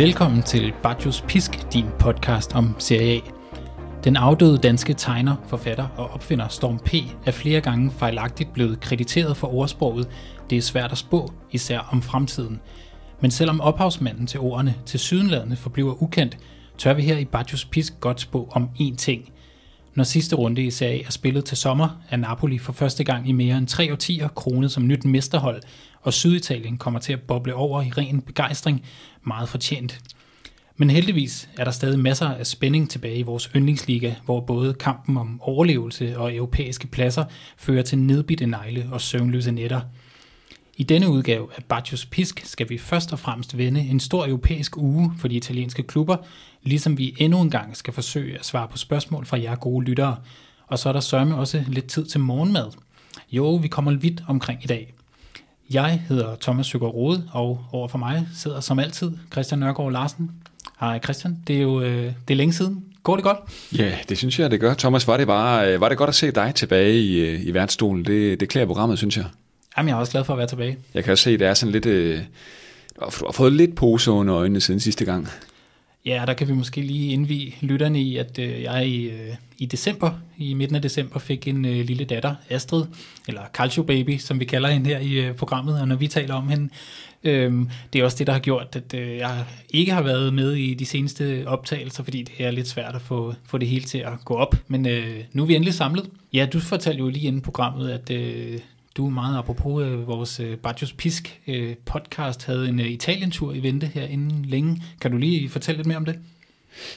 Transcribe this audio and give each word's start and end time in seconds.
Velkommen 0.00 0.42
til 0.42 0.72
Bajos 0.82 1.24
Pisk, 1.28 1.72
din 1.72 1.86
podcast 1.98 2.54
om 2.54 2.74
Serie 2.78 3.16
A. 3.16 3.20
Den 4.04 4.16
afdøde 4.16 4.58
danske 4.58 4.94
tegner, 4.94 5.36
forfatter 5.46 5.88
og 5.96 6.10
opfinder 6.10 6.48
Storm 6.48 6.78
P. 6.78 6.94
er 7.26 7.30
flere 7.30 7.60
gange 7.60 7.90
fejlagtigt 7.90 8.52
blevet 8.52 8.80
krediteret 8.80 9.36
for 9.36 9.54
ordsproget 9.54 10.08
Det 10.50 10.58
er 10.58 10.62
svært 10.62 10.92
at 10.92 10.98
spå, 10.98 11.32
især 11.50 11.78
om 11.92 12.02
fremtiden. 12.02 12.60
Men 13.20 13.30
selvom 13.30 13.60
ophavsmanden 13.60 14.26
til 14.26 14.40
ordene 14.40 14.74
til 14.86 15.00
sydenladende 15.00 15.56
forbliver 15.56 16.02
ukendt, 16.02 16.38
tør 16.78 16.94
vi 16.94 17.02
her 17.02 17.18
i 17.18 17.24
Bajos 17.24 17.64
Pisk 17.64 18.00
godt 18.00 18.20
spå 18.20 18.48
om 18.52 18.68
én 18.80 18.96
ting. 18.96 19.32
Når 19.94 20.04
sidste 20.04 20.36
runde 20.36 20.62
i 20.62 20.70
Serie 20.70 20.98
A 20.98 21.06
er 21.06 21.10
spillet 21.10 21.44
til 21.44 21.56
sommer, 21.56 22.00
er 22.10 22.16
Napoli 22.16 22.58
for 22.58 22.72
første 22.72 23.04
gang 23.04 23.28
i 23.28 23.32
mere 23.32 23.58
end 23.58 23.66
tre 23.66 23.92
årtier 23.92 24.28
kronet 24.28 24.72
som 24.72 24.86
nyt 24.86 25.04
mesterhold, 25.04 25.62
og 26.00 26.12
Syditalien 26.12 26.78
kommer 26.78 27.00
til 27.00 27.12
at 27.12 27.20
boble 27.20 27.54
over 27.54 27.82
i 27.82 27.90
ren 27.90 28.20
begejstring, 28.20 28.84
meget 29.22 29.48
fortjent. 29.48 30.00
Men 30.76 30.90
heldigvis 30.90 31.48
er 31.58 31.64
der 31.64 31.70
stadig 31.70 31.98
masser 31.98 32.28
af 32.28 32.46
spænding 32.46 32.90
tilbage 32.90 33.16
i 33.16 33.22
vores 33.22 33.50
yndlingsliga, 33.56 34.14
hvor 34.24 34.40
både 34.40 34.74
kampen 34.74 35.16
om 35.16 35.40
overlevelse 35.42 36.18
og 36.18 36.34
europæiske 36.34 36.86
pladser 36.86 37.24
fører 37.56 37.82
til 37.82 37.98
nedbitte 37.98 38.46
negle 38.46 38.88
og 38.92 39.00
søvnløse 39.00 39.52
netter. 39.52 39.80
I 40.76 40.82
denne 40.82 41.08
udgave 41.08 41.48
af 41.56 41.64
Bacchus 41.64 42.06
Pisk 42.06 42.40
skal 42.44 42.68
vi 42.68 42.78
først 42.78 43.12
og 43.12 43.18
fremmest 43.18 43.58
vende 43.58 43.80
en 43.80 44.00
stor 44.00 44.26
europæisk 44.26 44.76
uge 44.76 45.12
for 45.18 45.28
de 45.28 45.34
italienske 45.34 45.82
klubber, 45.82 46.16
ligesom 46.62 46.98
vi 46.98 47.16
endnu 47.18 47.40
en 47.40 47.50
gang 47.50 47.76
skal 47.76 47.94
forsøge 47.94 48.38
at 48.38 48.46
svare 48.46 48.68
på 48.68 48.78
spørgsmål 48.78 49.26
fra 49.26 49.40
jer 49.42 49.54
gode 49.54 49.84
lyttere. 49.84 50.16
Og 50.66 50.78
så 50.78 50.88
er 50.88 50.92
der 50.92 51.00
sørme 51.00 51.36
også 51.36 51.64
lidt 51.68 51.86
tid 51.86 52.06
til 52.06 52.20
morgenmad. 52.20 52.70
Jo, 53.32 53.54
vi 53.54 53.68
kommer 53.68 53.92
vidt 53.92 54.22
omkring 54.28 54.64
i 54.64 54.66
dag. 54.66 54.94
Jeg 55.70 56.02
hedder 56.08 56.36
Thomas 56.40 56.66
Søger 56.66 56.86
Rode, 56.86 57.24
og 57.32 57.64
over 57.72 57.88
for 57.88 57.98
mig 57.98 58.28
sidder 58.34 58.60
som 58.60 58.78
altid 58.78 59.10
Christian 59.32 59.58
Nørgaard 59.58 59.92
Larsen. 59.92 60.30
Hej 60.80 61.00
Christian, 61.04 61.38
det 61.46 61.56
er 61.56 61.60
jo 61.60 61.80
øh, 61.80 62.04
det 62.28 62.34
er 62.34 62.34
længe 62.34 62.52
siden. 62.52 62.84
Går 63.02 63.16
det 63.16 63.24
godt? 63.24 63.38
Ja, 63.78 63.92
det 64.08 64.18
synes 64.18 64.38
jeg, 64.38 64.50
det 64.50 64.60
gør. 64.60 64.74
Thomas, 64.74 65.08
var 65.08 65.16
det, 65.16 65.26
bare, 65.26 65.74
øh, 65.74 65.80
var 65.80 65.88
det 65.88 65.98
godt 65.98 66.08
at 66.08 66.14
se 66.14 66.30
dig 66.30 66.52
tilbage 66.54 67.00
i, 67.00 67.18
øh, 67.18 67.46
i 67.46 67.54
værtsstolen? 67.54 68.04
Det, 68.04 68.40
det 68.40 68.48
klæder 68.48 68.66
programmet, 68.66 68.98
synes 68.98 69.16
jeg. 69.16 69.24
Jamen, 69.76 69.88
jeg 69.88 69.94
er 69.94 69.98
også 69.98 70.12
glad 70.12 70.24
for 70.24 70.32
at 70.32 70.38
være 70.38 70.46
tilbage. 70.46 70.76
Jeg 70.94 71.04
kan 71.04 71.12
også 71.12 71.24
se, 71.24 71.30
at 71.30 71.40
det 71.40 71.48
er 71.48 71.54
sådan 71.54 71.72
lidt... 71.72 71.86
Øh, 71.86 72.18
du 73.00 73.24
har 73.26 73.32
fået 73.32 73.52
lidt 73.52 73.74
pose 73.74 74.10
under 74.10 74.36
øjnene 74.36 74.60
siden 74.60 74.80
sidste 74.80 75.04
gang. 75.04 75.28
Ja, 76.06 76.24
der 76.26 76.34
kan 76.34 76.48
vi 76.48 76.52
måske 76.52 76.80
lige 76.80 77.12
indvige 77.12 77.56
lytterne 77.60 78.00
i, 78.00 78.16
at 78.16 78.38
øh, 78.38 78.62
jeg 78.62 78.86
i, 78.86 79.08
øh, 79.08 79.34
i 79.58 79.66
december, 79.66 80.10
i 80.38 80.54
midten 80.54 80.76
af 80.76 80.82
december, 80.82 81.18
fik 81.18 81.48
en 81.48 81.64
øh, 81.64 81.84
lille 81.84 82.04
datter, 82.04 82.34
Astrid, 82.50 82.84
eller 83.28 83.42
Calcio 83.52 83.82
Baby, 83.82 84.18
som 84.18 84.40
vi 84.40 84.44
kalder 84.44 84.68
hende 84.68 84.90
her 84.90 84.98
i 84.98 85.12
øh, 85.12 85.34
programmet, 85.34 85.80
og 85.80 85.88
når 85.88 85.96
vi 85.96 86.08
taler 86.08 86.34
om 86.34 86.48
hende, 86.48 86.68
øh, 87.24 87.52
det 87.92 88.00
er 88.00 88.04
også 88.04 88.18
det, 88.18 88.26
der 88.26 88.32
har 88.32 88.40
gjort, 88.40 88.76
at 88.76 88.94
øh, 88.94 89.16
jeg 89.16 89.44
ikke 89.70 89.92
har 89.92 90.02
været 90.02 90.34
med 90.34 90.52
i 90.52 90.74
de 90.74 90.86
seneste 90.86 91.44
optagelser, 91.46 92.04
fordi 92.04 92.22
det 92.22 92.46
er 92.46 92.50
lidt 92.50 92.68
svært 92.68 92.94
at 92.94 93.02
få, 93.02 93.34
få 93.44 93.58
det 93.58 93.68
hele 93.68 93.84
til 93.84 93.98
at 93.98 94.12
gå 94.24 94.34
op, 94.34 94.56
men 94.68 94.86
øh, 94.86 95.16
nu 95.32 95.42
er 95.42 95.46
vi 95.46 95.54
endelig 95.54 95.74
samlet. 95.74 96.10
Ja, 96.32 96.46
du 96.52 96.60
fortalte 96.60 96.98
jo 96.98 97.08
lige 97.08 97.26
inden 97.26 97.42
programmet, 97.42 97.90
at 97.90 98.10
øh, 98.10 98.58
du 99.00 99.06
er 99.06 99.10
meget 99.10 99.38
apropos 99.38 99.84
øh, 99.84 100.06
vores 100.06 100.40
øh, 100.40 100.56
Bajos 100.56 100.92
Pisk 100.92 101.40
øh, 101.46 101.74
podcast 101.84 102.44
havde 102.44 102.68
en 102.68 102.80
øh, 102.80 102.86
Italien-tur 102.86 103.52
i 103.52 103.62
vente 103.62 103.86
her 103.86 104.06
inden 104.06 104.44
længe. 104.44 104.82
Kan 105.00 105.10
du 105.10 105.16
lige 105.16 105.48
fortælle 105.48 105.78
lidt 105.78 105.86
mere 105.86 105.96
om 105.96 106.04
det? 106.04 106.18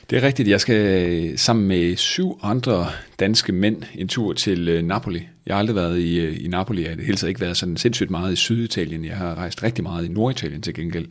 Det 0.10 0.18
er 0.18 0.28
rigtigt. 0.28 0.50
Jeg 0.50 0.62
skal 0.62 0.76
øh, 0.76 1.38
sammen 1.38 1.68
med 1.68 1.96
syv 1.96 2.40
andre 2.42 2.88
danske 3.20 3.54
mænd 3.54 3.84
en 3.96 4.08
tur 4.08 4.34
til 4.34 4.70
øh, 4.70 4.84
Napoli. 4.84 5.28
Jeg 5.46 5.56
har 5.56 5.60
aldrig 5.60 5.76
været 5.76 6.00
i, 6.00 6.20
øh, 6.20 6.46
i 6.46 6.48
Napoli. 6.48 6.82
Jeg 6.82 6.90
har 6.90 6.96
det 6.96 7.06
hele 7.06 7.18
taget 7.18 7.30
ikke 7.30 7.42
været 7.42 7.58
sådan 7.58 7.78
sindssygt 7.78 8.12
meget 8.12 8.34
i 8.34 8.36
Syditalien. 8.36 9.06
Jeg 9.06 9.18
har 9.18 9.36
rejst 9.36 9.64
rigtig 9.64 9.84
meget 9.84 10.06
i 10.06 10.08
Norditalien 10.08 10.62
til 10.62 10.74
gengæld. 10.74 11.08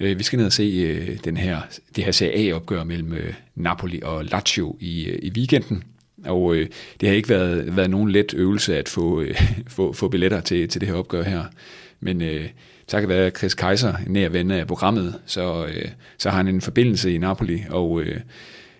Øh, 0.00 0.18
vi 0.18 0.22
skal 0.22 0.36
ned 0.36 0.46
og 0.46 0.52
se 0.52 0.62
øh, 0.62 1.18
den 1.24 1.36
her, 1.36 1.60
det 1.96 2.04
her 2.04 2.12
Serie 2.12 2.50
A-opgør 2.50 2.84
mellem 2.84 3.14
Napoli 3.54 4.00
og 4.02 4.24
Lazio 4.24 4.76
i, 4.80 5.18
i 5.22 5.30
weekenden. 5.36 5.84
Og 6.24 6.56
øh, 6.56 6.68
det 7.00 7.08
har 7.08 7.16
ikke 7.16 7.28
været, 7.28 7.76
været 7.76 7.90
nogen 7.90 8.10
let 8.10 8.34
øvelse 8.36 8.78
at 8.78 8.88
få, 8.88 9.20
øh, 9.20 9.40
få, 9.66 9.92
få 9.92 10.08
billetter 10.08 10.40
til, 10.40 10.68
til 10.68 10.80
det 10.80 10.88
her 10.88 10.96
opgør 10.96 11.22
her. 11.22 11.44
Men 12.00 12.22
øh, 12.22 12.48
takket 12.86 13.08
være 13.08 13.30
Chris 13.30 13.54
Kaiser, 13.54 13.94
nær 14.06 14.28
ven 14.28 14.50
af 14.50 14.66
programmet, 14.66 15.20
så, 15.26 15.66
øh, 15.66 15.88
så 16.18 16.30
har 16.30 16.36
han 16.36 16.48
en 16.48 16.60
forbindelse 16.60 17.14
i 17.14 17.18
Napoli, 17.18 17.62
og 17.70 18.02
øh, 18.02 18.20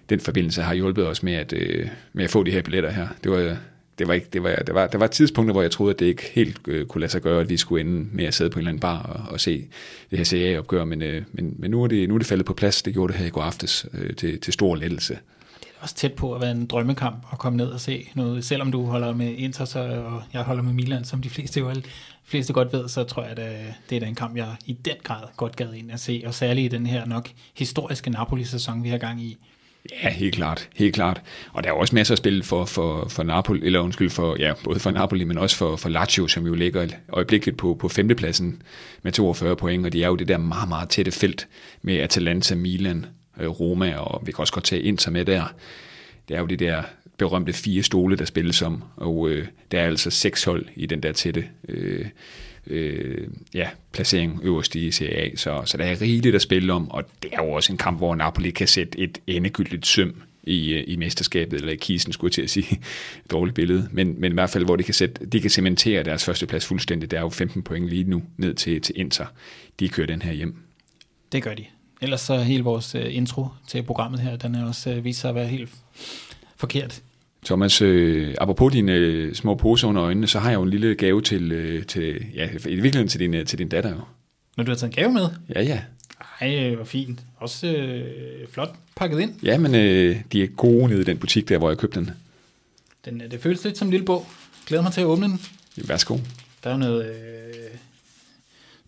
den 0.08 0.20
forbindelse 0.20 0.62
har 0.62 0.74
hjulpet 0.74 1.06
os 1.06 1.22
med 1.22 1.32
at, 1.32 1.52
øh, 1.52 1.88
med 2.12 2.24
at 2.24 2.30
få 2.30 2.42
de 2.42 2.50
her 2.50 2.62
billetter 2.62 2.90
her. 2.90 3.08
Det 3.24 3.32
var, 3.32 3.56
det 3.98 4.08
var 4.08 4.14
ikke, 4.14 4.26
det 4.32 4.42
var, 4.42 4.54
det 4.54 4.74
var, 4.74 4.86
der 4.86 4.98
var 4.98 5.06
tidspunkter, 5.06 5.52
hvor 5.52 5.62
jeg 5.62 5.70
troede, 5.70 5.94
at 5.94 5.98
det 5.98 6.06
ikke 6.06 6.30
helt 6.32 6.60
øh, 6.68 6.86
kunne 6.86 7.00
lade 7.00 7.12
sig 7.12 7.22
gøre, 7.22 7.40
at 7.40 7.48
vi 7.48 7.56
skulle 7.56 7.80
ende 7.80 8.06
med 8.12 8.24
at 8.24 8.34
sidde 8.34 8.50
på 8.50 8.58
en 8.58 8.60
eller 8.60 8.70
anden 8.70 8.80
bar 8.80 9.02
og, 9.02 9.32
og 9.32 9.40
se 9.40 9.66
det 10.10 10.18
her 10.18 10.24
CA-opgør, 10.24 10.84
men, 10.84 11.02
øh, 11.02 11.22
men, 11.32 11.54
men 11.58 11.70
nu, 11.70 11.82
er 11.82 11.86
det, 11.86 12.08
nu 12.08 12.14
er 12.14 12.18
det 12.18 12.26
faldet 12.26 12.46
på 12.46 12.54
plads. 12.54 12.82
Det 12.82 12.92
gjorde 12.92 13.12
det 13.12 13.20
her 13.20 13.26
i 13.26 13.30
går 13.30 13.42
aftes 13.42 13.86
øh, 13.94 14.16
til, 14.16 14.40
til 14.40 14.52
stor 14.52 14.76
lettelse 14.76 15.18
også 15.84 15.94
tæt 15.94 16.12
på 16.12 16.34
at 16.34 16.40
være 16.40 16.50
en 16.50 16.66
drømmekamp 16.66 17.26
at 17.32 17.38
komme 17.38 17.56
ned 17.56 17.66
og 17.66 17.80
se 17.80 18.08
noget. 18.14 18.44
Selvom 18.44 18.72
du 18.72 18.86
holder 18.86 19.14
med 19.14 19.34
Inter, 19.36 19.64
så, 19.64 19.78
og 19.80 20.22
jeg 20.32 20.42
holder 20.42 20.62
med 20.62 20.72
Milan, 20.72 21.04
som 21.04 21.22
de 21.22 21.30
fleste 21.30 21.60
jo 21.60 21.74
fleste 22.24 22.52
godt 22.52 22.72
ved, 22.72 22.88
så 22.88 23.04
tror 23.04 23.22
jeg, 23.22 23.30
at 23.30 23.38
øh, 23.38 23.72
det 23.90 23.96
er 23.96 24.00
da 24.00 24.06
en 24.06 24.14
kamp, 24.14 24.36
jeg 24.36 24.46
i 24.66 24.72
den 24.72 24.96
grad 25.02 25.22
godt 25.36 25.56
gad 25.56 25.74
ind 25.74 25.92
at 25.92 26.00
se, 26.00 26.22
og 26.26 26.34
særligt 26.34 26.72
i 26.72 26.76
den 26.76 26.86
her 26.86 27.06
nok 27.06 27.28
historiske 27.54 28.10
Napoli-sæson, 28.10 28.84
vi 28.84 28.88
har 28.88 28.98
gang 28.98 29.22
i. 29.22 29.36
Ja, 30.02 30.10
helt 30.10 30.34
klart, 30.34 30.68
helt 30.76 30.94
klart. 30.94 31.22
Og 31.52 31.64
der 31.64 31.70
er 31.70 31.74
også 31.74 31.94
masser 31.94 32.14
at 32.14 32.18
spille 32.18 32.42
for, 32.42 32.64
for, 32.64 33.08
for 33.08 33.22
Napoli, 33.22 33.66
eller 33.66 33.80
undskyld, 33.80 34.10
for, 34.10 34.36
ja, 34.38 34.52
både 34.64 34.80
for 34.80 34.90
Napoli, 34.90 35.24
men 35.24 35.38
også 35.38 35.56
for, 35.56 35.76
for 35.76 35.88
Lazio, 35.88 36.26
som 36.26 36.46
jo 36.46 36.54
ligger 36.54 36.86
øjeblikkeligt 37.08 37.56
på, 37.56 37.76
på 37.80 37.88
femtepladsen 37.88 38.62
med 39.02 39.12
42 39.12 39.56
point, 39.56 39.86
og 39.86 39.92
de 39.92 40.02
er 40.02 40.08
jo 40.08 40.16
det 40.16 40.28
der 40.28 40.38
meget, 40.38 40.68
meget 40.68 40.88
tætte 40.88 41.10
felt 41.10 41.48
med 41.82 41.94
Atalanta, 41.96 42.54
Milan, 42.54 43.06
Øh, 43.40 43.48
Roma, 43.48 43.96
og 43.96 44.26
vi 44.26 44.32
kan 44.32 44.40
også 44.40 44.52
godt 44.52 44.64
tage 44.64 44.82
Inter 44.82 45.10
med 45.10 45.24
der. 45.24 45.54
Det 46.28 46.36
er 46.36 46.40
jo 46.40 46.46
de 46.46 46.56
der 46.56 46.82
berømte 47.18 47.52
fire 47.52 47.82
stole, 47.82 48.16
der 48.16 48.24
spilles 48.24 48.62
om, 48.62 48.82
og 48.96 49.28
øh, 49.28 49.46
der 49.70 49.80
er 49.80 49.86
altså 49.86 50.10
seks 50.10 50.44
hold 50.44 50.66
i 50.76 50.86
den 50.86 51.02
der 51.02 51.12
tætte 51.12 51.44
øh, 51.68 52.06
øh, 52.66 53.28
ja, 53.54 53.68
placering 53.92 54.40
øverst 54.42 54.74
i 54.74 54.90
Serie 54.90 55.16
A, 55.16 55.36
så, 55.36 55.62
så 55.64 55.76
der 55.76 55.84
er 55.84 56.00
rigeligt 56.00 56.34
at 56.34 56.42
spille 56.42 56.72
om, 56.72 56.90
og 56.90 57.04
det 57.22 57.30
er 57.32 57.44
jo 57.44 57.52
også 57.52 57.72
en 57.72 57.78
kamp, 57.78 57.98
hvor 57.98 58.14
Napoli 58.14 58.50
kan 58.50 58.68
sætte 58.68 58.98
et 58.98 59.18
endegyldigt 59.26 59.86
søm 59.86 60.22
i, 60.42 60.72
øh, 60.72 60.84
i 60.86 60.96
mesterskabet, 60.96 61.60
eller 61.60 61.72
i 61.72 61.76
kisen, 61.76 62.12
skulle 62.12 62.28
jeg 62.28 62.34
til 62.34 62.42
at 62.42 62.50
sige. 62.50 62.80
Dårligt 63.30 63.54
billede. 63.54 63.88
Men, 63.92 64.20
men 64.20 64.32
i 64.32 64.34
hvert 64.34 64.50
fald, 64.50 64.64
hvor 64.64 64.76
de 64.76 64.82
kan, 64.82 64.94
sætte, 64.94 65.26
de 65.26 65.40
kan 65.40 65.50
cementere 65.50 66.02
deres 66.02 66.24
første 66.24 66.46
plads 66.46 66.66
fuldstændig. 66.66 67.10
Der 67.10 67.16
er 67.16 67.20
jo 67.20 67.28
15 67.28 67.62
point 67.62 67.88
lige 67.88 68.04
nu 68.04 68.22
ned 68.36 68.54
til, 68.54 68.80
til 68.80 68.94
Inter. 68.98 69.26
De 69.80 69.88
kører 69.88 70.06
den 70.06 70.22
her 70.22 70.32
hjem. 70.32 70.56
Det 71.32 71.42
gør 71.42 71.54
de. 71.54 71.64
Ellers 72.04 72.20
så 72.20 72.36
hele 72.36 72.64
vores 72.64 72.94
uh, 72.94 73.14
intro 73.14 73.46
til 73.68 73.82
programmet 73.82 74.20
her, 74.20 74.36
den 74.36 74.54
er 74.54 74.66
også 74.66 74.90
uh, 74.90 75.04
vist 75.04 75.20
sig 75.20 75.28
at 75.28 75.34
være 75.34 75.46
helt 75.46 75.70
forkert. 76.56 77.02
Thomas, 77.44 77.82
øh, 77.82 78.34
apropos 78.40 78.72
dine 78.72 78.92
øh, 78.92 79.34
små 79.34 79.54
poser 79.54 79.88
under 79.88 80.02
øjnene, 80.02 80.26
så 80.26 80.38
har 80.38 80.50
jeg 80.50 80.56
jo 80.56 80.62
en 80.62 80.70
lille 80.70 80.94
gave 80.94 81.22
til, 81.22 81.52
øh, 81.52 81.86
til 81.86 82.26
ja, 82.34 82.48
i 82.52 82.74
virkeligheden 82.74 83.08
til 83.08 83.20
din, 83.20 83.34
øh, 83.34 83.46
til 83.46 83.58
din 83.58 83.68
datter 83.68 83.90
jo. 83.90 84.00
Når 84.56 84.64
du 84.64 84.70
har 84.70 84.76
taget 84.76 84.90
en 84.90 85.02
gave 85.02 85.12
med? 85.12 85.28
Ja, 85.54 85.62
ja. 85.62 85.80
Ej, 86.40 86.74
hvor 86.74 86.84
fint. 86.84 87.20
Også 87.36 87.66
øh, 87.66 88.48
flot 88.52 88.74
pakket 88.96 89.20
ind. 89.20 89.32
Ja, 89.42 89.58
men 89.58 89.74
øh, 89.74 90.16
de 90.32 90.42
er 90.42 90.46
gode 90.46 90.88
nede 90.88 91.00
i 91.00 91.04
den 91.04 91.18
butik 91.18 91.48
der, 91.48 91.58
hvor 91.58 91.70
jeg 91.70 91.78
købte 91.78 92.00
den. 92.00 92.10
den 93.04 93.22
det 93.30 93.40
føles 93.40 93.64
lidt 93.64 93.78
som 93.78 93.88
en 93.88 93.90
lille 93.90 94.06
bog. 94.06 94.26
Glæder 94.66 94.82
mig 94.82 94.92
til 94.92 95.00
at 95.00 95.06
åbne 95.06 95.26
den. 95.26 95.40
Værsgo. 95.76 96.18
Der 96.64 96.70
er 96.70 96.76
noget... 96.76 97.06
Øh, 97.06 97.43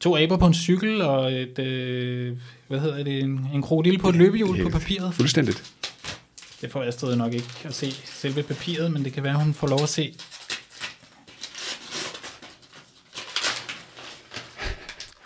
to 0.01 0.17
aber 0.17 0.37
på 0.37 0.47
en 0.47 0.55
cykel 0.55 1.03
og 1.03 1.33
et... 1.33 1.59
Øh, 1.59 2.37
hvad 2.69 2.81
hedder 2.81 3.05
det? 3.05 3.19
En, 3.19 3.47
en 3.55 3.63
krokodil 3.63 3.99
på 3.99 4.09
et 4.09 4.17
løbehjul 4.17 4.63
på 4.63 4.69
papiret. 4.69 5.15
Fuldstændigt. 5.15 5.73
Det 6.61 6.73
får 6.73 6.83
Astrid 6.83 7.17
nok 7.17 7.33
ikke 7.33 7.49
at 7.65 7.75
se 7.75 7.93
selve 8.05 8.43
papiret, 8.43 8.93
men 8.93 9.05
det 9.05 9.13
kan 9.13 9.23
være, 9.23 9.35
hun 9.35 9.55
får 9.55 9.67
lov 9.67 9.83
at 9.83 9.89
se. 9.89 10.15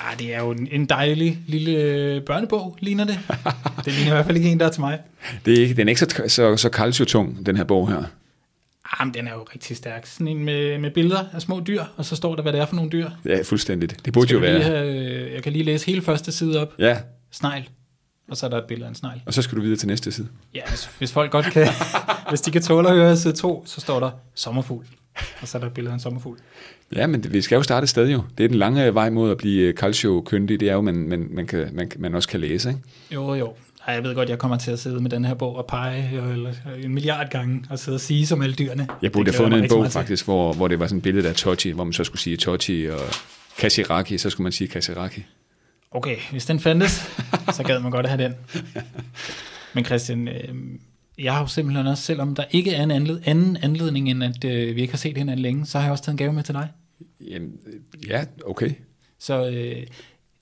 Ah, 0.01 0.19
det 0.19 0.35
er 0.35 0.41
jo 0.41 0.51
en 0.71 0.87
dejlig 0.87 1.39
lille 1.47 2.21
børnebog, 2.21 2.77
ligner 2.81 3.05
det. 3.05 3.19
Det 3.85 3.93
ligner 3.93 4.11
i 4.11 4.15
hvert 4.15 4.27
fald 4.27 4.37
ikke 4.37 4.49
en, 4.51 4.61
der 4.61 4.67
er 4.67 4.71
til 4.71 4.81
mig. 4.81 4.99
Det 5.45 5.59
er 5.59 5.63
ikke, 5.63 5.75
den 5.75 5.89
er 5.89 5.91
ikke 5.91 6.01
så, 6.01 6.23
så, 6.29 6.57
så 6.57 6.69
calcio-tung, 6.69 7.47
den 7.47 7.57
her 7.57 7.65
bog 7.65 7.89
her. 7.89 8.05
Ah, 9.01 9.07
men 9.07 9.15
den 9.15 9.27
er 9.27 9.33
jo 9.33 9.47
rigtig 9.55 9.77
stærk. 9.77 10.07
Sådan 10.07 10.29
en 10.29 10.45
med, 10.45 10.79
med 10.79 10.91
billeder 10.91 11.25
af 11.33 11.43
små 11.43 11.61
dyr, 11.67 11.85
og 11.97 12.05
så 12.05 12.17
står 12.17 12.37
der, 12.37 12.43
hvad 12.43 12.53
det 12.53 12.61
er 12.61 12.67
for 12.67 12.77
nogle 12.77 12.91
dyr. 12.91 13.11
Ja, 13.25 13.43
fuldstændigt. 13.43 14.05
Det 14.05 14.13
burde 14.13 14.33
jo 14.33 14.39
være. 14.39 14.63
Have, 14.63 15.33
jeg 15.33 15.43
kan 15.43 15.53
lige 15.53 15.65
læse 15.65 15.87
hele 15.87 16.03
første 16.03 16.33
side 16.33 16.61
op. 16.61 16.75
Ja. 16.79 16.99
Snegl 17.31 17.69
og 18.31 18.37
så 18.37 18.47
er 18.47 18.51
der 18.51 18.59
et 18.59 18.65
billede 18.65 18.85
af 18.85 18.89
en 18.89 18.95
snegl. 18.95 19.21
Og 19.27 19.35
så 19.35 19.43
skal 19.43 19.57
du 19.57 19.63
videre 19.63 19.77
til 19.77 19.89
næste 19.89 20.13
side. 20.13 20.29
Ja, 20.55 20.61
hvis, 20.69 20.91
hvis 20.99 21.13
folk 21.13 21.31
godt 21.31 21.47
kan, 21.47 21.67
hvis 22.29 22.41
de 22.41 22.51
kan 22.51 22.63
tåle 22.63 22.89
at 22.89 22.95
høre 22.95 23.17
side 23.17 23.33
2, 23.33 23.63
så 23.67 23.81
står 23.81 24.01
der 24.01 24.11
sommerfugl, 24.35 24.87
og 25.41 25.49
så 25.49 25.59
er 25.59 25.61
der 25.61 25.67
et 25.67 25.75
billede 25.75 25.93
af 25.93 25.95
en 25.95 26.01
sommerfugl. 26.01 26.39
Ja, 26.97 27.07
men 27.07 27.33
vi 27.33 27.43
skal 27.43 27.57
jo 27.57 27.63
starte 27.63 27.85
et 27.85 27.89
sted 27.89 28.09
jo. 28.09 28.23
Det 28.39 28.45
er 28.45 28.49
den 28.49 28.59
lange 28.59 28.95
vej 28.95 29.11
mod 29.11 29.31
at 29.31 29.37
blive 29.37 29.73
calcio-kyndig, 29.73 30.61
det 30.61 30.69
er 30.69 30.73
jo, 30.73 30.81
man, 30.81 30.95
man, 30.95 31.29
man, 31.31 31.47
kan, 31.47 31.69
man, 31.73 31.91
man 31.99 32.15
også 32.15 32.29
kan 32.29 32.41
læse, 32.41 32.69
ikke? 32.69 32.81
Jo, 33.11 33.35
jo. 33.35 33.55
Ej, 33.87 33.95
jeg 33.95 34.05
ved 34.05 34.15
godt, 34.15 34.29
jeg 34.29 34.39
kommer 34.39 34.57
til 34.57 34.71
at 34.71 34.79
sidde 34.79 35.01
med 35.01 35.11
den 35.11 35.25
her 35.25 35.35
bog 35.35 35.57
og 35.57 35.67
pege 35.67 36.33
eller, 36.33 36.53
en 36.83 36.95
milliard 36.95 37.31
gange 37.31 37.65
og 37.71 37.79
sidde 37.79 37.97
og 37.97 38.01
sige 38.01 38.27
som 38.27 38.43
alle 38.43 38.55
dyrene. 38.55 38.89
Jeg 39.03 39.13
burde 39.13 39.31
have 39.31 39.37
fundet 39.37 39.63
en 39.63 39.69
bog 39.69 39.93
faktisk, 39.93 40.25
hvor, 40.25 40.53
hvor 40.53 40.69
det 40.69 40.79
var 40.79 40.87
sådan 40.87 40.99
et 40.99 41.03
billede 41.03 41.29
af 41.29 41.35
Totti, 41.35 41.71
hvor 41.71 41.85
man 41.85 41.93
så 41.93 42.05
skulle 42.05 42.23
sige 42.23 42.37
Totti 42.37 42.89
og 42.91 43.01
Kasiraki, 43.59 44.19
så 44.19 44.31
skulle 44.31 44.43
man 44.45 44.53
sige 44.53 44.69
Kasiraki. 44.69 45.25
Okay, 45.91 46.17
hvis 46.31 46.47
den 46.47 46.61
fandtes, 46.61 46.93
så 47.57 47.63
gad 47.63 47.81
man 47.81 47.91
godt 47.91 48.07
have 48.07 48.23
den. 48.23 48.35
Men 49.75 49.85
Christian, 49.85 50.29
øh, 50.29 50.55
jeg 51.19 51.33
har 51.33 51.41
jo 51.41 51.47
simpelthen 51.47 51.87
også, 51.87 52.03
selvom 52.03 52.35
der 52.35 52.45
ikke 52.51 52.75
er 52.75 52.83
en 52.83 52.91
anled, 52.91 53.21
anden 53.25 53.57
anledning, 53.63 54.11
end 54.11 54.25
at 54.25 54.45
øh, 54.45 54.77
vi 54.77 54.81
ikke 54.81 54.93
har 54.93 54.99
set 54.99 55.17
hinanden 55.17 55.43
længe, 55.43 55.67
så 55.67 55.79
har 55.79 55.85
jeg 55.85 55.93
også 55.93 56.05
taget 56.05 56.15
en 56.15 56.19
gave 56.19 56.33
med 56.33 56.43
til 56.43 56.55
dig. 56.55 56.69
Jamen, 57.21 57.53
øh, 57.67 58.09
ja, 58.09 58.25
okay. 58.47 58.71
Så 59.19 59.51
øh, 59.51 59.87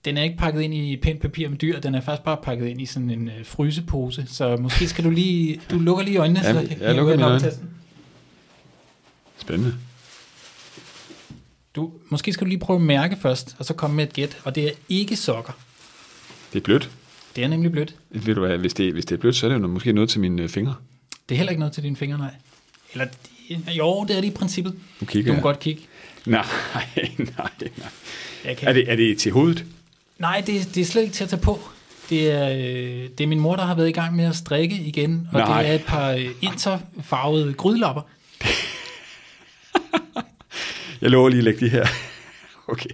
den 0.08 0.16
er 0.16 0.22
ikke 0.22 0.36
pakket 0.36 0.60
ind 0.60 0.74
i 0.74 0.96
pænt 0.96 1.20
papir 1.20 1.48
med 1.48 1.58
dyr, 1.58 1.80
den 1.80 1.94
er 1.94 2.00
faktisk 2.00 2.24
bare 2.24 2.36
pakket 2.42 2.66
ind 2.66 2.80
i 2.80 2.86
sådan 2.86 3.10
en 3.10 3.28
øh, 3.28 3.44
frysepose. 3.44 4.24
Så 4.28 4.56
måske 4.56 4.88
skal 4.88 5.04
du 5.04 5.10
lige, 5.10 5.60
du 5.70 5.78
lukker 5.78 6.04
lige 6.04 6.16
øjnene. 6.18 6.40
Ja, 6.40 6.52
så 6.52 6.58
jeg 6.60 6.68
hiver 6.78 6.92
lukker 6.92 7.16
mine 7.16 7.26
øjne. 7.26 7.52
Spændende. 9.38 9.74
Du, 11.76 11.92
måske 12.08 12.32
skal 12.32 12.44
du 12.44 12.48
lige 12.48 12.58
prøve 12.58 12.76
at 12.76 12.82
mærke 12.82 13.16
først, 13.22 13.56
og 13.58 13.64
så 13.64 13.74
komme 13.74 13.96
med 13.96 14.04
et 14.04 14.12
gæt. 14.12 14.38
Og 14.44 14.54
det 14.54 14.66
er 14.66 14.70
ikke 14.88 15.16
sokker. 15.16 15.52
Det 16.52 16.58
er 16.58 16.62
blødt. 16.64 16.90
Det 17.36 17.44
er 17.44 17.48
nemlig 17.48 17.72
blødt. 17.72 17.94
Ved 18.10 18.34
du 18.34 18.46
hvad, 18.46 18.58
hvis 18.58 18.74
det, 18.74 18.92
hvis 18.92 19.04
det 19.04 19.14
er 19.16 19.20
blødt, 19.20 19.36
så 19.36 19.46
er 19.46 19.52
det 19.52 19.60
jo 19.62 19.66
måske 19.66 19.92
noget 19.92 20.10
til 20.10 20.20
mine 20.20 20.42
øh, 20.42 20.48
fingre. 20.48 20.74
Det 21.28 21.34
er 21.34 21.36
heller 21.36 21.50
ikke 21.50 21.60
noget 21.60 21.72
til 21.72 21.82
dine 21.82 21.96
fingre, 21.96 22.18
nej. 22.18 22.34
Eller, 22.92 23.06
jo, 23.78 24.04
det 24.08 24.16
er 24.16 24.20
det 24.20 24.28
i 24.28 24.30
princippet. 24.30 24.74
Nu 25.00 25.06
kigger 25.06 25.30
Du 25.30 25.32
må 25.32 25.36
jeg. 25.36 25.42
godt 25.42 25.60
kigge. 25.60 25.82
Nej, 26.26 26.44
nej, 26.74 27.24
nej. 27.28 27.88
Jeg 28.44 28.56
kan 28.56 28.68
Er 28.68 28.72
det, 28.72 28.92
er 28.92 28.96
det 28.96 29.18
til 29.18 29.32
hovedet? 29.32 29.64
Nej, 30.18 30.42
det, 30.46 30.68
det 30.74 30.80
er 30.80 30.84
slet 30.84 31.02
ikke 31.02 31.14
til 31.14 31.24
at 31.24 31.30
tage 31.30 31.42
på. 31.42 31.58
Det 32.10 32.30
er, 32.30 32.48
øh, 32.50 33.08
det 33.18 33.20
er 33.20 33.26
min 33.26 33.40
mor, 33.40 33.56
der 33.56 33.62
har 33.64 33.74
været 33.74 33.88
i 33.88 33.92
gang 33.92 34.16
med 34.16 34.24
at 34.24 34.36
strikke 34.36 34.76
igen, 34.76 35.28
og 35.32 35.38
Nej. 35.40 35.62
det 35.62 35.70
er 35.70 35.74
et 35.74 35.84
par 35.86 36.10
øh, 36.10 36.26
interfarvede 36.42 37.52
grydelapper. 37.54 38.02
Jeg 41.02 41.10
lover 41.10 41.28
lige 41.28 41.38
at 41.38 41.44
lægge 41.44 41.60
de 41.66 41.70
her. 41.70 41.86
Okay, 42.70 42.90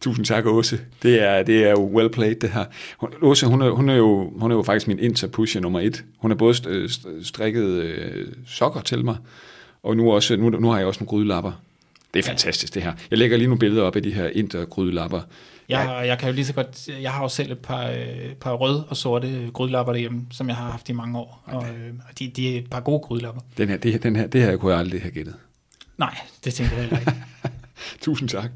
tusind 0.00 0.26
tak, 0.26 0.46
Åse. 0.46 0.80
Det 1.02 1.22
er, 1.22 1.42
det 1.42 1.64
er 1.64 1.70
jo 1.70 1.90
well 1.94 2.10
played, 2.10 2.34
det 2.34 2.50
her. 2.50 2.64
Hun- 2.98 3.12
Åse, 3.22 3.46
hun 3.46 3.62
er, 3.62 3.70
hun 3.70 3.88
er, 3.88 3.94
jo, 3.94 4.32
hun 4.36 4.50
er 4.50 4.54
jo 4.56 4.62
faktisk 4.62 4.88
min 4.88 4.98
interpusher 4.98 5.60
nummer 5.60 5.80
et. 5.80 6.04
Hun 6.18 6.30
har 6.30 6.36
både 6.36 6.68
øh, 6.68 6.84
st- 6.84 7.24
strikket 7.24 7.62
øh, 7.64 8.26
sokker 8.46 8.80
til 8.80 9.04
mig, 9.04 9.16
og 9.82 9.96
nu, 9.96 10.12
også, 10.12 10.36
nu, 10.36 10.50
nu 10.50 10.68
har 10.70 10.78
jeg 10.78 10.86
også 10.86 11.00
nogle 11.00 11.08
grydelapper. 11.08 11.52
Det 12.14 12.20
er 12.20 12.24
fantastisk, 12.28 12.74
det 12.74 12.82
her. 12.82 12.92
Jeg 13.10 13.18
lægger 13.18 13.36
lige 13.36 13.48
nogle 13.48 13.58
billeder 13.58 13.82
op 13.82 13.96
af 13.96 14.02
de 14.02 14.14
her 14.14 14.28
intergrydelapper. 14.28 15.20
Jeg, 15.68 16.02
jeg 16.06 16.18
kan 16.18 16.28
jo 16.28 16.34
lige 16.34 16.44
så 16.44 16.52
godt, 16.52 16.88
jeg 17.02 17.12
har 17.12 17.22
jo 17.22 17.28
selv 17.28 17.52
et 17.52 17.58
par, 17.58 17.86
øh, 17.86 18.34
par 18.40 18.52
røde 18.52 18.86
og 18.88 18.96
sorte 18.96 19.50
grydelapper 19.52 19.92
derhjemme, 19.92 20.26
som 20.30 20.48
jeg 20.48 20.56
har 20.56 20.70
haft 20.70 20.88
i 20.88 20.92
mange 20.92 21.18
år, 21.18 21.42
og, 21.44 21.68
øh, 21.68 21.94
og 22.08 22.18
de, 22.18 22.28
de 22.28 22.54
er 22.54 22.58
et 22.58 22.70
par 22.70 22.80
gode 22.80 23.00
grydelapper. 23.00 23.40
Den 23.56 23.68
her, 23.68 23.76
det, 23.76 23.92
her, 23.92 23.98
den 23.98 24.16
her, 24.16 24.26
det 24.26 24.42
her 24.42 24.56
kunne 24.56 24.72
jeg 24.72 24.80
aldrig 24.80 25.02
have 25.02 25.12
gættet. 25.12 25.34
Nej, 25.98 26.18
det 26.44 26.54
tænker 26.54 26.76
jeg 26.76 26.82
heller 26.82 26.98
ikke. 26.98 27.12
Tusind 28.04 28.28
tak. 28.28 28.50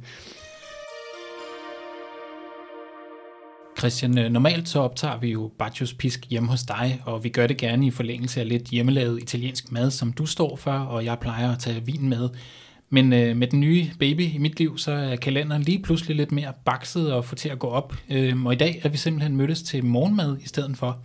Christian, 3.79 4.19
øh, 4.19 4.31
normalt 4.31 4.69
så 4.69 4.81
optager 4.81 5.19
vi 5.19 5.31
jo 5.31 5.51
Bacchus 5.59 5.95
Pisk 5.95 6.27
hjemme 6.31 6.49
hos 6.49 6.63
dig, 6.63 7.03
og 7.05 7.25
vi 7.25 7.29
gør 7.29 7.47
det 7.47 7.57
gerne 7.57 7.87
i 7.87 7.91
forlængelse 7.91 8.41
af 8.41 8.49
lidt 8.49 8.65
hjemmelavet 8.65 9.23
italiensk 9.23 9.73
mad, 9.73 9.91
som 9.91 10.13
du 10.13 10.27
står 10.27 10.57
for, 10.57 10.73
og 10.73 11.05
jeg 11.05 11.19
plejer 11.19 11.53
at 11.53 11.59
tage 11.59 11.87
vin 11.87 12.09
med. 12.09 12.29
Men 12.95 13.13
øh, 13.13 13.37
med 13.37 13.47
den 13.47 13.61
nye 13.61 13.91
baby 13.99 14.35
i 14.35 14.39
mit 14.39 14.59
liv, 14.59 14.79
så 14.79 14.93
er 14.93 15.17
kalenderen 15.17 15.63
lige 15.63 15.83
pludselig 15.83 16.17
lidt 16.17 16.33
mere 16.33 16.53
bakset 16.65 17.13
og 17.13 17.25
få 17.25 17.35
til 17.35 17.49
at 17.49 17.59
gå 17.59 17.67
op. 17.67 17.95
Øh, 18.11 18.45
og 18.45 18.53
i 18.53 18.57
dag 18.57 18.81
er 18.83 18.89
vi 18.89 18.97
simpelthen 18.97 19.37
mødtes 19.37 19.63
til 19.63 19.85
morgenmad 19.85 20.39
i 20.41 20.49
stedet 20.49 20.77
for. 20.77 20.99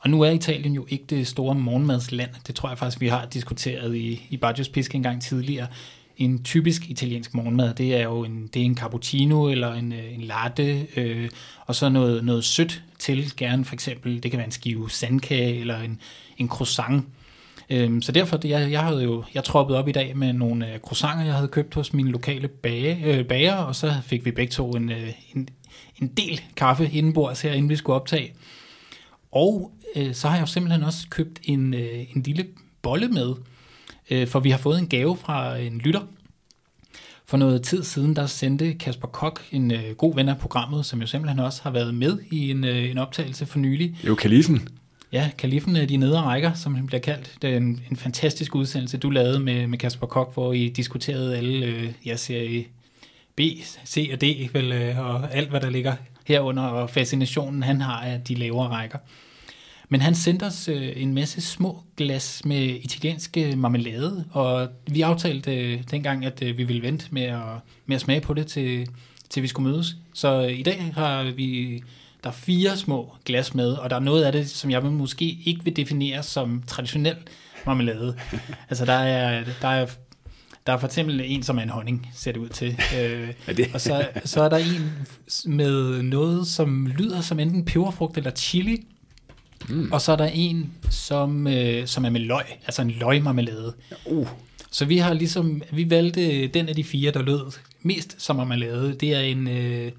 Og 0.00 0.10
nu 0.10 0.20
er 0.20 0.30
Italien 0.30 0.74
jo 0.74 0.86
ikke 0.88 1.04
det 1.10 1.26
store 1.26 1.54
morgenmadsland. 1.54 2.30
Det 2.46 2.54
tror 2.54 2.68
jeg 2.68 2.78
faktisk, 2.78 3.00
vi 3.00 3.08
har 3.08 3.26
diskuteret 3.26 3.96
i, 3.96 4.26
i 4.30 4.38
Baggio's 4.44 4.70
Pisk 4.72 4.94
en 4.94 5.02
gang 5.02 5.22
tidligere. 5.22 5.66
En 6.16 6.44
typisk 6.44 6.90
italiensk 6.90 7.34
morgenmad, 7.34 7.74
det 7.74 7.94
er 7.94 8.02
jo 8.02 8.24
en, 8.24 8.50
det 8.54 8.62
er 8.62 8.66
en 8.66 8.76
cappuccino 8.76 9.48
eller 9.48 9.72
en, 9.72 9.92
øh, 9.92 10.14
en 10.14 10.20
latte, 10.20 10.86
øh, 10.96 11.30
og 11.66 11.74
så 11.74 11.88
noget, 11.88 12.24
noget 12.24 12.44
sødt 12.44 12.82
til, 12.98 13.36
gerne 13.36 13.64
for 13.64 13.74
eksempel, 13.74 14.22
det 14.22 14.30
kan 14.30 14.38
være 14.38 14.46
en 14.46 14.52
skive 14.52 14.90
sandkage 14.90 15.60
eller 15.60 15.78
en, 15.80 16.00
en 16.38 16.48
croissant. 16.48 17.04
Øhm, 17.70 18.02
så 18.02 18.12
derfor, 18.12 18.36
det, 18.36 18.48
jeg, 18.48 18.70
jeg 18.70 18.80
havde 18.80 19.02
jo, 19.02 19.24
jeg 19.34 19.44
troppede 19.44 19.78
op 19.78 19.88
i 19.88 19.92
dag 19.92 20.16
med 20.16 20.32
nogle 20.32 20.72
øh, 20.72 20.78
croissanter, 20.78 21.24
jeg 21.24 21.34
havde 21.34 21.48
købt 21.48 21.74
hos 21.74 21.92
min 21.92 22.08
lokale 22.08 22.48
bage, 22.48 23.04
øh, 23.04 23.24
bager, 23.24 23.54
og 23.54 23.74
så 23.74 23.94
fik 24.02 24.24
vi 24.24 24.30
begge 24.30 24.50
to 24.50 24.70
en, 24.70 24.90
øh, 24.90 25.12
en, 25.34 25.48
en 26.02 26.08
del 26.08 26.40
kaffe 26.56 26.90
indenbords 26.92 27.40
her, 27.40 27.52
inden 27.52 27.68
vi 27.68 27.76
skulle 27.76 27.96
optage. 27.96 28.32
Og 29.32 29.72
øh, 29.96 30.14
så 30.14 30.28
har 30.28 30.36
jeg 30.36 30.40
jo 30.40 30.46
simpelthen 30.46 30.82
også 30.82 31.06
købt 31.10 31.40
en, 31.44 31.74
øh, 31.74 32.16
en 32.16 32.22
lille 32.22 32.46
bolle 32.82 33.08
med, 33.08 33.34
øh, 34.10 34.28
for 34.28 34.40
vi 34.40 34.50
har 34.50 34.58
fået 34.58 34.78
en 34.78 34.88
gave 34.88 35.16
fra 35.16 35.56
en 35.56 35.78
lytter. 35.78 36.02
For 37.26 37.36
noget 37.36 37.62
tid 37.62 37.84
siden, 37.84 38.16
der 38.16 38.26
sendte 38.26 38.74
Kasper 38.74 39.08
Kok, 39.08 39.42
en 39.52 39.70
øh, 39.70 39.94
god 39.96 40.14
ven 40.14 40.28
af 40.28 40.38
programmet, 40.38 40.86
som 40.86 41.00
jo 41.00 41.06
simpelthen 41.06 41.40
også 41.40 41.62
har 41.62 41.70
været 41.70 41.94
med 41.94 42.18
i 42.30 42.50
en, 42.50 42.64
øh, 42.64 42.90
en 42.90 42.98
optagelse 42.98 43.46
for 43.46 43.58
nylig. 43.58 43.88
Det 43.88 44.04
er 44.04 44.08
jo 44.08 44.14
Kalisen. 44.14 44.68
Ja, 45.12 45.30
Kalifen 45.38 45.76
af 45.76 45.82
øh, 45.82 45.88
de 45.88 45.96
nedre 45.96 46.20
rækker, 46.20 46.52
som 46.54 46.74
den 46.74 46.86
bliver 46.86 47.00
kaldt. 47.00 47.34
Det 47.42 47.50
er 47.50 47.56
en, 47.56 47.82
en 47.90 47.96
fantastisk 47.96 48.54
udsendelse, 48.54 48.96
du 48.96 49.10
lavede 49.10 49.40
med, 49.40 49.66
med 49.66 49.78
Kasper 49.78 50.06
Kok, 50.06 50.34
hvor 50.34 50.52
I 50.52 50.68
diskuterede 50.68 51.36
alle, 51.36 51.66
øh, 51.66 51.92
jeg 52.04 52.18
ser 52.18 52.62
B, 53.36 53.40
C 53.86 54.10
og 54.12 54.20
D, 54.20 54.24
vel, 54.52 54.72
øh, 54.72 54.98
og 54.98 55.34
alt, 55.34 55.50
hvad 55.50 55.60
der 55.60 55.70
ligger 55.70 55.94
herunder, 56.24 56.62
og 56.62 56.90
fascinationen, 56.90 57.62
han 57.62 57.80
har 57.80 58.00
af 58.00 58.20
de 58.20 58.34
lavere 58.34 58.68
rækker. 58.68 58.98
Men 59.88 60.00
han 60.00 60.14
sendte 60.14 60.44
os 60.44 60.68
øh, 60.68 60.92
en 60.96 61.14
masse 61.14 61.40
små 61.40 61.82
glas 61.96 62.44
med 62.44 62.78
italiensk 62.82 63.36
øh, 63.36 63.58
marmelade, 63.58 64.24
og 64.30 64.68
vi 64.86 65.00
aftalte 65.00 65.56
øh, 65.56 65.82
dengang, 65.90 66.24
at 66.24 66.42
øh, 66.42 66.58
vi 66.58 66.64
ville 66.64 66.82
vente 66.82 67.06
med 67.10 67.22
at, 67.22 67.40
med 67.86 67.96
at 67.96 68.00
smage 68.00 68.20
på 68.20 68.34
det, 68.34 68.46
til, 68.46 68.88
til 69.30 69.42
vi 69.42 69.48
skulle 69.48 69.70
mødes. 69.70 69.96
Så 70.14 70.42
øh, 70.42 70.58
i 70.58 70.62
dag 70.62 70.92
har 70.94 71.22
vi, 71.22 71.82
der 72.24 72.30
er 72.30 72.34
fire 72.34 72.76
små 72.76 73.14
glas 73.24 73.54
med, 73.54 73.72
og 73.72 73.90
der 73.90 73.96
er 73.96 74.00
noget 74.00 74.24
af 74.24 74.32
det, 74.32 74.50
som 74.50 74.70
jeg 74.70 74.82
måske 74.84 75.38
ikke 75.44 75.64
vil 75.64 75.76
definere 75.76 76.22
som 76.22 76.62
traditionel 76.66 77.16
marmelade. 77.66 78.16
altså 78.70 78.84
der 78.84 78.92
er, 78.92 79.44
der 79.62 79.68
er 79.68 79.86
der 80.66 80.74
er 80.74 80.78
for 80.78 80.86
eksempel 80.86 81.20
en, 81.24 81.42
som 81.42 81.58
er 81.58 81.62
en 81.62 81.68
honning, 81.70 82.10
ser 82.14 82.32
det 82.32 82.40
ud 82.40 82.48
til. 82.48 82.78
Øh, 83.00 83.28
det- 83.56 83.70
og 83.74 83.80
så, 83.80 84.08
så 84.24 84.42
er 84.42 84.48
der 84.48 84.56
en 84.56 84.92
med 85.46 86.02
noget, 86.02 86.46
som 86.46 86.86
lyder 86.86 87.20
som 87.20 87.38
enten 87.40 87.64
peberfrugt 87.64 88.16
eller 88.16 88.30
chili. 88.30 88.86
Mm. 89.68 89.92
Og 89.92 90.00
så 90.00 90.12
er 90.12 90.16
der 90.16 90.26
en, 90.34 90.72
som, 90.90 91.46
øh, 91.46 91.86
som 91.86 92.04
er 92.04 92.10
med 92.10 92.20
løg, 92.20 92.44
altså 92.66 92.82
en 92.82 92.90
løgmarmelade. 92.90 93.74
Uh, 94.06 94.28
Så 94.70 94.84
vi 94.84 94.98
har 94.98 95.12
ligesom, 95.14 95.62
vi 95.72 95.90
valgte 95.90 96.46
den 96.46 96.68
af 96.68 96.74
de 96.74 96.84
fire, 96.84 97.10
der 97.12 97.22
lød 97.22 97.52
mest 97.82 98.22
som 98.22 98.36
marmelade. 98.36 98.94
Det 99.00 99.14
er 99.14 99.20
en, 99.20 99.48
øh, 99.48 99.92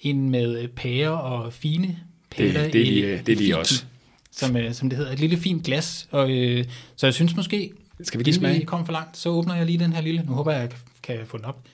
en 0.00 0.30
med 0.30 0.68
pære 0.68 1.20
og 1.20 1.52
fine 1.52 1.98
pærer. 2.30 2.64
det, 2.64 2.72
det, 2.72 2.86
i- 2.86 2.94
de, 2.94 3.00
øh, 3.00 3.26
det 3.26 3.32
er 3.32 3.36
de 3.36 3.58
også. 3.58 3.84
Som, 4.30 4.56
øh, 4.56 4.74
som 4.74 4.88
det 4.90 4.96
hedder, 4.98 5.12
et 5.12 5.20
lille 5.20 5.36
fint 5.36 5.64
glas. 5.64 6.08
Og, 6.10 6.30
øh, 6.30 6.64
så 6.96 7.06
jeg 7.06 7.14
synes 7.14 7.36
måske, 7.36 7.72
Skal 8.02 8.18
vi 8.18 8.24
lige 8.24 8.34
inden 8.36 8.48
vi 8.50 8.54
smage? 8.54 8.66
kommer 8.66 8.86
for 8.86 8.92
langt, 8.92 9.16
så 9.16 9.28
åbner 9.28 9.54
jeg 9.54 9.66
lige 9.66 9.78
den 9.78 9.92
her 9.92 10.00
lille. 10.00 10.22
Nu 10.22 10.32
håber 10.32 10.52
jeg, 10.52 10.60
jeg 10.60 10.70
kan, 11.02 11.26
få 11.26 11.36
den 11.36 11.44
op. 11.44 11.64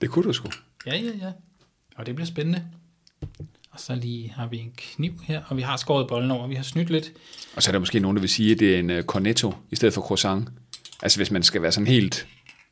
Det 0.00 0.10
kunne 0.10 0.24
du 0.24 0.32
sgu. 0.32 0.48
Ja, 0.86 0.96
ja, 0.96 1.10
ja. 1.22 1.30
Og 1.96 2.06
det 2.06 2.14
bliver 2.14 2.26
spændende. 2.26 2.62
Og 3.70 3.80
så 3.80 3.94
lige 3.94 4.32
har 4.36 4.46
vi 4.46 4.58
en 4.58 4.72
kniv 4.76 5.12
her, 5.24 5.42
og 5.48 5.56
vi 5.56 5.62
har 5.62 5.76
skåret 5.76 6.08
bollen 6.08 6.30
over. 6.30 6.46
Vi 6.46 6.54
har 6.54 6.62
snydt 6.62 6.90
lidt. 6.90 7.12
Og 7.56 7.62
så 7.62 7.70
er 7.70 7.72
der 7.72 7.78
måske 7.78 8.00
nogen, 8.00 8.16
der 8.16 8.20
vil 8.20 8.30
sige, 8.30 8.52
at 8.52 8.58
det 8.60 8.74
er 8.74 8.78
en 8.78 9.02
cornetto 9.02 9.54
i 9.70 9.76
stedet 9.76 9.94
for 9.94 10.00
croissant. 10.00 10.48
Altså 11.02 11.18
hvis 11.18 11.30
man 11.30 11.42
skal 11.42 11.62
være 11.62 11.72
sådan 11.72 11.86
helt... 11.86 12.26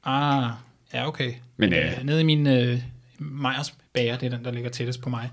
Ah, 0.05 0.51
ja, 0.95 1.09
okay. 1.09 1.33
Men, 1.57 1.73
øh, 1.73 1.93
øh, 1.99 2.05
nede 2.05 2.21
i 2.21 2.25
min 2.25 2.47
øh, 2.47 2.81
Meyers 3.19 3.75
bager, 3.97 4.17
det 4.19 4.27
er 4.27 4.37
den, 4.37 4.45
der 4.45 4.51
ligger 4.51 4.71
tættest 4.71 5.01
på 5.01 5.11
mig, 5.11 5.31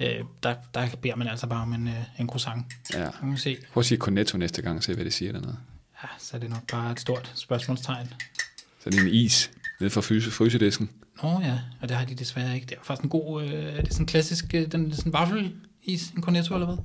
øh, 0.00 0.24
der, 0.42 0.54
der 0.74 0.88
beder 1.02 1.16
man 1.16 1.28
altså 1.28 1.46
bare 1.46 1.62
om 1.62 1.72
en, 1.72 1.88
øh, 1.88 1.94
en 2.18 2.28
croissant. 2.28 2.66
Ja. 2.94 3.04
Nu 3.04 3.10
kan 3.20 3.32
vi 3.32 3.36
se. 3.36 3.56
Prøv 3.72 3.80
at 3.80 3.86
sige 3.86 3.98
cornetto 3.98 4.38
næste 4.38 4.62
gang, 4.62 4.76
og 4.76 4.82
se 4.82 4.94
hvad 4.94 5.04
det 5.04 5.12
siger 5.12 5.32
dernede. 5.32 5.56
Ja, 6.02 6.08
så 6.18 6.36
er 6.36 6.40
det 6.40 6.50
nok 6.50 6.70
bare 6.70 6.92
et 6.92 7.00
stort 7.00 7.32
spørgsmålstegn. 7.34 8.12
Så 8.84 8.90
det 8.90 8.98
er 8.98 9.02
en 9.02 9.08
is 9.08 9.50
nede 9.80 9.90
fra 9.90 10.00
fryse, 10.00 10.30
frysedisken. 10.30 10.90
Nå 11.22 11.40
ja, 11.40 11.58
og 11.80 11.88
det 11.88 11.96
har 11.96 12.04
de 12.04 12.14
desværre 12.14 12.54
ikke. 12.54 12.66
Det 12.66 12.76
er 12.76 12.80
faktisk 12.82 13.04
en 13.04 13.10
god, 13.10 13.42
øh, 13.42 13.52
er 13.52 13.82
det 13.82 13.92
sådan 13.92 14.02
en 14.02 14.06
klassisk, 14.06 14.54
øh, 14.54 14.72
den, 14.72 14.92
sådan 14.92 15.08
en 15.08 15.12
vaffelis, 15.12 16.10
en 16.16 16.22
cornetto 16.22 16.54
eller 16.54 16.66
hvad? 16.66 16.84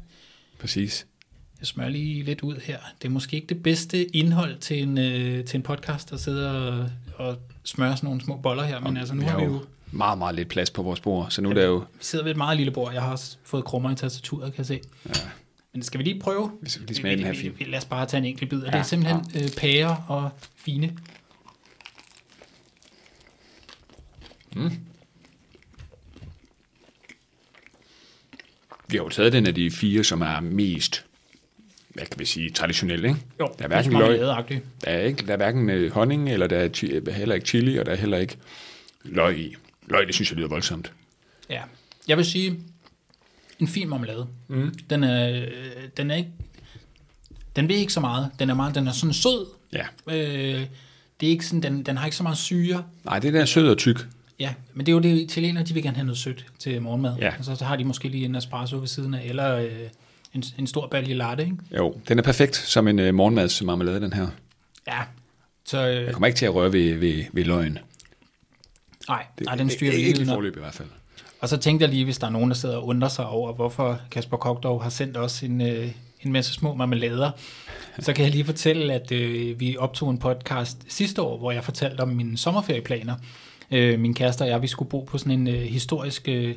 Præcis. 0.60 1.06
Jeg 1.60 1.68
smører 1.68 1.90
lige 1.90 2.24
lidt 2.24 2.42
ud 2.42 2.56
her. 2.64 2.80
Det 3.02 3.08
er 3.08 3.12
måske 3.12 3.36
ikke 3.36 3.48
det 3.48 3.64
bedste 3.64 4.16
indhold 4.16 4.58
til 4.60 4.82
en, 4.82 4.98
øh, 4.98 5.46
til 5.46 5.58
en 5.58 5.64
podcast, 5.64 6.14
at 6.14 6.20
sidde 6.20 6.52
og, 6.52 6.90
og 7.16 7.38
smøre 7.64 7.98
sådan 7.98 8.08
nogle 8.08 8.22
små 8.22 8.38
boller 8.38 8.64
her, 8.64 8.80
men 8.80 8.98
altså 8.98 9.14
nu 9.14 9.22
har 9.22 9.38
vi 9.38 9.44
jo, 9.44 9.66
meget, 9.92 10.18
meget 10.18 10.36
lidt 10.36 10.48
plads 10.48 10.70
på 10.70 10.84
vores 10.84 11.00
bord, 11.00 11.30
så 11.30 11.42
nu 11.42 11.50
er 11.50 11.54
der 11.54 11.65
jo... 11.65 11.77
vi 11.77 11.84
sidder 12.00 12.24
ved 12.25 12.32
et 12.32 12.38
meget 12.38 12.58
lille 12.58 12.72
bord. 12.72 12.94
Jeg 12.94 13.01
har 13.01 13.22
fået 13.44 13.65
krummer 13.65 13.92
i 13.92 13.96
tastaturet, 13.96 14.54
kan 14.54 14.58
jeg 14.58 14.65
se. 14.65 14.82
Ja, 15.06 15.12
Men 15.74 15.84
skal 15.84 15.98
vi 15.98 16.04
lige 16.04 16.20
prøve? 16.20 16.51
vi 16.62 16.70
lige 16.88 16.96
smager 16.96 17.15
den 17.15 17.25
her 17.25 17.51
vi, 17.51 17.63
lad 17.63 17.80
os 17.80 17.86
bare 17.86 18.06
tage 18.06 18.20
en 18.20 18.25
enkelt 18.25 18.50
bid. 18.50 18.60
Ja, 18.60 18.65
det 18.65 18.75
er 18.75 18.84
simpelthen 18.84 19.22
øh, 19.36 19.50
pærer 19.58 19.96
og 20.08 20.30
fine. 20.56 20.98
Vi 28.89 28.98
har 28.98 29.04
jo 29.04 29.10
taget 29.10 29.34
den 29.34 29.48
af 29.48 29.56
de 29.56 29.72
fire, 29.72 30.04
som 30.04 30.22
er 30.22 30.39
mest, 30.39 31.06
hvad 31.89 32.06
kan 32.06 32.20
vi 32.20 32.25
sige, 32.25 32.50
traditionelle, 32.50 33.08
ikke? 33.08 33.20
Jo, 33.39 33.48
Der 33.58 33.63
er 33.63 33.68
hverken 33.68 33.92
løg, 33.92 34.20
der 34.20 34.44
er, 34.84 35.01
ikke, 35.01 35.25
der 35.25 35.34
er 35.34 35.38
hverken 35.38 35.70
øh, 35.70 35.92
honning, 35.92 36.30
eller 36.30 36.48
der 36.48 36.58
er 36.58 37.12
heller 37.12 37.36
ikke 37.36 37.48
chili, 37.48 37.77
og 37.77 37.86
der 37.86 37.92
er 37.92 37.96
heller 37.96 38.18
ikke 38.18 38.38
løg 39.04 39.39
i. 39.39 39.56
Løg, 39.88 40.08
det 40.08 40.15
synes 40.15 40.30
jeg 40.32 40.38
lyder 40.38 40.48
voldsomt. 40.48 40.92
Ja. 41.50 41.62
Jeg 42.08 42.18
vil 42.18 42.25
sige, 42.25 42.60
en 43.60 43.68
fin 43.68 43.89
marmelade. 43.89 44.27
Mm. 44.48 44.74
Den, 44.89 45.04
er, 45.04 45.46
den 45.98 46.12
er 46.12 46.15
ikke... 46.15 46.30
Den 47.56 47.68
ved 47.70 47.75
ikke 47.75 47.94
så 47.94 48.00
meget. 48.00 48.30
Den 48.39 48.50
er, 48.50 48.54
meget, 48.54 48.75
den 48.75 48.88
er 48.88 48.92
sådan 48.92 49.13
sød. 49.13 49.46
Ja. 49.74 49.86
Øh, 50.08 50.65
det 51.20 51.27
er 51.27 51.32
ikke 51.32 51.46
sådan, 51.46 51.62
den, 51.63 51.84
den 51.84 51.98
har 51.98 52.06
ikke 52.06 52.18
så 52.18 52.24
meget 52.24 52.38
syre. 52.38 52.84
Nej, 53.06 53.20
det 53.20 53.34
der 53.34 53.42
er 53.42 53.46
sød 53.46 53.70
og 53.70 53.77
tyk. 53.77 54.08
Ja, 54.39 54.54
men 54.74 54.86
det 54.86 54.92
er 54.92 54.94
jo 54.94 55.00
det, 55.00 55.22
italienere, 55.22 55.63
de 55.63 55.74
vil 55.74 55.84
gerne 55.84 55.96
have 55.96 56.06
noget 56.06 56.18
sødt 56.18 56.46
til 56.60 56.82
morgenmad. 56.82 57.15
Ja. 57.18 57.34
Og 57.39 57.46
så, 57.46 57.56
så 57.56 57.65
har 57.65 57.75
de 57.75 57.84
måske 57.84 58.08
lige 58.08 58.25
en 58.25 58.36
espresso 58.36 58.77
ved 58.77 58.88
siden 58.88 59.13
af, 59.13 59.25
eller 59.25 59.56
øh, 59.56 59.72
en, 60.34 60.44
en 60.58 60.68
stor 60.68 60.88
balje 60.88 61.13
latte, 61.13 61.44
ikke? 61.44 61.58
Jo, 61.77 62.01
den 62.08 62.20
er 62.20 62.24
perfekt 62.24 62.56
som 62.56 62.88
en 62.88 63.00
øh, 63.00 63.13
morgenmadsmarmelade, 63.13 64.01
den 64.01 64.13
her. 64.13 64.27
Ja, 64.88 65.01
så... 65.65 65.88
Øh, 65.88 66.06
Jeg 66.06 66.13
kommer 66.13 66.27
ikke 66.27 66.38
til 66.38 66.46
at 66.46 66.54
røre 66.54 66.74
ved, 66.74 66.94
ved, 66.94 67.24
ved 67.34 67.44
løgn. 67.46 67.80
Nej, 69.08 69.26
nej, 69.42 69.56
den 69.56 69.70
styrer 69.70 69.92
det, 69.92 70.00
vi 70.00 70.06
Ikke 70.06 70.22
i 70.22 70.26
forløb 70.26 70.58
i 70.58 70.60
hvert 70.60 70.74
fald. 70.74 70.88
Og 71.40 71.50
så 71.50 71.58
tænkte 71.58 71.84
jeg 71.84 71.90
lige, 71.90 72.04
hvis 72.04 72.18
der 72.18 72.28
er 72.28 72.32
nogen, 72.32 72.50
der 72.50 72.56
sidder 72.56 72.78
og 72.78 72.88
undrer 72.88 73.10
sig 73.10 73.28
over, 73.28 73.54
hvorfor 73.54 74.00
Kasper 74.12 74.38
Kogdorf 74.38 74.84
har 74.84 74.90
sendt 74.90 75.18
os 75.18 75.44
en, 75.44 75.62
øh, 75.62 75.92
en 76.22 76.32
masse 76.32 76.54
små 76.54 76.74
marmelader, 76.74 77.32
så 78.00 78.14
kan 78.14 78.24
jeg 78.24 78.32
lige 78.32 78.46
fortælle, 78.46 78.94
at 78.94 79.12
øh, 79.12 79.60
vi 79.60 79.78
optog 79.78 80.10
en 80.10 80.18
podcast 80.18 80.78
sidste 80.88 81.22
år, 81.22 81.38
hvor 81.38 81.52
jeg 81.52 81.64
fortalte 81.64 82.02
om 82.02 82.10
mine 82.10 82.38
sommerferieplaner. 82.38 83.16
Øh, 83.72 84.00
min 84.00 84.14
kæreste 84.14 84.42
og 84.42 84.48
jeg, 84.48 84.62
vi 84.62 84.68
skulle 84.68 84.90
bo 84.90 85.00
på 85.00 85.18
sådan 85.18 85.40
en 85.40 85.48
øh, 85.48 85.62
historisk 85.62 86.28
øh, 86.28 86.56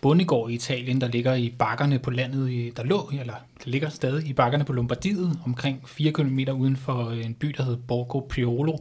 bondegård 0.00 0.50
i 0.50 0.54
Italien, 0.54 1.00
der 1.00 1.08
ligger 1.08 1.34
i 1.34 1.54
bakkerne 1.58 1.98
på 1.98 2.10
landet, 2.10 2.50
i, 2.50 2.72
der 2.76 2.84
lå, 2.84 3.10
eller 3.20 3.34
der 3.64 3.70
ligger 3.70 3.88
stadig 3.88 4.28
i 4.28 4.32
bakkerne 4.32 4.64
på 4.64 4.72
Lombardiet, 4.72 5.38
omkring 5.44 5.88
4 5.88 6.12
km 6.12 6.38
uden 6.54 6.76
for 6.76 7.08
øh, 7.08 7.24
en 7.24 7.34
by, 7.34 7.54
der 7.56 7.62
hed 7.62 7.76
Borgo 7.76 8.20
Priolo. 8.20 8.76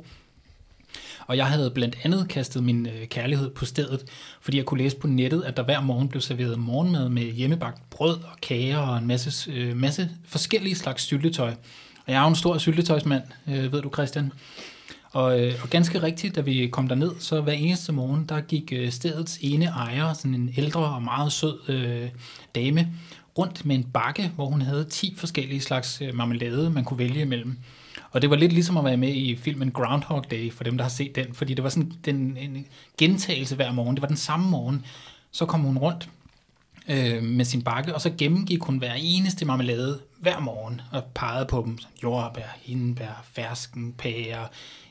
Og 1.27 1.37
jeg 1.37 1.45
havde 1.45 1.71
blandt 1.71 1.97
andet 2.03 2.27
kastet 2.29 2.63
min 2.63 2.85
øh, 2.85 3.07
kærlighed 3.07 3.49
på 3.49 3.65
stedet, 3.65 4.03
fordi 4.41 4.57
jeg 4.57 4.65
kunne 4.65 4.83
læse 4.83 4.97
på 4.97 5.07
nettet, 5.07 5.43
at 5.43 5.57
der 5.57 5.63
hver 5.63 5.81
morgen 5.81 6.09
blev 6.09 6.21
serveret 6.21 6.59
morgenmad 6.59 7.09
med 7.09 7.23
hjemmebagt 7.23 7.89
brød 7.89 8.15
og 8.15 8.41
kager 8.41 8.77
og 8.77 8.97
en 8.97 9.07
masse, 9.07 9.51
øh, 9.51 9.77
masse 9.77 10.09
forskellige 10.25 10.75
slags 10.75 11.03
syltetøj. 11.03 11.49
Og 12.05 12.13
jeg 12.13 12.17
er 12.17 12.21
jo 12.21 12.27
en 12.27 12.35
stor 12.35 12.57
syltetøjsmand, 12.57 13.23
øh, 13.47 13.71
ved 13.71 13.81
du 13.81 13.89
Christian. 13.93 14.31
Og, 15.11 15.39
øh, 15.39 15.53
og 15.63 15.69
ganske 15.69 16.03
rigtigt, 16.03 16.35
da 16.35 16.41
vi 16.41 16.67
kom 16.71 16.87
derned, 16.87 17.11
så 17.19 17.41
hver 17.41 17.53
eneste 17.53 17.91
morgen, 17.91 18.25
der 18.29 18.41
gik 18.41 18.73
øh, 18.75 18.91
stedets 18.91 19.39
ene 19.41 19.65
ejer, 19.65 20.13
sådan 20.13 20.35
en 20.35 20.53
ældre 20.57 20.85
og 20.85 21.03
meget 21.03 21.31
sød 21.31 21.69
øh, 21.69 22.09
dame, 22.55 22.87
rundt 23.37 23.65
med 23.65 23.75
en 23.75 23.83
bakke, 23.83 24.31
hvor 24.35 24.45
hun 24.45 24.61
havde 24.61 24.83
10 24.83 25.15
forskellige 25.17 25.61
slags 25.61 26.01
øh, 26.01 26.15
marmelade, 26.15 26.69
man 26.69 26.83
kunne 26.83 26.97
vælge 26.99 27.21
imellem. 27.21 27.57
Og 28.17 28.21
det 28.21 28.29
var 28.29 28.35
lidt 28.35 28.53
ligesom 28.53 28.77
at 28.77 28.85
være 28.85 28.97
med 28.97 29.13
i 29.13 29.35
filmen 29.35 29.71
Groundhog 29.71 30.31
Day, 30.31 30.51
for 30.51 30.63
dem, 30.63 30.77
der 30.77 30.83
har 30.83 30.89
set 30.89 31.15
den, 31.15 31.33
fordi 31.33 31.53
det 31.53 31.63
var 31.63 31.69
sådan 31.69 31.91
den, 32.05 32.37
en 32.37 32.65
gentagelse 32.97 33.55
hver 33.55 33.71
morgen. 33.71 33.95
Det 33.95 34.01
var 34.01 34.07
den 34.07 34.17
samme 34.17 34.49
morgen. 34.49 34.85
Så 35.31 35.45
kom 35.45 35.59
hun 35.59 35.77
rundt 35.77 36.09
øh, 36.89 37.23
med 37.23 37.45
sin 37.45 37.61
bakke, 37.61 37.95
og 37.95 38.01
så 38.01 38.11
gennemgik 38.17 38.61
hun 38.63 38.77
hver 38.77 38.93
eneste 38.97 39.45
marmelade 39.45 39.99
hver 40.19 40.39
morgen 40.39 40.81
og 40.91 41.03
pegede 41.03 41.45
på 41.45 41.63
dem. 41.65 41.77
Sådan 41.77 41.97
Jordbær, 42.03 42.57
hindbær, 42.61 43.25
fersken, 43.33 43.93
pære, 43.93 44.47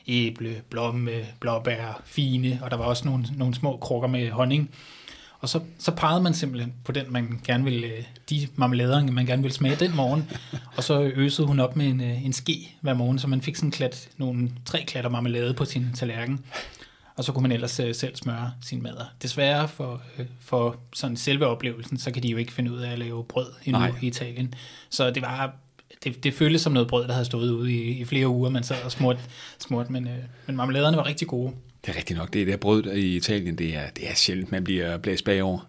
æble, 0.07 0.61
blomme, 0.69 1.11
blåbær, 1.39 2.01
fine, 2.05 2.59
og 2.61 2.71
der 2.71 2.77
var 2.77 2.85
også 2.85 3.05
nogle, 3.05 3.25
nogle 3.35 3.55
små 3.55 3.77
krukker 3.77 4.07
med 4.07 4.31
honning. 4.31 4.69
Og 5.39 5.49
så, 5.49 5.59
så 5.79 5.91
pegede 5.91 6.21
man 6.21 6.33
simpelthen 6.33 6.73
på 6.83 6.91
den, 6.91 7.05
man 7.09 7.39
gerne 7.45 7.63
ville, 7.63 7.87
øh, 7.87 8.03
de 8.29 8.47
marmelader, 8.55 9.11
man 9.11 9.25
gerne 9.25 9.41
ville 9.41 9.55
smage 9.55 9.75
den 9.75 9.95
morgen. 9.95 10.29
Og 10.77 10.83
så 10.83 11.11
øsede 11.15 11.47
hun 11.47 11.59
op 11.59 11.75
med 11.75 11.87
en, 11.87 12.01
øh, 12.01 12.25
en 12.25 12.33
ske 12.33 12.75
hver 12.81 12.93
morgen, 12.93 13.19
så 13.19 13.27
man 13.27 13.41
fik 13.41 13.55
sådan 13.55 13.71
klat, 13.71 14.09
nogle 14.17 14.51
tre 14.65 14.83
klatter 14.87 15.09
marmelade 15.09 15.53
på 15.53 15.65
sin 15.65 15.87
tallerken. 15.95 16.45
Og 17.15 17.23
så 17.23 17.31
kunne 17.31 17.41
man 17.41 17.51
ellers 17.51 17.79
øh, 17.79 17.95
selv 17.95 18.15
smøre 18.15 18.51
sin 18.61 18.83
mad. 18.83 18.97
Desværre 19.21 19.67
for, 19.67 20.01
øh, 20.17 20.25
for 20.39 20.75
sådan 20.93 21.17
selve 21.17 21.47
oplevelsen, 21.47 21.97
så 21.97 22.11
kan 22.11 22.23
de 22.23 22.27
jo 22.27 22.37
ikke 22.37 22.53
finde 22.53 22.71
ud 22.71 22.79
af 22.79 22.91
at 22.91 22.99
lave 22.99 23.23
brød 23.23 23.47
endnu 23.65 23.79
Nej. 23.79 23.91
i 24.01 24.07
Italien. 24.07 24.53
Så 24.89 25.11
det 25.11 25.21
var 25.21 25.55
det, 26.03 26.23
det 26.23 26.33
føltes 26.33 26.61
som 26.61 26.73
noget 26.73 26.87
brød, 26.87 27.07
der 27.07 27.13
havde 27.13 27.25
stået 27.25 27.51
ude 27.51 27.73
i, 27.73 27.99
i 27.99 28.05
flere 28.05 28.27
uger, 28.27 28.49
man 28.49 28.63
sad 28.63 28.83
og 28.83 28.91
smurt, 28.91 29.17
smurt 29.59 29.89
men, 29.89 30.07
øh, 30.07 30.13
men 30.45 30.55
marmeladerne 30.55 30.97
var 30.97 31.05
rigtig 31.05 31.27
gode. 31.27 31.53
Det 31.85 31.93
er 31.93 31.97
rigtigt 31.97 32.19
nok. 32.19 32.33
Det 32.33 32.47
der 32.47 32.57
brød 32.57 32.85
i 32.85 33.15
Italien, 33.15 33.57
det 33.57 33.75
er, 33.75 33.89
det 33.89 34.09
er 34.09 34.15
sjældent, 34.15 34.51
man 34.51 34.63
bliver 34.63 34.97
blæst 34.97 35.25
bagover. 35.25 35.59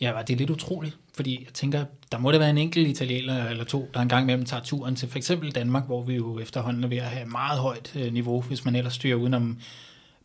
Ja, 0.00 0.12
det 0.26 0.34
er 0.34 0.38
lidt 0.38 0.50
utroligt, 0.50 0.96
fordi 1.14 1.42
jeg 1.44 1.54
tænker, 1.54 1.84
der 2.12 2.18
må 2.18 2.32
det 2.32 2.40
være 2.40 2.50
en 2.50 2.58
enkelt 2.58 2.88
italiener 2.88 3.48
eller 3.48 3.64
to, 3.64 3.90
der 3.94 4.00
engang 4.00 4.22
imellem 4.22 4.44
tager 4.44 4.62
turen 4.62 4.96
til 4.96 5.08
for 5.08 5.18
eksempel 5.18 5.50
Danmark, 5.50 5.86
hvor 5.86 6.02
vi 6.02 6.14
jo 6.14 6.38
efterhånden 6.38 6.84
er 6.84 6.88
ved 6.88 6.96
at 6.96 7.04
have 7.04 7.26
meget 7.26 7.60
højt 7.60 7.92
øh, 7.96 8.12
niveau, 8.12 8.40
hvis 8.40 8.64
man 8.64 8.76
ellers 8.76 8.94
styrer 8.94 9.16
udenom 9.16 9.58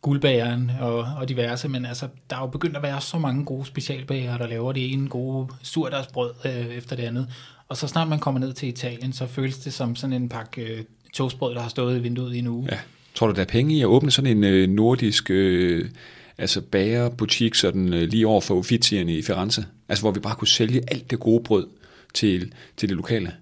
guldbageren 0.02 0.70
og, 0.80 0.98
og 0.98 1.28
diverse, 1.28 1.68
men 1.68 1.86
altså, 1.86 2.08
der 2.30 2.36
er 2.36 2.40
jo 2.40 2.46
begyndt 2.46 2.76
at 2.76 2.82
være 2.82 3.00
så 3.00 3.18
mange 3.18 3.44
gode 3.44 3.66
specialbager, 3.66 4.38
der 4.38 4.46
laver 4.46 4.72
det 4.72 4.92
ene 4.92 5.08
gode 5.08 5.48
surdagsbrød 5.62 6.30
øh, 6.44 6.66
efter 6.66 6.96
det 6.96 7.02
andet, 7.02 7.28
og 7.72 7.76
så 7.78 7.88
snart 7.88 8.08
man 8.08 8.18
kommer 8.18 8.40
ned 8.40 8.52
til 8.52 8.68
Italien, 8.68 9.12
så 9.12 9.26
føles 9.26 9.58
det 9.58 9.72
som 9.72 9.96
sådan 9.96 10.12
en 10.12 10.28
pakke 10.28 10.62
øh, 10.62 10.84
toastbrød, 11.12 11.54
der 11.54 11.60
har 11.60 11.68
stået 11.68 11.96
i 11.98 12.00
vinduet 12.00 12.34
i 12.34 12.38
en 12.38 12.46
uge. 12.46 12.68
Ja. 12.72 12.78
Tror 13.14 13.26
du, 13.26 13.34
der 13.34 13.40
er 13.40 13.44
penge 13.46 13.74
i 13.74 13.80
at 13.80 13.86
åbne 13.86 14.10
sådan 14.10 14.36
en 14.36 14.44
øh, 14.44 14.68
nordisk 14.68 15.30
øh, 15.30 15.88
altså 16.38 16.60
bagerbutik 16.60 17.54
sådan 17.54 17.92
øh, 17.94 18.02
lige 18.08 18.26
over 18.26 18.40
for 18.40 18.54
Uffizierne 18.54 19.14
i 19.14 19.22
Firenze? 19.22 19.66
Altså 19.88 20.02
hvor 20.02 20.10
vi 20.10 20.20
bare 20.20 20.34
kunne 20.34 20.48
sælge 20.48 20.82
alt 20.88 21.10
det 21.10 21.20
gode 21.20 21.44
brød 21.44 21.66
til, 22.14 22.52
til 22.76 22.88
det 22.88 22.96
lokale. 22.96 23.32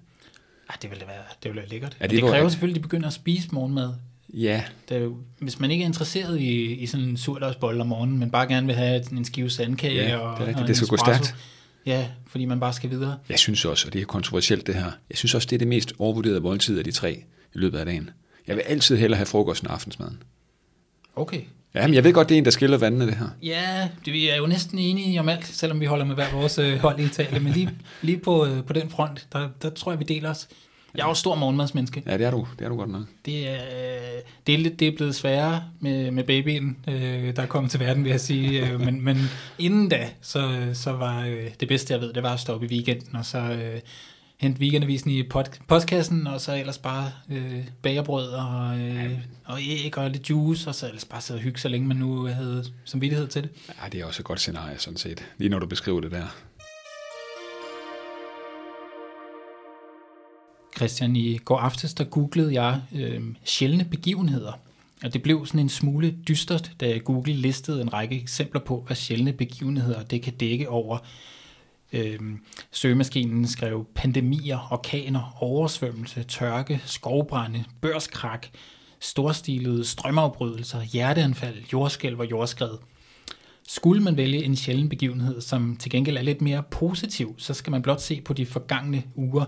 Ah, 0.69 0.75
det 0.81 0.89
ville 0.89 1.03
være, 1.07 1.23
det 1.43 1.49
ville 1.49 1.61
være 1.61 1.69
lækkert. 1.69 1.97
Ja, 2.01 2.07
det 2.07 2.21
det, 2.21 2.29
kræver 2.29 2.49
selvfølgelig, 2.49 2.75
at 2.79 2.83
de 2.83 2.87
begynder 2.87 3.07
at 3.07 3.13
spise 3.13 3.47
morgenmad. 3.51 3.93
Ja, 4.33 4.63
Det 4.89 4.97
er 4.97 5.01
jo, 5.01 5.15
hvis 5.39 5.59
man 5.59 5.71
ikke 5.71 5.81
er 5.81 5.87
interesseret 5.87 6.39
i, 6.39 6.73
i 6.73 6.85
sådan 6.85 7.05
en 7.05 7.17
surdagsbolle 7.17 7.81
om 7.81 7.87
morgenen, 7.87 8.19
men 8.19 8.31
bare 8.31 8.47
gerne 8.47 8.67
vil 8.67 8.75
have 8.75 9.11
en 9.11 9.25
skive 9.25 9.49
sandkage 9.49 10.07
Ja, 10.07 10.17
og, 10.17 10.37
det 10.37 10.43
er 10.43 10.47
rigtigt. 10.47 10.61
og 10.61 10.67
Det 10.67 10.77
skal 10.77 10.87
gå 10.87 10.97
stærkt. 10.97 11.35
Ja, 11.85 12.07
fordi 12.27 12.45
man 12.45 12.59
bare 12.59 12.73
skal 12.73 12.89
videre. 12.89 13.17
jeg 13.29 13.39
synes 13.39 13.65
også, 13.65 13.87
og 13.87 13.93
det 13.93 14.01
er 14.01 14.05
kontroversielt 14.05 14.67
det 14.67 14.75
her, 14.75 14.91
jeg 15.09 15.17
synes 15.17 15.35
også, 15.35 15.47
det 15.49 15.55
er 15.55 15.59
det 15.59 15.67
mest 15.67 15.93
overvurderede 15.99 16.39
måltid 16.41 16.77
af 16.77 16.83
de 16.83 16.91
tre 16.91 17.13
i 17.53 17.57
løbet 17.57 17.77
af 17.77 17.85
dagen. 17.85 18.09
Jeg 18.47 18.55
vil 18.55 18.61
altid 18.61 18.97
hellere 18.97 19.17
have 19.17 19.25
frokosten 19.25 19.67
og 19.67 19.73
aftensmaden. 19.73 20.23
Okay. 21.15 21.41
Ja, 21.75 21.87
men 21.87 21.93
jeg 21.93 22.03
ved 22.03 22.13
godt, 22.13 22.29
det 22.29 22.35
er 22.35 22.37
en, 22.37 22.45
der 22.45 22.51
skiller 22.51 22.77
vandene, 22.77 23.05
det 23.07 23.15
her. 23.15 23.27
Ja, 23.43 23.89
det, 24.05 24.13
vi 24.13 24.29
er 24.29 24.35
jo 24.35 24.47
næsten 24.47 24.79
enige 24.79 25.19
om 25.19 25.29
alt, 25.29 25.45
selvom 25.45 25.79
vi 25.79 25.85
holder 25.85 26.05
med 26.05 26.15
hver 26.15 26.31
vores 26.31 26.59
øh, 26.59 26.77
hold 26.77 26.99
i 26.99 27.03
Italien. 27.03 27.43
Men 27.43 27.53
lige, 27.53 27.69
lige 28.01 28.17
på, 28.17 28.45
øh, 28.45 28.63
på 28.63 28.73
den 28.73 28.89
front, 28.89 29.27
der, 29.33 29.49
der 29.61 29.69
tror 29.69 29.91
jeg, 29.91 29.99
vi 29.99 30.05
deler 30.05 30.29
os. 30.29 30.47
Jeg 30.95 31.03
er 31.03 31.07
jo 31.07 31.13
stor 31.13 31.35
morgenmadsmenneske. 31.35 32.03
Ja, 32.05 32.17
det 32.17 32.25
er 32.25 32.31
du, 32.31 32.47
det 32.59 32.65
er 32.65 32.69
du 32.69 32.75
godt 32.75 32.89
nok. 32.89 33.03
Det 33.25 33.47
er, 33.47 33.59
det 34.47 34.55
er, 34.55 34.59
lidt, 34.59 34.79
det 34.79 34.87
er 34.87 34.95
blevet 34.95 35.15
sværere 35.15 35.63
med, 35.79 36.11
med 36.11 36.23
babyen, 36.23 36.77
øh, 36.87 37.35
der 37.35 37.41
er 37.41 37.45
kommet 37.45 37.71
til 37.71 37.79
verden, 37.79 38.03
vil 38.03 38.09
jeg 38.09 38.21
sige. 38.21 38.69
Øh, 38.69 38.79
men, 38.79 39.01
men 39.01 39.17
inden 39.59 39.89
da, 39.89 40.09
så, 40.21 40.69
så 40.73 40.91
var 40.91 41.25
øh, 41.25 41.47
det 41.59 41.67
bedste, 41.67 41.93
jeg 41.93 42.01
ved, 42.01 42.13
det 42.13 42.23
var 42.23 42.33
at 42.33 42.39
stoppe 42.39 42.65
i 42.65 42.69
weekenden, 42.69 43.15
og 43.15 43.25
så 43.25 43.37
øh, 43.37 43.79
hente 44.37 44.59
weekendavisen 44.61 45.11
i 45.11 45.23
pod, 45.23 45.43
postkassen, 45.67 46.27
og 46.27 46.41
så 46.41 46.55
ellers 46.55 46.77
bare 46.77 47.11
øh, 47.31 47.67
bagerbrød 47.81 48.27
og, 48.29 48.79
øh, 48.79 49.11
og 49.45 49.59
æg 49.61 49.97
og 49.97 50.09
lidt 50.09 50.29
juice, 50.29 50.69
og 50.69 50.75
så 50.75 50.87
ellers 50.87 51.05
bare 51.05 51.21
sidde 51.21 51.37
og 51.37 51.41
hygge, 51.41 51.59
så 51.59 51.67
længe 51.67 51.87
man 51.87 51.97
nu 51.97 52.25
havde 52.25 52.65
samvittighed 52.85 53.27
til 53.27 53.43
det. 53.43 53.49
Ja, 53.83 53.89
det 53.89 54.01
er 54.01 54.05
også 54.05 54.21
et 54.21 54.25
godt 54.25 54.39
scenarie, 54.39 54.79
sådan 54.79 54.97
set. 54.97 55.25
Lige 55.37 55.49
når 55.49 55.59
du 55.59 55.65
beskriver 55.65 56.01
det 56.01 56.11
der. 56.11 56.35
Christian, 60.77 61.15
i 61.15 61.37
går 61.37 61.57
aftes, 61.57 61.93
der 61.93 62.03
googlede 62.03 62.61
jeg 62.61 62.81
øh, 62.95 63.21
sjældne 63.43 63.83
begivenheder. 63.83 64.51
Og 65.03 65.13
det 65.13 65.21
blev 65.21 65.45
sådan 65.45 65.59
en 65.59 65.69
smule 65.69 66.15
dystert, 66.27 66.71
da 66.79 66.97
Google 66.97 67.33
listede 67.33 67.81
en 67.81 67.93
række 67.93 68.21
eksempler 68.21 68.61
på, 68.61 68.83
hvad 68.87 68.95
sjældne 68.95 69.33
begivenheder 69.33 70.03
det 70.03 70.21
kan 70.21 70.33
dække 70.33 70.69
over. 70.69 70.97
Øh, 71.93 72.19
søgemaskinen 72.71 73.47
skrev 73.47 73.87
pandemier, 73.95 74.67
orkaner, 74.71 75.37
oversvømmelse, 75.39 76.23
tørke, 76.23 76.81
skovbrænde, 76.85 77.63
børskrak, 77.81 78.47
storstilede 78.99 79.85
strømafbrydelser, 79.85 80.81
hjerteanfald, 80.81 81.57
jordskælv 81.73 82.19
og 82.19 82.31
jordskred. 82.31 82.77
Skulle 83.67 84.03
man 84.03 84.17
vælge 84.17 84.43
en 84.43 84.55
sjælden 84.55 84.89
begivenhed, 84.89 85.41
som 85.41 85.77
til 85.77 85.91
gengæld 85.91 86.17
er 86.17 86.21
lidt 86.21 86.41
mere 86.41 86.63
positiv, 86.63 87.35
så 87.37 87.53
skal 87.53 87.71
man 87.71 87.81
blot 87.81 88.01
se 88.01 88.21
på 88.21 88.33
de 88.33 88.45
forgangne 88.45 89.03
uger 89.15 89.45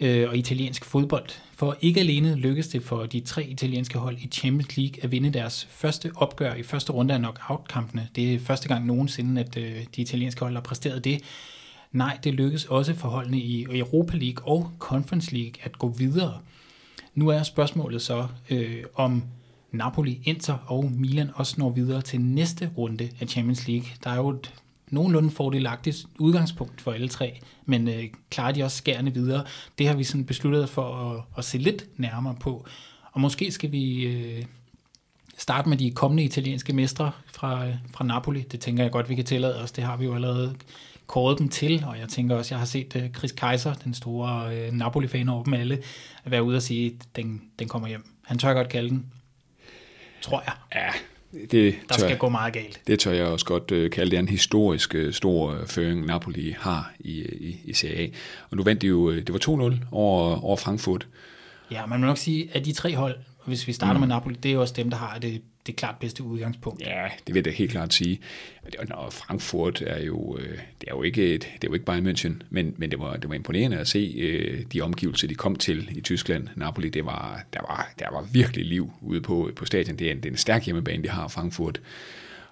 øh, 0.00 0.28
og 0.28 0.36
italiensk 0.36 0.84
fodbold. 0.84 1.28
For 1.52 1.76
ikke 1.80 2.00
alene 2.00 2.34
lykkedes 2.34 2.68
det 2.68 2.82
for 2.82 3.06
de 3.06 3.20
tre 3.20 3.44
italienske 3.44 3.98
hold 3.98 4.18
i 4.18 4.28
Champions 4.28 4.76
League 4.76 5.04
at 5.04 5.10
vinde 5.10 5.30
deres 5.30 5.68
første 5.70 6.10
opgør 6.16 6.54
i 6.54 6.62
første 6.62 6.92
runde 6.92 7.14
af 7.14 7.20
knockout-kampene. 7.20 8.08
Det 8.16 8.34
er 8.34 8.38
første 8.38 8.68
gang 8.68 8.86
nogensinde, 8.86 9.40
at 9.40 9.56
øh, 9.56 9.76
de 9.96 10.02
italienske 10.02 10.40
hold 10.40 10.54
har 10.54 10.60
præsteret 10.60 11.04
det. 11.04 11.20
Nej, 11.92 12.18
det 12.24 12.34
lykkedes 12.34 12.64
også 12.64 12.94
for 12.94 13.08
holdene 13.08 13.38
i 13.38 13.66
Europa 13.78 14.16
League 14.16 14.48
og 14.48 14.72
Conference 14.78 15.34
League 15.34 15.52
at 15.62 15.78
gå 15.78 15.88
videre. 15.88 16.38
Nu 17.14 17.28
er 17.28 17.42
spørgsmålet 17.42 18.02
så, 18.02 18.26
øh, 18.50 18.84
om 18.94 19.22
Napoli, 19.72 20.20
Inter 20.24 20.58
og 20.66 20.92
Milan 20.92 21.30
også 21.34 21.54
når 21.58 21.70
videre 21.70 22.02
til 22.02 22.20
næste 22.20 22.70
runde 22.78 23.10
af 23.20 23.28
Champions 23.28 23.68
League. 23.68 23.86
Der 24.04 24.10
er 24.10 24.16
jo 24.16 24.30
et 24.30 24.54
nogenlunde 24.94 25.30
fordelagtigt 25.30 26.06
udgangspunkt 26.18 26.80
for 26.80 26.92
alle 26.92 27.08
tre, 27.08 27.40
men 27.66 27.88
øh, 27.88 28.04
klarer 28.30 28.52
de 28.52 28.62
også 28.62 28.76
skærende 28.76 29.14
videre? 29.14 29.44
Det 29.78 29.88
har 29.88 29.94
vi 29.94 30.04
sådan 30.04 30.24
besluttet 30.24 30.68
for 30.68 31.12
at, 31.12 31.22
at 31.38 31.44
se 31.44 31.58
lidt 31.58 31.84
nærmere 31.96 32.36
på. 32.40 32.66
Og 33.12 33.20
måske 33.20 33.50
skal 33.50 33.72
vi 33.72 34.02
øh, 34.02 34.44
starte 35.38 35.68
med 35.68 35.76
de 35.76 35.90
kommende 35.90 36.24
italienske 36.24 36.72
mestre 36.72 37.10
fra, 37.32 37.66
øh, 37.66 37.74
fra 37.94 38.04
Napoli. 38.04 38.42
Det 38.42 38.60
tænker 38.60 38.82
jeg 38.82 38.92
godt, 38.92 39.08
vi 39.08 39.14
kan 39.14 39.24
tillade 39.24 39.62
os. 39.62 39.72
Det 39.72 39.84
har 39.84 39.96
vi 39.96 40.04
jo 40.04 40.14
allerede 40.14 40.54
kåret 41.06 41.38
dem 41.38 41.48
til, 41.48 41.84
og 41.86 41.98
jeg 41.98 42.08
tænker 42.08 42.36
også, 42.36 42.54
jeg 42.54 42.58
har 42.58 42.66
set 42.66 42.96
uh, 42.96 43.02
Chris 43.18 43.32
Kaiser, 43.32 43.74
den 43.74 43.94
store 43.94 44.66
uh, 44.68 44.74
Napoli-fan 44.74 45.28
over 45.28 45.44
dem 45.44 45.54
alle, 45.54 45.82
at 46.24 46.30
være 46.30 46.42
ude 46.42 46.56
og 46.56 46.62
sige, 46.62 46.86
at 46.86 47.16
den, 47.16 47.42
den 47.58 47.68
kommer 47.68 47.88
hjem. 47.88 48.04
Han 48.22 48.38
tør 48.38 48.54
godt 48.54 48.68
kalde 48.68 48.88
den, 48.88 49.06
tror 50.22 50.42
jeg. 50.46 50.54
Ja, 50.74 50.90
det 51.50 51.74
der 51.88 51.94
skal 51.94 52.08
jeg, 52.08 52.18
gå 52.18 52.28
meget 52.28 52.52
galt. 52.52 52.80
Det 52.86 52.98
tør 53.00 53.12
jeg 53.12 53.26
også 53.26 53.46
godt 53.46 53.70
uh, 53.70 53.90
kalde 53.90 54.10
det 54.10 54.18
en 54.18 54.28
historisk 54.28 54.94
uh, 54.94 55.12
stor 55.12 55.58
føring, 55.66 56.06
Napoli 56.06 56.54
har 56.58 56.92
i, 57.00 57.20
i, 57.22 57.60
i 57.64 57.72
Serie 57.72 57.98
A. 57.98 58.08
Og 58.50 58.56
nu 58.56 58.62
vandt 58.62 58.82
de 58.82 58.86
jo, 58.86 59.14
det 59.14 59.32
var 59.32 59.70
2-0 59.70 59.74
over, 59.92 60.44
over 60.44 60.56
Frankfurt. 60.56 61.06
Ja, 61.70 61.86
man 61.86 62.00
må 62.00 62.06
nok 62.06 62.18
sige, 62.18 62.48
at 62.52 62.64
de 62.64 62.72
tre 62.72 62.96
hold, 62.96 63.14
hvis 63.46 63.66
vi 63.66 63.72
starter 63.72 63.94
mm. 63.94 64.00
med 64.00 64.08
Napoli, 64.08 64.34
det 64.42 64.48
er 64.48 64.52
jo 64.52 64.60
også 64.60 64.74
dem, 64.76 64.90
der 64.90 64.96
har 64.96 65.18
det, 65.18 65.42
det 65.66 65.76
klart 65.76 65.96
bedste 66.00 66.22
udgangspunkt. 66.22 66.82
Ja, 66.82 67.08
det 67.26 67.34
vil 67.34 67.42
jeg 67.46 67.54
helt 67.54 67.70
klart 67.70 67.94
sige. 67.94 68.20
Og 68.90 69.12
Frankfurt 69.12 69.82
er 69.86 70.04
jo, 70.04 70.38
øh, 70.38 70.58
det 70.80 70.88
er 70.88 70.94
jo 70.94 71.02
ikke, 71.02 71.34
et, 71.34 71.42
det 71.42 71.64
er 71.64 71.68
jo 71.68 71.74
ikke 71.74 71.86
bare 71.86 71.98
München, 71.98 72.32
men, 72.50 72.74
men 72.76 72.90
det, 72.90 72.98
var, 72.98 73.16
det 73.16 73.28
var 73.28 73.34
imponerende 73.34 73.78
at 73.78 73.88
se 73.88 74.14
øh, 74.18 74.62
de 74.72 74.80
omgivelser, 74.80 75.28
de 75.28 75.34
kom 75.34 75.56
til 75.56 75.98
i 75.98 76.00
Tyskland. 76.00 76.48
Napoli, 76.56 76.88
det 76.88 77.04
var, 77.04 77.44
der, 77.52 77.60
var, 77.60 77.92
der 77.98 78.10
var 78.10 78.28
virkelig 78.32 78.64
liv 78.64 78.90
ude 79.00 79.20
på, 79.20 79.50
på 79.56 79.64
stadion. 79.64 79.96
Det 79.96 80.06
er, 80.06 80.12
en, 80.12 80.16
det 80.16 80.26
er 80.26 80.30
en 80.30 80.36
stærk 80.36 80.64
hjemmebane, 80.64 81.02
de 81.02 81.08
har 81.08 81.28
Frankfurt. 81.28 81.80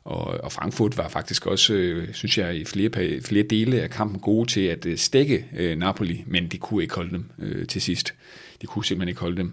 Og, 0.05 0.25
og 0.25 0.53
Frankfurt 0.53 0.99
var 0.99 1.09
faktisk 1.09 1.47
også, 1.47 1.75
øh, 1.75 2.15
synes 2.15 2.39
jeg, 2.39 2.57
i 2.57 2.65
flere, 2.65 3.21
flere 3.21 3.43
dele 3.43 3.83
af 3.83 3.91
kampen 3.91 4.21
gode 4.21 4.49
til 4.49 4.61
at 4.61 4.87
øh, 4.87 4.99
stikke 4.99 5.47
øh, 5.57 5.79
Napoli, 5.79 6.25
men 6.27 6.49
de 6.49 6.59
kunne 6.59 6.83
ikke 6.83 6.95
holde 6.95 7.11
dem 7.11 7.31
øh, 7.39 7.67
til 7.67 7.83
sidst. 7.83 8.15
De 8.63 8.67
kunne 8.67 8.85
simpelthen 8.85 9.09
ikke 9.09 9.21
holde 9.21 9.37
dem. 9.37 9.53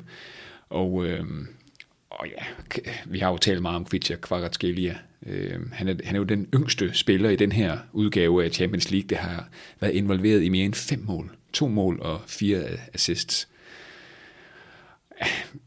Og, 0.69 1.05
øh, 1.05 1.25
og 2.09 2.27
ja, 2.27 2.43
vi 3.05 3.19
har 3.19 3.31
jo 3.31 3.37
talt 3.37 3.61
meget 3.61 3.75
om 3.75 3.85
Kvitja 3.85 4.15
Kvaratskhelia. 4.15 4.97
Øh, 5.25 5.71
han, 5.71 5.87
er, 5.87 5.95
han 6.03 6.15
er 6.15 6.19
jo 6.19 6.25
den 6.25 6.47
yngste 6.55 6.93
spiller 6.93 7.29
i 7.29 7.35
den 7.35 7.51
her 7.51 7.77
udgave 7.93 8.45
af 8.45 8.51
Champions 8.51 8.91
League, 8.91 9.07
der 9.09 9.17
har 9.17 9.49
været 9.79 9.93
involveret 9.93 10.43
i 10.43 10.49
mere 10.49 10.65
end 10.65 10.73
fem 10.73 11.03
mål. 11.07 11.31
To 11.53 11.67
mål 11.67 11.99
og 12.01 12.21
fire 12.27 12.63
assists. 12.93 13.47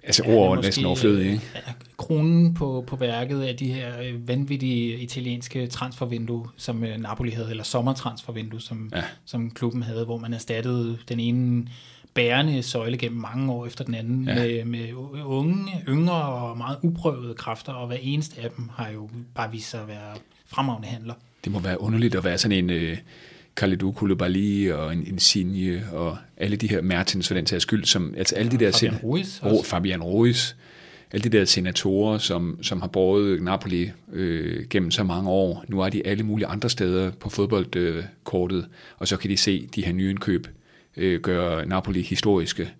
Altså 0.02 0.22
ja, 0.26 0.34
ord 0.34 0.58
er 0.58 0.62
næsten 0.62 0.84
overflødige, 0.84 1.32
ikke? 1.32 1.44
Ja, 1.54 1.72
kronen 1.96 2.54
på, 2.54 2.84
på 2.86 2.96
værket 2.96 3.42
af 3.42 3.56
de 3.56 3.72
her 3.72 4.00
øh, 4.00 4.28
vanvittige 4.28 4.98
italienske 4.98 5.66
transfervindue, 5.66 6.48
som 6.56 6.84
øh, 6.84 7.00
Napoli 7.00 7.30
havde, 7.30 7.50
eller 7.50 7.64
sommertransfervindue, 7.64 8.60
som, 8.60 8.90
ja. 8.94 9.04
som 9.24 9.50
klubben 9.50 9.82
havde, 9.82 10.04
hvor 10.04 10.18
man 10.18 10.34
erstattede 10.34 10.98
den 11.08 11.20
ene 11.20 11.66
bærende 12.14 12.62
søjle 12.62 12.98
gennem 12.98 13.20
mange 13.20 13.52
år 13.52 13.66
efter 13.66 13.84
den 13.84 13.94
anden, 13.94 14.28
ja. 14.28 14.34
med, 14.34 14.64
med 14.64 14.88
unge, 15.24 15.84
yngre 15.88 16.22
og 16.22 16.56
meget 16.56 16.78
uprøvede 16.82 17.34
kræfter, 17.34 17.72
og 17.72 17.86
hver 17.86 17.96
eneste 18.00 18.40
af 18.40 18.50
dem 18.56 18.68
har 18.74 18.90
jo 18.90 19.10
bare 19.34 19.50
vist 19.50 19.70
sig 19.70 19.80
at 19.80 19.88
være 19.88 20.16
fremragende 20.46 20.88
handler. 20.88 21.14
Det 21.44 21.52
må 21.52 21.58
være 21.58 21.80
underligt 21.80 22.14
at 22.14 22.24
være 22.24 22.38
sådan 22.38 22.70
en 22.70 22.90
uh, 22.90 22.98
Khalidou 23.54 23.92
Koulibaly 23.92 24.70
og 24.70 24.92
en 24.92 25.06
Insigne 25.06 25.84
og 25.92 26.18
alle 26.36 26.56
de 26.56 26.68
her 26.68 26.82
Mertens 26.82 27.28
for 27.28 27.34
den 27.34 27.46
tages 27.46 27.62
skyld, 27.62 27.84
som, 27.84 28.14
altså 28.16 28.34
alle 28.34 28.52
ja, 28.52 28.58
de 28.58 28.64
der... 28.64 28.72
Fabian 28.72 28.96
Ruiz 29.02 29.40
også. 29.40 29.70
Fabian 29.70 30.02
Ruiz 30.02 30.54
alle 31.12 31.30
de 31.30 31.38
der 31.38 31.44
senatorer, 31.44 32.18
som, 32.18 32.58
som 32.62 32.80
har 32.80 32.88
båret 32.88 33.42
Napoli 33.42 33.90
øh, 34.12 34.66
gennem 34.70 34.90
så 34.90 35.04
mange 35.04 35.30
år, 35.30 35.64
nu 35.68 35.80
er 35.80 35.88
de 35.88 36.06
alle 36.06 36.22
mulige 36.22 36.46
andre 36.46 36.70
steder 36.70 37.10
på 37.10 37.28
fodboldkortet, 37.28 38.58
øh, 38.58 38.64
og 38.98 39.08
så 39.08 39.16
kan 39.16 39.30
de 39.30 39.36
se 39.36 39.68
de 39.74 39.84
her 39.84 39.92
nye 39.92 40.10
indkøb 40.10 40.46
øh, 40.96 41.20
gøre 41.20 41.66
Napoli 41.66 42.02
historiske. 42.02 42.72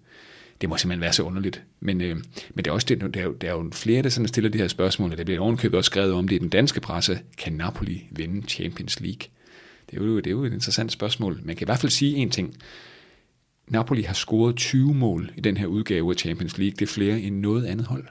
Det 0.61 0.68
må 0.68 0.77
simpelthen 0.77 1.01
være 1.01 1.12
så 1.12 1.22
underligt. 1.22 1.62
Men, 1.81 2.01
øh, 2.01 2.16
men 2.55 2.64
det 2.64 2.66
er 2.66 2.72
også 2.72 2.87
det, 2.88 3.14
der, 3.14 3.20
er 3.20 3.25
jo, 3.25 3.33
der 3.33 3.48
er 3.48 3.53
jo 3.53 3.70
flere, 3.72 4.03
der 4.03 4.09
sådan 4.09 4.29
stiller 4.29 4.51
de 4.51 4.59
her 4.59 4.68
spørgsmål, 4.68 5.11
og 5.12 5.18
det 5.18 5.27
bliver 5.27 5.40
ovenkøbet 5.40 5.79
også 5.79 5.88
skrevet 5.88 6.12
om 6.12 6.29
det 6.29 6.37
i 6.37 6.38
den 6.38 6.48
danske 6.48 6.81
presse. 6.81 7.20
Kan 7.38 7.53
Napoli 7.53 8.07
vinde 8.11 8.46
Champions 8.48 9.01
League? 9.01 9.29
Det 9.90 9.98
er, 9.98 10.05
jo, 10.05 10.16
det 10.16 10.27
er 10.27 10.31
jo 10.31 10.44
et 10.44 10.53
interessant 10.53 10.92
spørgsmål. 10.92 11.40
Man 11.44 11.57
kan 11.57 11.64
i 11.64 11.68
hvert 11.68 11.79
fald 11.79 11.92
sige 11.92 12.16
en 12.16 12.31
ting. 12.31 12.57
Napoli 13.68 14.03
har 14.03 14.14
scoret 14.14 14.57
20 14.57 14.94
mål 14.94 15.31
i 15.37 15.40
den 15.40 15.57
her 15.57 15.66
udgave 15.66 16.11
af 16.11 16.16
Champions 16.16 16.59
League. 16.59 16.75
Det 16.79 16.83
er 16.83 16.92
flere 16.92 17.20
end 17.20 17.40
noget 17.40 17.66
andet 17.66 17.87
hold. 17.87 18.05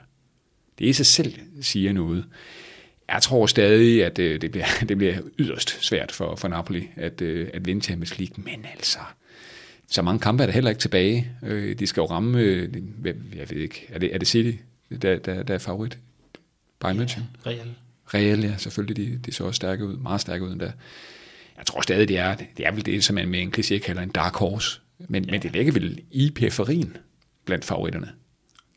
Det 0.78 0.86
i 0.86 0.92
sig 0.92 1.06
selv 1.06 1.34
siger 1.60 1.92
noget. 1.92 2.24
Jeg 3.08 3.22
tror 3.22 3.46
stadig, 3.46 4.04
at 4.04 4.18
øh, 4.18 4.40
det 4.40 4.50
bliver, 4.50 4.66
det 4.88 4.98
bliver 4.98 5.14
yderst 5.38 5.84
svært 5.84 6.12
for, 6.12 6.36
for 6.36 6.48
Napoli 6.48 6.88
at, 6.96 7.22
øh, 7.22 7.48
at 7.54 7.66
vinde 7.66 7.82
Champions 7.82 8.18
League. 8.18 8.44
Men 8.44 8.66
altså, 8.74 8.98
så 9.92 10.02
mange 10.02 10.20
kampe 10.20 10.42
er 10.42 10.46
der 10.46 10.52
heller 10.52 10.70
ikke 10.70 10.80
tilbage. 10.80 11.30
Øh, 11.42 11.78
de 11.78 11.86
skal 11.86 12.00
jo 12.00 12.06
ramme, 12.06 12.40
øh, 12.40 12.74
jeg 13.36 13.50
ved 13.50 13.56
ikke, 13.56 13.86
er 13.88 13.98
det, 13.98 14.14
er 14.14 14.18
det 14.18 14.28
City, 14.28 14.58
der, 15.02 15.18
der, 15.18 15.42
der 15.42 15.54
er 15.54 15.58
favorit? 15.58 15.98
Bayern 16.80 17.00
München? 17.00 17.20
Ja, 17.44 17.50
Real. 17.50 17.74
Real, 18.14 18.44
ja, 18.44 18.56
selvfølgelig. 18.56 18.96
De, 18.96 19.18
de 19.18 19.32
så 19.32 19.44
også 19.44 19.56
stærke 19.56 19.86
ud, 19.86 19.96
meget 19.96 20.20
stærke 20.20 20.44
ud 20.44 20.52
endda. 20.52 20.72
Jeg 21.56 21.66
tror 21.66 21.80
stadig, 21.80 22.08
det 22.08 22.18
er, 22.18 22.34
det 22.34 22.66
er 22.66 22.72
vel 22.72 22.86
det, 22.86 23.04
som 23.04 23.14
man 23.14 23.28
med 23.28 23.40
en 23.40 23.52
kliché 23.56 23.78
kalder 23.78 24.02
en 24.02 24.08
dark 24.08 24.34
horse. 24.34 24.80
Men, 24.98 25.24
ja. 25.24 25.30
men 25.30 25.42
det 25.42 25.52
ligger 25.52 25.72
vel 25.72 26.00
i 26.10 26.30
periferien 26.34 26.96
blandt 27.44 27.64
favoritterne. 27.64 28.12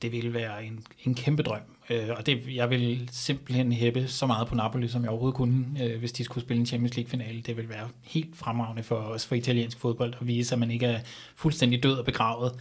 Det 0.01 0.11
ville 0.11 0.33
være 0.33 0.65
en, 0.65 0.85
en 1.03 1.15
kæmpe 1.15 1.43
drøm 1.43 1.74
Øh, 1.89 2.09
og 2.17 2.25
det, 2.25 2.41
jeg 2.55 2.69
vil 2.69 3.09
simpelthen 3.11 3.71
hæppe 3.71 4.07
så 4.07 4.25
meget 4.25 4.47
på 4.47 4.55
Napoli, 4.55 4.87
som 4.87 5.01
jeg 5.01 5.09
overhovedet 5.09 5.35
kunne, 5.35 5.65
øh, 5.83 5.99
hvis 5.99 6.11
de 6.11 6.23
skulle 6.23 6.43
spille 6.43 6.59
en 6.59 6.65
Champions 6.65 6.95
League-finale. 6.95 7.41
Det 7.41 7.57
vil 7.57 7.69
være 7.69 7.87
helt 8.03 8.37
fremragende 8.37 8.83
for 8.83 8.95
os 8.95 9.25
for 9.25 9.35
italiensk 9.35 9.79
fodbold 9.79 10.13
at 10.21 10.27
vise, 10.27 10.55
at 10.55 10.59
man 10.59 10.71
ikke 10.71 10.85
er 10.85 10.99
fuldstændig 11.35 11.83
død 11.83 11.97
og 11.97 12.05
begravet. 12.05 12.51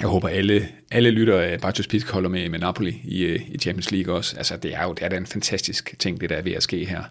Jeg 0.00 0.08
håber, 0.08 0.28
alle, 0.28 0.68
alle 0.90 1.10
lytter 1.10 1.40
af 1.40 1.60
Bartos 1.60 1.86
Pisk 1.86 2.10
holder 2.10 2.28
med, 2.28 2.48
med 2.48 2.58
Napoli 2.58 3.00
i, 3.04 3.22
øh, 3.22 3.40
i 3.48 3.58
Champions 3.58 3.90
League 3.90 4.14
også. 4.14 4.36
Altså, 4.36 4.56
det 4.56 4.74
er 4.74 4.84
jo 4.84 4.92
det 4.92 5.02
er 5.02 5.08
da 5.08 5.16
en 5.16 5.26
fantastisk 5.26 5.94
ting, 5.98 6.20
det 6.20 6.30
der 6.30 6.36
er 6.36 6.42
ved 6.42 6.52
at 6.52 6.62
ske 6.62 6.84
her. 6.84 7.02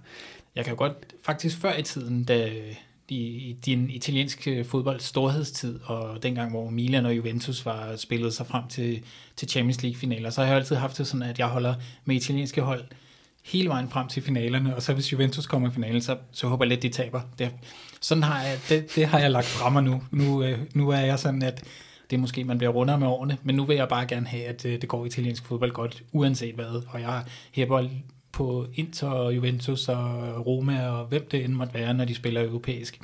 Jeg 0.56 0.64
kan 0.64 0.74
jo 0.74 0.78
godt, 0.78 0.94
faktisk 1.24 1.58
før 1.58 1.78
i 1.78 1.82
tiden, 1.82 2.24
da 2.24 2.50
i 3.14 3.58
din 3.66 3.90
italienske 3.90 4.64
fodbold 4.64 5.00
storhedstid, 5.00 5.80
og 5.84 6.24
dengang, 6.24 6.52
hvor 6.52 6.70
Milan 6.70 7.06
og 7.06 7.18
Juventus 7.18 7.66
var 7.66 7.96
spillet 7.96 8.34
sig 8.34 8.48
frem 8.48 8.68
til, 8.70 9.04
til 9.36 9.50
Champions 9.50 9.84
League-finaler, 9.84 10.30
så 10.30 10.42
har 10.42 10.48
jeg 10.48 10.58
altid 10.58 10.76
haft 10.76 10.98
det 10.98 11.08
sådan, 11.08 11.30
at 11.30 11.40
jeg 11.40 11.48
holder 11.48 11.74
med 12.06 12.16
italienske 12.16 12.62
hold 12.62 12.84
hele 13.44 13.70
vejen 13.70 13.90
frem 13.90 14.08
til 14.08 14.24
finalerne, 14.24 14.76
og 14.76 14.82
så 14.82 14.94
hvis 14.94 15.14
Juventus 15.14 15.46
kommer 15.46 15.70
i 15.70 15.72
finalen, 15.72 16.02
så, 16.02 16.18
så 16.32 16.48
håber 16.48 16.66
jeg 16.66 16.70
lidt, 16.70 16.84
de 16.84 16.90
taber. 16.90 17.22
Det, 17.40 17.52
sådan 18.02 18.24
har 18.24 18.44
jeg, 18.44 18.60
det, 18.70 18.96
det 18.96 19.06
har 19.06 19.20
jeg 19.20 19.32
lagt 19.32 19.46
frem 19.46 19.74
mig 19.74 19.84
nu. 19.84 20.04
Nu, 20.12 20.44
øh, 20.44 20.60
nu 20.74 20.90
er 20.90 21.00
jeg 21.00 21.20
sådan, 21.20 21.42
at 21.42 21.64
det 22.10 22.16
er 22.16 22.22
måske, 22.22 22.44
man 22.44 22.58
bliver 22.58 22.72
rundere 22.72 23.00
med 23.00 23.08
årene, 23.08 23.38
men 23.44 23.56
nu 23.56 23.66
vil 23.66 23.76
jeg 23.76 23.88
bare 23.88 24.06
gerne 24.06 24.28
have, 24.28 24.44
at 24.44 24.66
øh, 24.66 24.82
det 24.82 24.90
går 24.90 25.06
italiensk 25.06 25.46
fodbold 25.46 25.72
godt, 25.72 26.04
uanset 26.12 26.56
hvad, 26.56 26.84
og 26.90 27.02
jeg 27.02 27.24
hæber 27.52 27.90
på 28.34 28.68
Inter, 28.74 29.30
Juventus 29.30 29.90
og 29.90 30.46
Roma 30.48 30.88
og 30.88 31.06
hvem 31.06 31.28
det 31.32 31.44
end 31.44 31.54
måtte 31.54 31.74
være, 31.74 31.94
når 31.94 32.06
de 32.06 32.16
spiller 32.16 32.44
europæisk. 32.44 33.00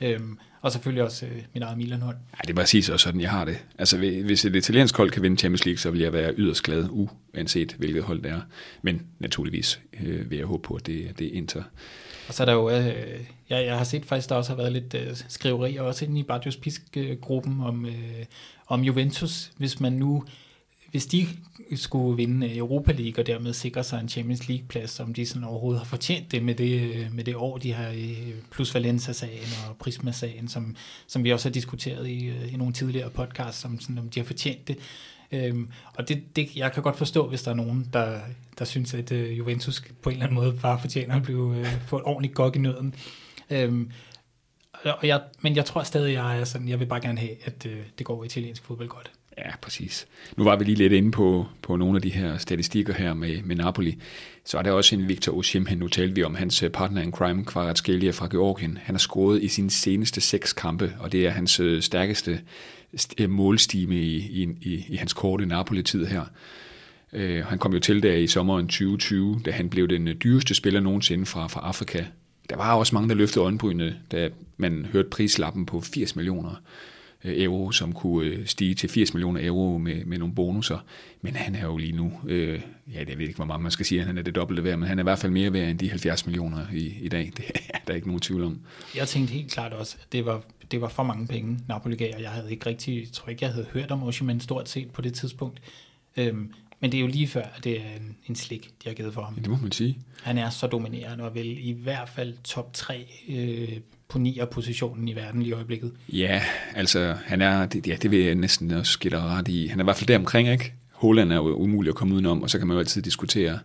Øhm, 0.00 0.38
og 0.60 0.72
selvfølgelig 0.72 1.04
også 1.04 1.26
øh, 1.26 1.42
mit 1.54 1.62
eget 1.62 1.78
Milan-hold. 1.78 2.16
Ja, 2.32 2.38
det 2.42 2.50
er 2.50 2.54
præcis 2.54 2.88
også 2.88 3.04
sådan, 3.04 3.20
jeg 3.20 3.30
har 3.30 3.44
det. 3.44 3.64
Altså, 3.78 3.98
hvis 3.98 4.44
et 4.44 4.56
italiensk 4.56 4.96
hold 4.96 5.10
kan 5.10 5.22
vinde 5.22 5.36
Champions 5.36 5.64
League, 5.64 5.78
så 5.78 5.90
vil 5.90 6.00
jeg 6.00 6.12
være 6.12 6.34
yderst 6.36 6.62
glad, 6.62 6.88
uanset 6.90 7.74
hvilket 7.78 8.02
hold 8.02 8.22
det 8.22 8.30
er. 8.30 8.40
Men 8.82 9.02
naturligvis 9.18 9.80
øh, 10.00 10.30
vil 10.30 10.38
jeg 10.38 10.46
håbe 10.46 10.62
på, 10.62 10.74
at 10.74 10.86
det, 10.86 11.18
det 11.18 11.26
er 11.26 11.30
Inter. 11.32 11.62
Og 12.28 12.34
så 12.34 12.42
er 12.42 12.44
der 12.44 12.52
jo, 12.52 12.70
øh, 12.70 12.86
jeg, 13.50 13.66
jeg 13.66 13.76
har 13.76 13.84
set 13.84 14.04
faktisk, 14.04 14.28
der 14.28 14.34
også 14.34 14.50
har 14.50 14.56
været 14.56 14.72
lidt 14.72 14.94
øh, 14.94 15.16
skriverier, 15.28 15.82
også 15.82 16.04
inde 16.04 16.20
i 16.20 16.22
Bardios 16.22 16.56
Pisk-gruppen 16.56 17.60
om, 17.60 17.86
øh, 17.86 18.24
om 18.66 18.82
Juventus, 18.82 19.50
hvis 19.56 19.80
man 19.80 19.92
nu 19.92 20.24
hvis 20.94 21.06
de 21.06 21.26
skulle 21.72 22.16
vinde 22.16 22.56
Europa 22.56 22.92
League 22.92 23.22
og 23.22 23.26
dermed 23.26 23.52
sikre 23.52 23.84
sig 23.84 24.00
en 24.00 24.08
Champions 24.08 24.48
League-plads, 24.48 25.00
om 25.00 25.14
de 25.14 25.26
sådan 25.26 25.44
overhovedet 25.44 25.80
har 25.80 25.86
fortjent 25.86 26.32
det 26.32 26.42
med 26.42 26.54
det, 26.54 27.08
med 27.12 27.24
det 27.24 27.36
år, 27.36 27.58
de 27.58 27.72
har 27.72 27.88
øh, 27.88 28.32
plus 28.50 28.74
Valencia-sagen 28.74 29.48
og 29.68 29.76
Prisma-sagen, 29.76 30.48
som, 30.48 30.76
som 31.06 31.24
vi 31.24 31.32
også 31.32 31.48
har 31.48 31.52
diskuteret 31.52 32.08
i, 32.08 32.26
øh, 32.26 32.54
i 32.54 32.56
nogle 32.56 32.72
tidligere 32.72 33.10
podcasts, 33.10 33.60
som 33.60 33.80
sådan, 33.80 33.98
om 33.98 34.10
de 34.10 34.20
har 34.20 34.24
fortjent 34.24 34.68
det. 34.68 34.78
Øhm, 35.32 35.68
og 35.94 36.08
det, 36.08 36.36
det, 36.36 36.56
jeg 36.56 36.72
kan 36.72 36.82
godt 36.82 36.96
forstå, 36.96 37.28
hvis 37.28 37.42
der 37.42 37.50
er 37.50 37.54
nogen, 37.54 37.88
der, 37.92 38.20
der 38.58 38.64
synes, 38.64 38.94
at 38.94 39.12
uh, 39.12 39.38
Juventus 39.38 39.82
på 40.02 40.10
en 40.10 40.12
eller 40.12 40.26
anden 40.26 40.34
måde 40.34 40.58
bare 40.62 40.80
fortjener 40.80 41.16
at 41.16 41.22
blive, 41.22 41.44
uh, 41.44 41.66
få 41.86 41.96
et 41.96 42.02
ordentligt 42.04 42.34
gok 42.34 42.56
i 42.56 42.58
nøden. 42.58 42.94
Øhm, 43.50 43.90
og 44.84 45.06
jeg, 45.06 45.22
men 45.40 45.56
jeg 45.56 45.64
tror 45.64 45.82
stadig, 45.82 46.14
jeg 46.14 46.40
er 46.40 46.44
sådan, 46.44 46.68
jeg 46.68 46.80
vil 46.80 46.86
bare 46.86 47.00
gerne 47.00 47.18
have, 47.18 47.36
at 47.44 47.66
uh, 47.66 47.72
det 47.98 48.06
går 48.06 48.24
italiensk 48.24 48.64
fodbold 48.64 48.88
godt. 48.88 49.10
Ja, 49.38 49.56
præcis. 49.62 50.06
Nu 50.36 50.44
var 50.44 50.56
vi 50.56 50.64
lige 50.64 50.76
lidt 50.76 50.92
inde 50.92 51.10
på, 51.10 51.46
på 51.62 51.76
nogle 51.76 51.96
af 51.96 52.02
de 52.02 52.10
her 52.10 52.38
statistikker 52.38 52.94
her 52.94 53.14
med, 53.14 53.42
med 53.42 53.56
Napoli. 53.56 53.98
Så 54.44 54.58
er 54.58 54.62
der 54.62 54.72
også 54.72 54.94
en 54.94 55.08
Victor 55.08 55.36
Osimhen. 55.36 55.78
Nu 55.78 55.88
talte 55.88 56.14
vi 56.14 56.22
om 56.22 56.34
hans 56.34 56.62
øh, 56.62 56.70
partner 56.70 57.02
in 57.02 57.12
crime, 57.12 57.44
Kvaratskhelia 57.44 58.10
fra 58.10 58.28
Georgien. 58.30 58.78
Han 58.82 58.94
har 58.94 58.98
scoret 58.98 59.42
i 59.42 59.48
sine 59.48 59.70
seneste 59.70 60.20
seks 60.20 60.52
kampe, 60.52 60.92
og 61.00 61.12
det 61.12 61.26
er 61.26 61.30
hans 61.30 61.60
øh, 61.60 61.82
stærkeste 61.82 62.40
øh, 63.20 63.30
målstime 63.30 63.96
i, 63.96 64.16
i, 64.16 64.48
i, 64.60 64.86
i 64.88 64.96
hans 64.96 65.12
korte 65.12 65.46
Napoli-tid 65.46 66.06
her. 66.06 66.22
Uh, 67.12 67.46
han 67.46 67.58
kom 67.58 67.72
jo 67.72 67.80
til 67.80 68.02
der 68.02 68.12
i 68.12 68.26
sommeren 68.26 68.66
2020, 68.66 69.40
da 69.44 69.50
han 69.50 69.70
blev 69.70 69.88
den 69.88 70.08
dyreste 70.24 70.54
spiller 70.54 70.80
nogensinde 70.80 71.26
fra, 71.26 71.46
fra 71.46 71.60
Afrika. 71.60 72.04
Der 72.50 72.56
var 72.56 72.74
også 72.74 72.94
mange, 72.94 73.08
der 73.08 73.14
løftede 73.14 73.44
øjenbrynene, 73.44 73.96
da 74.12 74.28
man 74.56 74.86
hørte 74.92 75.08
prislappen 75.10 75.66
på 75.66 75.80
80 75.80 76.16
millioner 76.16 76.60
Øh, 77.24 77.42
euro, 77.42 77.70
som 77.70 77.92
kunne 77.92 78.26
øh, 78.26 78.46
stige 78.46 78.74
til 78.74 78.88
80 78.88 79.14
millioner 79.14 79.46
euro 79.46 79.78
med, 79.78 80.04
med 80.04 80.18
nogle 80.18 80.34
bonusser. 80.34 80.78
Men 81.22 81.36
han 81.36 81.54
er 81.54 81.64
jo 81.64 81.76
lige 81.76 81.92
nu, 81.92 82.12
øh, 82.26 82.60
ja, 82.92 83.04
jeg 83.08 83.18
ved 83.18 83.26
ikke, 83.26 83.36
hvor 83.36 83.44
meget 83.44 83.62
man 83.62 83.70
skal 83.70 83.86
sige, 83.86 84.00
at 84.00 84.06
han 84.06 84.18
er 84.18 84.22
det 84.22 84.34
dobbelte 84.34 84.64
værd, 84.64 84.78
men 84.78 84.88
han 84.88 84.98
er 84.98 85.02
i 85.02 85.04
hvert 85.04 85.18
fald 85.18 85.32
mere 85.32 85.52
værd 85.52 85.70
end 85.70 85.78
de 85.78 85.90
70 85.90 86.26
millioner 86.26 86.66
i, 86.72 86.98
i 87.00 87.08
dag. 87.08 87.32
Det 87.36 87.44
er 87.74 87.78
der 87.86 87.94
ikke 87.94 88.06
nogen 88.06 88.20
tvivl 88.20 88.44
om. 88.44 88.60
Jeg 88.96 89.08
tænkte 89.08 89.34
helt 89.34 89.52
klart 89.52 89.72
også, 89.72 89.96
at 90.00 90.12
det 90.12 90.26
var, 90.26 90.42
det 90.70 90.80
var 90.80 90.88
for 90.88 91.02
mange 91.02 91.26
penge, 91.26 91.58
Napoli 91.68 91.96
gav, 91.96 92.12
og 92.14 92.22
jeg 92.22 92.30
havde 92.30 92.50
ikke 92.50 92.66
rigtig, 92.66 93.00
jeg 93.00 93.12
tror 93.12 93.28
ikke, 93.28 93.44
jeg 93.44 93.52
havde 93.52 93.66
hørt 93.72 93.90
om 93.90 94.02
Osimhen 94.02 94.40
stort 94.40 94.68
set 94.68 94.90
på 94.90 95.02
det 95.02 95.14
tidspunkt. 95.14 95.60
Øhm, 96.16 96.52
men 96.80 96.92
det 96.92 96.98
er 96.98 97.02
jo 97.02 97.06
lige 97.06 97.28
før, 97.28 97.42
at 97.56 97.64
det 97.64 97.72
er 97.80 97.96
en, 98.00 98.16
en 98.26 98.34
slik, 98.36 98.70
de 98.84 98.88
har 98.88 98.94
givet 98.94 99.14
for 99.14 99.22
ham. 99.22 99.34
Ja, 99.34 99.40
det 99.40 99.50
må 99.50 99.56
man 99.62 99.72
sige. 99.72 99.98
Han 100.22 100.38
er 100.38 100.50
så 100.50 100.66
dominerende 100.66 101.24
og 101.24 101.34
vel 101.34 101.58
i 101.60 101.72
hvert 101.72 102.08
fald 102.08 102.34
top 102.44 102.72
3 102.72 103.06
øh, 103.28 103.68
på 104.08 104.18
9. 104.18 104.40
positionen 104.50 105.08
i 105.08 105.16
verden 105.16 105.42
lige 105.42 105.50
i 105.50 105.52
øjeblikket. 105.52 105.92
Ja, 106.08 106.42
altså 106.74 107.16
han 107.24 107.42
er, 107.42 107.66
det, 107.66 107.86
ja, 107.86 107.96
det 108.02 108.10
vil 108.10 108.18
jeg 108.18 108.34
næsten 108.34 108.70
også 108.70 108.98
give 108.98 109.10
dig 109.10 109.20
ret 109.22 109.48
i. 109.48 109.66
Han 109.66 109.80
er 109.80 109.84
i 109.84 109.86
hvert 109.86 109.96
fald 109.96 110.08
der 110.08 110.18
omkring, 110.18 110.48
ikke? 110.48 110.72
Holland 110.92 111.32
er 111.32 111.36
jo 111.36 111.56
umulig 111.56 111.88
at 111.88 111.94
komme 111.94 112.14
udenom, 112.14 112.42
og 112.42 112.50
så 112.50 112.58
kan 112.58 112.66
man 112.66 112.74
jo 112.74 112.78
altid 112.78 113.02
diskutere. 113.02 113.58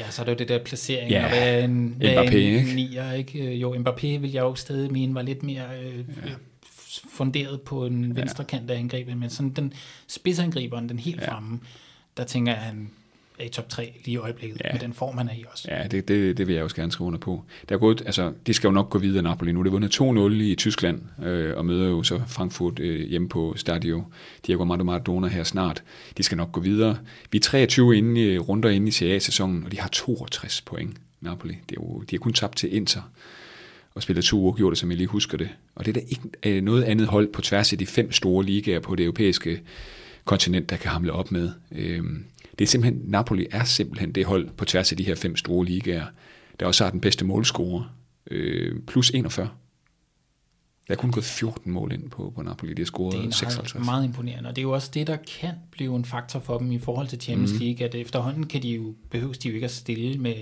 Ja, 0.00 0.10
så 0.10 0.22
er 0.22 0.24
det 0.24 0.32
jo 0.32 0.38
det 0.38 0.48
der 0.48 0.64
placering, 0.64 1.10
Ja, 1.10 1.24
og 1.24 1.28
hvad 1.28 1.58
er 1.58 1.64
en, 1.64 1.94
hvad 1.98 2.16
Mbappé, 2.16 2.34
en 2.34 2.58
ikke? 2.58 2.74
nier, 2.74 3.12
ikke? 3.12 3.54
Jo, 3.54 3.74
Mbappé 3.74 4.06
vil 4.06 4.32
jeg 4.32 4.40
jo 4.40 4.54
stadig 4.54 4.92
mene 4.92 5.14
var 5.14 5.22
lidt 5.22 5.42
mere 5.42 5.64
øh, 5.84 5.98
ja. 5.98 6.32
funderet 7.10 7.60
på 7.60 7.86
en 7.86 8.16
venstre 8.16 8.44
kant 8.44 8.70
af 8.70 8.78
angrebet, 8.78 9.16
men 9.16 9.30
sådan 9.30 9.50
den 9.50 9.72
spidsangriberen, 10.06 10.88
den 10.88 10.98
helt 10.98 11.20
ja. 11.20 11.32
fremme, 11.32 11.60
der 12.16 12.24
tænker 12.24 12.52
jeg, 12.52 12.60
at 12.60 12.66
han 12.66 12.90
er 13.38 13.44
i 13.44 13.48
top 13.48 13.68
3 13.68 13.92
lige 14.04 14.12
i 14.14 14.16
øjeblikket, 14.16 14.60
Ja. 14.64 14.72
med 14.72 14.80
den 14.80 14.92
form, 14.92 15.18
han 15.18 15.28
er 15.28 15.32
i 15.32 15.44
også. 15.52 15.68
Ja, 15.70 15.86
det, 15.86 16.08
det, 16.08 16.38
det 16.38 16.46
vil 16.46 16.54
jeg 16.54 16.64
også 16.64 16.76
gerne 16.76 16.92
skrive 16.92 17.06
under 17.06 17.18
på. 17.18 17.44
Der 17.68 17.74
er 17.74 17.78
gået, 17.78 18.02
altså, 18.06 18.32
de 18.46 18.54
skal 18.54 18.68
jo 18.68 18.72
nok 18.72 18.90
gå 18.90 18.98
videre 18.98 19.22
Napoli 19.22 19.52
nu. 19.52 19.62
Det 19.62 19.66
er 19.66 19.70
vundet 19.70 20.40
2-0 20.40 20.42
i 20.42 20.54
Tyskland, 20.54 21.00
øh, 21.24 21.56
og 21.56 21.66
møder 21.66 21.88
jo 21.88 22.02
så 22.02 22.20
Frankfurt 22.28 22.78
øh, 22.78 23.08
hjemme 23.08 23.28
på 23.28 23.54
Stadio 23.56 24.04
Diego 24.46 24.64
Maradona 24.64 25.28
her 25.28 25.44
snart. 25.44 25.82
De 26.16 26.22
skal 26.22 26.36
nok 26.36 26.52
gå 26.52 26.60
videre. 26.60 26.98
Vi 27.30 27.38
er 27.38 27.42
23 27.42 27.96
inde 27.96 28.32
i, 28.34 28.38
runder 28.38 28.68
inde 28.70 28.88
i 28.88 28.90
CA-sæsonen, 28.90 29.64
og 29.64 29.72
de 29.72 29.80
har 29.80 29.88
62 29.88 30.60
point, 30.60 30.96
Napoli. 31.20 31.56
Det 31.68 31.76
er 31.78 31.80
jo, 31.82 32.00
de 32.10 32.16
har 32.16 32.18
kun 32.20 32.32
tabt 32.32 32.56
til 32.56 32.74
Inter 32.76 33.10
og 33.94 34.02
spillet 34.02 34.24
to 34.24 34.38
uafgjorte, 34.40 34.76
som 34.76 34.90
jeg 34.90 34.96
lige 34.98 35.06
husker 35.08 35.38
det. 35.38 35.48
Og 35.74 35.84
det 35.86 35.96
er 35.96 36.00
der 36.00 36.06
ikke 36.08 36.56
øh, 36.58 36.62
noget 36.62 36.82
andet 36.82 37.06
hold 37.06 37.32
på 37.32 37.40
tværs 37.42 37.72
af 37.72 37.78
de 37.78 37.86
fem 37.86 38.12
store 38.12 38.44
ligaer 38.44 38.80
på 38.80 38.94
det 38.94 39.04
europæiske 39.04 39.60
kontinent, 40.24 40.70
der 40.70 40.76
kan 40.76 40.90
hamle 40.90 41.12
op 41.12 41.32
med. 41.32 41.52
Øhm, 41.72 42.24
det 42.58 42.64
er 42.64 42.68
simpelthen, 42.68 43.02
Napoli 43.04 43.46
er 43.50 43.64
simpelthen 43.64 44.12
det 44.12 44.24
hold 44.24 44.50
på 44.50 44.64
tværs 44.64 44.92
af 44.92 44.96
de 44.96 45.04
her 45.04 45.14
fem 45.14 45.36
store 45.36 45.64
ligaer, 45.64 46.06
der 46.60 46.66
også 46.66 46.84
har 46.84 46.90
den 46.90 47.00
bedste 47.00 47.24
målscorer. 47.24 47.94
Øh, 48.30 48.82
plus 48.86 49.10
41. 49.10 49.48
Der 50.88 50.94
er 50.94 50.98
kun 50.98 51.10
gået 51.10 51.24
14 51.24 51.72
mål 51.72 51.92
ind 51.92 52.10
på, 52.10 52.32
på 52.36 52.42
Napoli. 52.42 52.68
De 52.68 52.72
har 52.72 52.74
Det 52.74 52.82
er 52.82 52.86
scoret 52.86 53.18
meget, 53.18 53.34
56. 53.34 53.84
meget 53.84 54.04
imponerende, 54.04 54.48
og 54.48 54.56
det 54.56 54.62
er 54.62 54.66
jo 54.66 54.70
også 54.70 54.90
det, 54.94 55.06
der 55.06 55.16
kan 55.40 55.54
blive 55.70 55.96
en 55.96 56.04
faktor 56.04 56.40
for 56.40 56.58
dem 56.58 56.72
i 56.72 56.78
forhold 56.78 57.08
til 57.08 57.20
Champions 57.20 57.52
mm. 57.52 57.58
League, 57.58 57.86
at 57.86 57.94
efterhånden 57.94 58.46
kan 58.46 58.62
de 58.62 58.68
jo, 58.68 58.94
behøves 59.10 59.38
de 59.38 59.48
jo 59.48 59.54
ikke 59.54 59.64
at 59.64 59.70
stille 59.70 60.18
med, 60.18 60.34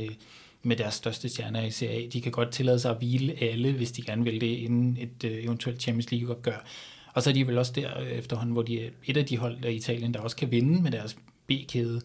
med 0.63 0.77
deres 0.77 0.95
største 0.95 1.29
stjerner 1.29 1.63
i 1.63 1.71
Serie 1.71 2.05
A. 2.05 2.09
De 2.13 2.21
kan 2.21 2.33
godt 2.33 2.51
tillade 2.51 2.79
sig 2.79 2.91
at 2.91 2.99
hvile 2.99 3.43
alle, 3.43 3.73
hvis 3.73 3.93
de 3.93 4.03
gerne 4.03 4.25
vil 4.25 4.41
det, 4.41 4.47
inden 4.47 4.97
et 5.01 5.25
øh, 5.25 5.45
eventuelt 5.45 5.83
Champions 5.83 6.11
League-opgør. 6.11 6.65
Og 7.13 7.23
så 7.23 7.31
er 7.31 7.35
de 7.35 7.47
vel 7.47 7.59
også 7.59 7.73
der 7.73 8.01
øh, 8.01 8.07
efterhånden, 8.07 8.53
hvor 8.53 8.63
de 8.63 8.81
er 8.81 8.89
et 9.05 9.17
af 9.17 9.27
de 9.27 9.39
hold 9.39 9.65
i 9.65 9.73
Italien, 9.73 10.15
der 10.15 10.21
også 10.21 10.37
kan 10.37 10.51
vinde 10.51 10.83
med 10.83 10.91
deres 10.91 11.17
B-kæde. 11.47 12.01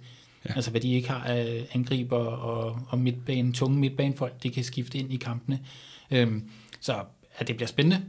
Ja. 0.45 0.53
Altså 0.55 0.71
hvad 0.71 0.81
de 0.81 0.93
ikke 0.93 1.09
har 1.09 1.23
af 1.23 1.67
angriber 1.73 2.17
og, 2.17 2.79
og 2.89 2.99
midtbane, 2.99 3.53
tunge 3.53 3.79
midtbanefolk, 3.79 4.43
de 4.43 4.49
kan 4.49 4.63
skifte 4.63 4.97
ind 4.97 5.13
i 5.13 5.17
kampene. 5.17 5.59
Øhm, 6.11 6.49
så 6.79 6.93
ja, 7.39 7.45
det 7.45 7.55
bliver 7.55 7.67
spændende. 7.67 8.01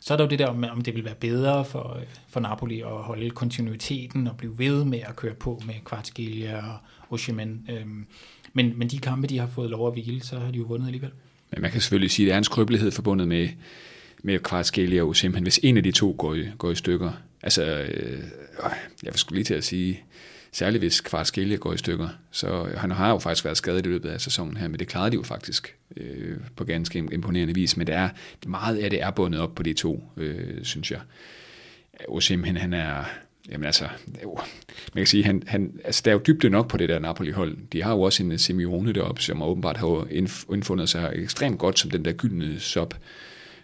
Så 0.00 0.14
er 0.14 0.16
der 0.16 0.24
jo 0.24 0.30
det 0.30 0.38
der, 0.38 0.46
om, 0.46 0.64
om 0.70 0.80
det 0.80 0.94
vil 0.94 1.04
være 1.04 1.14
bedre 1.14 1.64
for, 1.64 2.00
for 2.28 2.40
Napoli 2.40 2.80
at 2.80 2.86
holde 2.86 3.30
kontinuiteten 3.30 4.26
og 4.26 4.36
blive 4.36 4.58
ved 4.58 4.84
med 4.84 4.98
at 4.98 5.16
køre 5.16 5.34
på 5.34 5.62
med 5.66 5.74
Kvartskilja 5.84 6.56
og 6.56 6.76
Osimhen. 7.10 7.66
Øhm, 7.70 8.06
men, 8.52 8.78
men 8.78 8.88
de 8.88 8.98
kampe, 8.98 9.26
de 9.26 9.38
har 9.38 9.46
fået 9.46 9.70
lov 9.70 9.86
at 9.86 9.92
hvile, 9.92 10.22
så 10.22 10.38
har 10.38 10.50
de 10.50 10.58
jo 10.58 10.64
vundet 10.64 10.86
alligevel. 10.86 11.10
Men 11.50 11.62
man 11.62 11.70
kan 11.70 11.80
selvfølgelig 11.80 12.10
sige, 12.10 12.26
at 12.26 12.28
der 12.28 12.34
er 12.34 12.38
en 12.38 12.44
skrøbelighed 12.44 12.90
forbundet 12.90 13.28
med, 13.28 13.48
med 14.26 14.38
Kvartskeli 14.38 14.98
og 15.00 15.08
Osimhen, 15.08 15.42
hvis 15.42 15.60
en 15.62 15.76
af 15.76 15.82
de 15.82 15.92
to 15.92 16.14
går 16.18 16.34
i, 16.34 16.48
går 16.58 16.70
i 16.70 16.74
stykker. 16.74 17.12
Altså, 17.42 17.64
øh, 17.64 18.22
jeg 19.02 19.12
vil 19.12 19.18
skulle 19.18 19.36
lige 19.36 19.44
til 19.44 19.54
at 19.54 19.64
sige, 19.64 20.04
særligt 20.52 20.82
hvis 20.82 21.00
Kvartskeli 21.00 21.56
går 21.56 21.72
i 21.72 21.76
stykker. 21.76 22.08
Så 22.30 22.68
han 22.76 22.90
har 22.90 23.10
jo 23.10 23.18
faktisk 23.18 23.44
været 23.44 23.56
skadet 23.56 23.86
i 23.86 23.88
løbet 23.88 24.08
af 24.08 24.20
sæsonen 24.20 24.56
her, 24.56 24.68
men 24.68 24.78
det 24.78 24.88
klarede 24.88 25.10
de 25.10 25.16
jo 25.16 25.22
faktisk 25.22 25.74
øh, 25.96 26.36
på 26.56 26.64
ganske 26.64 26.98
imponerende 27.12 27.54
vis. 27.54 27.76
Men 27.76 27.86
det 27.86 27.94
er, 27.94 28.08
meget 28.46 28.78
af 28.78 28.90
det 28.90 29.02
er 29.02 29.10
bundet 29.10 29.40
op 29.40 29.54
på 29.54 29.62
de 29.62 29.72
to, 29.72 30.04
øh, 30.16 30.64
synes 30.64 30.90
jeg. 30.90 31.00
Osimhen, 32.08 32.56
han 32.56 32.72
er... 32.72 33.04
Jamen 33.50 33.66
altså, 33.66 33.88
jo, 34.22 34.38
man 34.94 35.00
kan 35.00 35.06
sige, 35.06 35.24
han, 35.24 35.42
han, 35.46 35.80
altså, 35.84 36.02
der 36.04 36.10
er 36.10 36.14
jo 36.14 36.22
dybde 36.26 36.50
nok 36.50 36.68
på 36.68 36.76
det 36.76 36.88
der 36.88 36.98
Napoli-hold. 36.98 37.56
De 37.72 37.82
har 37.82 37.92
jo 37.92 38.00
også 38.00 38.22
en 38.22 38.38
Simeone 38.38 38.92
deroppe, 38.92 39.22
som 39.22 39.42
åbenbart 39.42 39.76
har 39.76 40.06
indfundet 40.50 40.88
sig 40.88 41.12
ekstremt 41.14 41.58
godt 41.58 41.78
som 41.78 41.90
den 41.90 42.04
der 42.04 42.12
gyldne 42.12 42.60
sop. 42.60 42.94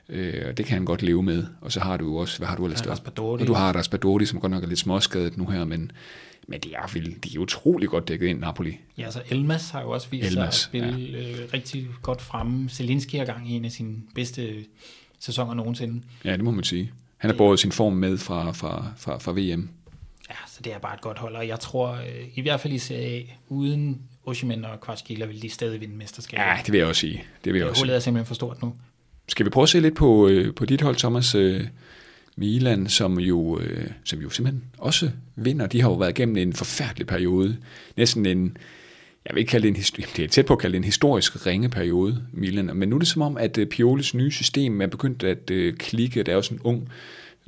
Øh, 0.09 0.43
og 0.49 0.57
det 0.57 0.67
kan 0.67 0.75
han 0.75 0.85
godt 0.85 1.03
leve 1.03 1.23
med. 1.23 1.47
Og 1.61 1.73
så 1.73 1.81
har 1.81 1.97
du 1.97 2.05
jo 2.07 2.17
også, 2.17 2.39
hvad 2.39 2.49
har 2.49 2.57
du 2.57 2.65
ellers? 2.65 2.87
Raspadori. 2.89 3.41
Og 3.43 3.47
du 3.47 3.53
har 3.53 3.73
Raspadori, 3.73 4.27
som 4.27 4.41
godt 4.41 4.51
nok 4.53 4.63
er 4.63 4.67
lidt 4.69 4.79
småskadet 4.79 5.37
nu 5.37 5.47
her, 5.47 5.65
men, 5.65 5.93
men 6.49 6.61
de 6.61 6.75
er, 6.75 6.87
vel- 6.95 7.17
de 7.25 7.35
er 7.35 7.39
utrolig 7.39 7.89
godt 7.89 8.09
dækket 8.09 8.27
ind, 8.27 8.39
Napoli. 8.39 8.79
Ja, 8.99 9.11
så 9.11 9.23
Elmas 9.31 9.71
har 9.71 9.81
jo 9.83 9.91
også 9.91 10.09
vist 10.11 10.27
Elmas, 10.27 10.35
sig 10.35 10.47
at 10.47 10.55
spille 10.55 11.19
ja. 11.19 11.31
øh, 11.43 11.49
rigtig 11.55 11.87
godt 12.03 12.23
fremme. 12.23 12.69
Zelinski 12.69 13.17
er 13.17 13.25
gang 13.25 13.51
i 13.51 13.53
en 13.53 13.65
af 13.65 13.71
sine 13.73 13.97
bedste 14.15 14.65
sæsoner 15.21 15.55
nogensinde. 15.55 16.03
Ja, 16.25 16.33
det 16.33 16.45
må 16.45 16.51
man 16.51 16.65
sige. 16.65 16.93
Han 17.17 17.31
har 17.31 17.37
båret 17.37 17.61
sin 17.61 17.73
form 17.73 17.93
med 17.93 18.19
fra, 18.19 18.53
fra, 18.53 18.93
fra, 18.97 19.19
fra 19.19 19.33
VM. 19.33 19.69
Ja, 20.31 20.35
så 20.47 20.61
det 20.65 20.73
er 20.75 20.79
bare 20.79 20.95
et 20.95 21.01
godt 21.01 21.19
hold, 21.19 21.37
og 21.37 21.49
jeg 21.49 21.61
tror 21.61 21.93
øh, 21.93 22.29
i 22.35 22.41
hvert 22.41 22.61
fald 22.61 22.73
i 22.73 22.79
Serie 22.79 23.19
A, 23.19 23.23
uden 23.49 24.03
Osimhen 24.25 24.65
og 24.65 24.81
Kvartskila, 24.81 25.25
vil 25.25 25.43
de 25.43 25.51
stadig 25.51 25.81
vinde 25.81 25.97
mesterskabet. 25.97 26.43
Ja, 26.45 26.57
det 26.67 26.73
vil 26.73 26.79
jeg 26.79 26.87
også 26.87 27.01
sige. 27.01 27.25
Det 27.45 27.53
vil 27.53 27.59
jeg 27.59 27.65
det 27.65 27.71
også 27.71 27.79
sige. 27.79 27.85
hullet 27.85 27.97
er 27.97 28.01
simpelthen 28.01 28.27
for 28.27 28.35
stort 28.35 28.63
nu. 28.63 28.75
Skal 29.33 29.47
vi 29.47 29.51
prøve 29.51 29.63
at 29.63 29.69
se 29.69 29.81
lidt 29.81 29.97
på, 29.97 30.29
øh, 30.29 30.55
på 30.55 30.65
dit 30.65 30.81
hold, 30.81 30.97
Thomas? 30.97 31.35
Øh, 31.35 31.61
Milan, 32.37 32.89
som 32.89 33.19
jo, 33.21 33.59
øh, 33.61 33.87
som 34.05 34.21
jo 34.21 34.31
simpelthen 34.31 34.65
også 34.79 35.11
vinder. 35.37 35.67
De 35.67 35.81
har 35.81 35.89
jo 35.89 35.95
været 35.95 36.11
igennem 36.19 36.37
en 36.37 36.53
forfærdelig 36.53 37.07
periode. 37.07 37.57
Næsten 37.97 38.27
en, 38.27 38.57
jeg 39.27 39.35
vil 39.35 39.41
ikke 39.41 39.51
kalde 39.51 39.63
det 39.69 39.77
en, 39.77 39.83
his- 39.83 40.15
det 40.17 40.25
er 40.25 40.29
tæt 40.29 40.47
på 40.47 40.53
at 40.53 40.59
kalde 40.59 40.73
det 40.73 40.79
en 40.79 40.85
historisk 40.85 41.47
ringe 41.47 41.69
periode, 41.69 42.23
Milan. 42.33 42.71
Men 42.75 42.89
nu 42.89 42.95
er 42.95 42.99
det 42.99 43.09
som 43.09 43.23
om, 43.23 43.37
at 43.37 43.59
øh, 43.59 43.67
Piolis 43.67 44.15
nye 44.15 44.31
system 44.31 44.81
er 44.81 44.87
begyndt 44.87 45.23
at 45.23 45.51
øh, 45.51 45.75
klikke. 45.75 46.23
Der 46.23 46.33
er 46.33 46.37
jo 46.37 46.43
sådan 46.43 46.59
en 46.59 46.63
ung, 46.65 46.89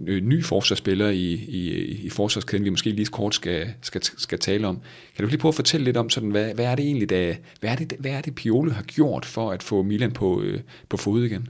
øh, 0.06 0.22
ny 0.22 0.44
forsvarsspiller 0.44 1.08
i, 1.08 1.32
i, 1.32 1.70
i 1.84 2.08
forsvarskæden, 2.10 2.64
vi 2.64 2.70
måske 2.70 2.90
lige 2.90 3.06
kort 3.06 3.34
skal, 3.34 3.66
skal, 3.82 4.02
skal 4.02 4.38
tale 4.38 4.66
om. 4.66 4.80
Kan 5.16 5.24
du 5.24 5.28
lige 5.28 5.38
prøve 5.40 5.50
at 5.50 5.54
fortælle 5.56 5.84
lidt 5.84 5.96
om, 5.96 6.10
sådan, 6.10 6.30
hvad, 6.30 6.54
hvad 6.54 6.64
er 6.64 6.74
det 6.74 6.84
egentlig, 6.84 7.10
der, 7.10 7.34
hvad 7.60 7.70
er 7.70 7.76
det, 7.76 7.92
hvad 7.98 8.10
er 8.10 8.20
det 8.20 8.34
Pioli 8.34 8.70
har 8.70 8.82
gjort 8.82 9.24
for 9.24 9.50
at 9.50 9.62
få 9.62 9.82
Milan 9.82 10.12
på, 10.12 10.42
øh, 10.42 10.60
på 10.88 10.96
fod 10.96 11.24
igen? 11.24 11.48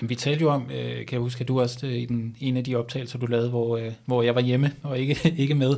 Jamen, 0.00 0.10
vi 0.10 0.14
talte 0.14 0.42
jo 0.42 0.50
om, 0.50 0.70
øh, 0.70 0.96
kan 0.96 1.12
jeg 1.12 1.20
huske, 1.20 1.40
at 1.40 1.48
du 1.48 1.60
også 1.60 1.86
øh, 1.86 1.92
i 1.92 2.04
den, 2.04 2.36
en 2.40 2.56
af 2.56 2.64
de 2.64 2.76
optagelser, 2.76 3.18
du 3.18 3.26
lavede, 3.26 3.50
hvor, 3.50 3.76
øh, 3.76 3.92
hvor 4.06 4.22
jeg 4.22 4.34
var 4.34 4.40
hjemme 4.40 4.72
og 4.82 4.98
ikke, 4.98 5.16
ikke 5.42 5.54
med, 5.54 5.76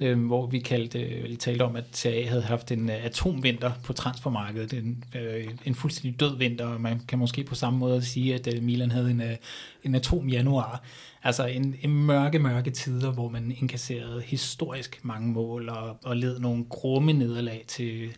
øh, 0.00 0.26
hvor 0.26 0.46
vi 0.46 0.58
kaldte, 0.58 1.00
øh, 1.00 1.36
talte 1.36 1.62
om, 1.62 1.76
at 1.76 1.84
TA 1.92 2.26
havde 2.26 2.42
haft 2.42 2.72
en 2.72 2.90
øh, 2.90 3.04
atomvinter 3.04 3.72
på 3.84 3.92
transfermarkedet, 3.92 4.72
en, 4.72 5.04
øh, 5.14 5.48
en 5.64 5.74
fuldstændig 5.74 6.20
død 6.20 6.36
vinter, 6.38 6.66
og 6.66 6.80
man 6.80 7.00
kan 7.08 7.18
måske 7.18 7.44
på 7.44 7.54
samme 7.54 7.78
måde 7.78 8.02
sige, 8.02 8.34
at 8.34 8.54
øh, 8.54 8.62
Milan 8.62 8.90
havde 8.90 9.10
en, 9.10 9.20
øh, 9.20 9.36
en 9.84 9.94
atom 9.94 10.28
januar. 10.28 10.82
Altså 11.22 11.46
en, 11.46 11.74
en 11.82 12.06
mørke, 12.06 12.38
mørke 12.38 12.70
tider, 12.70 13.12
hvor 13.12 13.28
man 13.28 13.54
inkasserede 13.60 14.22
historisk 14.22 15.00
mange 15.02 15.32
mål 15.32 15.68
og, 15.68 15.96
og 16.04 16.16
led 16.16 16.38
nogle 16.38 16.64
grumme 16.64 17.12
nederlag 17.12 17.64
til 17.68 18.10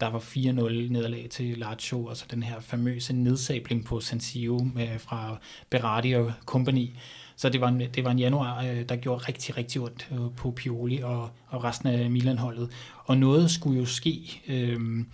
der 0.00 0.10
var 0.10 0.18
4-0 0.18 0.92
nederlag 0.92 1.26
til 1.30 1.58
Lazio, 1.58 2.04
og 2.04 2.16
så 2.16 2.24
den 2.30 2.42
her 2.42 2.60
famøse 2.60 3.12
nedsabling 3.12 3.84
på 3.84 4.00
San 4.00 4.20
Siro 4.20 4.58
med, 4.74 4.98
fra 4.98 5.38
Berardi 5.70 6.12
og 6.12 6.32
company. 6.46 6.88
Så 7.36 7.48
det 7.48 7.60
var 7.60 7.68
en, 7.68 7.80
det 7.80 8.04
var 8.04 8.10
en 8.10 8.18
januar, 8.18 8.64
øh, 8.64 8.88
der 8.88 8.96
gjorde 8.96 9.24
rigtig, 9.24 9.56
rigtig 9.56 9.82
ondt 9.82 10.08
øh, 10.12 10.18
på 10.36 10.50
Pioli 10.50 10.98
og, 10.98 11.30
og 11.46 11.64
resten 11.64 11.88
af 11.88 12.10
Milan-holdet. 12.10 12.70
Og 13.04 13.18
noget 13.18 13.50
skulle 13.50 13.80
jo 13.80 13.86
ske. 13.86 14.42
Øhm, 14.48 15.06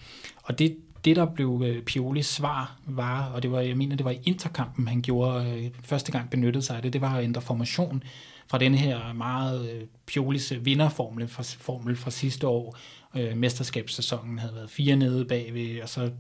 og 0.43 0.59
det, 0.59 0.77
det, 1.05 1.17
der 1.17 1.25
blev 1.25 1.63
øh, 1.67 1.83
Piolis 1.83 2.27
svar, 2.27 2.77
var, 2.87 3.25
og 3.25 3.43
det 3.43 3.53
var, 3.53 3.61
jeg 3.61 3.77
mener, 3.77 3.97
det 3.97 4.05
var 4.05 4.11
i 4.11 4.21
interkampen, 4.25 4.89
han 4.89 5.03
gjorde 5.03 5.51
øh, 5.51 5.71
første 5.83 6.13
gang 6.13 6.31
benyttede 6.31 6.65
sig 6.65 6.77
af 6.77 6.83
det, 6.83 6.93
det 6.93 7.01
var 7.01 7.17
at 7.17 7.25
ændre 7.25 7.41
formation 7.41 8.03
fra 8.47 8.59
den 8.59 8.75
her 8.75 9.13
meget 9.13 9.71
øh, 9.71 9.83
Piolis 10.07 10.53
øh, 10.53 10.65
vinderformel 10.65 11.29
fra, 11.29 11.43
formel 11.43 11.97
fra 11.97 12.11
sidste 12.11 12.47
år. 12.47 12.77
Øh, 13.17 13.37
mesterskabssæsonen 13.37 14.39
havde 14.39 14.55
været 14.55 14.71
fire 14.71 14.97
nede 14.97 15.25
bagved, 15.25 15.83
og 15.83 15.89
så 15.89 16.11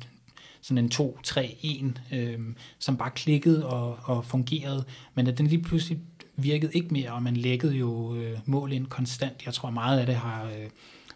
sådan 0.63 0.85
en 0.85 0.91
2-3-1, 0.95 2.17
øh, 2.17 2.39
som 2.79 2.97
bare 2.97 3.11
klikkede 3.11 3.67
og, 3.67 3.99
og 4.05 4.25
fungerede, 4.25 4.85
men 5.15 5.27
at 5.27 5.39
den 5.39 5.47
lige 5.47 5.63
pludselig 5.63 5.99
virkede 6.37 6.73
ikke 6.75 6.89
mere, 6.95 7.13
og 7.13 7.23
man 7.23 7.37
lækkede 7.37 7.75
jo 7.75 8.15
øh, 8.15 8.39
mål 8.45 8.73
ind 8.73 8.87
konstant. 8.87 9.47
Jeg 9.47 9.55
tror 9.55 9.71
meget 9.71 10.01
af 10.01 10.07
det 10.07 10.15
har, 10.15 10.45
øh, 10.45 10.71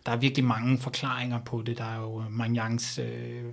der 0.06 0.12
er 0.12 0.16
virkelig 0.16 0.44
mange 0.44 0.78
forklaringer 0.78 1.38
på 1.40 1.62
det. 1.66 1.78
Der 1.78 1.84
er 1.84 2.00
jo 2.00 2.24
Magnans 2.30 2.98
øh, 2.98 3.44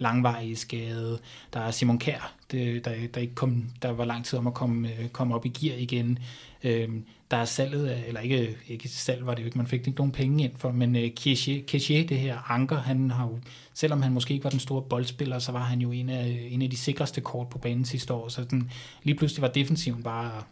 langvarige 0.00 0.56
skade. 0.56 1.18
Der 1.52 1.60
er 1.60 1.70
Simon 1.70 1.98
Kær, 1.98 2.34
det, 2.50 2.84
der, 2.84 2.94
der, 3.14 3.20
ikke 3.20 3.34
kom, 3.34 3.64
der 3.82 3.90
var 3.90 4.04
lang 4.04 4.24
tid 4.24 4.38
om 4.38 4.46
at 4.46 4.54
komme, 4.54 4.88
øh, 4.88 5.08
komme 5.08 5.34
op 5.34 5.46
i 5.46 5.48
gear 5.48 5.76
igen. 5.78 6.18
Øhm, 6.64 7.04
der 7.30 7.36
er 7.36 7.44
salget, 7.44 8.04
eller 8.08 8.20
ikke, 8.20 8.56
ikke 8.68 8.88
salg 8.88 9.26
var 9.26 9.34
det 9.34 9.42
jo 9.42 9.46
ikke, 9.46 9.58
man 9.58 9.66
fik 9.66 9.86
ikke 9.86 9.98
nogen 9.98 10.12
penge 10.12 10.44
ind 10.44 10.52
for, 10.56 10.72
men 10.72 10.96
øh, 10.96 11.10
Keshe, 11.10 12.06
det 12.08 12.18
her 12.18 12.50
anker, 12.50 12.76
han 12.76 13.10
har 13.10 13.26
jo, 13.26 13.38
selvom 13.74 14.02
han 14.02 14.12
måske 14.12 14.34
ikke 14.34 14.44
var 14.44 14.50
den 14.50 14.60
store 14.60 14.82
boldspiller, 14.82 15.38
så 15.38 15.52
var 15.52 15.64
han 15.64 15.80
jo 15.80 15.92
en 15.92 16.08
af, 16.08 16.48
en 16.50 16.62
af 16.62 16.70
de 16.70 16.76
sikreste 16.76 17.20
kort 17.20 17.48
på 17.48 17.58
banen 17.58 17.84
sidste 17.84 18.14
år, 18.14 18.28
så 18.28 18.44
den, 18.44 18.70
lige 19.02 19.16
pludselig 19.16 19.42
var 19.42 19.48
defensiven 19.48 20.02
bare 20.02 20.42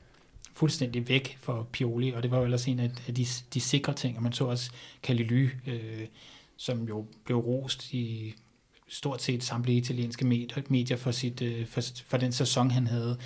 fuldstændig 0.53 1.09
væk 1.09 1.39
for 1.41 1.69
Pioli, 1.73 2.13
og 2.13 2.23
det 2.23 2.31
var 2.31 2.39
jo 2.39 2.45
ellers 2.45 2.69
en 2.69 2.81
af, 2.81 2.91
de, 3.17 3.27
de 3.55 3.61
sikre 3.61 3.93
ting, 3.93 4.17
og 4.17 4.23
man 4.23 4.33
så 4.33 4.45
også 4.45 4.71
Kalily, 5.03 5.49
øh, 5.67 6.07
som 6.57 6.89
jo 6.89 7.07
blev 7.25 7.39
rost 7.39 7.93
i 7.93 8.35
stort 8.89 9.23
set 9.23 9.45
samtlige 9.45 9.79
italienske 9.79 10.25
medier 10.69 10.97
for, 10.97 11.11
sit, 11.11 11.43
øh, 11.43 11.67
for, 11.67 11.81
for 12.07 12.17
den 12.17 12.33
sæson, 12.33 12.71
han 12.71 12.87
havde 12.87 13.17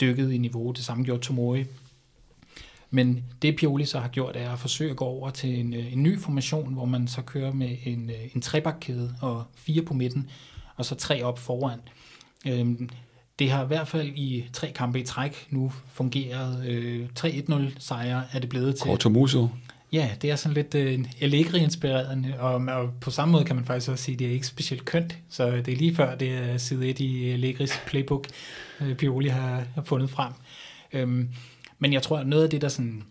dykket 0.00 0.32
i 0.32 0.38
niveau. 0.38 0.70
Det 0.70 0.84
samme 0.84 1.04
gjorde 1.04 1.22
Tomori. 1.22 1.64
Men 2.90 3.24
det 3.42 3.56
Pioli 3.56 3.84
så 3.84 3.98
har 3.98 4.08
gjort, 4.08 4.36
er 4.36 4.50
at 4.50 4.58
forsøge 4.58 4.90
at 4.90 4.96
gå 4.96 5.04
over 5.04 5.30
til 5.30 5.60
en, 5.60 5.74
øh, 5.74 5.92
en 5.92 6.02
ny 6.02 6.18
formation, 6.20 6.72
hvor 6.72 6.84
man 6.84 7.08
så 7.08 7.22
kører 7.22 7.52
med 7.52 7.76
en, 7.84 8.10
øh, 8.10 8.34
en 8.34 8.40
trebakkæde 8.40 9.14
og 9.20 9.44
fire 9.54 9.82
på 9.82 9.94
midten, 9.94 10.30
og 10.76 10.84
så 10.84 10.94
tre 10.94 11.22
op 11.22 11.38
foran. 11.38 11.78
Øhm, 12.46 12.90
det 13.38 13.50
har 13.50 13.64
i 13.64 13.66
hvert 13.66 13.88
fald 13.88 14.08
i 14.08 14.44
tre 14.52 14.72
kampe 14.74 15.00
i 15.00 15.04
træk 15.04 15.46
nu 15.50 15.72
fungeret. 15.92 16.66
Øh, 16.66 17.08
3-1-0 17.18 17.74
sejre 17.78 18.24
er 18.32 18.38
det 18.38 18.48
blevet 18.48 18.76
til. 18.76 18.86
Cortomuso. 18.86 19.48
Ja, 19.92 20.10
det 20.22 20.30
er 20.30 20.36
sådan 20.36 20.54
lidt 20.54 20.74
øh, 20.74 21.04
Allegri-inspirerende, 21.20 22.34
og, 22.38 22.54
og 22.54 22.92
på 23.00 23.10
samme 23.10 23.32
måde 23.32 23.44
kan 23.44 23.56
man 23.56 23.64
faktisk 23.64 23.90
også 23.90 24.04
sige, 24.04 24.12
at 24.12 24.18
det 24.18 24.26
er 24.26 24.30
ikke 24.32 24.46
specielt 24.46 24.84
kønt, 24.84 25.18
så 25.28 25.50
det 25.50 25.68
er 25.68 25.76
lige 25.76 25.94
før, 25.94 26.14
det 26.14 26.30
er 26.30 26.56
side 26.58 26.88
1 26.88 27.00
i 27.00 27.30
Allegris 27.30 27.80
playbook, 27.86 28.26
øh, 28.80 28.96
Pioli 28.96 29.28
har, 29.28 29.64
har 29.74 29.82
fundet 29.82 30.10
frem. 30.10 30.32
Øhm, 30.92 31.28
men 31.78 31.92
jeg 31.92 32.02
tror, 32.02 32.18
at 32.18 32.26
noget 32.26 32.44
af 32.44 32.50
det, 32.50 32.60
der 32.60 32.68
sådan 32.68 33.02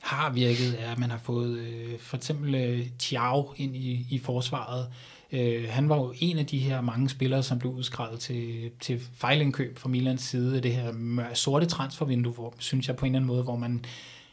har 0.00 0.30
virket, 0.30 0.76
er, 0.78 0.92
at 0.92 0.98
man 0.98 1.10
har 1.10 1.18
fået 1.18 1.58
øh, 1.58 1.98
for 1.98 2.16
eksempel 2.16 2.54
øh, 2.54 2.86
Thiago 2.98 3.44
ind 3.56 3.76
i, 3.76 4.06
i 4.10 4.18
forsvaret. 4.18 4.86
Øh, 5.32 5.68
han 5.68 5.88
var 5.88 5.96
jo 5.96 6.14
en 6.20 6.38
af 6.38 6.46
de 6.46 6.58
her 6.58 6.80
mange 6.80 7.08
spillere, 7.08 7.42
som 7.42 7.58
blev 7.58 7.72
udskrevet 7.72 8.20
til, 8.20 8.70
til 8.80 9.00
fejlindkøb 9.14 9.78
fra 9.78 9.88
Milans 9.88 10.22
side 10.22 10.60
det 10.60 10.72
her 10.72 10.92
sorte 11.34 11.66
transfervindue, 11.66 12.32
hvor, 12.32 12.54
synes 12.58 12.88
jeg 12.88 12.96
på 12.96 13.06
en 13.06 13.12
eller 13.12 13.18
anden 13.18 13.26
måde, 13.26 13.42
hvor 13.42 13.56
man 13.56 13.84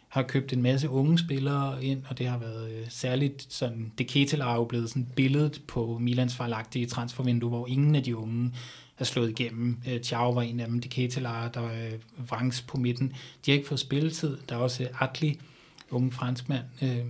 har 0.09 0.21
købt 0.21 0.53
en 0.53 0.61
masse 0.61 0.89
unge 0.89 1.17
spillere 1.17 1.83
ind, 1.83 2.03
og 2.09 2.17
det 2.17 2.27
har 2.27 2.37
været 2.37 2.71
øh, 2.71 2.85
særligt 2.89 3.53
sådan, 3.53 3.91
det 3.97 4.07
Ketelar 4.07 4.51
er 4.51 4.55
jo 4.55 4.63
blevet 4.63 4.89
sådan 4.89 5.07
billedet 5.15 5.61
på 5.67 5.97
Milans 6.01 6.35
fejlagtige 6.35 6.85
transfervindue, 6.85 7.49
hvor 7.49 7.67
ingen 7.67 7.95
af 7.95 8.03
de 8.03 8.17
unge 8.17 8.51
er 8.99 9.03
slået 9.03 9.29
igennem. 9.29 9.77
Øh, 9.87 10.01
Thiago 10.01 10.31
var 10.31 10.41
en 10.41 10.59
af 10.59 10.67
dem, 10.67 10.81
de 10.81 10.87
Ketelar, 10.87 11.49
der 11.49 11.65
øh, 11.65 12.29
Vrangs 12.29 12.61
på 12.61 12.77
midten. 12.77 13.13
De 13.45 13.51
har 13.51 13.53
ikke 13.53 13.67
fået 13.67 13.79
spilletid. 13.79 14.37
Der 14.49 14.55
er 14.55 14.59
også 14.59 14.83
øh, 14.83 14.89
Atli, 15.01 15.39
unge 15.91 16.11
franskmand. 16.11 16.63
Øh, 16.81 17.05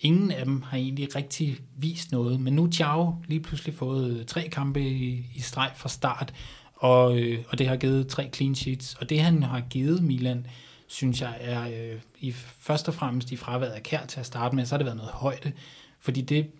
ingen 0.00 0.30
af 0.30 0.44
dem 0.44 0.62
har 0.62 0.76
egentlig 0.76 1.16
rigtig 1.16 1.58
vist 1.76 2.12
noget, 2.12 2.40
men 2.40 2.52
nu 2.52 2.62
har 2.62 2.70
Thiago 2.70 3.12
lige 3.26 3.40
pludselig 3.40 3.74
fået 3.74 4.18
øh, 4.18 4.26
tre 4.26 4.48
kampe 4.52 4.88
i, 4.88 5.26
i 5.34 5.40
streg 5.40 5.70
fra 5.76 5.88
start, 5.88 6.34
og, 6.74 7.18
øh, 7.18 7.38
og 7.48 7.58
det 7.58 7.68
har 7.68 7.76
givet 7.76 8.08
tre 8.08 8.30
clean 8.34 8.54
sheets. 8.54 8.94
Og 8.94 9.10
det 9.10 9.20
han 9.20 9.42
har 9.42 9.60
givet 9.60 10.02
Milan, 10.02 10.46
synes 10.88 11.20
jeg 11.20 11.36
er 11.40 11.68
øh, 11.68 12.00
i 12.20 12.32
først 12.60 12.88
og 12.88 12.94
fremmest 12.94 13.32
i 13.32 13.36
fraværet 13.36 13.70
af 13.70 13.82
kær 13.82 14.06
til 14.06 14.20
at 14.20 14.26
starte 14.26 14.56
med, 14.56 14.66
så 14.66 14.74
har 14.74 14.78
det 14.78 14.84
været 14.84 14.96
noget 14.96 15.12
højde. 15.12 15.52
Fordi 16.00 16.20
det, 16.20 16.50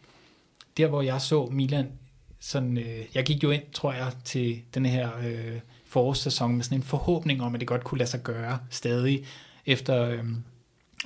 der 0.77 0.87
hvor 0.87 1.03
jeg 1.03 1.21
så 1.21 1.49
Milan, 1.53 1.93
sådan, 2.41 2.79
øh, 2.79 3.05
jeg 3.15 3.25
gik 3.25 3.43
jo 3.43 3.51
ind, 3.51 3.63
tror 3.73 3.93
jeg, 3.93 4.13
til 4.25 4.63
den 4.75 4.87
her 4.87 5.11
øh, 5.25 5.59
forårssæson 5.87 6.57
med 6.57 6.65
sådan 6.65 6.79
en 6.79 6.83
forhåbning 6.83 7.43
om, 7.43 7.55
at 7.55 7.61
det 7.61 7.69
godt 7.69 7.85
kunne 7.85 7.99
lade 7.99 8.11
sig 8.11 8.23
gøre 8.23 8.59
stadig, 8.71 9.25
efter 9.67 10.05
øh, 10.05 10.25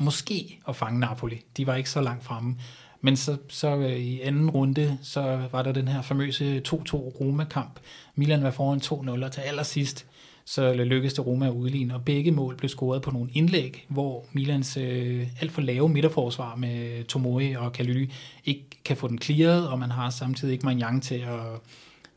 måske 0.00 0.58
at 0.68 0.76
fange 0.76 1.00
Napoli. 1.00 1.44
De 1.56 1.66
var 1.66 1.74
ikke 1.74 1.90
så 1.90 2.00
langt 2.00 2.24
fremme. 2.24 2.56
Men 3.00 3.16
så, 3.16 3.36
så 3.48 3.76
øh, 3.76 3.96
i 3.96 4.20
anden 4.20 4.50
runde, 4.50 4.98
så 5.02 5.48
var 5.52 5.62
der 5.62 5.72
den 5.72 5.88
her 5.88 6.02
famøse 6.02 6.62
2-2 6.68 6.72
Roma-kamp. 6.94 7.80
Milan 8.14 8.42
var 8.42 8.50
foran 8.50 8.80
2-0, 9.18 9.24
og 9.24 9.32
til 9.32 9.40
allersidst, 9.40 10.06
så 10.44 10.72
lykkedes 10.72 11.14
det 11.14 11.26
Roma 11.26 11.46
at 11.46 11.52
udligne, 11.52 11.94
og 11.94 12.04
begge 12.04 12.30
mål 12.30 12.56
blev 12.56 12.68
scoret 12.68 13.02
på 13.02 13.10
nogle 13.10 13.30
indlæg, 13.32 13.86
hvor 13.88 14.26
Milans 14.32 14.76
øh, 14.76 15.26
alt 15.40 15.52
for 15.52 15.60
lave 15.60 15.88
midterforsvar 15.88 16.56
med 16.56 17.04
Tomori 17.04 17.52
og 17.52 17.72
Kalyli 17.72 18.12
ikke 18.44 18.64
kan 18.84 18.96
få 18.96 19.08
den 19.08 19.18
clearet, 19.18 19.68
og 19.68 19.78
man 19.78 19.90
har 19.90 20.10
samtidig 20.10 20.52
ikke 20.52 20.66
Manjang 20.66 21.02
til 21.02 21.14
at, 21.14 21.40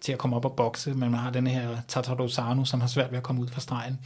til 0.02 0.12
at 0.12 0.18
komme 0.18 0.36
op 0.36 0.46
og 0.46 0.56
bokse, 0.56 0.94
men 0.94 1.12
man 1.12 1.20
har 1.20 1.32
den 1.32 1.48
her 1.48 1.78
Tatarosano, 1.88 2.66
som 2.66 2.82
har 2.82 2.88
svært 2.88 3.12
ved 3.12 3.18
at 3.18 3.24
komme 3.24 3.42
ud 3.42 3.48
fra 3.48 3.62
stregen. 3.62 4.00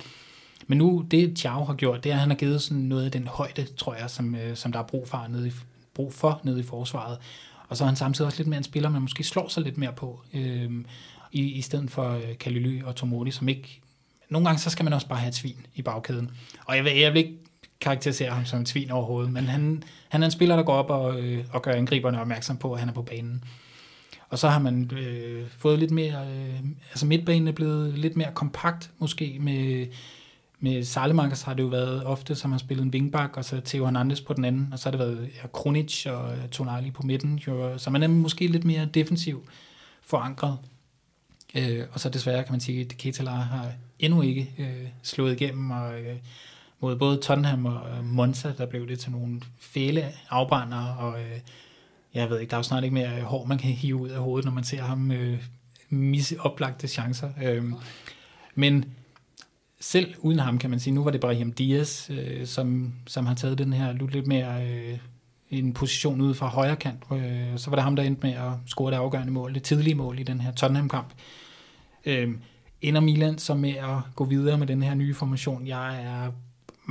Men 0.68 0.78
nu, 0.78 1.06
det 1.12 1.36
Thiago 1.36 1.64
har 1.64 1.74
gjort, 1.74 2.04
det 2.04 2.10
er, 2.10 2.14
at 2.14 2.20
han 2.20 2.30
har 2.30 2.38
givet 2.38 2.62
sådan 2.62 2.84
noget 2.84 3.06
af 3.06 3.12
den 3.12 3.28
højde, 3.28 3.64
tror 3.78 3.96
jeg, 3.96 4.10
som, 4.10 4.36
øh, 4.36 4.56
som 4.56 4.72
der 4.72 4.80
er 4.80 4.84
brug 4.84 5.08
for 5.08 5.26
nede 5.30 5.48
i, 5.48 5.52
brug 5.94 6.14
for 6.14 6.42
nede 6.44 6.60
i 6.60 6.64
forsvaret. 6.64 7.18
Og 7.68 7.78
så 7.78 7.84
er 7.84 7.86
han 7.86 7.96
samtidig 7.96 8.26
også 8.26 8.40
lidt 8.40 8.48
mere 8.48 8.58
en 8.58 8.64
spiller, 8.64 8.90
man 8.90 9.02
måske 9.02 9.24
slår 9.24 9.48
sig 9.48 9.64
lidt 9.64 9.78
mere 9.78 9.94
på, 9.94 10.22
øh, 10.34 10.72
i, 11.32 11.42
i 11.42 11.62
stedet 11.62 11.92
for 11.92 12.10
øh, 12.10 12.38
Kalyly 12.40 12.84
og 12.84 12.96
Tomori, 12.96 13.32
som 13.32 13.50
ikke 13.50 13.82
nogle 14.30 14.48
gange 14.48 14.60
så 14.60 14.70
skal 14.70 14.84
man 14.84 14.94
også 14.94 15.08
bare 15.08 15.20
have 15.20 15.30
et 15.30 15.36
svin 15.36 15.66
i 15.76 15.82
bagkæden. 15.82 16.32
Og 16.66 16.76
jeg 16.76 16.84
vil, 16.84 16.98
jeg 16.98 17.14
vil 17.14 17.20
ikke 17.20 17.38
karakterisere 17.82 18.32
ham 18.32 18.46
som 18.46 18.62
et 18.62 18.70
svin 18.70 18.92
overhovedet, 18.92 19.32
men 19.34 19.44
han, 19.44 19.84
han 20.10 20.24
er 20.24 20.26
en 20.26 20.32
spiller, 20.32 20.56
der 20.56 20.64
går 20.64 20.74
op 20.74 20.90
og, 20.90 21.22
øh, 21.22 21.46
og 21.52 21.62
gør 21.62 21.72
angriberne 21.72 22.22
opmærksom 22.22 22.58
på, 22.58 22.74
at 22.74 22.80
han 22.80 22.90
er 22.90 22.94
på 22.94 23.02
banen. 23.02 23.44
Og 24.30 24.40
så 24.40 24.50
har 24.50 24.60
man 24.60 24.92
øh, 24.92 25.48
fået 25.58 25.80
lidt 25.80 25.92
mere, 25.92 26.28
øh, 26.28 26.60
altså 26.90 27.06
midtbanen 27.06 27.48
er 27.48 27.52
blevet 27.52 28.00
lidt 28.00 28.18
mere 28.18 28.32
kompakt, 28.34 28.92
måske 29.00 29.38
med, 29.40 29.88
med 30.60 30.84
Salemakers 30.84 31.42
har 31.42 31.54
det 31.54 31.64
jo 31.64 31.68
været 31.68 32.06
ofte, 32.06 32.36
som 32.36 32.52
har 32.52 32.60
spillet 32.60 32.84
en 32.84 32.92
wingback, 32.92 33.38
og 33.38 33.46
så 33.46 33.62
Theo 33.66 33.86
Hernandez 33.86 34.22
på 34.22 34.34
den 34.34 34.46
anden, 34.46 34.70
og 34.74 34.80
så 34.80 34.86
har 34.86 34.92
det 34.92 35.00
været 35.00 35.30
ja, 35.44 35.48
Kronic 35.48 36.06
og 36.06 36.38
øh, 36.38 36.50
Tonali 36.50 36.92
på 36.92 37.04
midten, 37.04 37.36
jo, 37.48 37.78
så 37.78 37.90
man 37.90 38.04
er 38.04 38.08
måske 38.08 38.48
lidt 38.48 38.66
mere 38.66 38.86
defensiv 38.86 39.48
forankret. 40.02 40.58
Øh, 41.56 41.86
og 41.92 42.00
så 42.00 42.10
desværre 42.10 42.44
kan 42.44 42.54
man 42.54 42.60
sige, 42.60 42.82
at 42.82 42.98
Ketalar 42.98 43.42
har 43.42 43.72
endnu 44.00 44.22
ikke 44.22 44.52
øh, 44.58 44.88
slået 45.04 45.42
igennem, 45.42 45.72
og 45.72 46.02
øh, 46.02 46.16
mod 46.80 46.96
både 46.96 47.18
Tottenham 47.18 47.66
og 47.66 47.90
øh, 47.90 48.06
Monza, 48.06 48.54
der 48.58 48.66
blev 48.66 48.88
det 48.88 49.00
til 49.00 49.12
nogle 49.12 49.42
fæle 49.60 50.06
afbrænder, 50.30 50.86
og 50.86 51.22
øh, 51.22 51.40
jeg 52.14 52.30
ved 52.30 52.40
ikke, 52.40 52.50
der 52.50 52.56
er 52.56 52.60
jo 52.60 52.64
snart 52.64 52.84
ikke 52.84 52.94
mere 52.94 53.18
øh, 53.18 53.24
hår, 53.24 53.46
man 53.46 53.58
kan 53.58 53.70
hive 53.70 53.96
ud 53.96 54.10
af 54.10 54.20
hovedet, 54.20 54.46
når 54.46 54.52
man 54.52 54.64
ser 54.64 54.82
ham 54.82 55.12
øh, 55.12 55.44
misse 55.90 56.40
oplagte 56.40 56.88
chancer. 56.88 57.30
Øh, 57.44 57.64
men 58.56 58.86
selv 59.80 60.16
uden 60.20 60.40
ham, 60.40 60.58
kan 60.58 60.70
man 60.70 60.80
sige, 60.80 60.94
nu 60.94 61.04
var 61.04 61.12
det 61.12 61.22
Brahim 61.22 61.52
Diaz, 61.52 62.10
øh, 62.10 62.48
som, 62.48 62.94
som 63.08 63.26
har 63.26 63.36
taget 63.36 63.58
den 63.58 63.74
her 63.74 63.94
lidt 63.94 64.28
mere 64.28 64.68
øh, 64.68 64.98
en 65.50 65.74
position 65.74 66.22
ude 66.22 66.36
fra 66.36 66.48
højre 66.48 66.76
kant. 66.76 67.04
Øh, 67.12 67.58
så 67.58 67.70
var 67.70 67.76
det 67.76 67.84
ham, 67.84 67.96
der 67.96 68.04
endte 68.04 68.28
med 68.28 68.34
at 68.34 68.52
score 68.66 68.92
det 68.92 68.98
afgørende 68.98 69.34
mål, 69.34 69.54
det 69.54 69.64
tidlige 69.64 69.96
mål 69.96 70.20
i 70.20 70.24
den 70.24 70.42
her 70.42 70.52
Tottenham-kamp. 70.52 71.14
Øh, 72.06 72.30
ender 72.82 73.02
Milan 73.02 73.38
så 73.38 73.54
med 73.54 73.74
at 73.74 74.16
gå 74.16 74.26
videre 74.26 74.58
med 74.58 74.68
den 74.68 74.84
her 74.84 74.94
nye 74.94 75.14
formation? 75.14 75.68
Jeg 75.68 76.04
er 76.04 76.32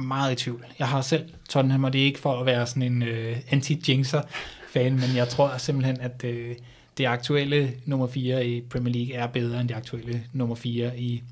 meget 0.00 0.32
i 0.32 0.44
tvivl. 0.44 0.64
Jeg 0.78 0.88
har 0.88 1.00
selv 1.00 1.28
Tottenham, 1.48 1.84
og 1.84 1.92
det 1.92 2.00
er 2.00 2.04
ikke 2.04 2.18
for 2.18 2.40
at 2.40 2.46
være 2.46 2.66
sådan 2.66 2.82
en 2.82 3.02
øh, 3.02 3.36
anti-jinxer-fan, 3.50 4.92
men 4.92 5.16
jeg 5.16 5.28
tror 5.28 5.58
simpelthen, 5.58 6.00
at 6.00 6.24
øh, 6.24 6.56
det 6.98 7.06
aktuelle 7.06 7.74
nummer 7.84 8.06
4 8.06 8.46
i 8.46 8.60
Premier 8.60 8.94
League 8.94 9.14
er 9.14 9.26
bedre 9.26 9.60
end 9.60 9.68
det 9.68 9.74
aktuelle 9.74 10.24
nummer 10.32 10.54
4 10.54 10.98
i, 10.98 11.22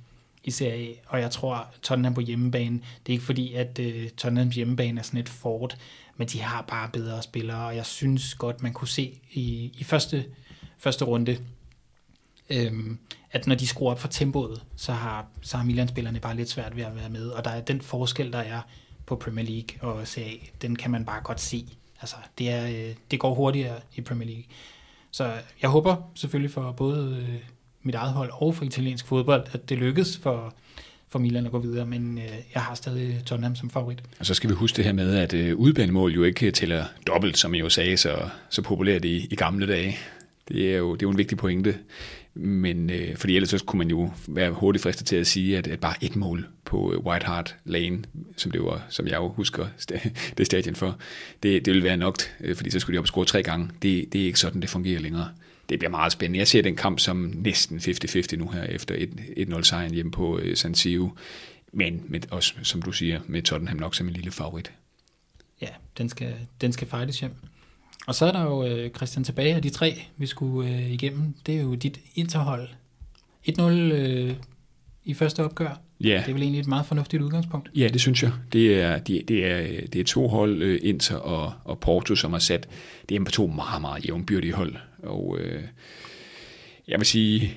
i 0.44 0.50
Serie 0.50 0.88
A. 0.88 0.92
Og 1.06 1.20
jeg 1.20 1.30
tror, 1.30 1.68
Tottenham 1.82 2.14
på 2.14 2.20
hjemmebane, 2.20 2.74
det 2.76 3.12
er 3.12 3.12
ikke 3.12 3.24
fordi, 3.24 3.54
at 3.54 3.78
øh, 3.78 4.08
Tottenhams 4.08 4.54
hjemmebane 4.54 5.00
er 5.00 5.04
sådan 5.04 5.20
et 5.20 5.28
fort, 5.28 5.76
men 6.16 6.28
de 6.28 6.42
har 6.42 6.62
bare 6.62 6.88
bedre 6.92 7.22
spillere, 7.22 7.66
og 7.66 7.76
jeg 7.76 7.86
synes 7.86 8.34
godt, 8.34 8.62
man 8.62 8.72
kunne 8.72 8.88
se 8.88 9.20
i, 9.32 9.72
i 9.78 9.84
første, 9.84 10.24
første 10.78 11.04
runde, 11.04 11.38
øhm, 12.50 12.98
at 13.30 13.46
når 13.46 13.54
de 13.54 13.66
skruer 13.66 13.90
op 13.90 14.00
for 14.00 14.08
tempoet, 14.08 14.62
så 14.76 14.92
har, 14.92 15.26
så 15.42 15.56
har 15.56 15.64
Milan-spillerne 15.64 16.20
bare 16.20 16.36
lidt 16.36 16.48
svært 16.48 16.76
ved 16.76 16.84
at 16.84 16.96
være 16.96 17.10
med, 17.10 17.28
og 17.28 17.44
der 17.44 17.50
er 17.50 17.60
den 17.60 17.80
forskel, 17.80 18.32
der 18.32 18.38
er 18.38 18.60
på 19.06 19.16
Premier 19.16 19.44
League 19.44 19.92
og 19.92 20.06
CA, 20.06 20.30
den 20.62 20.76
kan 20.76 20.90
man 20.90 21.04
bare 21.04 21.20
godt 21.24 21.40
se. 21.40 21.66
Altså, 22.00 22.16
det, 22.38 22.50
er, 22.50 22.66
øh, 22.66 22.94
det 23.10 23.20
går 23.20 23.34
hurtigere 23.34 23.76
i 23.96 24.00
Premier 24.00 24.28
League. 24.28 24.44
Så 25.10 25.32
jeg 25.62 25.70
håber 25.70 25.96
selvfølgelig 26.14 26.50
for 26.50 26.72
både 26.72 27.26
øh, 27.28 27.34
mit 27.82 27.94
eget 27.94 28.12
hold 28.12 28.30
og 28.32 28.54
for 28.54 28.64
italiensk 28.64 29.06
fodbold, 29.06 29.46
at 29.52 29.68
det 29.68 29.78
lykkes 29.78 30.18
for, 30.22 30.54
for 31.08 31.18
Milan 31.18 31.46
at 31.46 31.52
gå 31.52 31.58
videre, 31.58 31.86
men 31.86 32.18
øh, 32.18 32.24
jeg 32.54 32.62
har 32.62 32.74
stadig 32.74 33.22
Tottenham 33.26 33.56
som 33.56 33.70
favorit. 33.70 34.02
Og 34.18 34.26
så 34.26 34.34
skal 34.34 34.50
vi 34.50 34.54
huske 34.54 34.76
det 34.76 34.84
her 34.84 34.92
med, 34.92 35.16
at 35.16 35.34
øh, 35.34 35.56
udbanemål 35.56 36.12
jo 36.12 36.22
ikke 36.22 36.50
tæller 36.50 36.84
dobbelt, 37.06 37.38
som 37.38 37.54
I 37.54 37.58
jo 37.58 37.68
sagde 37.68 37.96
så, 37.96 38.28
så 38.50 38.62
populært 38.62 39.04
i, 39.04 39.26
i 39.30 39.34
gamle 39.34 39.66
dage. 39.66 39.98
Det 40.48 40.72
er 40.72 40.76
jo, 40.76 40.92
det 40.92 41.02
er 41.02 41.06
jo 41.06 41.10
en 41.10 41.18
vigtig 41.18 41.38
pointe. 41.38 41.78
Men 42.34 42.90
øh, 42.90 43.16
fordi 43.16 43.36
ellers 43.36 43.50
så 43.50 43.64
kunne 43.64 43.78
man 43.78 43.88
jo 43.88 44.10
være 44.28 44.50
hurtigt 44.50 44.82
fristet 44.82 45.06
til 45.06 45.16
at 45.16 45.26
sige, 45.26 45.58
at, 45.58 45.66
at 45.66 45.80
bare 45.80 45.94
et 46.04 46.16
mål 46.16 46.46
på 46.64 46.92
øh, 46.92 46.98
White 46.98 47.26
Hart 47.26 47.56
Lane, 47.64 48.04
som 48.36 48.52
det 48.52 48.62
var, 48.62 48.86
som 48.90 49.06
jeg 49.06 49.16
jo 49.16 49.28
husker 49.28 49.66
det 50.38 50.46
stadion 50.46 50.74
for, 50.74 50.98
det, 51.42 51.64
det 51.64 51.74
vil 51.74 51.82
være 51.82 51.96
nok, 51.96 52.16
øh, 52.40 52.56
fordi 52.56 52.70
så 52.70 52.80
skulle 52.80 52.94
de 52.94 52.98
op 52.98 53.02
og 53.02 53.08
score 53.08 53.24
tre 53.24 53.42
gange. 53.42 53.70
Det, 53.82 54.12
det 54.12 54.20
er 54.20 54.24
ikke 54.24 54.38
sådan, 54.38 54.60
det 54.60 54.70
fungerer 54.70 55.00
længere. 55.00 55.28
Det 55.68 55.78
bliver 55.78 55.90
meget 55.90 56.12
spændende. 56.12 56.38
Jeg 56.38 56.48
ser 56.48 56.62
den 56.62 56.76
kamp 56.76 56.98
som 56.98 57.32
næsten 57.34 57.78
50-50 57.78 58.36
nu 58.36 58.48
her, 58.48 58.62
efter 58.62 58.94
1-0 58.94 59.62
sejren 59.62 59.94
hjemme 59.94 60.12
på 60.12 60.38
øh, 60.38 60.56
San 60.56 60.74
Siro. 60.74 61.08
Men 61.72 62.02
med, 62.08 62.20
også, 62.30 62.54
som 62.62 62.82
du 62.82 62.92
siger, 62.92 63.20
med 63.26 63.42
Tottenham 63.42 63.76
nok 63.76 63.94
som 63.94 64.06
en 64.06 64.12
lille 64.12 64.30
favorit. 64.30 64.72
Ja, 65.60 65.68
den 65.98 66.08
skal, 66.08 66.34
den 66.60 66.72
skal 66.72 66.88
fightes 66.88 67.20
hjem. 67.20 67.32
Og 68.06 68.14
så 68.14 68.26
er 68.26 68.32
der 68.32 68.42
jo 68.42 68.64
øh, 68.64 68.90
Christian 68.90 69.24
tilbage 69.24 69.54
af 69.54 69.62
de 69.62 69.70
tre, 69.70 70.02
vi 70.16 70.26
skulle 70.26 70.70
øh, 70.70 70.90
igennem. 70.90 71.34
Det 71.46 71.56
er 71.56 71.62
jo 71.62 71.74
dit 71.74 72.00
interhold. 72.14 72.68
1-0 73.48 73.62
øh, 73.62 74.34
i 75.04 75.14
første 75.14 75.44
opgør. 75.44 75.80
Ja. 76.00 76.22
Det 76.26 76.28
er 76.28 76.32
vel 76.32 76.42
egentlig 76.42 76.60
et 76.60 76.66
meget 76.66 76.86
fornuftigt 76.86 77.22
udgangspunkt. 77.22 77.70
Ja, 77.74 77.88
det 77.88 78.00
synes 78.00 78.22
jeg. 78.22 78.32
Det 78.52 78.82
er, 78.82 78.98
det, 78.98 79.28
det 79.28 79.46
er, 79.46 79.86
det 79.86 80.00
er 80.00 80.04
to 80.04 80.28
hold, 80.28 80.62
øh, 80.62 80.80
Inter 80.82 81.16
og, 81.16 81.52
og 81.64 81.78
Porto, 81.78 82.14
som 82.14 82.32
har 82.32 82.40
sat 82.40 82.68
det 83.08 83.14
er 83.14 83.24
på 83.24 83.30
to 83.30 83.46
meget, 83.46 83.80
meget 83.80 84.06
jævnbyrdige 84.06 84.52
hold. 84.52 84.74
Og 85.02 85.38
øh, 85.40 85.62
jeg 86.88 86.98
vil 86.98 87.06
sige, 87.06 87.56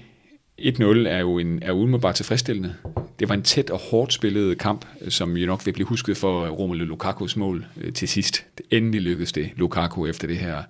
1-0 0.59 0.83
er 1.07 1.19
jo 1.19 1.39
en, 1.39 1.63
er 1.63 1.71
umiddelbart 1.71 2.15
tilfredsstillende. 2.15 2.75
Det 3.19 3.29
var 3.29 3.35
en 3.35 3.43
tæt 3.43 3.69
og 3.69 3.79
hårdt 3.79 4.13
spillet 4.13 4.57
kamp, 4.57 4.85
som 5.09 5.37
jo 5.37 5.47
nok 5.47 5.65
vil 5.65 5.71
blive 5.73 5.87
husket 5.87 6.17
for 6.17 6.47
Romelu 6.47 6.85
Lukakus 6.85 7.35
mål 7.35 7.65
øh, 7.81 7.93
til 7.93 8.07
sidst. 8.07 8.45
Det 8.57 8.65
endelig 8.71 9.01
lykkedes 9.01 9.31
det 9.31 9.49
Lukaku 9.55 10.05
efter 10.05 10.27
det 10.27 10.37
her 10.37 10.63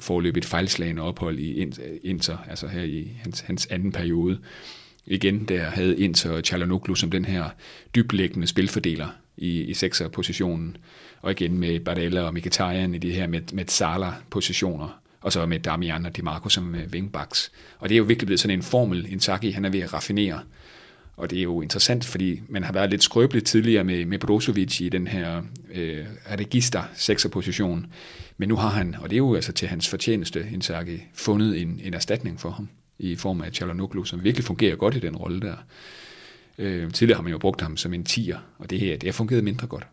forløbet 0.00 0.44
fejlslagende 0.44 1.02
ophold 1.02 1.38
i 1.38 1.70
Inter, 2.04 2.36
altså 2.48 2.66
her 2.66 2.82
i 2.82 3.08
hans, 3.22 3.40
hans 3.40 3.66
anden 3.66 3.92
periode. 3.92 4.38
Igen 5.06 5.44
der 5.44 5.62
havde 5.62 5.98
Inter 5.98 6.40
Chalanoglu 6.40 6.94
som 6.94 7.10
den 7.10 7.24
her 7.24 7.44
dyblæggende 7.94 8.46
spilfordeler 8.46 9.08
i, 9.36 9.60
i 9.60 9.74
sekserpositionen, 9.74 10.76
og 11.22 11.30
igen 11.30 11.58
med 11.58 11.80
Barella 11.80 12.20
og 12.22 12.34
Mkhitaryan 12.34 12.94
i 12.94 12.98
de 12.98 13.12
her 13.12 13.26
med, 13.26 13.40
med 13.52 13.64
Sala-positioner 13.68 15.00
og 15.26 15.32
så 15.32 15.46
med 15.46 15.58
Damian 15.58 16.06
og 16.06 16.16
Di 16.16 16.22
Marco 16.22 16.48
som 16.48 16.74
øh, 16.74 16.86
wingbacks. 16.92 17.52
Og 17.78 17.88
det 17.88 17.94
er 17.94 17.98
jo 17.98 18.04
virkelig 18.04 18.26
blevet 18.26 18.40
sådan 18.40 18.58
en 18.58 18.62
formel, 18.62 19.12
Inzaghi 19.12 19.50
han 19.50 19.64
er 19.64 19.70
ved 19.70 19.80
at 19.80 19.94
raffinere. 19.94 20.40
Og 21.16 21.30
det 21.30 21.38
er 21.38 21.42
jo 21.42 21.62
interessant, 21.62 22.04
fordi 22.04 22.42
man 22.48 22.64
har 22.64 22.72
været 22.72 22.90
lidt 22.90 23.02
skrøbelig 23.02 23.44
tidligere 23.44 23.84
med, 23.84 24.04
med 24.04 24.18
Brozovic 24.18 24.80
i 24.80 24.88
den 24.88 25.06
her 25.06 25.42
øh, 25.74 26.04
register 26.30 26.82
sekserposition. 26.94 27.86
Men 28.36 28.48
nu 28.48 28.56
har 28.56 28.68
han, 28.68 28.96
og 29.00 29.10
det 29.10 29.16
er 29.16 29.18
jo 29.18 29.34
altså 29.34 29.52
til 29.52 29.68
hans 29.68 29.88
fortjeneste, 29.88 30.46
Inzaghi, 30.52 31.02
fundet 31.14 31.62
en, 31.62 31.80
en 31.84 31.94
erstatning 31.94 32.40
for 32.40 32.50
ham 32.50 32.68
i 32.98 33.16
form 33.16 33.40
af 33.40 33.52
Chalanoglu, 33.52 34.04
som 34.04 34.24
virkelig 34.24 34.44
fungerer 34.44 34.76
godt 34.76 34.96
i 34.96 35.00
den 35.00 35.16
rolle 35.16 35.40
der. 35.40 35.56
Øh, 36.58 36.92
tidligere 36.92 37.16
har 37.16 37.22
man 37.22 37.32
jo 37.32 37.38
brugt 37.38 37.60
ham 37.60 37.76
som 37.76 37.94
en 37.94 38.04
tier, 38.04 38.38
og 38.58 38.70
det 38.70 38.80
her 38.80 38.96
det 38.96 39.08
har 39.08 39.12
fungeret 39.12 39.44
mindre 39.44 39.66
godt. 39.66 39.86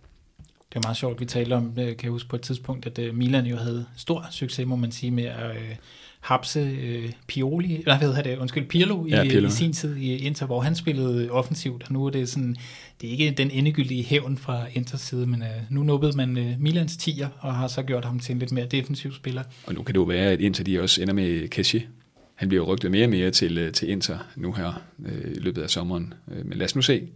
Det 0.73 0.79
er 0.79 0.87
meget 0.87 0.97
sjovt, 0.97 1.19
vi 1.19 1.25
talte 1.25 1.53
om, 1.53 1.71
øh, 1.79 1.85
kan 1.85 2.03
jeg 2.03 2.11
huske 2.11 2.29
på 2.29 2.35
et 2.35 2.41
tidspunkt, 2.41 2.85
at 2.85 2.99
øh, 2.99 3.15
Milan 3.15 3.45
jo 3.45 3.57
havde 3.57 3.85
stor 3.97 4.27
succes, 4.31 4.65
må 4.65 4.75
man 4.75 4.91
sige, 4.91 5.11
med 5.11 5.23
at 5.23 5.49
øh, 5.49 5.75
hapse 6.19 6.59
øh, 6.59 7.11
Pioli, 7.27 7.75
eller 7.75 7.97
hvad 7.97 8.07
hedder 8.07 8.21
det, 8.21 8.37
undskyld, 8.37 8.65
Pirlo, 8.65 9.05
ja, 9.05 9.21
i, 9.21 9.29
Pirlo. 9.29 9.47
i 9.47 9.51
sin 9.51 9.73
tid 9.73 9.95
i 9.95 10.17
Inter, 10.17 10.45
hvor 10.45 10.61
han 10.61 10.75
spillede 10.75 11.31
offensivt, 11.31 11.83
og 11.83 11.93
nu 11.93 12.05
er 12.05 12.09
det 12.09 12.29
sådan, 12.29 12.55
det 13.01 13.07
er 13.07 13.11
ikke 13.11 13.31
den 13.31 13.51
endegyldige 13.51 14.03
hævn 14.03 14.37
fra 14.37 14.65
Inters 14.73 15.01
side, 15.01 15.27
men 15.27 15.41
øh, 15.41 15.47
nu 15.69 15.83
nubbede 15.83 16.17
man 16.17 16.37
øh, 16.37 16.55
Milans 16.59 16.97
tiger, 16.97 17.29
og 17.39 17.55
har 17.55 17.67
så 17.67 17.83
gjort 17.83 18.05
ham 18.05 18.19
til 18.19 18.33
en 18.33 18.39
lidt 18.39 18.51
mere 18.51 18.65
defensiv 18.65 19.13
spiller. 19.13 19.43
Og 19.65 19.73
nu 19.73 19.83
kan 19.83 19.95
det 19.95 19.99
jo 19.99 20.05
være, 20.05 20.31
at 20.31 20.41
Inter 20.41 20.63
de 20.63 20.81
også 20.81 21.01
ender 21.01 21.13
med 21.13 21.47
Kessie, 21.47 21.87
han 22.35 22.49
bliver 22.49 22.63
rygtet 22.63 22.91
mere 22.91 23.05
og 23.05 23.09
mere 23.09 23.31
til, 23.31 23.57
øh, 23.57 23.71
til 23.71 23.89
Inter 23.89 24.17
nu 24.35 24.53
her 24.53 24.81
øh, 25.05 25.31
i 25.35 25.39
løbet 25.39 25.61
af 25.61 25.69
sommeren. 25.69 26.13
Men 26.27 26.57
lad 26.57 26.65
os 26.65 26.75
nu 26.75 26.81
se. 26.81 27.07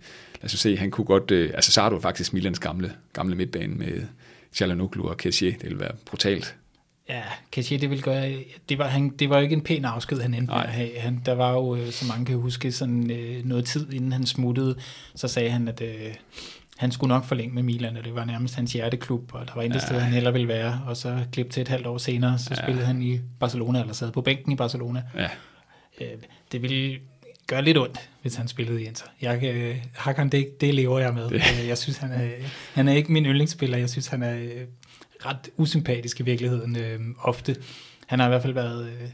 Lad 0.42 0.46
os 0.46 0.52
se, 0.52 0.78
han 0.78 0.92
kunne 0.92 1.06
godt... 1.06 1.32
Øh, 1.32 1.52
altså, 1.54 1.72
så 1.72 1.82
har 1.82 1.90
du 1.90 2.00
faktisk 2.00 2.34
Milans 2.34 2.60
gamle, 2.60 2.94
gamle 3.14 3.36
midtbane 3.36 3.76
med 3.76 4.02
Chalanoglu 4.54 5.10
og 5.10 5.18
Kessier. 5.18 5.54
Det 5.62 5.70
vil 5.70 5.80
være 5.80 5.92
brutalt. 6.06 6.56
Ja, 7.10 7.22
Kessier, 7.52 7.80
det 7.80 7.90
vil 7.90 8.02
gøre... 8.02 8.44
Det 8.70 8.78
var, 8.78 8.88
han, 8.88 9.10
det 9.10 9.30
var 9.30 9.38
jo 9.38 9.44
ikke 9.44 9.56
en 9.56 9.62
pæn 9.62 9.86
afsked, 9.86 10.22
han 10.22 10.34
endte 10.34 10.54
med 10.54 10.64
at 10.64 10.70
have. 10.70 11.00
Han, 11.00 11.22
der 11.26 11.34
var 11.34 11.52
jo, 11.52 11.76
øh, 11.76 11.92
som 11.92 12.08
mange 12.08 12.26
kan 12.26 12.36
huske, 12.36 12.72
sådan 12.72 13.12
øh, 13.12 13.46
noget 13.46 13.66
tid, 13.66 13.94
inden 13.94 14.12
han 14.12 14.26
smuttede, 14.26 14.76
så 15.16 15.28
sagde 15.28 15.50
han, 15.50 15.68
at... 15.68 15.82
Øh, 15.82 16.14
han 16.78 16.92
skulle 16.92 17.08
nok 17.10 17.26
forlænge 17.26 17.56
med 17.56 17.64
Milan, 17.64 17.98
og 17.98 18.04
det 18.04 18.16
var 18.16 18.26
nærmest 18.26 18.56
hans 18.56 18.74
hjerteklub, 18.74 19.34
og 19.34 19.48
der 19.48 19.54
var 19.56 19.62
intet 19.62 19.82
ja. 19.82 19.86
sted, 19.86 20.00
han 20.00 20.14
heller 20.14 20.32
ville 20.32 20.48
være. 20.48 20.82
Og 20.86 20.98
så 20.98 21.20
klip 21.32 21.50
til 21.50 21.62
et 21.62 21.68
halvt 21.68 21.88
år 21.88 21.98
senere, 21.98 22.40
så 22.40 22.50
ja. 22.52 22.64
spillede 22.64 22.86
han 22.86 23.02
i 23.02 23.20
Barcelona, 23.40 23.80
eller 23.80 23.94
sad 23.94 24.12
på 24.12 24.22
bænken 24.22 24.52
i 24.52 24.56
Barcelona. 24.56 25.04
Ja. 25.16 25.30
Øh, 26.02 26.18
det 26.52 26.62
ville 26.62 27.00
gøre 27.48 27.62
lidt 27.62 27.78
ondt, 27.78 28.10
hvis 28.22 28.36
han 28.36 28.48
spillede 28.48 28.82
i 28.82 28.86
Inter. 28.86 29.06
Jeg, 29.22 29.44
øh, 29.44 29.78
Hakan, 29.94 30.30
det, 30.30 30.62
det 30.62 30.74
lever 30.74 31.00
jeg 31.00 31.14
med. 31.14 31.30
Det. 31.30 31.36
Øh, 31.36 31.68
jeg 31.68 31.78
synes, 31.78 31.98
han 31.98 32.12
er, 32.12 32.30
han 32.74 32.88
er 32.88 32.94
ikke 32.94 33.12
min 33.12 33.26
yndlingsspiller. 33.26 33.78
Jeg 33.78 33.90
synes, 33.90 34.08
han 34.08 34.24
er 34.24 34.38
ret 35.26 35.50
usympatisk 35.58 36.20
i 36.20 36.24
virkeligheden 36.24 36.76
øh, 36.76 37.00
ofte. 37.20 37.56
Han 38.08 38.20
har 38.20 38.28
i 38.28 38.30
hvert 38.30 38.42
fald 38.42 38.54
været 38.54 39.12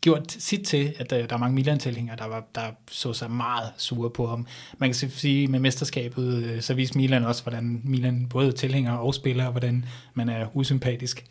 gjort 0.00 0.32
sit 0.32 0.66
til, 0.66 0.94
at 0.98 1.10
der, 1.10 1.26
der 1.26 1.34
er 1.34 1.38
mange 1.38 1.54
Milan-tilhængere, 1.54 2.16
der, 2.16 2.26
var, 2.26 2.44
der 2.54 2.62
så 2.90 3.12
sig 3.12 3.30
meget 3.30 3.72
sure 3.76 4.10
på 4.10 4.26
ham. 4.26 4.46
Man 4.78 4.88
kan 4.88 5.10
sige, 5.10 5.46
med 5.46 5.60
mesterskabet, 5.60 6.44
øh, 6.44 6.60
så 6.60 6.74
viste 6.74 6.98
Milan 6.98 7.24
også, 7.24 7.42
hvordan 7.42 7.80
Milan 7.84 8.26
både 8.30 8.52
tilhænger 8.52 8.92
og 8.92 9.14
spiller, 9.14 9.50
hvordan 9.50 9.84
man 10.14 10.28
er 10.28 10.56
usympatisk 10.56 11.24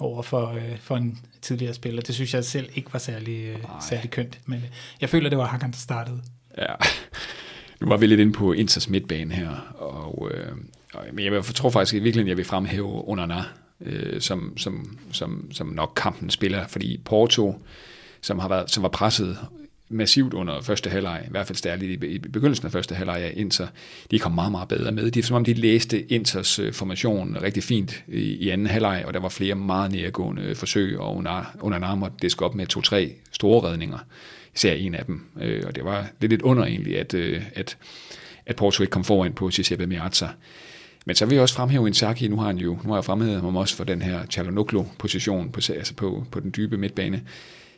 over 0.00 0.22
for, 0.22 0.48
øh, 0.50 0.78
for 0.80 0.96
en 0.96 1.18
tidligere 1.42 1.74
spiller. 1.74 2.02
Det 2.02 2.14
synes 2.14 2.34
jeg 2.34 2.44
selv 2.44 2.68
ikke 2.74 2.92
var 2.92 2.98
særlig, 2.98 3.44
øh, 3.44 3.58
særlig 3.88 4.10
kønt, 4.10 4.38
men 4.46 4.64
jeg 5.00 5.08
føler, 5.08 5.28
det 5.28 5.38
var 5.38 5.46
Hakan, 5.46 5.70
der 5.70 5.76
startede. 5.76 6.22
Ja, 6.58 6.74
nu 7.80 7.88
var 7.88 7.96
vi 7.96 8.06
lidt 8.06 8.20
inde 8.20 8.32
på 8.32 8.52
Inters 8.52 8.88
midtbane 8.88 9.34
her, 9.34 9.50
og, 9.78 10.30
øh, 10.34 10.56
men 11.12 11.24
jeg 11.24 11.44
tror 11.44 11.70
faktisk 11.70 11.94
i 11.94 11.98
virkeligheden, 11.98 12.28
jeg 12.28 12.36
vil 12.36 12.44
fremhæve 12.44 13.08
Onana, 13.08 13.44
øh, 13.80 14.20
som, 14.20 14.58
som, 14.58 14.98
som, 15.12 15.48
som 15.52 15.66
nok 15.66 15.92
kampen 15.96 16.30
spiller, 16.30 16.66
fordi 16.66 17.00
Porto, 17.04 17.62
som, 18.20 18.38
har 18.38 18.48
været, 18.48 18.70
som 18.70 18.82
var 18.82 18.88
presset 18.88 19.38
massivt 19.88 20.34
under 20.34 20.60
første 20.60 20.90
halvleg, 20.90 21.22
i 21.26 21.30
hvert 21.30 21.46
fald 21.46 21.56
stærligt 21.56 22.04
i, 22.04 22.18
begyndelsen 22.18 22.66
af 22.66 22.72
første 22.72 22.94
halvleg 22.94 23.16
af 23.16 23.32
Inter, 23.36 23.66
de 24.10 24.18
kom 24.18 24.32
meget, 24.32 24.50
meget 24.50 24.68
bedre 24.68 24.92
med. 24.92 25.10
Det 25.10 25.22
er 25.22 25.26
som 25.26 25.36
om, 25.36 25.44
de 25.44 25.54
læste 25.54 26.12
Inters 26.12 26.58
øh, 26.58 26.72
formation 26.72 27.36
rigtig 27.42 27.62
fint 27.62 28.04
i, 28.08 28.50
anden 28.50 28.66
halvleg, 28.66 29.04
og 29.06 29.14
der 29.14 29.20
var 29.20 29.28
flere 29.28 29.54
meget 29.54 29.92
nærgående 29.92 30.54
forsøg, 30.54 30.98
og 30.98 31.16
under, 31.16 31.56
under 31.60 31.78
det 32.22 32.32
skal 32.32 32.44
op 32.44 32.54
med 32.54 32.66
to-tre 32.66 33.12
store 33.32 33.70
redninger, 33.70 33.98
især 34.54 34.72
en 34.72 34.94
af 34.94 35.04
dem. 35.04 35.26
Øh, 35.40 35.62
og 35.66 35.74
det 35.76 35.84
var 35.84 36.06
lidt 36.20 36.30
lidt 36.30 36.42
under 36.42 36.64
egentlig, 36.64 36.98
at, 36.98 37.14
øh, 37.14 37.42
at, 37.54 37.76
at 38.46 38.56
Porto 38.56 38.82
ikke 38.82 38.90
kom 38.90 39.04
foran 39.04 39.32
på 39.32 39.48
Giuseppe 39.48 39.86
Meazza. 39.86 40.28
Men 41.06 41.16
så 41.16 41.26
vil 41.26 41.34
jeg 41.34 41.42
også 41.42 41.54
fremhæve 41.54 41.86
Inzaghi, 41.86 42.28
nu 42.28 42.36
har 42.36 42.46
han 42.46 42.58
jo, 42.58 42.78
nu 42.84 42.90
har 42.90 42.96
jeg 42.96 43.04
fremhævet 43.04 43.40
ham 43.40 43.56
også 43.56 43.76
for 43.76 43.84
den 43.84 44.02
her 44.02 44.26
Chalanoglu-position 44.26 45.50
på, 45.50 45.60
altså 45.72 45.94
på, 45.94 46.24
på 46.30 46.40
den 46.40 46.52
dybe 46.56 46.76
midtbane 46.76 47.22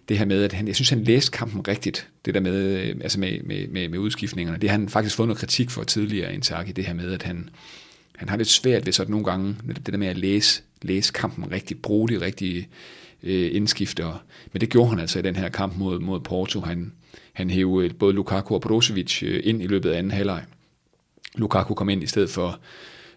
det 0.08 0.18
her 0.18 0.24
med, 0.24 0.44
at 0.44 0.52
han, 0.52 0.66
jeg 0.66 0.74
synes, 0.74 0.90
han 0.90 1.04
læste 1.04 1.30
kampen 1.30 1.68
rigtigt, 1.68 2.08
det 2.24 2.34
der 2.34 2.40
med, 2.40 2.54
øh, 2.54 2.96
altså 3.00 3.20
med, 3.20 3.42
med, 3.42 3.68
med, 3.68 3.88
med 3.88 3.98
udskiftningerne. 3.98 4.58
Det 4.58 4.70
har 4.70 4.78
han 4.78 4.88
faktisk 4.88 5.16
fået 5.16 5.28
noget 5.28 5.40
kritik 5.40 5.70
for 5.70 5.82
tidligere, 5.82 6.34
Inzaghi, 6.34 6.72
det 6.72 6.84
her 6.84 6.94
med, 6.94 7.12
at 7.12 7.22
han, 7.22 7.50
han 8.16 8.28
har 8.28 8.36
lidt 8.36 8.48
svært 8.48 8.86
ved 8.86 8.92
sådan 8.92 9.10
nogle 9.10 9.24
gange, 9.24 9.56
det 9.66 9.86
der 9.86 9.96
med 9.96 10.08
at 10.08 10.18
læse, 10.18 10.62
læse 10.82 11.12
kampen 11.12 11.50
rigtigt, 11.52 11.82
bruge 11.82 12.08
de 12.08 12.20
rigtige 12.20 12.68
øh, 13.22 13.56
indskifter. 13.56 14.24
Men 14.52 14.60
det 14.60 14.68
gjorde 14.68 14.88
han 14.90 14.98
altså 14.98 15.18
i 15.18 15.22
den 15.22 15.36
her 15.36 15.48
kamp 15.48 15.76
mod, 15.76 16.00
mod 16.00 16.20
Porto. 16.20 16.60
Han, 16.60 16.92
han 17.32 17.50
hævde 17.50 17.94
både 17.94 18.14
Lukaku 18.14 18.54
og 18.54 18.60
Brozovic 18.60 19.22
øh, 19.22 19.40
ind 19.44 19.62
i 19.62 19.66
løbet 19.66 19.90
af 19.90 19.98
anden 19.98 20.12
halvleg. 20.12 20.44
Lukaku 21.34 21.74
kom 21.74 21.88
ind 21.88 22.02
i 22.02 22.06
stedet 22.06 22.30
for, 22.30 22.60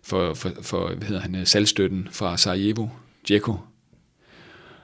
for, 0.03 0.33
for, 0.33 0.51
for 0.61 0.87
hvad 0.87 1.07
hedder 1.07 1.21
han, 1.21 1.45
salgstøtten 1.45 2.07
fra 2.11 2.37
Sarajevo. 2.37 2.87
Djeko 3.27 3.55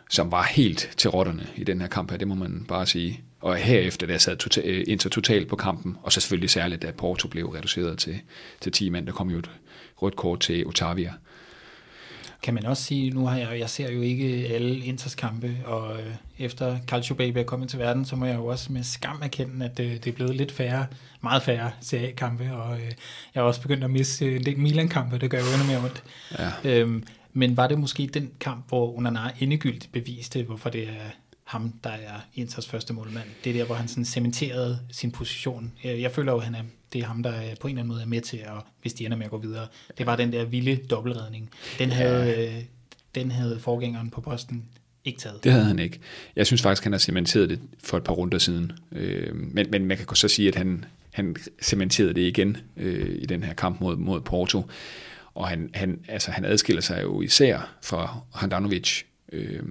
som 0.09 0.31
var 0.31 0.43
helt 0.43 0.89
til 0.97 1.09
rotterne 1.09 1.47
i 1.55 1.63
den 1.63 1.81
her 1.81 1.87
kamp 1.87 2.11
her, 2.11 2.17
det 2.17 2.27
må 2.27 2.35
man 2.35 2.65
bare 2.67 2.85
sige. 2.85 3.21
Og 3.41 3.55
herefter, 3.55 4.07
der 4.07 4.17
sad 4.17 4.37
total, 4.37 4.63
øh, 4.65 4.83
Inter 4.87 5.09
totalt 5.09 5.47
på 5.47 5.55
kampen, 5.55 5.97
og 6.03 6.11
så 6.11 6.21
selvfølgelig 6.21 6.49
særligt, 6.49 6.81
da 6.81 6.91
Porto 6.91 7.27
blev 7.27 7.47
reduceret 7.47 7.97
til, 7.97 8.19
til 8.61 8.71
10 8.71 8.89
mand, 8.89 9.07
der 9.07 9.13
kom 9.13 9.29
jo 9.29 9.39
et 9.39 9.49
rødt 10.01 10.15
kort 10.15 10.39
til 10.39 10.67
Otavia. 10.67 11.13
Kan 12.41 12.53
man 12.53 12.65
også 12.65 12.83
sige, 12.83 13.11
nu 13.11 13.25
har 13.25 13.37
jeg, 13.37 13.59
jeg 13.59 13.69
ser 13.69 13.91
jo 13.91 14.01
ikke 14.01 14.25
alle 14.25 14.85
Inters 14.85 15.15
kampe, 15.15 15.55
og 15.65 15.99
øh, 15.99 16.13
efter 16.39 16.77
Calcio 16.87 17.15
Baby 17.15 17.37
er 17.37 17.43
kommet 17.43 17.69
til 17.69 17.79
verden, 17.79 18.05
så 18.05 18.15
må 18.15 18.25
jeg 18.25 18.35
jo 18.35 18.45
også 18.45 18.73
med 18.73 18.83
skam 18.83 19.19
erkende, 19.23 19.65
at 19.65 19.79
øh, 19.79 19.91
det 19.91 20.07
er 20.07 20.11
blevet 20.11 20.35
lidt 20.35 20.51
færre, 20.51 20.85
meget 21.21 21.43
færre 21.43 21.71
CA-kampe, 21.83 22.53
og 22.53 22.77
øh, 22.77 22.85
jeg 23.35 23.41
har 23.41 23.41
også 23.41 23.61
begyndt 23.61 23.83
at 23.83 23.89
misse 23.89 24.35
en 24.35 24.45
del 24.45 24.59
Milan-kampe, 24.59 25.17
det 25.17 25.31
gør 25.31 25.37
jo 25.37 25.45
endnu 25.53 25.67
mere 25.67 25.77
ondt. 25.77 26.03
Ja. 26.39 26.79
Øhm, 26.79 27.03
men 27.37 27.57
var 27.57 27.67
det 27.67 27.79
måske 27.79 28.09
den 28.13 28.31
kamp, 28.39 28.67
hvor 28.67 28.97
Onana 28.97 29.19
endegyldigt 29.39 29.89
beviste, 29.91 30.43
hvorfor 30.43 30.69
det 30.69 30.83
er 30.83 31.11
ham, 31.43 31.73
der 31.83 31.89
er 31.89 32.25
Inters 32.35 32.67
første 32.67 32.93
målmand. 32.93 33.25
Det 33.43 33.49
er 33.49 33.53
der, 33.53 33.65
hvor 33.65 33.75
han 33.75 33.87
sådan 33.87 34.05
cementerede 34.05 34.79
sin 34.91 35.11
position. 35.11 35.73
Jeg 35.83 36.11
føler 36.11 36.31
jo, 36.31 36.37
at 36.37 36.43
han 36.43 36.55
er, 36.55 36.61
det 36.93 37.01
er 37.01 37.05
ham, 37.05 37.23
der 37.23 37.31
på 37.61 37.67
en 37.67 37.71
eller 37.71 37.81
anden 37.81 37.87
måde 37.87 38.01
er 38.01 38.05
med 38.05 38.21
til, 38.21 38.37
at, 38.37 38.63
hvis 38.81 38.93
de 38.93 39.05
ender 39.05 39.17
med 39.17 39.25
at 39.25 39.31
gå 39.31 39.37
videre. 39.37 39.67
Det 39.97 40.05
var 40.05 40.15
den 40.15 40.31
der 40.31 40.45
vilde 40.45 40.75
dobbeltredning. 40.75 41.49
Den 41.79 41.91
havde, 41.91 42.65
den 43.15 43.31
havde 43.31 43.59
forgængeren 43.59 44.09
på 44.09 44.21
posten 44.21 44.65
ikke 45.05 45.19
taget. 45.19 45.43
Det 45.43 45.51
havde 45.51 45.65
han 45.65 45.79
ikke. 45.79 45.99
Jeg 46.35 46.47
synes 46.47 46.61
faktisk, 46.61 46.83
han 46.83 46.93
har 46.93 46.99
cementeret 46.99 47.49
det 47.49 47.59
for 47.83 47.97
et 47.97 48.03
par 48.03 48.13
runder 48.13 48.37
siden. 48.37 48.71
Øh, 48.91 49.35
men, 49.35 49.71
men 49.71 49.85
man 49.85 49.97
kan 49.97 50.15
så 50.15 50.27
sige, 50.27 50.47
at 50.47 50.55
han, 50.55 50.85
han 51.13 51.35
cementerede 51.61 52.13
det 52.13 52.21
igen 52.21 52.57
øh, 52.77 53.21
i 53.21 53.25
den 53.25 53.43
her 53.43 53.53
kamp 53.53 53.81
mod, 53.81 53.97
mod 53.97 54.21
Porto. 54.21 54.65
Og 55.37 55.47
han, 55.47 55.69
han, 55.73 55.99
altså, 56.07 56.31
han 56.31 56.45
adskiller 56.45 56.81
sig 56.81 57.03
jo 57.03 57.21
især 57.21 57.77
fra 57.81 58.19
Handanovic 58.33 59.03
øh, 59.31 59.63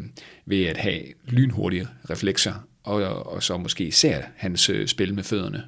ved 0.44 0.64
at 0.64 0.76
have 0.76 1.02
lynhurtige 1.24 1.88
reflekser, 2.10 2.54
og, 2.82 3.26
og 3.26 3.42
så 3.42 3.56
måske 3.56 3.84
især 3.84 4.22
hans 4.36 4.70
øh, 4.70 4.86
spil 4.86 5.14
med 5.14 5.22
fødderne. 5.22 5.62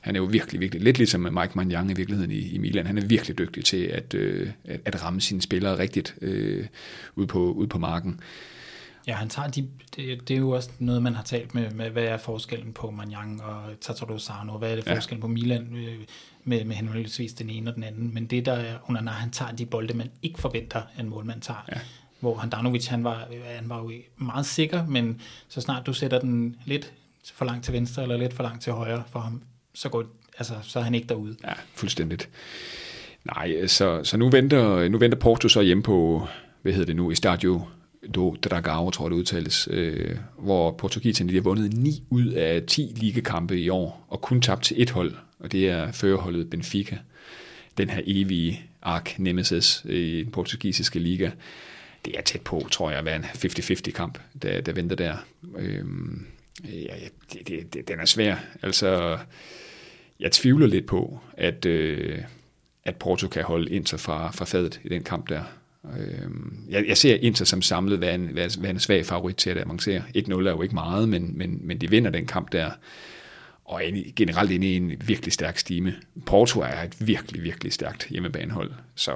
Han 0.00 0.16
er 0.16 0.20
jo 0.20 0.26
virkelig, 0.26 0.60
virkelig, 0.60 0.82
lidt 0.82 0.98
ligesom 0.98 1.20
Mike 1.20 1.52
Manjang 1.54 1.90
i 1.90 1.94
virkeligheden 1.94 2.30
i, 2.30 2.38
i 2.38 2.58
Milan, 2.58 2.86
han 2.86 2.98
er 2.98 3.06
virkelig 3.06 3.38
dygtig 3.38 3.64
til 3.64 3.84
at, 3.84 4.14
øh, 4.14 4.50
at, 4.64 4.80
at 4.84 5.04
ramme 5.04 5.20
sine 5.20 5.42
spillere 5.42 5.78
rigtigt 5.78 6.14
øh, 6.22 6.66
ude, 7.14 7.26
på, 7.26 7.52
ude 7.52 7.68
på 7.68 7.78
marken. 7.78 8.20
Ja, 9.06 9.14
han 9.14 9.28
tager 9.28 9.48
de, 9.48 9.68
det, 9.96 10.28
det 10.28 10.34
er 10.34 10.38
jo 10.38 10.50
også 10.50 10.70
noget, 10.78 11.02
man 11.02 11.14
har 11.14 11.22
talt 11.22 11.54
med, 11.54 11.70
med 11.70 11.90
hvad 11.90 12.04
er 12.04 12.16
forskellen 12.16 12.72
på 12.72 12.90
Manjang 12.90 13.42
og 13.42 13.80
Tataru 13.80 14.18
Sano, 14.18 14.58
hvad 14.58 14.70
er 14.70 14.74
det 14.74 14.84
forskellen 14.84 15.20
ja. 15.20 15.26
på 15.26 15.28
Milan 15.28 15.76
øh, 15.76 16.04
med, 16.44 16.64
med 16.64 16.76
henholdsvis 16.76 17.32
den 17.32 17.50
ene 17.50 17.70
og 17.70 17.74
den 17.74 17.84
anden, 17.84 18.14
men 18.14 18.26
det 18.26 18.46
der 18.46 18.52
er, 18.52 18.76
under 18.88 19.00
når 19.00 19.12
han 19.12 19.30
tager 19.30 19.52
de 19.52 19.66
bolde, 19.66 19.94
man 19.94 20.10
ikke 20.22 20.40
forventer, 20.40 20.78
at 20.78 21.04
en 21.04 21.08
målmand 21.08 21.40
tager, 21.40 21.64
ja. 21.72 21.80
hvor 22.20 22.36
Handanovic, 22.36 22.86
han 22.86 23.04
var, 23.04 23.28
han 23.56 23.68
var 23.68 23.82
jo 23.82 23.92
meget 24.16 24.46
sikker, 24.46 24.86
men 24.86 25.20
så 25.48 25.60
snart 25.60 25.86
du 25.86 25.92
sætter 25.92 26.20
den 26.20 26.56
lidt 26.64 26.92
for 27.34 27.44
langt 27.44 27.64
til 27.64 27.72
venstre, 27.72 28.02
eller 28.02 28.16
lidt 28.16 28.34
for 28.34 28.42
langt 28.42 28.62
til 28.62 28.72
højre 28.72 29.02
for 29.10 29.20
ham, 29.20 29.42
så, 29.74 29.88
går, 29.88 30.04
altså, 30.38 30.54
så 30.62 30.78
er 30.78 30.82
han 30.82 30.94
ikke 30.94 31.06
derude. 31.06 31.36
Ja, 31.44 31.52
fuldstændigt. 31.74 32.28
Nej, 33.24 33.66
så, 33.66 34.04
så 34.04 34.16
nu, 34.16 34.30
venter, 34.30 34.88
nu 34.88 34.98
venter 34.98 35.18
Porto 35.18 35.48
så 35.48 35.62
hjemme 35.62 35.82
på, 35.82 36.28
hvad 36.62 36.72
hedder 36.72 36.86
det 36.86 36.96
nu, 36.96 37.10
i 37.10 37.14
Stadio 37.14 37.62
do 38.14 38.36
Dragao, 38.42 38.90
tror 38.90 39.04
jeg 39.04 39.10
det 39.10 39.16
udtales, 39.16 39.68
øh, 39.70 40.16
hvor 40.38 40.70
portugiserne 40.70 41.30
de 41.30 41.34
har 41.34 41.42
vundet 41.42 41.72
9 41.72 42.02
ud 42.10 42.26
af 42.26 42.62
10 42.66 42.92
ligekampe 42.96 43.60
i 43.60 43.68
år, 43.68 44.06
og 44.08 44.20
kun 44.20 44.40
tabt 44.40 44.64
til 44.64 44.82
et 44.82 44.90
hold, 44.90 45.14
og 45.38 45.52
det 45.52 45.68
er 45.68 45.92
førerholdet 45.92 46.50
Benfica. 46.50 46.98
Den 47.78 47.90
her 47.90 48.02
evige 48.06 48.62
ark 48.82 49.14
nemesis 49.18 49.84
i 49.88 50.22
den 50.22 50.32
portugisiske 50.32 50.98
liga. 50.98 51.30
Det 52.04 52.18
er 52.18 52.22
tæt 52.22 52.40
på, 52.40 52.68
tror 52.70 52.90
jeg, 52.90 52.98
at 52.98 53.04
være 53.04 53.16
en 53.16 53.24
50-50 53.24 53.90
kamp, 53.90 54.18
der, 54.42 54.60
der 54.60 54.72
venter 54.72 54.96
der. 54.96 55.16
Øh, 55.58 55.84
ja, 56.64 56.94
det, 57.32 57.48
det, 57.48 57.74
det, 57.74 57.88
den 57.88 58.00
er 58.00 58.04
svær. 58.04 58.36
Altså, 58.62 59.18
jeg 60.20 60.32
tvivler 60.32 60.66
lidt 60.66 60.86
på, 60.86 61.20
at, 61.32 61.66
øh, 61.66 62.18
at 62.84 62.96
Porto 62.96 63.28
kan 63.28 63.44
holde 63.44 63.70
ind 63.70 63.86
fra, 63.98 64.30
fra 64.30 64.44
fadet 64.44 64.80
i 64.84 64.88
den 64.88 65.02
kamp 65.02 65.28
der. 65.28 65.42
Øh, 65.98 66.30
jeg, 66.68 66.84
jeg 66.88 66.96
ser 66.96 67.14
Inter 67.14 67.44
som 67.44 67.62
samlet 67.62 68.00
være 68.00 68.14
en, 68.14 68.36
være 68.36 68.70
en 68.70 68.80
svag 68.80 69.06
favorit 69.06 69.36
til 69.36 69.50
at 69.50 69.58
avancere. 69.58 70.02
1-0 70.16 70.32
er 70.32 70.36
jo 70.36 70.62
ikke 70.62 70.74
meget, 70.74 71.08
men, 71.08 71.38
men, 71.38 71.60
men 71.62 71.80
de 71.80 71.90
vinder 71.90 72.10
den 72.10 72.26
kamp 72.26 72.52
der 72.52 72.70
og 73.64 73.84
er 73.84 74.12
generelt 74.16 74.50
inde 74.50 74.66
i 74.66 74.76
en 74.76 74.92
virkelig 75.06 75.32
stærk 75.32 75.58
stime. 75.58 75.94
Porto 76.26 76.60
er 76.60 76.82
et 76.82 77.06
virkelig, 77.06 77.42
virkelig 77.42 77.72
stærkt 77.72 78.08
hjemmebanehold, 78.10 78.72
så 78.94 79.12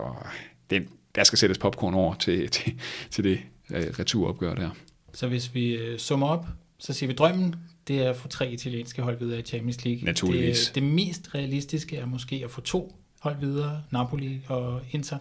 det, 0.70 0.88
der 1.14 1.24
skal 1.24 1.38
sættes 1.38 1.58
popcorn 1.58 1.94
over 1.94 2.14
til, 2.14 2.48
til, 2.54 2.80
til 3.10 3.24
det 3.24 3.40
uh, 3.70 3.76
returopgør 3.76 4.54
der. 4.54 4.70
Så 5.14 5.28
hvis 5.28 5.54
vi 5.54 5.92
uh, 5.92 5.98
summer 5.98 6.26
op, 6.26 6.46
så 6.78 6.92
siger 6.92 7.08
vi 7.08 7.14
drømmen, 7.14 7.54
det 7.88 8.02
er 8.02 8.10
at 8.10 8.16
få 8.16 8.28
tre 8.28 8.52
italienske 8.52 9.02
hold 9.02 9.18
videre 9.18 9.38
i 9.38 9.42
Champions 9.42 9.84
League. 9.84 10.04
Naturligvis. 10.04 10.66
Det, 10.66 10.74
det 10.74 10.82
mest 10.82 11.34
realistiske 11.34 11.96
er 11.96 12.06
måske 12.06 12.40
at 12.44 12.50
få 12.50 12.60
to 12.60 12.96
hold 13.20 13.36
videre, 13.40 13.82
Napoli 13.90 14.40
og 14.46 14.80
Inter. 14.90 15.18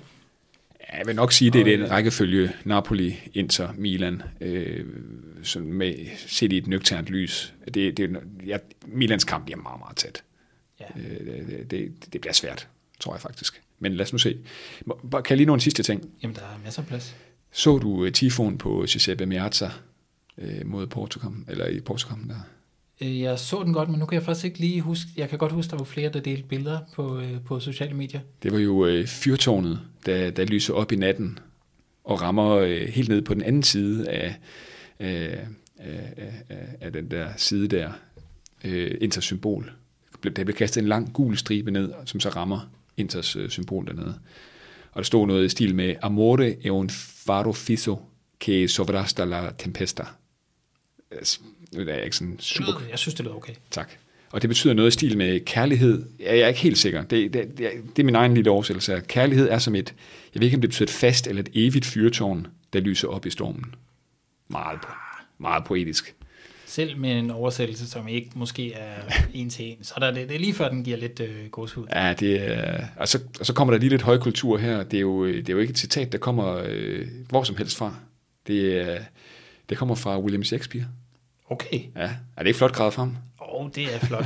Jeg 0.94 1.06
vil 1.06 1.16
nok 1.16 1.32
sige, 1.32 1.52
det 1.52 1.62
er 1.62 1.78
den 1.78 1.92
rækkefølge 1.92 2.52
Napoli, 2.64 3.20
Inter, 3.34 3.74
Milan, 3.78 4.22
øh, 4.42 4.86
sådan 5.44 5.74
med, 5.74 5.96
set 6.16 6.54
i 6.54 6.58
et 6.58 6.68
nøgternt 6.68 7.08
lys. 7.08 7.54
Det, 7.74 7.98
det, 7.98 8.20
ja, 8.46 8.58
Milans 8.88 9.24
kamp 9.24 9.46
bliver 9.46 9.58
meget, 9.58 9.80
meget 9.80 9.98
tæt. 9.98 10.24
Ja. 10.80 10.86
Øh, 11.00 11.48
det, 11.48 11.72
det, 11.72 12.14
det 12.14 12.22
bliver 12.22 12.34
svært, 12.34 12.68
tror 13.00 13.14
jeg 13.14 13.22
faktisk. 13.22 13.62
Men 13.80 13.94
lad 13.94 14.06
os 14.06 14.14
nu 14.14 14.20
se. 14.20 14.38
Kan 15.12 15.24
jeg 15.30 15.38
lige 15.38 15.48
nå 15.48 15.54
en 15.54 15.60
sidste 15.60 15.84
ting? 15.84 16.10
Jamen, 16.24 16.36
der 16.36 16.42
er 16.42 16.60
masser 16.64 16.82
af 16.82 16.88
plads. 16.88 17.16
Så 17.52 17.78
du 17.78 17.90
uh, 17.90 18.12
tifon 18.12 18.58
på 18.58 18.86
Giuseppe 18.88 19.26
Meazza 19.26 19.70
øh, 20.38 20.66
mod 20.66 20.88
Portugal, 20.88 21.32
eller 21.48 21.68
i 21.68 21.80
Portugal 21.80 22.18
der? 22.28 22.42
Øh, 23.02 23.20
jeg 23.20 23.40
så 23.40 23.64
den 23.64 23.74
godt, 23.74 23.90
men 23.90 24.00
nu 24.00 24.06
kan 24.06 24.16
jeg 24.16 24.24
faktisk 24.24 24.46
ikke 24.46 24.60
lige 24.60 24.82
huske. 24.82 25.10
Jeg 25.18 25.30
kan 25.30 25.38
godt 25.38 25.52
huske, 25.52 25.72
der 25.72 25.78
var 25.78 25.84
flere, 25.84 26.10
der 26.10 26.20
delte 26.20 26.44
billeder 26.44 26.80
på, 26.96 27.20
øh, 27.20 27.42
på 27.46 27.60
sociale 27.60 27.94
medier. 27.94 28.20
Det 28.44 28.52
var 28.52 28.60
jo 28.60 28.86
øh, 28.86 29.08
fyrtårnet, 29.08 29.80
der, 30.06 30.30
der 30.30 30.46
lyser 30.46 30.74
op 30.74 30.92
i 30.92 30.96
natten 30.96 31.40
og 32.04 32.22
rammer 32.22 32.56
øh, 32.56 32.88
helt 32.88 33.10
ned 33.10 33.22
på 33.22 33.34
den 33.34 33.42
anden 33.42 33.64
side 33.64 34.10
af, 34.10 34.36
øh, 35.00 35.38
af, 35.78 36.34
af, 36.50 36.66
af 36.82 36.94
den 36.94 37.12
der 37.12 37.30
side 37.38 37.68
der, 37.68 37.92
øh, 38.64 38.98
Inters 39.02 39.24
symbol. 39.24 39.72
Der 40.24 40.44
blev 40.44 40.56
kastet 40.56 40.82
en 40.82 40.88
lang 40.88 41.14
gul 41.14 41.38
stribe 41.38 41.72
ned, 41.72 41.94
som 42.06 42.20
så 42.20 42.30
rammer 42.30 42.70
Inters 42.98 43.36
øh, 43.36 43.50
symbol 43.50 43.88
dernede. 43.88 44.20
Og 44.92 44.98
der 44.98 45.04
stod 45.04 45.28
noget 45.28 45.46
i 45.46 45.50
stil 45.50 45.76
med 45.76 45.96
Amore 46.02 46.66
e 46.66 46.72
un 46.72 46.90
faro 46.90 47.52
fisso 47.52 48.00
che 48.40 48.68
sovrasta 48.68 49.26
la 49.26 49.52
tempesta 49.58 50.04
nu 51.74 51.82
er 51.82 51.94
jeg 51.94 52.04
ikke 52.04 52.16
sådan 52.16 52.40
super... 52.40 52.80
Det 52.80 52.90
jeg 52.90 53.00
synes, 53.00 53.16
det 53.16 53.26
lyder 53.26 53.36
okay. 53.36 53.54
Tak. 53.72 53.92
Og 54.32 54.42
det 54.42 54.50
betyder 54.50 54.74
noget 54.74 54.88
i 54.88 54.92
stil 54.92 55.18
med 55.18 55.40
kærlighed. 55.40 56.06
Jeg 56.20 56.40
er 56.40 56.48
ikke 56.48 56.60
helt 56.60 56.78
sikker. 56.78 57.04
Det, 57.04 57.34
det, 57.34 57.58
det, 57.58 57.72
det 57.96 58.00
er 58.00 58.04
min 58.04 58.16
egen 58.16 58.34
lille 58.34 58.52
oversættelse. 58.52 59.02
Kærlighed 59.08 59.50
er 59.50 59.60
som 59.60 59.76
et, 59.76 59.94
jeg 60.34 60.42
ved 60.42 60.48
ikke 60.48 60.58
om 60.58 60.62
det 60.62 60.70
betyder 60.70 60.86
et 60.86 60.90
fast 60.90 61.28
eller 61.28 61.42
et 61.42 61.50
evigt 61.54 61.86
fyrtårn, 61.86 62.48
der 62.74 62.80
lyser 62.80 63.08
op 63.08 63.26
i 63.26 63.30
stormen. 63.30 63.76
Meget, 64.48 64.80
meget 65.38 65.64
poetisk. 65.66 66.16
Selv 66.66 66.98
med 66.98 67.12
en 67.12 67.32
oversættelse, 67.32 67.90
som 67.90 68.08
ikke 68.08 68.30
måske 68.36 68.74
er 68.74 68.96
en 69.34 69.50
til 69.50 69.66
en, 69.66 69.84
så 69.84 69.94
er 69.96 70.00
der, 70.00 70.12
det, 70.12 70.30
det 70.30 70.36
er 70.36 70.40
lige 70.40 70.54
før, 70.54 70.70
den 70.70 70.84
giver 70.84 70.98
lidt 70.98 71.20
øh, 71.20 71.50
gåshud. 71.52 71.86
Ja, 71.96 72.14
det 72.20 72.50
er, 72.50 72.86
og, 72.96 73.08
så, 73.08 73.20
og 73.40 73.46
så 73.46 73.54
kommer 73.54 73.74
der 73.74 73.80
lige 73.80 73.90
lidt 73.90 74.02
højkultur 74.02 74.58
her. 74.58 74.84
Det 74.84 74.98
er 74.98 75.02
jo, 75.02 75.28
det 75.28 75.50
er 75.50 75.54
jo 75.54 75.60
ikke 75.60 75.72
et 75.72 75.78
citat, 75.78 76.12
der 76.12 76.18
kommer 76.18 76.62
øh, 76.66 77.08
hvor 77.30 77.44
som 77.44 77.58
helst 77.58 77.78
fra. 77.78 77.96
Det, 78.48 78.82
er, 78.82 79.00
det 79.70 79.78
kommer 79.78 79.96
fra 79.96 80.20
William 80.20 80.44
Shakespeare. 80.44 80.86
Okay. 81.50 81.80
Ja, 81.96 82.10
er 82.38 82.40
det 82.40 82.48
ikke 82.48 82.58
flot 82.58 82.74
gravet 82.74 82.94
frem? 82.94 83.10
Åh, 83.42 83.62
oh, 83.62 83.70
det 83.76 83.96
er 83.96 84.00
flot. 84.00 84.26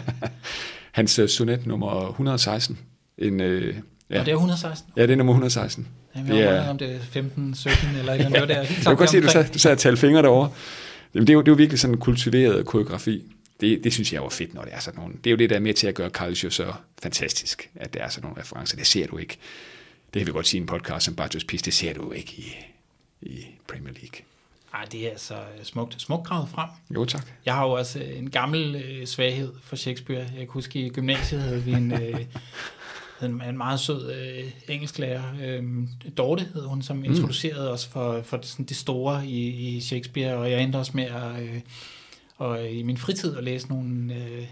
Hans 0.92 1.20
uh, 1.20 1.28
sonet 1.28 1.66
nummer 1.66 2.10
116. 2.10 2.80
En, 3.18 3.40
uh, 3.40 3.46
ja. 4.10 4.20
Og 4.20 4.26
det 4.26 4.28
er 4.28 4.36
116? 4.36 4.92
Ja, 4.98 5.02
det 5.02 5.12
er 5.12 5.16
nummer 5.16 5.34
116. 5.34 5.88
Jamen, 6.16 6.38
jeg 6.38 6.38
det 6.38 6.58
er... 6.58 6.70
om 6.70 6.78
det 6.78 6.96
er 6.96 7.00
15, 7.00 7.56
17 7.56 7.90
eller 7.96 8.30
noget 8.30 8.50
der. 8.50 8.58
Jeg 8.58 8.68
kan 8.68 8.96
godt 8.98 9.10
se, 9.10 9.18
at 9.18 9.24
du 9.24 9.30
sad, 9.30 9.46
du 9.54 9.60
sad 9.60 9.72
og 9.72 9.78
talte 9.78 10.00
fingre 10.00 10.22
derovre. 10.22 10.52
Jamen, 11.14 11.28
det, 11.28 11.34
er 11.34 11.36
jo, 11.36 11.42
det 11.42 11.48
er 11.48 11.52
jo 11.52 11.56
virkelig 11.56 11.80
sådan 11.80 11.96
en 11.96 12.00
kultiveret 12.00 12.66
koreografi. 12.66 13.24
Det, 13.62 13.84
det 13.84 13.94
synes 13.94 14.14
jeg 14.14 14.22
var 14.22 14.30
fedt, 14.30 14.54
når 14.54 14.62
det 14.62 14.74
er 14.74 14.80
sådan 14.80 15.00
nogle. 15.00 15.16
Det 15.24 15.28
er 15.28 15.32
jo 15.32 15.38
det, 15.38 15.50
der 15.50 15.56
er 15.56 15.60
med 15.60 15.74
til 15.74 15.88
at 15.88 15.96
gøre 15.96 16.10
Calcio 16.10 16.50
så 16.50 16.74
fantastisk, 17.02 17.70
at 17.76 17.94
det 17.94 18.02
er 18.02 18.10
sådan 18.10 18.28
nogle 18.28 18.42
referencer. 18.42 18.78
Det 18.78 18.88
ser 18.88 19.08
du 19.08 19.18
ikke. 19.18 19.38
Det 20.14 20.20
kan 20.20 20.28
vi 20.28 20.32
godt 20.32 20.48
sige 20.48 20.60
i 20.60 20.62
en 20.62 20.68
podcast 20.68 21.06
som 21.06 21.16
Bartos 21.16 21.44
Pis, 21.44 21.62
det 21.62 21.74
ser 21.74 21.94
du 21.94 22.12
ikke 22.12 22.34
i, 22.38 22.56
i 23.22 23.46
Premier 23.68 23.94
League. 23.94 24.31
Ej, 24.74 24.86
det 24.92 25.06
er 25.06 25.10
altså 25.10 25.36
smukt, 25.64 26.02
smukt 26.02 26.28
gravet 26.28 26.50
frem. 26.50 26.70
Jo, 26.96 27.06
tak. 27.06 27.28
Jeg 27.46 27.54
har 27.54 27.66
jo 27.66 27.72
også 27.72 28.00
en 28.00 28.30
gammel 28.30 28.76
øh, 28.76 29.06
svaghed 29.06 29.54
for 29.64 29.76
Shakespeare. 29.76 30.20
Jeg 30.20 30.38
kan 30.38 30.48
huske, 30.48 30.86
i 30.86 30.90
gymnasiet 30.90 31.42
havde 31.42 31.64
vi 31.64 31.72
en, 31.72 31.92
øh, 31.92 32.20
en, 33.24 33.42
en 33.42 33.58
meget 33.58 33.80
sød 33.80 34.14
øh, 34.14 34.52
engelsklærer. 34.68 35.24
Øh, 35.44 35.64
Dorte 36.18 36.50
hed 36.54 36.66
hun, 36.66 36.82
som 36.82 36.98
mm. 36.98 37.04
introducerede 37.04 37.72
os 37.72 37.88
for, 37.88 38.22
for 38.22 38.40
sådan 38.42 38.66
det 38.66 38.78
store 38.78 39.28
i, 39.28 39.48
i 39.48 39.82
Shakespeare, 39.82 40.36
og 40.36 40.52
jeg 40.52 40.64
endte 40.64 40.78
også 40.78 40.92
med 40.96 41.04
at, 41.04 41.42
øh, 41.42 41.62
og 42.38 42.70
i 42.70 42.84
min 42.84 42.98
fritid 42.98 43.38
at 43.38 43.44
læse 43.44 43.70
nogle... 43.70 44.16
Øh, 44.16 44.46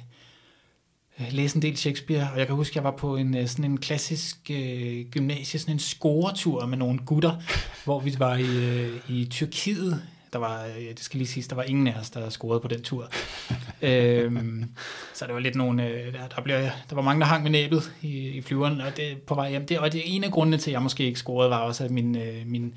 læse 1.32 1.56
en 1.56 1.62
del 1.62 1.78
Shakespeare, 1.78 2.30
og 2.34 2.40
jeg 2.40 2.48
kan 2.48 2.56
huske, 2.56 2.72
at 2.72 2.76
jeg 2.76 2.84
var 2.84 2.92
på 2.92 3.16
en 3.16 3.38
øh, 3.38 3.48
sådan 3.48 3.66
en 3.66 3.78
klassisk 3.78 4.38
øh, 4.52 5.06
gymnasie, 5.12 5.60
sådan 5.60 5.76
en 5.76 5.80
scoretur 5.80 6.66
med 6.66 6.78
nogle 6.78 7.00
gutter, 7.06 7.36
hvor 7.86 8.00
vi 8.00 8.16
var 8.18 8.36
i, 8.36 8.58
øh, 8.58 8.96
i 9.10 9.26
Tyrkiet. 9.26 10.02
Der 10.34 10.40
var, 10.40 10.66
øh, 10.66 10.90
det 10.90 11.00
skal 11.00 11.18
lige 11.18 11.28
siges, 11.28 11.48
der 11.48 11.56
var 11.56 11.64
ingen 11.64 11.88
af 11.88 12.00
os, 12.00 12.10
der 12.10 12.30
scorede 12.30 12.60
på 12.60 12.68
den 12.68 12.82
tur. 12.82 13.10
øhm, 13.82 14.66
så 15.14 15.26
det 15.26 15.34
var 15.34 15.40
lidt 15.40 15.56
nogle, 15.56 15.88
øh, 15.88 16.14
der, 16.14 16.28
der, 16.36 16.42
blev, 16.42 16.58
der 16.58 16.96
var 16.96 17.02
mange, 17.02 17.20
der 17.20 17.26
hang 17.26 17.44
med 17.44 17.52
næbet 17.52 17.92
i, 18.02 18.28
i 18.28 18.42
flyveren, 18.42 18.82
og 18.82 18.98
det 18.98 19.22
på 19.22 19.36
vej 19.36 19.50
hjem. 19.50 19.66
Det, 19.66 19.80
og 19.80 19.92
det 19.92 20.00
er 20.00 20.04
en 20.06 20.24
af 20.24 20.32
grundene 20.32 20.58
til, 20.58 20.72
at 20.72 20.74
jeg 20.74 20.82
måske 20.82 21.04
ikke 21.04 21.20
scorede, 21.20 21.50
var 21.50 21.60
også, 21.60 21.84
at 21.84 21.92
min, 21.92 22.18
øh, 22.18 22.36
min 22.46 22.74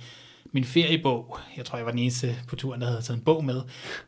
min 0.52 0.64
feriebog, 0.64 1.38
jeg 1.56 1.64
tror, 1.64 1.76
jeg 1.78 1.84
var 1.84 1.92
den 1.92 2.00
eneste 2.00 2.36
på 2.48 2.56
turen, 2.56 2.80
der 2.80 2.86
havde 2.86 3.02
taget 3.02 3.18
en 3.18 3.24
bog 3.24 3.44
med, 3.44 3.60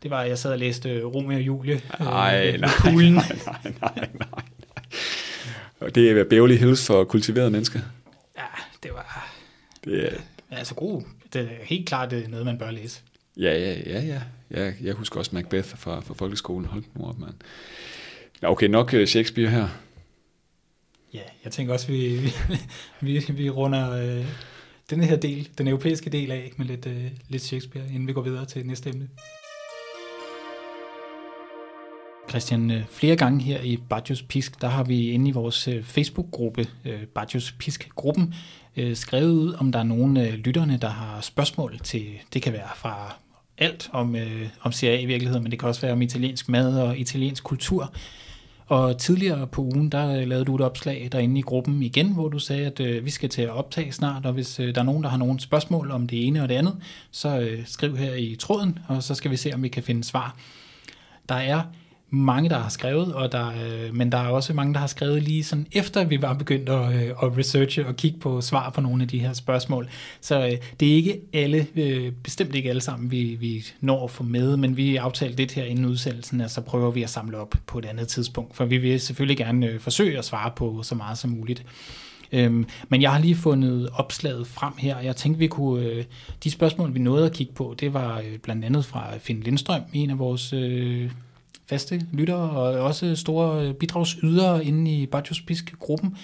det 0.03 0.11
var, 0.11 0.20
at 0.20 0.28
jeg 0.28 0.38
sad 0.38 0.53
og 0.53 0.59
læste 0.59 1.03
Romeo 1.03 1.36
og 1.36 1.42
Julie 1.42 1.74
øh, 1.74 2.01
nej, 2.01 2.57
nej, 2.57 2.70
nej, 2.84 3.12
nej, 3.12 3.72
nej, 3.80 4.09
nej. 4.14 4.42
Og 5.80 5.95
det 5.95 6.11
er 6.11 6.24
Beverly 6.24 6.57
Hills 6.57 6.86
for 6.86 7.05
kultiverede 7.05 7.51
mennesker. 7.51 7.80
Ja, 8.36 8.42
det 8.82 8.90
var... 8.92 9.34
Det 9.84 10.05
er... 10.05 10.16
Altså 10.51 10.74
god. 10.74 11.03
Det 11.32 11.40
er 11.40 11.64
helt 11.64 11.88
klart 11.88 12.11
det 12.11 12.24
er 12.24 12.28
noget, 12.28 12.47
man 12.47 12.59
bør 12.59 12.70
læse. 12.70 13.01
Ja, 13.36 13.59
ja, 13.59 13.80
ja, 13.86 14.01
ja. 14.01 14.22
Jeg, 14.51 14.74
jeg 14.82 14.95
husker 14.95 15.18
også 15.18 15.30
Macbeth 15.34 15.76
fra, 15.76 16.01
fra 16.01 16.14
folkeskolen. 16.14 16.64
Hold 16.66 16.84
nu 16.95 17.05
op, 17.05 17.18
mand. 17.18 17.34
Ja, 18.42 18.51
okay, 18.51 18.66
nok 18.66 18.95
øh, 18.95 19.07
Shakespeare 19.07 19.51
her. 19.51 19.68
Ja, 21.14 21.20
jeg 21.45 21.53
tænker 21.53 21.72
også, 21.72 21.86
vi, 21.86 22.16
vi, 22.16 22.32
vi, 23.01 23.24
vi 23.32 23.51
runder... 23.51 23.90
Øh, 23.90 24.26
den 24.91 25.01
her 25.01 25.16
del, 25.16 25.49
den 25.59 25.68
europæiske 25.68 26.11
del 26.11 26.30
af 26.30 26.53
med 26.57 26.66
lidt, 26.66 26.87
øh, 26.87 27.05
lidt 27.28 27.43
Shakespeare, 27.43 27.87
inden 27.89 28.07
vi 28.07 28.12
går 28.12 28.22
videre 28.22 28.45
til 28.45 28.66
næste 28.66 28.91
emne. 28.91 29.09
Christian, 32.28 32.70
øh, 32.70 32.85
flere 32.91 33.16
gange 33.16 33.43
her 33.43 33.61
i 33.61 33.76
Bajos 33.76 34.22
Pisk, 34.22 34.61
der 34.61 34.68
har 34.68 34.85
vi 34.85 35.11
inde 35.11 35.28
i 35.28 35.32
vores 35.32 35.68
øh, 35.68 35.82
Facebook-gruppe, 35.82 36.66
øh, 36.85 37.03
Bajos 37.07 37.53
Pisk-gruppen, 37.59 38.35
skrevet 38.95 39.32
ud, 39.32 39.53
om 39.53 39.72
der 39.72 39.78
er 39.78 39.82
nogle 39.82 40.30
lytterne, 40.30 40.78
der 40.82 40.89
har 40.89 41.20
spørgsmål 41.20 41.78
til, 41.78 42.07
det 42.32 42.43
kan 42.43 42.53
være 42.53 42.68
fra 42.76 43.16
alt 43.59 43.91
om, 43.93 44.16
om 44.61 44.72
CIA 44.72 45.01
i 45.01 45.07
virkeligheden, 45.07 45.43
men 45.43 45.51
det 45.51 45.59
kan 45.59 45.68
også 45.68 45.80
være 45.80 45.93
om 45.93 46.03
italiensk 46.03 46.49
mad 46.49 46.80
og 46.80 46.99
italiensk 46.99 47.45
kultur. 47.45 47.93
Og 48.66 48.98
tidligere 48.98 49.46
på 49.46 49.62
ugen, 49.62 49.88
der 49.88 50.20
øh, 50.20 50.28
lavede 50.28 50.44
du 50.44 50.54
et 50.54 50.60
opslag 50.60 51.08
derinde 51.12 51.38
i 51.38 51.42
gruppen 51.42 51.82
igen, 51.82 52.14
hvor 52.14 52.28
du 52.28 52.38
sagde, 52.38 52.66
at 52.66 52.80
øh, 52.80 53.04
vi 53.04 53.10
skal 53.10 53.28
til 53.28 53.42
at 53.42 53.50
optage 53.50 53.92
snart, 53.92 54.26
og 54.26 54.32
hvis 54.32 54.60
øh, 54.60 54.74
der 54.74 54.80
er 54.80 54.84
nogen, 54.84 55.02
der 55.02 55.08
har 55.08 55.16
nogle 55.16 55.40
spørgsmål 55.40 55.90
om 55.90 56.06
det 56.06 56.26
ene 56.26 56.42
og 56.42 56.48
det 56.48 56.54
andet, 56.54 56.76
så 57.10 57.38
øh, 57.38 57.66
skriv 57.66 57.96
her 57.96 58.14
i 58.14 58.36
tråden, 58.38 58.78
og 58.88 59.02
så 59.02 59.14
skal 59.14 59.30
vi 59.30 59.36
se, 59.36 59.54
om 59.54 59.62
vi 59.62 59.68
kan 59.68 59.82
finde 59.82 60.04
svar. 60.04 60.36
Der 61.28 61.34
er 61.34 61.62
mange, 62.14 62.50
der 62.50 62.58
har 62.58 62.68
skrevet, 62.68 63.14
og 63.14 63.32
der, 63.32 63.48
øh, 63.48 63.94
men 63.94 64.12
der 64.12 64.18
er 64.18 64.28
også 64.28 64.54
mange, 64.54 64.74
der 64.74 64.80
har 64.80 64.86
skrevet 64.86 65.22
lige 65.22 65.44
sådan 65.44 65.66
efter 65.72 66.04
vi 66.04 66.22
var 66.22 66.34
begyndt 66.34 66.68
at, 66.68 66.94
øh, 66.94 67.08
at 67.22 67.38
researche 67.38 67.86
og 67.86 67.96
kigge 67.96 68.18
på 68.18 68.40
svar 68.40 68.70
på 68.70 68.80
nogle 68.80 69.02
af 69.02 69.08
de 69.08 69.18
her 69.18 69.32
spørgsmål. 69.32 69.88
Så 70.20 70.46
øh, 70.46 70.52
det 70.80 70.90
er 70.90 70.94
ikke 70.94 71.20
alle, 71.32 71.66
øh, 71.76 72.12
bestemt 72.12 72.54
ikke 72.54 72.68
alle 72.68 72.80
sammen, 72.80 73.10
vi, 73.10 73.36
vi 73.40 73.64
når 73.80 74.04
at 74.04 74.10
få 74.10 74.22
med, 74.22 74.56
men 74.56 74.76
vi 74.76 74.96
aftalte 74.96 75.36
lidt 75.36 75.52
her 75.52 75.64
inden 75.64 75.84
udsendelsen, 75.84 76.40
og 76.40 76.50
så 76.50 76.60
prøver 76.60 76.90
vi 76.90 77.02
at 77.02 77.10
samle 77.10 77.38
op 77.38 77.54
på 77.66 77.78
et 77.78 77.84
andet 77.84 78.08
tidspunkt, 78.08 78.56
for 78.56 78.64
vi 78.64 78.78
vil 78.78 79.00
selvfølgelig 79.00 79.36
gerne 79.36 79.66
øh, 79.66 79.80
forsøge 79.80 80.18
at 80.18 80.24
svare 80.24 80.50
på 80.56 80.82
så 80.82 80.94
meget 80.94 81.18
som 81.18 81.30
muligt. 81.30 81.64
Øhm, 82.32 82.66
men 82.88 83.02
jeg 83.02 83.12
har 83.12 83.18
lige 83.18 83.34
fundet 83.34 83.88
opslaget 83.92 84.46
frem 84.46 84.72
her, 84.78 84.96
og 84.96 85.04
jeg 85.04 85.16
tænkte, 85.16 85.38
vi 85.38 85.46
kunne, 85.46 85.84
øh, 85.84 86.04
de 86.44 86.50
spørgsmål, 86.50 86.94
vi 86.94 86.98
nåede 86.98 87.26
at 87.26 87.32
kigge 87.32 87.52
på, 87.52 87.74
det 87.80 87.94
var 87.94 88.18
øh, 88.18 88.38
blandt 88.38 88.64
andet 88.64 88.84
fra 88.84 89.18
Finn 89.18 89.40
Lindstrøm, 89.40 89.82
en 89.92 90.10
af 90.10 90.18
vores 90.18 90.52
øh, 90.52 91.10
faste 91.66 92.06
lyttere 92.12 92.50
og 92.50 92.80
også 92.80 93.16
store 93.16 93.68
øh, 93.68 93.74
bidragsydere 93.74 94.64
inde 94.64 94.90
i 94.90 95.06
Bajos 95.06 95.42
gruppen 95.78 96.16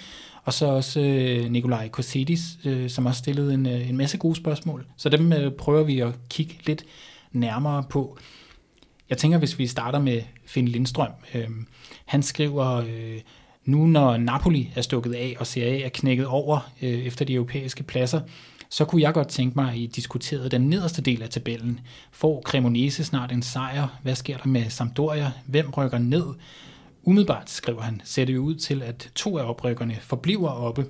og 0.43 0.53
så 0.53 0.65
også 0.65 0.99
øh, 0.99 1.51
Nikolaj 1.51 1.87
Kosedis, 1.87 2.41
øh, 2.65 2.89
som 2.89 3.05
har 3.05 3.13
stillet 3.13 3.53
en, 3.53 3.65
øh, 3.65 3.89
en 3.89 3.97
masse 3.97 4.17
gode 4.17 4.35
spørgsmål. 4.35 4.85
Så 4.97 5.09
dem 5.09 5.33
øh, 5.33 5.51
prøver 5.51 5.83
vi 5.83 5.99
at 5.99 6.13
kigge 6.29 6.55
lidt 6.65 6.83
nærmere 7.31 7.83
på. 7.89 8.17
Jeg 9.09 9.17
tænker, 9.17 9.37
hvis 9.37 9.59
vi 9.59 9.67
starter 9.67 9.99
med 9.99 10.21
Finn 10.45 10.67
Lindstrøm. 10.67 11.11
Øhm, 11.33 11.67
han 12.05 12.23
skriver, 12.23 12.83
nu 13.65 13.87
når 13.87 14.17
Napoli 14.17 14.71
er 14.75 14.81
stukket 14.81 15.13
af, 15.13 15.35
og 15.39 15.47
Serie 15.47 15.83
A 15.83 15.85
er 15.85 15.89
knækket 15.89 16.25
over 16.25 16.71
efter 16.81 17.25
de 17.25 17.33
europæiske 17.33 17.83
pladser, 17.83 18.21
så 18.71 18.85
kunne 18.85 19.01
jeg 19.01 19.13
godt 19.13 19.27
tænke 19.27 19.55
mig, 19.55 19.71
at 19.71 19.77
I 19.77 19.85
diskuterede 19.85 20.49
den 20.49 20.69
nederste 20.69 21.01
del 21.01 21.21
af 21.21 21.29
tabellen. 21.29 21.79
Får 22.11 22.41
Cremonese 22.41 23.03
snart 23.03 23.31
en 23.31 23.41
sejr? 23.41 23.99
Hvad 24.03 24.15
sker 24.15 24.37
der 24.37 24.47
med 24.47 24.69
Sampdoria? 24.69 25.31
Hvem 25.45 25.69
rykker 25.69 25.97
ned? 25.97 26.25
Umiddelbart, 27.03 27.49
skriver 27.49 27.81
han, 27.81 28.01
ser 28.03 28.25
det 28.25 28.35
jo 28.35 28.41
ud 28.41 28.55
til, 28.55 28.83
at 28.83 29.11
to 29.15 29.37
af 29.37 29.49
oprykkerne 29.49 29.97
forbliver 30.01 30.49
oppe. 30.49 30.85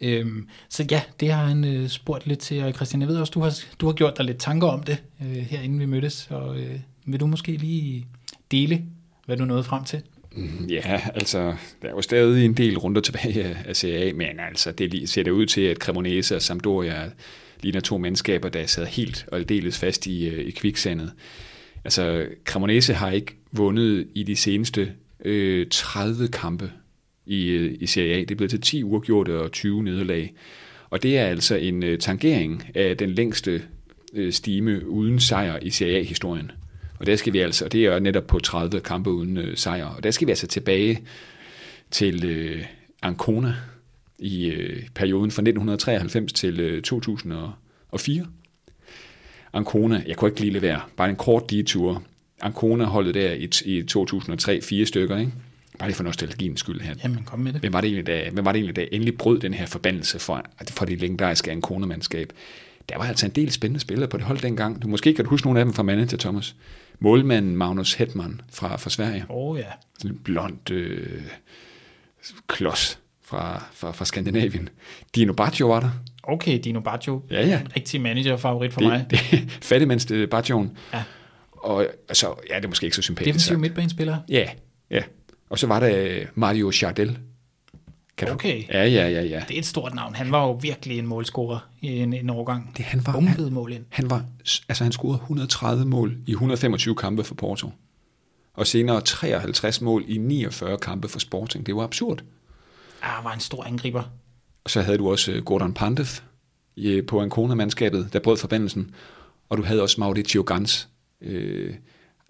Øhm, 0.00 0.48
så 0.68 0.86
ja, 0.90 1.02
det 1.20 1.32
har 1.32 1.46
han 1.46 1.64
øh, 1.64 1.88
spurgt 1.88 2.26
lidt 2.26 2.38
til, 2.38 2.64
og 2.64 2.72
Christian, 2.72 3.00
jeg 3.00 3.08
ved 3.08 3.16
også, 3.16 3.30
du 3.30 3.40
har, 3.40 3.58
du 3.80 3.86
har 3.86 3.92
gjort 3.92 4.16
dig 4.16 4.24
lidt 4.24 4.38
tanker 4.38 4.66
om 4.68 4.82
det, 4.82 5.02
øh, 5.20 5.36
herinde 5.36 5.78
vi 5.78 5.86
mødtes, 5.86 6.28
og 6.30 6.58
øh, 6.58 6.80
vil 7.06 7.20
du 7.20 7.26
måske 7.26 7.56
lige 7.56 8.06
dele, 8.50 8.84
hvad 9.26 9.36
du 9.36 9.44
nåede 9.44 9.64
frem 9.64 9.84
til? 9.84 10.02
Mm-hmm. 10.36 10.66
Ja, 10.66 11.00
altså, 11.14 11.54
der 11.82 11.88
er 11.88 11.92
jo 11.92 12.02
stadig 12.02 12.44
en 12.44 12.54
del 12.54 12.78
runder 12.78 13.00
tilbage 13.00 13.56
af 13.66 13.76
CA, 13.76 14.12
men 14.14 14.40
altså, 14.48 14.72
det 14.72 15.08
ser 15.08 15.22
det 15.22 15.30
ud 15.30 15.46
til, 15.46 15.60
at 15.60 15.76
Cremonese 15.76 16.36
og 16.36 16.42
Sampdoria 16.42 17.10
ligner 17.60 17.80
to 17.80 17.98
mandskaber, 17.98 18.48
der 18.48 18.66
sad 18.66 18.86
helt 18.86 19.26
og 19.32 19.38
aldeles 19.38 19.78
fast 19.78 20.06
i, 20.06 20.28
øh, 20.28 20.46
i 20.46 20.50
kviksandet. 20.50 21.12
Altså, 21.84 22.26
Cremonese 22.44 22.94
har 22.94 23.10
ikke 23.10 23.36
vundet 23.52 24.06
i 24.14 24.22
de 24.22 24.36
seneste 24.36 24.92
øh, 25.24 25.66
30 25.70 26.28
kampe 26.28 26.72
i, 27.26 27.48
øh, 27.48 27.76
i 27.80 27.86
Serie 27.86 28.14
A. 28.14 28.20
Det 28.20 28.30
er 28.30 28.34
blevet 28.34 28.50
til 28.50 28.60
10 28.60 28.82
uafgjorte 28.82 29.38
og 29.40 29.52
20 29.52 29.82
nederlag. 29.82 30.34
Og 30.90 31.02
det 31.02 31.18
er 31.18 31.24
altså 31.26 31.54
en 31.56 31.82
øh, 31.82 31.98
tangering 31.98 32.62
af 32.74 32.96
den 32.96 33.10
længste 33.10 33.62
øh, 34.14 34.32
stime 34.32 34.88
uden 34.88 35.20
sejr 35.20 35.58
i 35.62 35.70
Serie 35.70 35.98
A-historien. 35.98 36.50
Og 36.98 37.06
der 37.06 37.16
skal 37.16 37.32
vi 37.32 37.38
altså, 37.38 37.64
og 37.64 37.72
det 37.72 37.84
er 37.84 37.98
netop 37.98 38.26
på 38.26 38.38
30 38.38 38.80
kampe 38.80 39.10
uden 39.10 39.36
øh, 39.36 39.56
sejr, 39.56 39.84
og 39.84 40.02
der 40.02 40.10
skal 40.10 40.26
vi 40.26 40.32
altså 40.32 40.46
tilbage 40.46 41.02
til 41.90 42.24
øh, 42.24 42.64
Ancona 43.02 43.54
i 44.18 44.46
øh, 44.46 44.82
perioden 44.94 45.30
fra 45.30 45.42
1993 45.42 46.32
til 46.32 46.60
øh, 46.60 46.82
2004. 46.82 48.26
Ancona, 49.52 50.02
jeg 50.06 50.16
kunne 50.16 50.30
ikke 50.30 50.40
lige 50.40 50.52
levere, 50.52 50.80
bare 50.96 51.10
en 51.10 51.16
kort 51.16 51.50
detur. 51.50 52.02
Ancona 52.40 52.84
holdet 52.84 53.14
der 53.14 53.32
i, 53.32 53.50
i 53.64 53.82
2003 53.82 54.60
fire 54.62 54.86
stykker, 54.86 55.18
ikke? 55.18 55.32
Bare 55.78 55.88
lige 55.88 55.96
for 55.96 56.04
nostalgiens 56.04 56.60
skyld 56.60 56.80
her. 56.80 56.94
Jamen, 57.04 57.24
kom 57.24 57.38
med 57.38 57.52
det. 57.52 57.60
Hvem 57.60 57.72
var 57.72 57.80
det 57.80 57.88
egentlig, 57.88 58.06
der, 58.06 58.30
hvem 58.30 58.44
var 58.44 58.52
det 58.52 58.58
egentlig, 58.58 58.76
der 58.76 58.84
endelig 58.92 59.18
brød 59.18 59.40
den 59.40 59.54
her 59.54 59.66
forbandelse 59.66 60.18
for, 60.18 60.44
for 60.70 60.84
det 60.84 61.00
legendariske 61.00 61.50
Ancona-mandskab? 61.50 62.32
Der 62.88 62.98
var 62.98 63.04
altså 63.04 63.26
en 63.26 63.32
del 63.32 63.50
spændende 63.50 63.80
spillere 63.80 64.08
på 64.08 64.16
det 64.16 64.24
hold 64.24 64.38
dengang. 64.38 64.82
Du 64.82 64.88
måske 64.88 65.14
kan 65.14 65.24
du 65.24 65.30
huske 65.30 65.46
nogle 65.46 65.60
af 65.60 65.66
dem 65.66 65.74
fra 65.74 65.82
manager, 65.82 66.16
Thomas 66.16 66.56
målmanden 66.98 67.56
Magnus 67.56 67.94
Hetman 67.94 68.40
fra, 68.52 68.76
fra 68.76 68.90
Sverige. 68.90 69.24
Åh 69.30 69.50
oh, 69.50 69.58
ja. 69.58 69.64
Sådan 69.98 70.10
en 70.10 70.18
blond 70.18 70.70
øh, 70.70 71.22
klods 72.46 72.98
fra, 73.24 73.64
fra, 73.72 73.92
fra 73.92 74.04
Skandinavien. 74.04 74.68
Dino 75.14 75.32
Baggio 75.32 75.68
var 75.68 75.80
der. 75.80 75.90
Okay, 76.22 76.60
Dino 76.64 76.80
Baggio. 76.80 77.22
Ja, 77.30 77.46
ja. 77.46 77.60
En 77.60 77.68
rigtig 77.76 78.00
manager-favorit 78.00 78.72
for 78.72 78.80
det, 78.80 78.88
mig. 78.88 79.06
Det, 79.10 79.50
fattigmandste 79.62 80.14
øh, 80.14 80.28
Baggioen. 80.28 80.76
Ja. 80.92 81.02
Og 81.52 81.86
altså, 82.08 82.34
ja, 82.50 82.56
det 82.56 82.64
er 82.64 82.68
måske 82.68 82.84
ikke 82.84 82.96
så 82.96 83.02
sympatisk 83.02 83.26
Defensiv 83.26 83.58
midtbanespiller. 83.58 84.16
Ja, 84.28 84.48
ja. 84.90 85.02
Og 85.50 85.58
så 85.58 85.66
var 85.66 85.80
der 85.80 85.96
øh, 85.96 86.26
Mario 86.34 86.72
Chardel, 86.72 87.18
kan 88.18 88.30
okay. 88.30 88.64
Ja, 88.68 88.84
ja, 88.84 89.08
ja, 89.08 89.22
ja. 89.22 89.42
Det 89.48 89.54
er 89.54 89.58
et 89.58 89.66
stort 89.66 89.94
navn. 89.94 90.14
Han 90.14 90.32
var 90.32 90.46
jo 90.46 90.52
virkelig 90.52 90.98
en 90.98 91.06
målscorer 91.06 91.68
i 91.80 91.98
en, 91.98 92.12
en 92.12 92.30
årgang. 92.30 92.76
Det, 92.76 92.84
han 92.84 93.06
var, 93.06 93.12
Bumpede 93.12 93.50
mål 93.50 93.72
ind. 93.72 93.84
Han, 93.88 94.10
var, 94.10 94.24
altså 94.68 94.84
han 94.84 94.92
scorede 94.92 95.14
130 95.14 95.84
mål 95.84 96.16
i 96.26 96.30
125 96.30 96.94
kampe 96.94 97.24
for 97.24 97.34
Porto. 97.34 97.70
Og 98.54 98.66
senere 98.66 99.00
53 99.00 99.80
mål 99.80 100.04
i 100.08 100.18
49 100.18 100.78
kampe 100.78 101.08
for 101.08 101.18
Sporting. 101.18 101.66
Det 101.66 101.76
var 101.76 101.82
absurd. 101.82 102.22
Ja, 103.02 103.22
var 103.22 103.32
en 103.32 103.40
stor 103.40 103.64
angriber. 103.64 104.02
Og 104.64 104.70
så 104.70 104.82
havde 104.82 104.98
du 104.98 105.10
også 105.10 105.32
øh, 105.32 105.44
Gordon 105.44 105.74
Pandev 105.74 106.06
på 107.08 107.20
Ancona-mandskabet, 107.20 108.08
der 108.12 108.18
brød 108.18 108.36
forbandelsen. 108.36 108.94
Og 109.48 109.58
du 109.58 109.62
havde 109.62 109.82
også 109.82 109.96
Mauricio 109.98 110.42
Gans, 110.46 110.88
øh, 111.20 111.74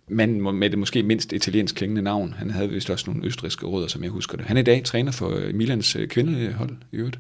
manden 0.09 0.59
med 0.59 0.71
det 0.71 0.79
måske 0.79 1.03
mindst 1.03 1.33
italiensk 1.33 1.75
klingende 1.75 2.03
navn. 2.03 2.35
Han 2.39 2.51
havde 2.51 2.69
vist 2.69 2.91
også 2.91 3.11
nogle 3.11 3.27
østriske 3.27 3.67
rødder, 3.67 3.89
som 3.89 4.03
jeg 4.03 4.11
husker 4.11 4.37
det. 4.37 4.47
Han 4.47 4.57
er 4.57 4.61
i 4.61 4.65
dag 4.65 4.85
træner 4.85 5.13
for 5.13 5.31
øh, 5.31 5.55
Milans 5.55 5.97
øh, 5.97 6.09
kvindehold 6.09 6.77
i 6.93 6.97
øvrigt. 6.97 7.19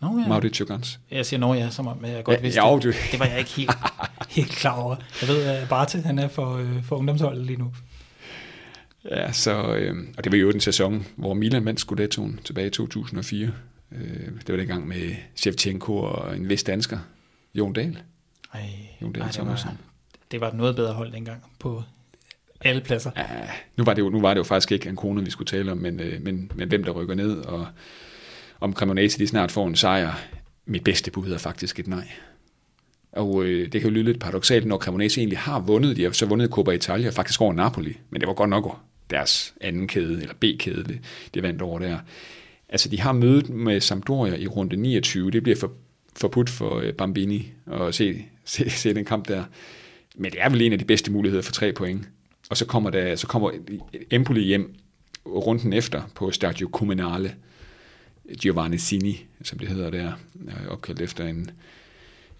Nå, 0.00 0.18
ja. 0.18 0.28
Mauricio 0.28 0.66
Gans. 0.66 1.00
Jeg 1.10 1.26
siger 1.26 1.40
nå 1.40 1.54
ja, 1.54 1.70
som 1.70 1.86
om 1.86 2.04
jeg 2.04 2.24
godt 2.24 2.36
ja, 2.36 2.42
vidste 2.42 2.66
ja, 2.66 2.74
det. 2.74 2.82
Du... 2.82 2.92
Det 3.12 3.20
var 3.20 3.26
jeg 3.26 3.38
ikke 3.38 3.50
helt, 3.50 3.70
helt 4.36 4.50
klar 4.50 4.80
over. 4.80 4.96
Jeg 5.20 5.28
ved, 5.28 5.42
at 5.42 5.68
Barte 5.68 5.98
han 5.98 6.18
er 6.18 6.28
for, 6.28 6.56
øh, 6.56 6.84
for 6.84 6.96
ungdomsholdet 6.96 7.46
lige 7.46 7.58
nu. 7.58 7.72
Ja, 9.10 9.32
så, 9.32 9.74
øh, 9.74 9.96
og 10.18 10.24
det 10.24 10.32
var 10.32 10.38
jo 10.38 10.50
den 10.50 10.60
sæson, 10.60 11.06
hvor 11.16 11.34
Milan 11.34 11.64
vandt 11.64 11.80
Scudettoen 11.80 12.40
tilbage 12.44 12.66
i 12.66 12.70
2004. 12.70 13.50
Øh, 13.92 14.00
det 14.46 14.48
var 14.48 14.56
dengang 14.56 14.88
med 14.88 15.14
Shevchenko 15.34 15.96
og 15.96 16.36
en 16.36 16.48
vis 16.48 16.62
dansker, 16.62 16.98
Jon 17.54 17.72
Dahl. 17.72 17.98
Ej, 18.54 18.60
Jon 19.02 19.12
Dahl 19.12 19.22
ej, 19.24 19.30
det, 19.30 19.46
var, 19.46 19.76
det 20.30 20.40
var 20.40 20.48
et 20.48 20.54
noget 20.54 20.76
bedre 20.76 20.94
hold 20.94 21.12
dengang 21.12 21.42
på 21.58 21.82
alle 22.64 22.80
pladser. 22.80 23.10
Ja, 23.16 23.26
nu 23.76 23.84
var 23.84 23.94
det 23.94 24.02
jo, 24.02 24.10
nu 24.10 24.20
var 24.20 24.34
det 24.34 24.38
jo 24.38 24.44
faktisk 24.44 24.72
ikke 24.72 24.88
en 24.88 25.26
vi 25.26 25.30
skulle 25.30 25.46
tale 25.46 25.72
om, 25.72 25.78
men, 25.78 26.00
øh, 26.00 26.22
men, 26.22 26.52
men 26.54 26.68
hvem 26.68 26.84
der 26.84 26.92
rykker 26.92 27.14
ned, 27.14 27.36
og 27.36 27.66
om 28.60 28.74
Cremonese 28.74 29.18
de 29.18 29.26
snart 29.26 29.52
får 29.52 29.66
en 29.66 29.76
sejr. 29.76 30.20
Mit 30.66 30.84
bedste 30.84 31.10
bud 31.10 31.30
er 31.30 31.38
faktisk 31.38 31.78
et 31.78 31.86
nej. 31.86 32.08
Og 33.12 33.44
øh, 33.44 33.72
det 33.72 33.80
kan 33.80 33.90
jo 33.90 33.94
lyde 33.94 34.04
lidt 34.04 34.20
paradoxalt, 34.20 34.66
når 34.66 34.78
Cremonese 34.78 35.20
egentlig 35.20 35.38
har 35.38 35.60
vundet, 35.60 35.96
de 35.96 36.02
har 36.02 36.10
så 36.10 36.26
vundet 36.26 36.50
Coppa 36.50 36.70
Italia, 36.70 37.10
faktisk 37.10 37.40
over 37.40 37.52
Napoli, 37.52 37.98
men 38.10 38.20
det 38.20 38.28
var 38.28 38.34
godt 38.34 38.50
nok 38.50 38.78
deres 39.10 39.54
anden 39.60 39.88
kæde, 39.88 40.20
eller 40.20 40.34
B-kæde, 40.40 40.84
det, 40.84 41.00
de 41.34 41.42
vandt 41.42 41.62
over 41.62 41.78
der. 41.78 41.98
Altså, 42.68 42.88
de 42.88 43.00
har 43.00 43.12
mødet 43.12 43.50
med 43.50 43.80
Sampdoria 43.80 44.34
i 44.34 44.46
runde 44.46 44.76
29, 44.76 45.30
det 45.30 45.42
bliver 45.42 45.56
for, 45.56 45.72
forbudt 46.16 46.50
for 46.50 46.78
øh, 46.78 46.92
Bambini 46.92 47.52
at 47.72 47.94
se, 47.94 48.24
se, 48.44 48.70
se 48.70 48.94
den 48.94 49.04
kamp 49.04 49.28
der. 49.28 49.44
Men 50.16 50.32
det 50.32 50.42
er 50.42 50.48
vel 50.48 50.62
en 50.62 50.72
af 50.72 50.78
de 50.78 50.84
bedste 50.84 51.12
muligheder 51.12 51.42
for 51.42 51.52
tre 51.52 51.72
point 51.72 52.08
og 52.52 52.56
så 52.56 52.66
kommer, 52.66 52.90
der, 52.90 53.16
så 53.16 53.26
kommer 53.26 53.50
Empoli 54.10 54.42
hjem 54.42 54.74
runden 55.26 55.72
efter 55.72 56.02
på 56.14 56.30
Stadio 56.30 56.68
Comunale, 56.72 57.34
Giovanni 58.40 58.78
Sini, 58.78 59.26
som 59.42 59.58
det 59.58 59.68
hedder 59.68 59.90
der, 59.90 60.12
opkaldt 60.68 61.00
efter 61.00 61.26
en, 61.26 61.50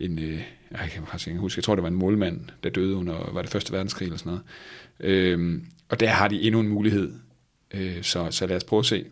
en 0.00 0.18
øh, 0.18 0.40
jeg 0.70 0.90
kan 0.92 1.02
faktisk 1.06 1.28
ikke 1.28 1.40
huske, 1.40 1.58
jeg 1.58 1.64
tror 1.64 1.74
det 1.74 1.82
var 1.82 1.88
en 1.88 1.94
målmand, 1.94 2.40
der 2.64 2.70
døde 2.70 2.96
under, 2.96 3.30
var 3.32 3.42
det 3.42 3.50
første 3.50 3.72
verdenskrig 3.72 4.06
eller 4.06 4.18
sådan 4.18 4.30
noget. 4.30 4.44
Øhm, 5.00 5.66
og 5.88 6.00
der 6.00 6.08
har 6.08 6.28
de 6.28 6.42
endnu 6.42 6.60
en 6.60 6.68
mulighed, 6.68 7.12
øh, 7.74 8.02
så, 8.02 8.30
så 8.30 8.46
lad 8.46 8.56
os 8.56 8.64
prøve 8.64 8.80
at 8.80 8.86
se. 8.86 9.04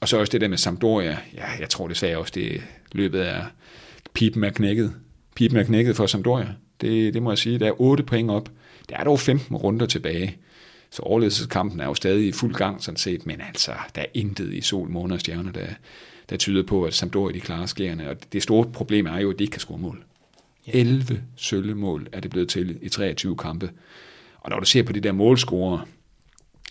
Og 0.00 0.08
så 0.08 0.18
også 0.18 0.30
det 0.30 0.40
der 0.40 0.48
med 0.48 0.58
Sampdoria, 0.58 1.18
ja, 1.34 1.46
jeg 1.60 1.68
tror 1.68 1.88
desværre 1.88 2.18
også, 2.18 2.32
det 2.34 2.62
løbet 2.92 3.28
er 3.28 3.44
pipen 4.14 4.44
er 4.44 4.50
knækket. 4.50 4.94
Pipen 5.36 5.58
er 5.58 5.64
knækket 5.64 5.96
for 5.96 6.06
Sampdoria. 6.06 6.48
Det, 6.80 7.14
det 7.14 7.22
må 7.22 7.30
jeg 7.30 7.38
sige. 7.38 7.58
Der 7.58 7.66
er 7.66 7.80
8 7.80 8.02
point 8.04 8.30
op. 8.30 8.50
Der 8.88 8.96
er 8.96 9.04
dog 9.04 9.20
15 9.20 9.56
runder 9.56 9.86
tilbage. 9.86 10.36
Så 10.90 11.02
overlevelseskampen 11.02 11.80
er 11.80 11.84
jo 11.84 11.94
stadig 11.94 12.28
i 12.28 12.32
fuld 12.32 12.54
gang, 12.54 12.82
sådan 12.82 12.98
set. 12.98 13.26
Men 13.26 13.40
altså, 13.40 13.72
der 13.94 14.00
er 14.00 14.06
intet 14.14 14.54
i 14.54 14.60
sol, 14.60 14.88
måne 14.88 15.14
og 15.14 15.20
stjerner, 15.20 15.52
der, 15.52 15.66
der 16.30 16.36
tyder 16.36 16.62
på, 16.62 16.84
at 16.84 16.94
Sampdoria 16.94 17.34
de 17.34 17.40
klarer 17.40 17.66
skærende. 17.66 18.10
Og 18.10 18.16
det 18.32 18.42
store 18.42 18.70
problem 18.72 19.06
er 19.06 19.18
jo, 19.18 19.30
at 19.30 19.38
de 19.38 19.44
ikke 19.44 19.52
kan 19.52 19.60
score 19.60 19.78
mål. 19.78 20.04
11 20.66 21.22
søllemål 21.36 22.08
er 22.12 22.20
det 22.20 22.30
blevet 22.30 22.48
til 22.48 22.78
i 22.82 22.88
23 22.88 23.36
kampe. 23.36 23.70
Og 24.40 24.50
når 24.50 24.60
du 24.60 24.66
ser 24.66 24.82
på 24.82 24.92
de 24.92 25.00
der 25.00 25.12
målscorer, 25.12 25.78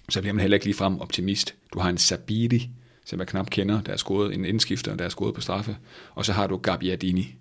så 0.10 0.22
bliver 0.22 0.34
man 0.34 0.42
heller 0.42 0.56
ikke 0.56 0.66
lige 0.66 0.76
frem 0.76 1.00
optimist. 1.00 1.56
Du 1.74 1.80
har 1.80 1.90
en 1.90 1.98
Sabiri, 1.98 2.70
som 3.06 3.20
jeg 3.20 3.28
knap 3.28 3.50
kender, 3.50 3.82
der 3.82 3.94
er 3.94 3.98
scoret 3.98 4.34
en 4.34 4.46
indskifter, 4.46 4.96
der 4.96 5.06
er 5.06 5.10
scoret 5.10 5.34
på 5.34 5.42
straffe. 5.42 5.78
Og 6.14 6.26
så 6.26 6.34
har 6.34 6.48
du 6.48 6.58
Gabbiadini, 6.58 7.36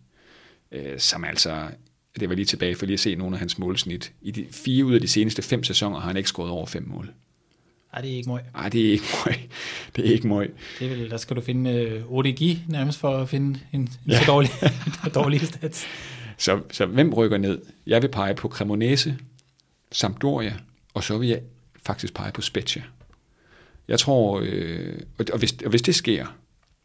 øh, 0.73 0.99
som 0.99 1.25
altså, 1.25 1.69
det 2.21 2.29
var 2.29 2.35
lige 2.35 2.45
tilbage 2.45 2.75
for 2.75 2.87
lige 2.87 2.95
at 2.95 3.01
se 3.01 3.15
nogle 3.15 3.37
af 3.37 3.39
hans 3.39 3.59
målsnit. 3.59 4.13
I 4.23 4.31
de 4.31 4.47
fire 4.51 4.85
ud 4.85 4.95
af 4.95 5.01
de 5.01 5.09
seneste 5.09 5.43
fem 5.43 5.65
sæsoner 5.65 6.01
har 6.01 6.07
han 6.07 6.17
ikke 6.17 6.29
scoret 6.29 6.51
over 6.51 6.67
fem 6.67 6.89
mål. 6.89 7.11
Ej, 7.95 8.01
det 8.01 8.13
er 8.13 8.17
ikke 8.17 8.29
møg. 8.29 8.43
Nej, 8.55 8.69
det 8.69 8.87
er 8.87 8.93
ikke 8.93 9.05
møg. 9.27 9.35
Det 9.97 10.09
er 10.09 10.13
ikke 10.13 10.29
møg. 10.29 10.53
Det 10.79 10.93
er 10.93 10.97
vel, 10.97 11.11
der 11.11 11.17
skal 11.17 11.37
du 11.37 11.41
finde 11.41 12.03
uh, 12.09 12.13
ODG 12.19 12.59
nærmest 12.69 12.99
for 12.99 13.17
at 13.17 13.29
finde 13.29 13.61
en, 13.73 13.81
en 13.81 13.89
ja. 14.07 14.19
så 14.19 14.25
dårlig, 14.27 14.51
dårlig 15.15 15.41
stats. 15.41 15.87
Så, 16.39 16.61
så 16.71 16.87
hvem 16.87 17.15
rykker 17.15 17.39
ned? 17.39 17.59
Jeg 17.87 18.03
vil 18.03 18.09
pege 18.09 18.35
på 18.35 18.49
Cremonese, 18.49 19.19
Sampdoria, 19.93 20.55
og 20.95 21.05
så 21.05 21.19
vil 21.19 21.29
jeg 21.29 21.41
faktisk 21.83 22.15
pege 22.15 22.33
på 22.33 22.41
Spezia. 22.41 22.83
Jeg 23.89 23.99
tror, 23.99 24.41
øh, 24.45 25.01
og, 25.19 25.27
og, 25.33 25.39
hvis, 25.39 25.57
og 25.65 25.71
hvis 25.71 25.83
det 25.83 25.95
sker, 25.95 26.27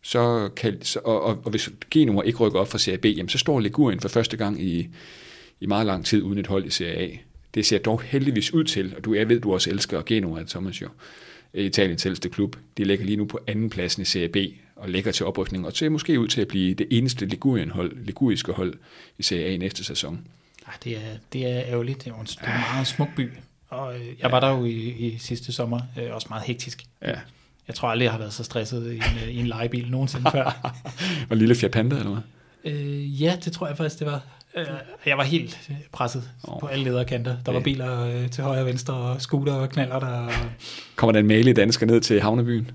så 0.01 0.49
kan, 0.55 0.81
så, 0.81 0.99
og, 1.03 1.21
og, 1.21 1.41
og 1.43 1.51
hvis 1.51 1.69
Genua 1.91 2.21
ikke 2.21 2.37
rykker 2.37 2.59
op 2.59 2.67
fra 2.67 2.77
Serie 2.77 2.97
B, 2.97 3.05
jamen, 3.05 3.29
så 3.29 3.37
står 3.37 3.59
Ligurien 3.59 3.99
for 3.99 4.09
første 4.09 4.37
gang 4.37 4.61
i, 4.61 4.89
i 5.59 5.65
meget 5.65 5.85
lang 5.85 6.05
tid 6.05 6.21
uden 6.21 6.39
et 6.39 6.47
hold 6.47 6.65
i 6.65 6.69
Serie 6.69 6.97
A. 6.97 7.09
Det 7.53 7.65
ser 7.65 7.77
dog 7.77 8.01
heldigvis 8.01 8.53
ud 8.53 8.63
til, 8.63 8.93
og 8.97 9.05
du, 9.05 9.13
jeg 9.13 9.29
ved, 9.29 9.41
du 9.41 9.53
også 9.53 9.69
elsker 9.69 10.01
Genua, 10.01 10.43
Thomas 10.43 10.81
jo, 10.81 10.87
Italiens 11.53 12.05
ældste 12.05 12.29
klub. 12.29 12.55
De 12.77 12.83
ligger 12.83 13.05
lige 13.05 13.17
nu 13.17 13.25
på 13.25 13.39
anden 13.47 13.69
pladsen 13.69 14.01
i 14.01 14.05
Serie 14.05 14.29
B 14.29 14.37
og 14.75 14.89
ligger 14.89 15.11
til 15.11 15.25
oprykning, 15.25 15.65
og 15.65 15.73
ser 15.73 15.89
måske 15.89 16.19
ud 16.19 16.27
til 16.27 16.41
at 16.41 16.47
blive 16.47 16.73
det 16.73 16.87
eneste 16.91 17.25
Ligurien-hold, 17.25 18.05
liguriske 18.05 18.51
hold 18.51 18.73
i 19.17 19.23
Serie 19.23 19.45
A 19.45 19.57
næste 19.57 19.83
sæson. 19.83 20.27
Ej, 20.67 20.73
det, 20.83 20.97
er, 20.97 21.17
det 21.33 21.45
er 21.45 21.61
ærgerligt. 21.65 22.05
Det 22.05 22.11
er 22.11 22.15
en, 22.15 22.25
det 22.25 22.37
er 22.41 22.55
en 22.55 22.73
meget 22.73 22.87
smuk 22.87 23.07
by. 23.15 23.29
Og 23.69 23.95
øh, 23.95 24.05
jeg 24.19 24.31
var 24.31 24.39
der 24.39 24.49
jo 24.49 24.65
i, 24.65 24.89
i 25.07 25.17
sidste 25.17 25.53
sommer, 25.53 25.79
øh, 25.99 26.15
også 26.15 26.27
meget 26.29 26.43
hektisk. 26.43 26.83
Ja. 27.01 27.15
Jeg 27.69 27.75
tror 27.75 27.89
aldrig, 27.89 28.03
jeg 28.03 28.11
har 28.11 28.19
været 28.19 28.33
så 28.33 28.43
stresset 28.43 28.91
i 28.91 28.95
en, 28.95 29.03
øh, 29.23 29.29
i 29.29 29.39
en 29.39 29.47
legebil 29.47 29.91
nogensinde 29.91 30.31
før. 30.31 30.73
Og 31.29 31.37
lille 31.37 31.55
Fiat 31.55 31.71
Panda, 31.71 31.95
eller 31.95 32.09
hvad? 32.09 32.73
Øh, 32.73 33.21
ja, 33.21 33.37
det 33.45 33.53
tror 33.53 33.67
jeg 33.67 33.77
faktisk, 33.77 33.99
det 33.99 34.07
var. 34.07 34.21
Øh, 34.55 34.65
jeg 35.05 35.17
var 35.17 35.23
helt 35.23 35.69
presset 35.91 36.29
oh. 36.43 36.59
på 36.59 36.67
alle 36.67 36.83
lederkanter. 36.83 37.35
Der 37.45 37.51
var 37.51 37.59
biler 37.59 38.05
øh, 38.05 38.29
til 38.29 38.43
højre 38.43 38.59
og 38.59 38.65
venstre, 38.65 38.93
og 38.93 39.21
scooter 39.21 39.53
og 39.53 39.69
knaller 39.69 39.99
der. 39.99 40.29
Kommer 40.95 41.11
der 41.11 41.19
en 41.19 41.27
mail 41.27 41.47
i 41.47 41.53
dansker 41.53 41.85
ned 41.85 42.01
til 42.01 42.21
havnebyen? 42.21 42.71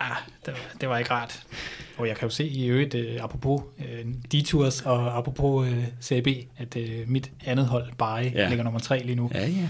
Ja, 0.00 0.14
det 0.46 0.52
var, 0.52 0.60
det 0.80 0.88
var 0.88 0.98
ikke 0.98 1.10
rart. 1.10 1.42
Og 1.96 2.08
jeg 2.08 2.16
kan 2.16 2.28
jo 2.28 2.34
se 2.34 2.48
i 2.48 2.66
øvrigt, 2.66 2.94
uh, 2.94 3.24
apropos 3.24 3.62
uh, 3.78 4.12
detours 4.32 4.82
og 4.82 5.18
apropos 5.18 5.68
uh, 5.68 5.84
CAB, 6.02 6.26
at 6.58 6.76
uh, 6.76 6.82
mit 7.06 7.30
andet 7.44 7.66
hold, 7.66 7.86
Bari, 7.98 8.28
ja. 8.28 8.48
ligger 8.48 8.64
nummer 8.64 8.80
tre 8.80 9.02
lige 9.02 9.16
nu. 9.16 9.30
Ja, 9.34 9.46
ja. 9.46 9.68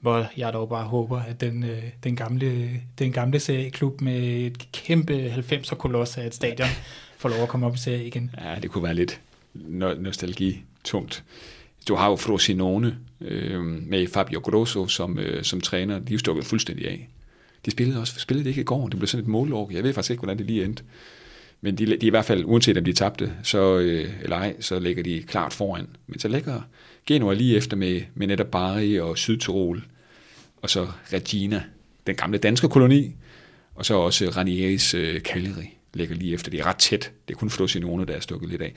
Hvor 0.00 0.26
jeg 0.36 0.52
dog 0.52 0.68
bare 0.68 0.84
håber, 0.84 1.20
at 1.20 1.40
den, 1.40 1.62
uh, 1.62 1.70
den 2.04 2.16
gamle, 2.16 2.70
den 2.98 3.12
gamle 3.12 3.40
CA-klub 3.40 4.00
med 4.00 4.22
et 4.22 4.72
kæmpe 4.72 5.34
90'er-koloss 5.36 6.18
af 6.20 6.26
et 6.26 6.34
stadion 6.34 6.68
får 7.18 7.28
lov 7.28 7.42
at 7.42 7.48
komme 7.48 7.66
op 7.66 7.74
i 7.74 7.78
CA 7.78 8.02
igen. 8.02 8.30
Ja, 8.40 8.54
det 8.62 8.70
kunne 8.70 8.84
være 8.84 8.94
lidt 8.94 9.20
no- 9.54 10.00
nostalgi 10.00 10.62
tungt. 10.84 11.24
Du 11.88 11.94
har 11.94 12.10
jo 12.10 12.16
Frosinone 12.16 12.98
øh, 13.20 13.64
med 13.64 14.06
Fabio 14.06 14.40
Grosso 14.40 14.86
som, 14.86 15.18
øh, 15.18 15.44
som 15.44 15.60
træner. 15.60 15.98
De 15.98 16.14
er 16.14 16.18
stukket 16.18 16.44
fuldstændig 16.44 16.88
af. 16.88 17.08
De 17.64 17.70
spillede 17.70 18.00
også 18.00 18.20
spillede 18.20 18.44
det 18.44 18.50
ikke 18.50 18.60
i 18.60 18.64
går. 18.64 18.88
Det 18.88 18.98
blev 18.98 19.06
sådan 19.06 19.24
et 19.24 19.28
målår. 19.28 19.70
Jeg 19.72 19.82
ved 19.82 19.92
faktisk 19.92 20.10
ikke, 20.10 20.20
hvordan 20.20 20.38
det 20.38 20.46
lige 20.46 20.64
endte. 20.64 20.82
Men 21.60 21.78
de, 21.78 21.86
de 21.86 22.06
i 22.06 22.10
hvert 22.10 22.24
fald, 22.24 22.44
uanset 22.44 22.78
om 22.78 22.84
de 22.84 22.92
tabte, 22.92 23.32
så, 23.42 23.78
øh, 23.78 24.10
eller 24.22 24.36
ej, 24.36 24.56
så 24.60 24.78
ligger 24.78 25.02
de 25.02 25.22
klart 25.22 25.52
foran. 25.52 25.86
Men 26.06 26.18
så 26.18 26.28
ligger 26.28 26.60
Genua 27.06 27.34
lige 27.34 27.56
efter 27.56 27.76
med, 27.76 28.00
med 28.14 28.26
netop 28.26 28.46
Bari 28.46 29.00
og 29.00 29.18
Sydtirol, 29.18 29.84
og 30.56 30.70
så 30.70 30.86
Regina, 31.12 31.62
den 32.06 32.14
gamle 32.14 32.38
danske 32.38 32.68
koloni, 32.68 33.14
og 33.74 33.86
så 33.86 33.94
også 33.94 34.28
Ranieris 34.28 34.94
øh, 34.94 35.20
Cagliari 35.20 35.76
ligger 35.94 36.16
lige 36.16 36.34
efter. 36.34 36.50
Det 36.50 36.60
er 36.60 36.66
ret 36.66 36.76
tæt. 36.76 37.12
Det 37.28 37.34
er 37.34 37.38
kun 37.38 37.50
Frosinone, 37.50 38.04
der 38.04 38.14
er 38.14 38.20
stukket 38.20 38.50
lidt 38.50 38.62
af. 38.62 38.74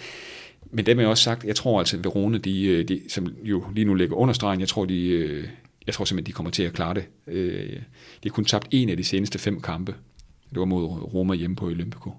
Men 0.72 0.86
det 0.86 0.98
med 0.98 1.06
også 1.06 1.24
sagt, 1.24 1.44
jeg 1.44 1.56
tror 1.56 1.80
altså, 1.80 1.98
at 1.98 2.04
Verona, 2.04 2.38
de, 2.38 2.64
øh, 2.66 2.88
de, 2.88 3.02
som 3.10 3.28
jo 3.44 3.66
lige 3.76 3.86
nu 3.86 3.94
ligger 3.94 4.16
under 4.16 4.34
stregen, 4.34 4.60
jeg 4.60 4.68
tror, 4.68 4.86
de, 4.86 5.08
øh, 5.08 5.48
jeg 5.88 5.94
tror 5.94 6.06
simpelthen, 6.06 6.32
de 6.32 6.36
kommer 6.36 6.52
til 6.52 6.64
at 6.64 6.74
klare 6.74 6.94
det. 6.94 7.06
De 8.24 8.30
har 8.30 8.34
kun 8.34 8.46
tabt 8.46 8.68
en 8.72 8.90
af 8.90 8.98
de 8.98 9.04
seneste 9.04 9.40
fem 9.40 9.62
kampe. 9.62 9.96
Det 10.50 10.60
var 10.60 10.66
mod 10.66 10.84
Roma 10.86 11.34
hjemme 11.34 11.56
på 11.56 11.66
Olympico. 11.66 12.12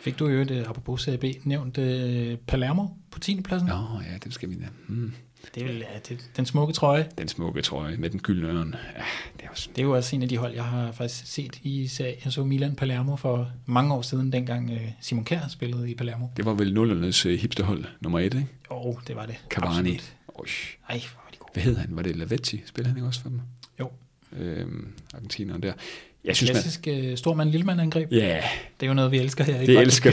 Fik 0.00 0.18
du 0.18 0.28
jo 0.28 0.44
det, 0.44 0.66
apropos 0.66 1.00
CAB, 1.00 1.24
nævnt 1.44 1.78
uh, 1.78 2.38
Palermo 2.46 2.86
på 3.10 3.18
10. 3.18 3.40
pladsen? 3.40 3.68
Nå, 3.68 4.00
ja, 4.12 4.18
det 4.24 4.34
skal 4.34 4.50
vi 4.50 4.54
da. 4.54 4.66
Mm. 4.88 5.12
Det 5.54 5.62
er 5.62 5.66
vel 5.66 5.76
ja, 5.76 5.98
det, 6.08 6.30
den 6.36 6.46
smukke 6.46 6.72
trøje. 6.72 7.08
Den 7.18 7.28
smukke 7.28 7.62
trøje 7.62 7.96
med 7.96 8.10
den 8.10 8.20
gyldne 8.20 8.48
ørn. 8.48 8.74
Ja, 8.96 9.02
det, 9.36 9.44
er 9.44 9.50
også... 9.50 9.68
det 9.76 9.82
er 9.82 9.86
jo 9.86 9.96
også 9.96 10.16
en 10.16 10.22
af 10.22 10.28
de 10.28 10.36
hold, 10.36 10.54
jeg 10.54 10.64
har 10.64 10.92
faktisk 10.92 11.32
set 11.32 11.60
i 11.62 11.86
serie. 11.86 12.14
Jeg 12.24 12.32
så 12.32 12.44
Milan 12.44 12.74
Palermo 12.74 13.16
for 13.16 13.52
mange 13.66 13.94
år 13.94 14.02
siden, 14.02 14.32
dengang 14.32 14.70
uh, 14.70 14.76
Simon 15.00 15.24
Kjær 15.24 15.48
spillede 15.48 15.90
i 15.90 15.94
Palermo. 15.94 16.26
Det 16.36 16.44
var 16.44 16.54
vel 16.54 16.74
nullernes 16.74 17.26
uh, 17.26 17.32
hipsterhold 17.32 17.84
nummer 18.00 18.18
et, 18.18 18.24
ikke? 18.24 18.46
Jo, 18.70 18.76
oh, 18.76 18.94
det 19.06 19.16
var 19.16 19.26
det. 19.26 19.36
Cavani. 19.50 20.00
Ej, 20.88 20.98
hvor 20.98 21.20
var 21.24 21.30
de 21.32 21.36
gode. 21.38 21.50
Hvad 21.52 21.62
hed 21.62 21.76
han? 21.76 21.96
Var 21.96 22.02
det 22.02 22.16
Lavetti? 22.16 22.62
Spillede 22.66 22.88
han 22.88 22.96
ikke 22.96 23.06
også 23.06 23.22
for 23.22 23.28
dem? 23.28 23.40
Jo. 23.80 23.90
Øhm, 24.38 24.92
Argentineren 25.14 25.62
der. 25.62 25.72
Jeg 26.24 26.36
synes, 26.36 26.50
Klassisk 26.50 26.86
man... 26.86 27.16
stormand-lillemand-angreb. 27.16 28.12
Ja. 28.12 28.16
Yeah. 28.16 28.42
Det 28.80 28.86
er 28.86 28.88
jo 28.88 28.94
noget, 28.94 29.10
vi 29.10 29.18
elsker 29.18 29.44
her. 29.44 29.58
Det 29.58 29.68
i 29.68 29.76
elsker 29.86 30.12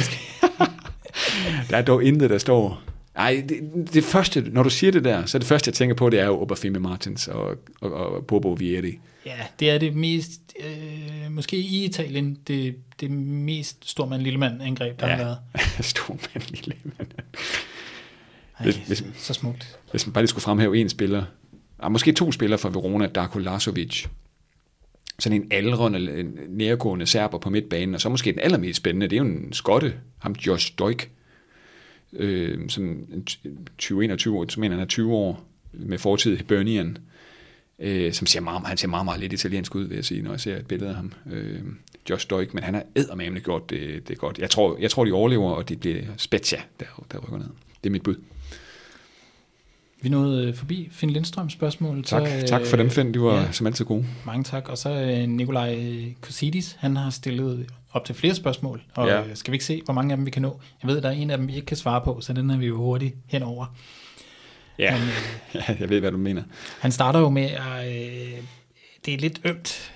Der 1.70 1.78
er 1.78 1.82
dog 1.82 2.04
intet, 2.04 2.30
der 2.30 2.38
står... 2.38 2.84
Nej, 3.18 3.44
det, 3.50 3.88
det, 3.94 4.04
første, 4.04 4.42
når 4.42 4.64
du 4.64 4.70
siger 4.70 4.92
det 4.92 5.04
der, 5.04 5.26
så 5.26 5.40
det 5.40 5.48
første, 5.48 5.70
jeg 5.70 5.74
tænker 5.74 5.96
på, 5.96 6.10
det 6.10 6.20
er 6.20 6.26
jo 6.26 6.42
Oberfimi 6.42 6.80
Martins 6.80 7.28
og, 7.28 7.56
og, 7.82 7.94
og 7.94 8.26
Bobo 8.26 8.52
Vieri. 8.52 9.00
Ja, 9.26 9.38
det 9.60 9.70
er 9.70 9.78
det 9.78 9.96
mest, 9.96 10.42
øh, 10.60 11.32
måske 11.32 11.58
i 11.58 11.86
Italien, 11.86 12.38
det, 12.48 12.76
det 13.00 13.12
mest 13.12 13.90
stormand-lillemand-angreb, 13.90 15.00
der 15.00 15.08
ja. 15.08 15.16
har 15.16 15.24
været. 15.24 15.38
stormand-lillemand. 15.92 17.08
Hvis, 18.60 18.76
hvis, 18.76 19.04
så 19.18 19.34
smukt. 19.34 19.80
Hvis 19.92 20.08
man 20.08 20.14
bare 20.14 20.22
lige 20.22 20.30
skulle 20.30 20.44
fremhæve 20.44 20.78
en 20.78 20.90
spiller, 20.90 21.24
ah, 21.80 21.92
måske 21.92 22.12
to 22.12 22.32
spillere 22.32 22.60
fra 22.60 22.70
Verona, 22.70 23.08
Darko 23.08 23.40
Lasovic, 23.40 24.06
sådan 25.20 25.42
en 25.42 25.48
aldrende, 25.52 26.24
nærgående 26.50 27.06
serber 27.06 27.38
på 27.38 27.50
midtbanen, 27.50 27.96
og 27.96 28.02
så 28.02 28.10
måske 28.10 28.32
den 28.32 28.40
allermest 28.40 28.78
spændende, 28.78 29.08
det 29.08 29.16
er 29.16 29.18
jo 29.18 29.26
en 29.26 29.54
skotte, 29.54 29.94
ham 30.18 30.32
Josh 30.32 30.74
Doik, 30.80 31.12
øh, 32.14 32.70
som 32.70 33.06
20-21 33.84 34.30
år, 34.30 34.50
som 34.50 34.62
mener 34.62 34.76
han 34.76 34.84
er 34.84 34.88
20 34.88 35.14
år, 35.14 35.44
med 35.72 35.98
fortid 35.98 36.34
i 36.34 36.36
Hibernian, 36.36 36.98
øh, 37.80 38.14
som 38.14 38.28
ser 38.28 38.40
meget, 38.40 38.68
han 38.68 38.78
ser 38.78 38.88
meget, 38.88 39.06
meget 39.06 39.20
lidt 39.20 39.34
italiensk 39.34 39.76
ud, 39.76 39.84
vil 39.84 39.96
jeg 39.96 40.06
sige, 40.06 40.22
når 40.22 40.32
jeg 40.32 40.40
ser 40.40 40.58
et 40.58 40.68
billede 40.68 40.90
af 40.90 40.96
ham. 40.96 41.14
Øh, 41.32 41.62
Josh 42.10 42.30
Doik, 42.30 42.54
men 42.54 42.64
han 42.64 42.74
har 42.74 42.84
eddermamligt 42.96 43.46
gjort 43.46 43.70
det, 43.70 44.08
det 44.08 44.18
godt. 44.18 44.40
Jeg 44.40 44.50
tror, 44.50 44.78
jeg 44.80 44.92
tror, 44.92 45.06
de 45.06 45.12
overlever, 45.12 45.52
og 45.52 45.70
de 45.70 45.76
bliver 45.76 46.02
Spezia, 46.18 46.60
der, 46.80 46.86
der 47.12 47.18
rykker 47.18 47.38
ned. 47.38 47.50
Det 47.84 47.90
er 47.90 47.92
mit 47.92 48.04
bud. 48.04 48.16
Vi 50.02 50.10
nåede 50.10 50.48
øh, 50.48 50.56
forbi 50.56 50.90
Finn 50.92 51.12
Lindstrøms 51.12 51.54
spørgsmål. 51.54 52.04
Tak, 52.04 52.28
så, 52.28 52.48
tak 52.48 52.66
for 52.66 52.78
dem, 52.78 52.90
Finn. 52.90 53.12
Du 53.12 53.24
var 53.26 53.42
ja, 53.42 53.52
som 53.52 53.68
altid 53.68 53.86
gode. 53.86 54.06
Mange 54.26 54.44
tak. 54.44 54.70
Og 54.70 54.78
så 54.78 54.90
øh, 54.90 55.30
Nikolaj 55.30 55.80
Kosidis, 56.22 56.78
han 56.80 56.96
har 56.96 57.10
stillet 57.10 57.68
op 58.00 58.06
til 58.06 58.16
flere 58.16 58.36
spørgsmål. 58.36 58.82
Og 58.96 59.08
ja. 59.08 59.24
skal 59.34 59.52
vi 59.52 59.56
ikke 59.56 59.66
se, 59.66 59.82
hvor 59.86 59.94
mange 59.94 60.12
af 60.12 60.18
dem 60.18 60.26
vi 60.26 60.32
kan 60.32 60.42
nå? 60.42 60.62
Jeg 60.82 60.88
ved, 60.90 60.98
at 60.98 61.04
der 61.04 61.10
er 61.10 61.14
en 61.14 61.30
af 61.30 61.38
dem, 61.38 61.48
vi 61.48 61.56
ikke 61.56 61.66
kan 61.66 61.78
svare 61.78 62.02
på, 62.02 62.22
så 62.22 62.34
den 62.34 62.50
er 62.50 62.58
vi 62.58 62.66
jo 62.66 62.78
hurtigt 62.78 63.16
henover. 63.28 63.76
Ja, 64.80 64.92
han, 64.92 65.08
øh, 65.08 65.80
jeg 65.82 65.90
ved, 65.90 66.00
hvad 66.00 66.12
du 66.12 66.18
mener. 66.18 66.44
Han 66.80 66.92
starter 66.92 67.20
jo 67.20 67.30
med, 67.30 67.44
at 67.46 67.88
øh, 67.88 68.38
det 69.06 69.14
er 69.14 69.18
lidt 69.18 69.42
ømt 69.44 69.92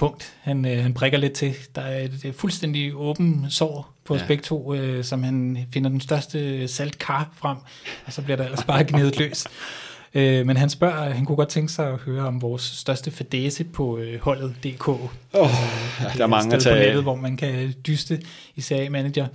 punkt, 0.00 0.34
han, 0.40 0.64
øh, 0.64 0.82
han 0.82 0.94
prikker 0.94 1.18
lidt 1.18 1.32
til. 1.32 1.54
Der 1.74 1.82
er 1.82 2.04
et, 2.04 2.24
et 2.24 2.34
fuldstændig 2.34 2.96
åben 2.96 3.46
sår 3.50 3.94
på 4.04 4.16
ja. 4.16 4.26
begge 4.26 4.42
to, 4.42 4.74
øh, 4.74 5.04
som 5.04 5.22
han 5.22 5.58
finder 5.72 5.90
den 5.90 6.00
største 6.00 6.68
saltkar 6.68 7.30
frem, 7.34 7.56
og 8.06 8.12
så 8.12 8.22
bliver 8.22 8.36
der 8.36 8.44
ellers 8.44 8.64
bare 8.64 8.84
gnedet 8.84 9.18
løs. 9.18 9.46
Øh, 10.14 10.46
men 10.46 10.56
han 10.56 10.70
spørger, 10.70 11.10
han 11.10 11.24
kunne 11.24 11.36
godt 11.36 11.48
tænke 11.48 11.72
sig 11.72 11.92
at 11.92 11.98
høre 11.98 12.26
om 12.26 12.42
vores 12.42 12.62
største 12.62 13.10
fadese 13.10 13.64
på 13.64 13.98
øh, 13.98 14.20
holdet.dk. 14.20 14.88
Oh, 14.88 15.00
altså, 15.32 16.18
der 16.18 16.24
er 16.24 16.26
mange 16.26 16.54
at 16.54 16.62
tage 16.62 16.76
på 16.76 16.86
nettet, 16.86 17.02
hvor 17.02 17.14
man 17.14 17.36
kan 17.36 17.74
dyste 17.86 18.22
i 18.56 18.60
serie 18.60 18.90
manager. 18.90 19.26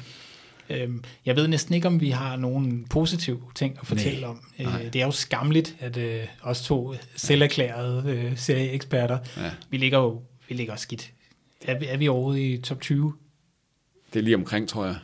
Øh, 0.70 0.90
jeg 1.26 1.36
ved 1.36 1.48
næsten 1.48 1.76
ikke, 1.76 1.88
om 1.88 2.02
vi 2.02 2.10
har 2.10 2.36
nogen 2.36 2.86
positive 2.90 3.42
ting 3.56 3.78
at 3.82 3.88
fortælle 3.88 4.22
Nej. 4.22 4.30
om. 4.30 4.42
Øh, 4.60 4.94
det 4.94 5.02
er 5.02 5.06
jo 5.06 5.12
skamligt, 5.12 5.76
at 5.80 5.98
øh, 5.98 6.24
os 6.42 6.62
to 6.62 6.96
selverklærede 7.16 8.12
øh, 8.12 8.38
serieeksperter, 8.38 9.18
ja. 9.38 9.52
vi 9.70 9.78
ligger 9.78 10.00
jo 10.00 10.22
vi 10.50 10.56
ligger 10.56 10.76
skidt. 10.76 11.12
Er 11.62 11.80
vi, 11.80 11.86
er 11.86 11.98
vi 11.98 12.08
overhovedet 12.08 12.42
i 12.42 12.62
top 12.62 12.82
20? 12.82 13.14
Det 14.14 14.20
er 14.20 14.24
lige 14.24 14.36
omkring, 14.36 14.70
tror 14.70 14.86
jeg. 14.86 14.96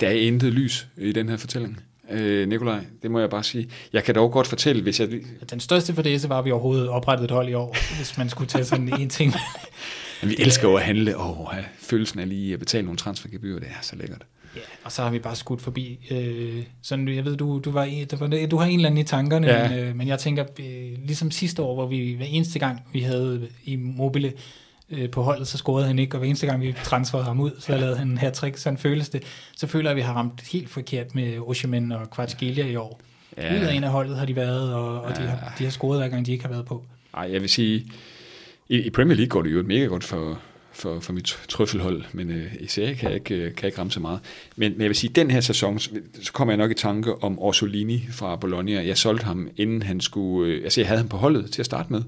Der 0.00 0.08
er 0.08 0.12
intet 0.12 0.52
lys 0.52 0.88
i 0.96 1.12
den 1.12 1.28
her 1.28 1.36
fortælling. 1.36 1.80
Øh, 2.10 2.48
Nikolaj, 2.48 2.80
det 3.02 3.10
må 3.10 3.20
jeg 3.20 3.30
bare 3.30 3.42
sige. 3.42 3.68
Jeg 3.92 4.04
kan 4.04 4.14
dog 4.14 4.32
godt 4.32 4.46
fortælle, 4.46 4.82
hvis 4.82 5.00
jeg... 5.00 5.08
Den 5.50 5.60
største 5.60 5.94
fordelse 5.94 6.28
var, 6.28 6.38
at 6.38 6.44
vi 6.44 6.50
overhovedet 6.50 6.88
oprettede 6.88 7.24
et 7.24 7.30
hold 7.30 7.48
i 7.48 7.54
år, 7.54 7.76
hvis 7.96 8.18
man 8.18 8.28
skulle 8.28 8.48
tage 8.48 8.64
sådan 8.64 9.00
en 9.00 9.08
ting. 9.08 9.34
Men 10.22 10.30
vi 10.30 10.36
elsker 10.38 10.68
jo 10.68 10.76
at 10.76 10.82
handle 10.82 11.16
og 11.16 11.50
have 11.50 11.64
følelsen 11.78 12.20
af 12.20 12.28
lige 12.28 12.52
at 12.52 12.58
betale 12.58 12.84
nogle 12.84 12.98
transfergebyrer. 12.98 13.58
Det 13.58 13.68
er 13.68 13.82
så 13.82 13.96
lækkert. 13.96 14.26
Ja, 14.56 14.60
og 14.84 14.92
så 14.92 15.02
har 15.02 15.10
vi 15.10 15.18
bare 15.18 15.36
skudt 15.36 15.60
forbi. 15.60 15.98
Øh, 16.10 16.62
sådan, 16.82 17.08
jeg 17.08 17.24
ved, 17.24 17.36
du, 17.36 17.60
du, 17.64 17.70
var, 17.70 17.88
du, 18.10 18.16
var, 18.16 18.46
du 18.46 18.56
har 18.56 18.66
en 18.66 18.74
eller 18.74 18.88
anden 18.88 19.00
i 19.00 19.04
tankerne, 19.04 19.46
ja. 19.46 19.68
men, 19.68 19.78
øh, 19.78 19.96
men 19.96 20.08
jeg 20.08 20.18
tænker, 20.18 20.44
øh, 20.60 21.06
ligesom 21.06 21.30
sidste 21.30 21.62
år, 21.62 21.74
hvor 21.74 21.86
vi 21.86 22.12
hver 22.12 22.26
eneste 22.26 22.58
gang, 22.58 22.80
vi 22.92 23.00
havde 23.00 23.48
i 23.64 23.76
mobile 23.76 24.32
øh, 24.90 25.10
på 25.10 25.22
holdet, 25.22 25.48
så 25.48 25.58
scorede 25.58 25.86
han 25.86 25.98
ikke, 25.98 26.14
og 26.14 26.18
hver 26.18 26.28
eneste 26.28 26.46
gang, 26.46 26.62
vi 26.62 26.74
transferede 26.84 27.26
ham 27.26 27.40
ud, 27.40 27.50
så 27.58 27.76
lavede 27.76 27.96
han 27.96 28.08
en 28.08 28.18
her 28.18 28.30
trick, 28.30 28.56
sådan 28.56 28.78
føles 28.78 29.08
det. 29.08 29.22
Så 29.56 29.66
føler 29.66 29.90
jeg, 29.90 29.92
at 29.92 29.96
vi 29.96 30.02
har 30.02 30.12
ramt 30.12 30.40
helt 30.52 30.68
forkert 30.68 31.14
med 31.14 31.38
Oshimen 31.38 31.92
og 31.92 32.10
Kvartskilja 32.10 32.66
i 32.66 32.76
år. 32.76 33.00
Ja. 33.36 33.54
Ud 33.54 33.60
af 33.60 33.74
en 33.74 33.84
af 33.84 33.90
holdet 33.90 34.16
har 34.16 34.26
de 34.26 34.36
været, 34.36 34.74
og, 34.74 35.00
og 35.00 35.10
ja. 35.10 35.22
de, 35.22 35.28
har, 35.28 35.54
de 35.58 35.64
har 35.64 35.70
scoret 35.70 36.00
hver 36.00 36.08
gang, 36.08 36.26
de 36.26 36.32
ikke 36.32 36.44
har 36.44 36.50
været 36.50 36.64
på. 36.64 36.84
Nej, 37.14 37.32
jeg 37.32 37.40
vil 37.40 37.48
sige, 37.48 37.86
i, 38.68 38.78
i 38.78 38.90
Premier 38.90 39.16
League 39.16 39.28
går 39.28 39.42
det 39.42 39.52
jo 39.52 39.62
mega 39.62 39.84
godt 39.84 40.04
for, 40.04 40.38
for, 40.72 41.00
for 41.00 41.12
mit 41.12 41.38
trøffelhold, 41.48 42.04
men 42.12 42.30
øh, 42.30 42.52
i 42.60 42.66
serie 42.66 42.94
kan 42.94 43.08
jeg, 43.08 43.14
ikke, 43.14 43.34
kan 43.34 43.62
jeg 43.62 43.64
ikke 43.64 43.78
ramme 43.78 43.90
så 43.90 44.00
meget. 44.00 44.20
Men, 44.56 44.72
men 44.72 44.80
jeg 44.80 44.88
vil 44.88 44.96
sige, 44.96 45.12
den 45.14 45.30
her 45.30 45.40
sæson, 45.40 45.78
så 45.78 46.32
kommer 46.32 46.52
jeg 46.52 46.58
nok 46.58 46.70
i 46.70 46.74
tanke 46.74 47.22
om 47.22 47.38
Orsolini 47.38 48.06
fra 48.10 48.36
Bologna. 48.36 48.86
Jeg 48.86 48.98
solgte 48.98 49.24
ham, 49.24 49.48
inden 49.56 49.82
han 49.82 50.00
skulle... 50.00 50.52
Øh, 50.52 50.64
altså, 50.64 50.80
jeg 50.80 50.88
havde 50.88 51.00
ham 51.00 51.08
på 51.08 51.16
holdet 51.16 51.50
til 51.50 51.62
at 51.62 51.66
starte 51.66 51.92
med. 51.92 52.02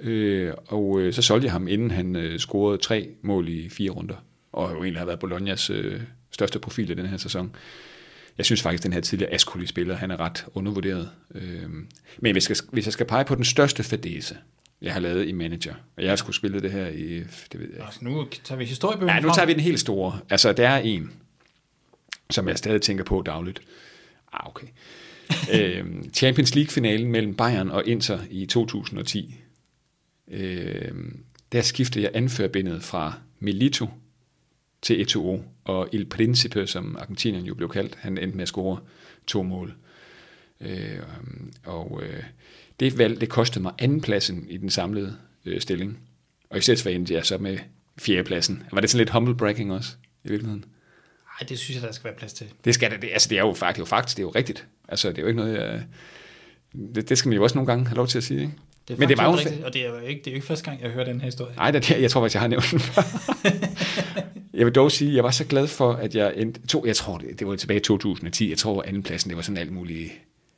Øh, 0.00 0.52
og 0.66 1.00
øh, 1.00 1.12
så 1.12 1.22
solgte 1.22 1.44
jeg 1.44 1.52
ham, 1.52 1.68
inden 1.68 1.90
han 1.90 2.16
øh, 2.16 2.38
scorede 2.38 2.78
tre 2.78 3.08
mål 3.22 3.48
i 3.48 3.68
fire 3.68 3.90
runder. 3.90 4.16
Og 4.52 4.70
jo 4.70 4.76
egentlig 4.76 5.00
har 5.00 5.06
været 5.06 5.18
Bolognas 5.18 5.70
øh, 5.70 6.00
største 6.30 6.58
profil 6.58 6.90
i 6.90 6.94
den 6.94 7.06
her 7.06 7.16
sæson. 7.16 7.56
Jeg 8.38 8.46
synes 8.46 8.62
faktisk, 8.62 8.80
at 8.80 8.84
den 8.84 8.92
her 8.92 9.00
tidligere 9.00 9.32
Ascoli-spiller, 9.32 9.96
han 9.96 10.10
er 10.10 10.20
ret 10.20 10.46
undervurderet. 10.54 11.10
Øh, 11.34 11.70
men 12.18 12.32
hvis 12.32 12.48
jeg, 12.48 12.56
skal, 12.56 12.68
hvis 12.72 12.86
jeg 12.86 12.92
skal 12.92 13.06
pege 13.06 13.24
på 13.24 13.34
den 13.34 13.44
største 13.44 13.82
fadese, 13.82 14.36
jeg 14.82 14.92
har 14.92 15.00
lavet 15.00 15.28
i 15.28 15.32
Manager. 15.32 15.74
Og 15.96 16.02
jeg 16.02 16.10
har 16.10 16.16
skulle 16.16 16.36
spille 16.36 16.60
det 16.60 16.72
her 16.72 16.86
i... 16.86 17.24
Det 17.52 17.60
ved 17.60 17.68
jeg 17.76 17.84
altså, 17.84 18.00
nu 18.02 18.26
tager 18.44 18.58
vi 18.58 18.64
historiebøgen 18.64 19.14
Ja, 19.14 19.20
nu 19.20 19.30
tager 19.34 19.46
vi 19.46 19.52
den 19.52 19.60
helt 19.60 19.80
store. 19.80 20.18
Altså, 20.30 20.52
der 20.52 20.68
er 20.68 20.78
en, 20.78 21.12
som 22.30 22.48
jeg 22.48 22.58
stadig 22.58 22.82
tænker 22.82 23.04
på 23.04 23.22
dagligt. 23.22 23.62
Ah, 24.32 24.48
okay. 24.48 24.66
øhm, 25.54 26.10
Champions 26.14 26.54
League-finalen 26.54 27.10
mellem 27.10 27.34
Bayern 27.34 27.70
og 27.70 27.86
Inter 27.86 28.18
i 28.30 28.46
2010. 28.46 29.40
Øhm, 30.28 31.24
der 31.52 31.62
skiftede 31.62 32.04
jeg 32.04 32.10
anførbindet 32.14 32.82
fra 32.82 33.20
Milito 33.38 33.88
til 34.82 35.04
Eto'o, 35.04 35.40
og 35.64 35.88
Il 35.92 36.06
Principe, 36.06 36.66
som 36.66 36.96
Argentinien 37.00 37.44
jo 37.44 37.54
blev 37.54 37.68
kaldt, 37.68 37.94
han 37.94 38.18
endte 38.18 38.36
med 38.36 38.42
at 38.42 38.48
score 38.48 38.78
to 39.26 39.42
mål. 39.42 39.74
Øh, 40.60 40.98
og 41.64 42.02
øh, 42.02 42.22
det 42.80 42.98
valg, 42.98 43.20
det 43.20 43.28
kostede 43.28 43.62
mig 43.62 43.72
andenpladsen 43.78 44.46
i 44.48 44.56
den 44.56 44.70
samlede 44.70 45.16
øh, 45.44 45.60
stilling. 45.60 45.98
Og 46.50 46.58
i 46.58 46.60
stedet 46.60 46.82
for 46.82 46.90
endte 46.90 47.14
jeg 47.14 47.26
så 47.26 47.38
med 47.38 47.58
fjerdepladsen. 47.98 48.62
Var 48.72 48.80
det 48.80 48.90
sådan 48.90 48.98
lidt 48.98 49.10
humble 49.10 49.36
bragging 49.36 49.72
også, 49.72 49.90
i 50.24 50.28
virkeligheden? 50.28 50.64
Nej, 51.40 51.48
det 51.48 51.58
synes 51.58 51.76
jeg, 51.76 51.86
der 51.86 51.92
skal 51.92 52.04
være 52.04 52.18
plads 52.18 52.32
til. 52.32 52.46
Det 52.64 52.74
skal 52.74 52.90
det. 52.90 53.08
Altså, 53.12 53.28
det 53.28 53.38
er 53.38 53.42
jo 53.42 53.52
faktisk, 53.54 53.76
det 53.76 53.82
er 53.82 53.82
jo, 53.82 53.86
faktisk, 53.86 54.16
det 54.16 54.22
er 54.22 54.26
jo 54.26 54.30
rigtigt. 54.30 54.66
Altså, 54.88 55.08
det 55.08 55.18
er 55.18 55.22
jo 55.22 55.28
ikke 55.28 55.40
noget, 55.40 55.54
jeg, 55.58 55.84
det, 56.94 57.08
det 57.08 57.18
skal 57.18 57.28
man 57.28 57.36
jo 57.36 57.42
også 57.42 57.56
nogle 57.58 57.66
gange 57.66 57.86
have 57.86 57.96
lov 57.96 58.06
til 58.06 58.18
at 58.18 58.24
sige, 58.24 58.40
ikke? 58.40 58.52
Det 58.88 58.94
er 58.94 58.98
Men 58.98 59.08
det 59.08 59.18
var 59.18 59.24
jo 59.24 59.36
rigtigt, 59.36 59.64
og 59.64 59.74
det 59.74 59.86
er 59.86 59.88
jo 59.88 59.96
ikke, 59.96 60.18
det 60.18 60.26
er 60.26 60.30
jo 60.30 60.34
ikke 60.34 60.46
første 60.46 60.64
gang, 60.64 60.82
jeg 60.82 60.90
hører 60.90 61.04
den 61.04 61.20
her 61.20 61.24
historie. 61.26 61.54
Nej, 61.56 61.70
det, 61.70 61.90
jeg 61.90 62.10
tror 62.10 62.20
faktisk, 62.20 62.34
jeg 62.34 62.40
har 62.40 62.48
nævnt 62.48 62.70
den 62.70 62.80
Jeg 64.56 64.66
vil 64.66 64.74
dog 64.74 64.92
sige, 64.92 65.14
jeg 65.14 65.24
var 65.24 65.30
så 65.30 65.44
glad 65.44 65.66
for, 65.66 65.92
at 65.92 66.14
jeg 66.14 66.32
endte, 66.36 66.66
to, 66.66 66.86
jeg 66.86 66.96
tror, 66.96 67.18
det, 67.18 67.38
det 67.38 67.46
var 67.46 67.56
tilbage 67.56 67.80
i 67.80 67.82
2010, 67.82 68.50
jeg 68.50 68.58
tror, 68.58 68.82
andenpladsen, 68.82 69.30
det 69.30 69.36
var 69.36 69.42
sådan 69.42 69.58
alt 69.58 69.72
muligt 69.72 70.12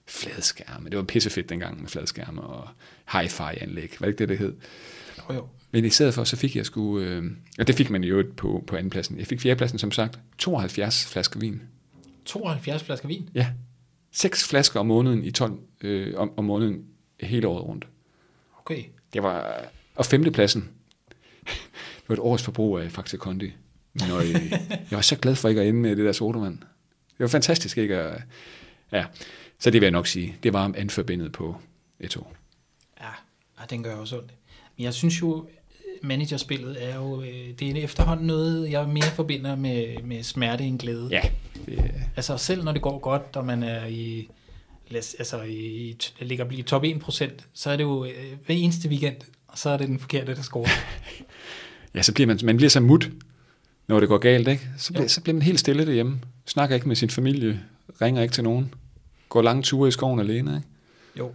fladskærme. 0.07 0.89
Det 0.89 0.97
var 0.97 1.05
pissefedt 1.05 1.49
dengang 1.49 1.81
med 1.81 1.89
fladskærme 1.89 2.43
og 2.43 2.69
hi-fi-anlæg. 3.13 3.97
Var 4.01 4.07
det 4.07 4.13
ikke 4.13 4.19
det, 4.19 4.29
det 4.29 4.39
hed? 4.39 4.55
Jo, 5.19 5.35
jo. 5.35 5.47
Men 5.71 5.85
i 5.85 5.91
stedet 5.91 6.15
for, 6.15 6.25
så 6.25 6.37
fik 6.37 6.57
jeg 6.57 6.67
sgu... 6.67 6.99
Øh, 6.99 7.25
og 7.59 7.67
det 7.67 7.75
fik 7.75 7.91
man 7.91 8.05
jo 8.05 8.25
på, 8.37 8.65
på 8.67 8.77
andenpladsen. 8.77 9.19
Jeg 9.19 9.27
fik 9.27 9.41
fjerdepladsen, 9.41 9.79
som 9.79 9.93
sagt, 9.93 10.19
72 10.39 11.07
flasker 11.07 11.41
vin. 11.41 11.63
72 12.25 12.83
flasker 12.83 13.09
vin? 13.09 13.29
Ja. 13.35 13.47
6 14.13 14.49
flasker 14.49 14.81
om 14.81 14.87
måneden 14.87 15.25
i 15.25 15.31
12, 15.31 15.59
øh, 15.81 16.15
om, 16.17 16.33
om 16.37 16.45
måneden 16.45 16.85
hele 17.21 17.49
året 17.49 17.65
rundt. 17.65 17.87
Okay. 18.71 18.85
Det 19.13 19.23
var... 19.23 19.65
Og 19.95 20.07
femtepladsen, 20.07 20.63
det 21.97 22.09
var 22.09 22.15
et 22.15 22.19
års 22.19 22.43
forbrug 22.43 22.79
af 22.79 22.93
Faxe 22.93 23.17
Kondi. 23.17 23.53
Men 23.93 24.11
øh, 24.11 24.53
jeg 24.71 24.79
var 24.91 25.01
så 25.01 25.17
glad 25.17 25.35
for 25.35 25.49
ikke 25.49 25.61
at 25.61 25.69
ende 25.69 25.81
med 25.81 25.97
det 25.97 26.05
der 26.05 26.13
sodavand. 26.13 26.59
Det 26.59 27.19
var 27.19 27.29
fantastisk 27.29 27.79
ikke 27.79 27.97
at... 27.97 28.23
Ja, 28.93 29.05
så 29.59 29.71
det 29.71 29.81
vil 29.81 29.87
jeg 29.87 29.91
nok 29.91 30.07
sige. 30.07 30.37
Det 30.43 30.53
var 30.53 30.73
anforbindet 30.77 31.33
på 31.33 31.57
et 32.01 32.17
år. 32.17 32.35
Ja, 33.01 33.65
den 33.71 33.83
gør 33.83 33.95
også 33.95 34.19
ondt. 34.19 34.33
Men 34.77 34.85
jeg 34.85 34.95
synes 34.95 35.21
jo, 35.21 35.49
managerspillet 36.03 36.85
er 36.89 36.95
jo, 36.95 37.23
øh, 37.23 37.59
det 37.59 37.63
er 37.63 37.85
efterhånden 37.85 38.27
noget, 38.27 38.71
jeg 38.71 38.89
mere 38.89 39.11
forbinder 39.15 39.57
med, 39.57 40.03
med 40.03 40.23
smerte 40.23 40.65
end 40.65 40.79
glæde. 40.79 41.09
Ja. 41.11 41.23
Det... 41.67 41.95
Altså 42.17 42.37
selv 42.37 42.65
når 42.65 42.73
det 42.73 42.83
går 42.83 42.99
godt, 42.99 43.37
og 43.37 43.47
man 43.47 43.63
er 43.63 43.87
i, 43.87 44.29
altså 44.95 45.43
i, 45.43 45.97
ligger 46.21 46.51
i 46.51 46.63
top 46.63 46.85
1%, 46.85 47.31
så 47.55 47.71
er 47.71 47.77
det 47.77 47.85
jo 47.85 48.05
øh, 48.05 48.39
hver 48.47 48.55
eneste 48.55 48.89
weekend, 48.89 49.17
og 49.49 49.59
så 49.59 49.71
er 49.71 49.77
det 49.77 49.89
den 49.89 49.99
forkerte, 49.99 50.35
der 50.35 50.43
scorer. 50.43 50.69
ja, 51.95 52.03
så 52.03 52.15
bliver 52.15 52.27
man, 52.27 52.39
man 52.45 52.57
bliver 52.57 52.71
så 52.71 52.81
mut, 52.81 53.11
når 53.87 54.01
det 54.01 54.09
går 54.09 54.19
galt, 54.19 54.49
ikke? 54.49 54.69
Så, 54.79 54.93
bliver, 54.93 55.09
så 55.09 55.21
bliver 55.21 55.35
man 55.35 55.43
helt 55.43 55.61
stille 55.61 55.87
derhjemme. 55.87 56.21
Snakker 56.47 56.75
ikke 56.75 56.89
med 56.89 56.97
sin 56.97 57.11
familie, 57.11 57.61
ringer 58.01 58.23
ikke 58.23 58.35
til 58.35 58.45
nogen 58.45 58.75
går 59.29 59.43
lange 59.43 59.63
ture 59.63 59.89
i 59.89 59.91
skoven 59.91 60.21
alene, 60.21 60.57
ikke? 60.57 60.69
Jo. 61.19 61.33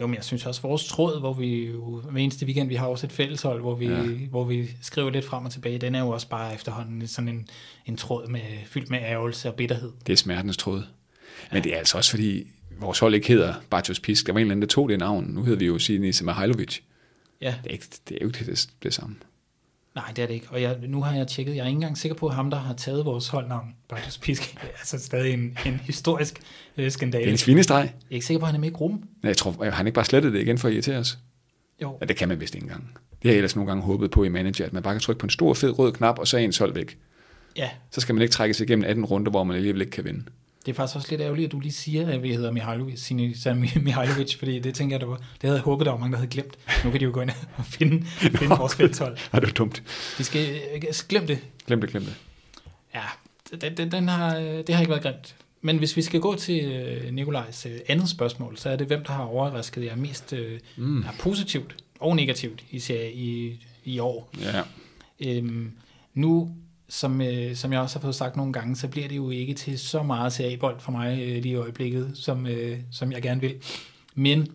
Jo, 0.00 0.06
men 0.06 0.14
jeg 0.14 0.24
synes 0.24 0.46
også, 0.46 0.62
vores 0.62 0.84
tråd, 0.84 1.20
hvor 1.20 1.32
vi 1.32 1.66
jo 1.66 2.00
hver 2.10 2.20
eneste 2.20 2.46
weekend, 2.46 2.68
vi 2.68 2.74
har 2.74 2.86
også 2.86 3.06
et 3.06 3.12
fælleshold, 3.12 3.60
hvor 3.60 3.74
vi, 3.74 3.86
ja. 3.86 4.02
hvor 4.30 4.44
vi 4.44 4.70
skriver 4.80 5.10
lidt 5.10 5.24
frem 5.24 5.44
og 5.44 5.52
tilbage, 5.52 5.78
den 5.78 5.94
er 5.94 6.00
jo 6.00 6.08
også 6.08 6.28
bare 6.28 6.54
efterhånden 6.54 7.06
sådan 7.06 7.28
en, 7.28 7.48
en 7.86 7.96
tråd 7.96 8.28
med, 8.28 8.40
fyldt 8.66 8.90
med 8.90 8.98
ærgelse 8.98 9.48
og 9.48 9.54
bitterhed. 9.54 9.92
Det 10.06 10.12
er 10.12 10.16
smertens 10.16 10.56
tråd. 10.56 10.82
Men 11.50 11.56
ja. 11.56 11.60
det 11.60 11.74
er 11.74 11.78
altså 11.78 11.96
også 11.96 12.10
fordi, 12.10 12.46
vores 12.80 12.98
hold 12.98 13.14
ikke 13.14 13.28
hedder 13.28 13.54
Bartos 13.70 14.00
Pisk. 14.00 14.26
Der 14.26 14.32
var 14.32 14.38
en 14.38 14.40
eller 14.40 14.52
anden, 14.52 14.62
der 14.62 14.68
tog 14.68 14.88
det 14.88 14.98
navn. 14.98 15.24
Nu 15.24 15.42
hedder 15.42 15.58
vi 15.58 15.66
jo 15.66 15.78
Sinise 15.78 16.24
Mihailovic. 16.24 16.80
Ja. 17.40 17.54
Det 17.62 17.70
er, 17.70 17.72
ikke, 17.72 17.86
det 18.08 18.14
er 18.14 18.18
jo 18.22 18.26
ikke 18.26 18.44
det, 18.44 18.68
det 18.82 18.94
samme. 18.94 19.16
Nej, 19.94 20.12
det 20.16 20.22
er 20.22 20.26
det 20.26 20.34
ikke. 20.34 20.46
Og 20.50 20.62
jeg, 20.62 20.78
nu 20.88 21.02
har 21.02 21.16
jeg 21.16 21.28
tjekket, 21.28 21.56
jeg 21.56 21.62
er 21.62 21.66
ikke 21.66 21.76
engang 21.76 21.98
sikker 21.98 22.16
på, 22.16 22.26
at 22.26 22.34
ham, 22.34 22.50
der 22.50 22.58
har 22.58 22.74
taget 22.74 23.04
vores 23.04 23.28
holdnavn, 23.28 23.74
Bartos 23.88 24.18
Pisk, 24.18 24.54
er 24.62 24.66
altså 24.66 24.98
stadig 24.98 25.32
en, 25.32 25.58
en 25.66 25.80
historisk 25.84 26.40
øh, 26.76 26.90
skandale. 26.90 27.22
Det 27.22 27.28
er 27.28 27.32
en 27.32 27.38
svinestreg. 27.38 27.82
Jeg 27.84 28.10
er 28.10 28.14
ikke 28.14 28.26
sikker 28.26 28.38
på, 28.38 28.44
at 28.44 28.48
han 28.48 28.56
er 28.56 28.60
med 28.60 28.68
i 28.68 28.72
gruppen. 28.72 28.98
Nej, 29.22 29.28
jeg 29.28 29.36
tror, 29.36 29.70
han 29.70 29.86
ikke 29.86 29.94
bare 29.94 30.04
slettet 30.04 30.32
det 30.32 30.40
igen 30.40 30.58
for 30.58 30.68
at 30.68 30.74
irritere 30.74 30.98
os. 30.98 31.18
Jo. 31.82 31.98
Ja, 32.00 32.06
det 32.06 32.16
kan 32.16 32.28
man 32.28 32.40
vist 32.40 32.54
ikke 32.54 32.64
engang. 32.64 32.98
Det 33.22 33.28
har 33.28 33.30
jeg 33.30 33.36
ellers 33.36 33.56
nogle 33.56 33.70
gange 33.70 33.82
håbet 33.82 34.10
på 34.10 34.24
i 34.24 34.28
manager, 34.28 34.66
at 34.66 34.72
man 34.72 34.82
bare 34.82 34.94
kan 34.94 35.00
trykke 35.00 35.18
på 35.18 35.26
en 35.26 35.30
stor 35.30 35.54
fed 35.54 35.78
rød 35.78 35.92
knap, 35.92 36.18
og 36.18 36.28
så 36.28 36.36
er 36.36 36.40
ens 36.40 36.58
hold 36.58 36.74
væk. 36.74 36.98
Ja. 37.56 37.70
Så 37.90 38.00
skal 38.00 38.14
man 38.14 38.22
ikke 38.22 38.32
trække 38.32 38.54
sig 38.54 38.64
igennem 38.64 38.84
18 38.84 39.04
runder, 39.04 39.30
hvor 39.30 39.44
man 39.44 39.56
alligevel 39.56 39.80
ikke 39.80 39.90
kan 39.90 40.04
vinde. 40.04 40.24
Det 40.66 40.72
er 40.72 40.74
faktisk 40.74 40.96
også 40.96 41.08
lidt 41.10 41.20
ærgerligt, 41.20 41.46
at 41.46 41.52
du 41.52 41.60
lige 41.60 41.72
siger, 41.72 42.08
at 42.08 42.22
vi 42.22 42.34
hedder 42.34 42.50
Mihailovic, 42.50 43.10
Mihailovic 43.82 44.36
fordi 44.38 44.58
det 44.58 44.74
tænker 44.74 44.94
jeg, 44.94 45.00
det, 45.00 45.08
var, 45.08 45.16
det 45.16 45.42
havde 45.42 45.54
jeg 45.54 45.62
håbet, 45.62 45.84
der 45.84 45.92
var 45.92 45.98
mange, 45.98 46.12
der 46.12 46.18
havde 46.18 46.30
glemt. 46.30 46.58
Nu 46.84 46.90
kan 46.90 47.00
de 47.00 47.04
jo 47.04 47.10
gå 47.14 47.20
ind 47.20 47.30
og 47.56 47.64
finde, 47.64 48.06
finde 48.06 48.48
Nå, 48.48 48.56
vores 48.56 48.74
fælleshold. 48.74 49.18
Er 49.32 49.40
det 49.40 49.58
dumt? 49.58 49.82
De 50.18 50.24
skal, 50.24 50.60
glem 51.08 51.26
det. 51.26 51.38
Glem 51.66 51.80
det, 51.80 51.90
glem 51.90 52.04
det. 52.04 52.14
Ja, 52.94 53.02
den, 53.60 53.76
den, 53.76 53.92
den 53.92 54.08
har, 54.08 54.34
det 54.38 54.74
har 54.74 54.80
ikke 54.80 54.90
været 54.90 55.02
grimt. 55.02 55.34
Men 55.60 55.78
hvis 55.78 55.96
vi 55.96 56.02
skal 56.02 56.20
gå 56.20 56.34
til 56.34 56.64
øh, 56.64 57.12
Nikolajs 57.12 57.66
øh, 57.66 57.78
andet 57.88 58.08
spørgsmål, 58.08 58.56
så 58.56 58.70
er 58.70 58.76
det, 58.76 58.86
hvem 58.86 59.04
der 59.04 59.12
har 59.12 59.24
overrasket 59.24 59.84
jer 59.84 59.96
mest 59.96 60.34
mm. 60.76 61.02
er 61.02 61.12
positivt 61.20 61.76
og 62.00 62.16
negativt 62.16 62.64
i, 62.70 62.82
i, 63.14 63.58
i 63.84 63.98
år. 63.98 64.30
Ja. 64.40 64.62
Øhm, 65.20 65.72
nu 66.14 66.50
som, 66.92 67.20
øh, 67.20 67.56
som 67.56 67.72
jeg 67.72 67.80
også 67.80 67.98
har 67.98 68.00
fået 68.00 68.14
sagt 68.14 68.36
nogle 68.36 68.52
gange, 68.52 68.76
så 68.76 68.88
bliver 68.88 69.08
det 69.08 69.16
jo 69.16 69.30
ikke 69.30 69.54
til 69.54 69.78
så 69.78 70.02
meget 70.02 70.32
CA-bold 70.32 70.80
for 70.80 70.92
mig 70.92 71.20
øh, 71.22 71.42
lige 71.42 71.52
i 71.52 71.54
øjeblikket, 71.54 72.10
som, 72.14 72.46
øh, 72.46 72.78
som 72.90 73.12
jeg 73.12 73.22
gerne 73.22 73.40
vil. 73.40 73.54
Men 74.14 74.48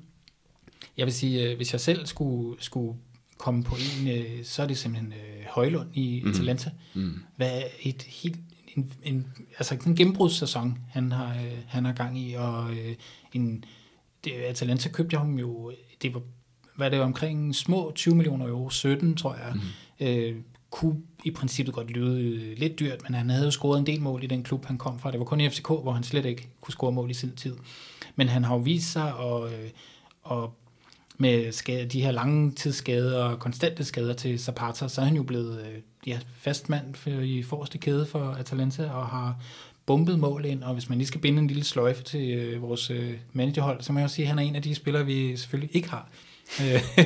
jeg 0.97 1.05
vil 1.05 1.13
sige, 1.13 1.49
øh, 1.49 1.57
hvis 1.57 1.73
jeg 1.73 1.81
selv 1.81 2.05
skulle, 2.05 2.63
skulle 2.63 2.97
komme 3.37 3.63
på 3.63 3.75
en, 3.75 4.07
øh, 4.07 4.43
så 4.43 4.63
er 4.63 4.67
det 4.67 4.77
simpelthen 4.77 5.13
øh, 5.13 5.45
Højlund 5.49 5.89
i 5.93 6.21
mm. 6.23 6.29
Atalanta. 6.29 6.71
Mm. 6.93 7.13
Hvad 7.35 7.61
et 7.81 8.03
helt 8.03 8.39
en, 8.75 8.93
en, 9.03 9.27
altså 9.57 9.77
en 9.85 9.95
gennembrudssæson, 9.95 10.77
han 10.89 11.11
har, 11.11 11.33
øh, 11.35 11.57
han 11.67 11.85
har 11.85 11.93
gang 11.93 12.19
i, 12.19 12.33
og 12.33 12.71
øh, 12.71 12.95
en, 13.33 13.63
det, 14.23 14.31
Atalanta 14.31 14.89
købte 14.89 15.13
jeg 15.13 15.19
ham 15.19 15.39
jo, 15.39 15.71
det 16.01 16.13
var, 16.13 16.21
hvad 16.75 16.91
det 16.91 16.99
var 16.99 17.05
omkring 17.05 17.55
små 17.55 17.91
20 17.95 18.15
millioner 18.15 18.47
euro, 18.47 18.69
17 18.69 19.15
tror 19.15 19.35
jeg, 19.35 19.53
mm. 19.55 20.05
øh, 20.05 20.35
kunne 20.77 21.01
i 21.23 21.31
princippet 21.31 21.75
godt 21.75 21.91
lyde 21.91 22.21
øh, 22.21 22.57
lidt 22.57 22.79
dyrt, 22.79 23.03
men 23.03 23.13
han 23.13 23.29
havde 23.29 23.45
jo 23.45 23.51
scoret 23.51 23.79
en 23.79 23.85
del 23.85 24.01
mål 24.01 24.23
i 24.23 24.27
den 24.27 24.43
klub, 24.43 24.65
han 24.65 24.77
kom 24.77 24.99
fra. 24.99 25.11
Det 25.11 25.19
var 25.19 25.25
kun 25.25 25.41
i 25.41 25.49
FCK, 25.49 25.67
hvor 25.67 25.91
han 25.91 26.03
slet 26.03 26.25
ikke 26.25 26.49
kunne 26.61 26.71
score 26.71 26.91
mål 26.91 27.09
i 27.09 27.13
sin 27.13 27.31
tid. 27.35 27.55
Men 28.15 28.29
han 28.29 28.43
har 28.43 28.55
jo 28.55 28.61
vist 28.61 28.91
sig 28.91 29.13
og, 29.13 29.49
og 30.23 30.43
øh, 30.43 30.49
med 31.17 31.51
skade, 31.51 31.85
de 31.85 32.01
her 32.01 32.11
lange 32.11 32.51
tidsskader 32.51 33.23
og 33.23 33.39
konstante 33.39 33.83
skader 33.83 34.13
til 34.13 34.39
Zapata, 34.39 34.87
så 34.87 35.01
er 35.01 35.05
han 35.05 35.15
jo 35.15 35.23
blevet 35.23 35.61
øh, 35.61 35.81
ja, 36.07 36.19
fastmand 36.35 36.95
for, 36.95 37.09
i 37.09 37.43
forreste 37.43 37.77
kæde 37.77 38.05
for 38.05 38.31
Atalanta 38.31 38.89
og 38.89 39.07
har 39.07 39.35
bumpet 39.85 40.19
mål 40.19 40.45
ind, 40.45 40.63
og 40.63 40.73
hvis 40.73 40.89
man 40.89 40.97
lige 40.97 41.07
skal 41.07 41.21
binde 41.21 41.39
en 41.39 41.47
lille 41.47 41.63
sløjfe 41.63 42.03
til 42.03 42.29
øh, 42.29 42.61
vores 42.61 42.89
øh, 42.89 43.13
managerhold, 43.33 43.81
så 43.81 43.93
må 43.93 43.99
jeg 43.99 44.03
også 44.03 44.15
sige, 44.15 44.25
at 44.25 44.29
han 44.29 44.39
er 44.39 44.43
en 44.43 44.55
af 44.55 44.61
de 44.61 44.75
spillere, 44.75 45.05
vi 45.05 45.37
selvfølgelig 45.37 45.75
ikke 45.75 45.89
har. 45.89 46.09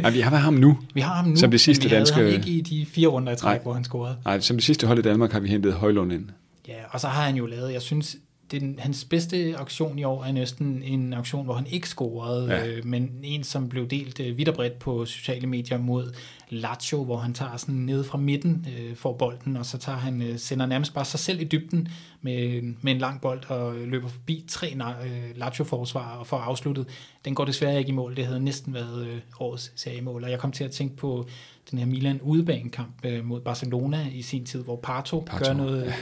Nej, 0.02 0.12
vi 0.12 0.20
har 0.20 0.36
ham 0.38 0.54
nu. 0.54 0.78
Vi 0.94 1.02
har 1.02 1.14
ham 1.14 1.26
nu, 1.26 1.36
som 1.36 1.52
det 1.52 1.62
sidste 1.62 1.84
men 1.84 1.92
vi 1.92 1.96
danske... 1.96 2.16
havde 2.16 2.32
ham 2.32 2.40
ikke 2.40 2.52
i 2.52 2.62
de 2.62 2.86
fire 2.86 3.08
runder 3.08 3.34
i 3.34 3.36
træk, 3.36 3.56
Nej. 3.56 3.64
hvor 3.64 3.74
han 3.74 3.84
scorede. 3.84 4.18
Nej, 4.26 4.40
som 4.40 4.58
det 4.58 4.64
sidste 4.64 4.88
hold 4.88 5.00
i 5.00 5.02
Danmark 5.02 5.32
har 5.32 5.40
vi 5.40 5.48
hentet 5.48 5.74
Højlund 5.74 6.14
ind. 6.14 6.30
Ja, 6.68 6.74
og 6.90 7.00
så 7.00 7.08
har 7.08 7.24
han 7.24 7.36
jo 7.36 7.46
lavet, 7.46 7.74
jeg 7.74 7.82
synes, 7.82 8.16
den, 8.52 8.76
hans 8.80 9.06
bedste 9.06 9.56
aktion 9.58 10.00
i 10.00 10.04
år 10.04 10.24
er 10.24 10.32
næsten 10.32 10.84
en 10.84 11.14
aktion, 11.14 11.46
hvor 11.46 11.54
han 11.54 11.68
ikke 11.68 11.88
scorede, 11.90 12.48
Ja. 12.52 12.68
øh, 12.68 12.86
men 12.86 13.12
en, 13.24 13.44
som 13.44 13.70
blev 13.70 13.88
delt 13.88 14.20
øh, 14.20 14.38
vidt 14.38 14.50
og 14.50 14.56
bredt 14.56 14.80
på 14.80 15.06
sociale 15.06 15.48
medier 15.48 15.78
mod 15.78 16.14
Lazio, 16.50 17.04
hvor 17.04 17.18
han 17.18 17.34
tager 17.34 17.58
sådan 17.58 17.76
nede 17.76 18.04
fra 18.04 18.18
midten, 18.18 18.66
øh, 18.80 18.96
får 18.96 19.14
bolden, 19.18 19.58
og 19.58 19.66
så 19.66 19.78
tager 19.78 19.98
han, 19.98 20.22
øh, 20.22 20.38
sender 20.40 20.66
nærmest 20.66 20.94
bare 20.94 21.06
sig 21.06 21.20
selv 21.20 21.42
i 21.42 21.44
dybden 21.44 21.88
med, 22.22 22.62
med 22.82 22.94
en 22.94 22.98
lang 23.00 23.22
bold 23.22 23.50
og 23.50 23.76
løber 23.76 24.08
forbi 24.08 24.46
tre 24.48 24.76
øh, 25.06 25.38
Lazio-forsvar 25.38 26.16
og 26.18 26.28
får 26.28 26.38
afsluttet. 26.38 26.86
Den 27.26 27.36
går 27.36 27.46
desværre 27.46 27.80
ikke 27.80 27.90
i 27.90 27.94
mål. 27.94 28.16
Det 28.16 28.26
havde 28.26 28.40
næsten 28.40 28.74
været 28.74 29.08
øh, 29.08 29.18
årets 29.40 29.72
seriemål, 29.76 30.24
og 30.24 30.32
jeg 30.32 30.40
kom 30.40 30.52
til 30.52 30.64
at 30.64 30.72
tænke 30.72 30.96
på 30.96 31.28
den 31.72 31.80
her 31.80 31.86
Milan 31.86 32.20
udebanekamp 32.22 33.06
øh, 33.06 33.26
mod 33.26 33.42
Barcelona 33.42 34.08
i 34.14 34.22
sin 34.22 34.46
tid, 34.46 34.64
hvor 34.64 34.76
Parto, 34.84 35.20
Parto, 35.20 35.38
Parto 35.38 35.46
gør 35.46 35.54
noget, 35.58 35.86
ja. 35.86 35.94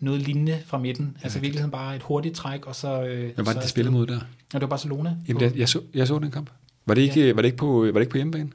Noget 0.00 0.20
lignende 0.20 0.62
fra 0.66 0.78
midten. 0.78 1.16
Altså 1.22 1.38
i 1.38 1.40
virkeligheden 1.40 1.70
bare 1.70 1.96
et 1.96 2.02
hurtigt 2.02 2.34
træk, 2.36 2.66
og 2.66 2.76
så... 2.76 3.02
Øh, 3.02 3.34
Hvem 3.34 3.46
var 3.46 3.52
det, 3.52 3.62
de 3.62 3.68
spillede 3.68 3.92
mod 3.92 4.06
der? 4.06 4.16
Og 4.16 4.24
det 4.52 4.60
var 4.60 4.66
Barcelona. 4.66 5.16
Jamen, 5.28 5.40
det, 5.40 5.56
jeg, 5.56 5.68
så, 5.68 5.80
jeg 5.94 6.06
så 6.06 6.18
den 6.18 6.30
kamp. 6.30 6.50
Var 6.86 6.94
det 6.94 7.02
ikke, 7.02 7.36
var 7.36 7.42
det 7.42 7.46
ikke, 7.48 7.58
på, 7.58 7.66
var 7.80 7.92
det 7.92 8.00
ikke 8.00 8.10
på 8.10 8.18
hjemmebane? 8.18 8.50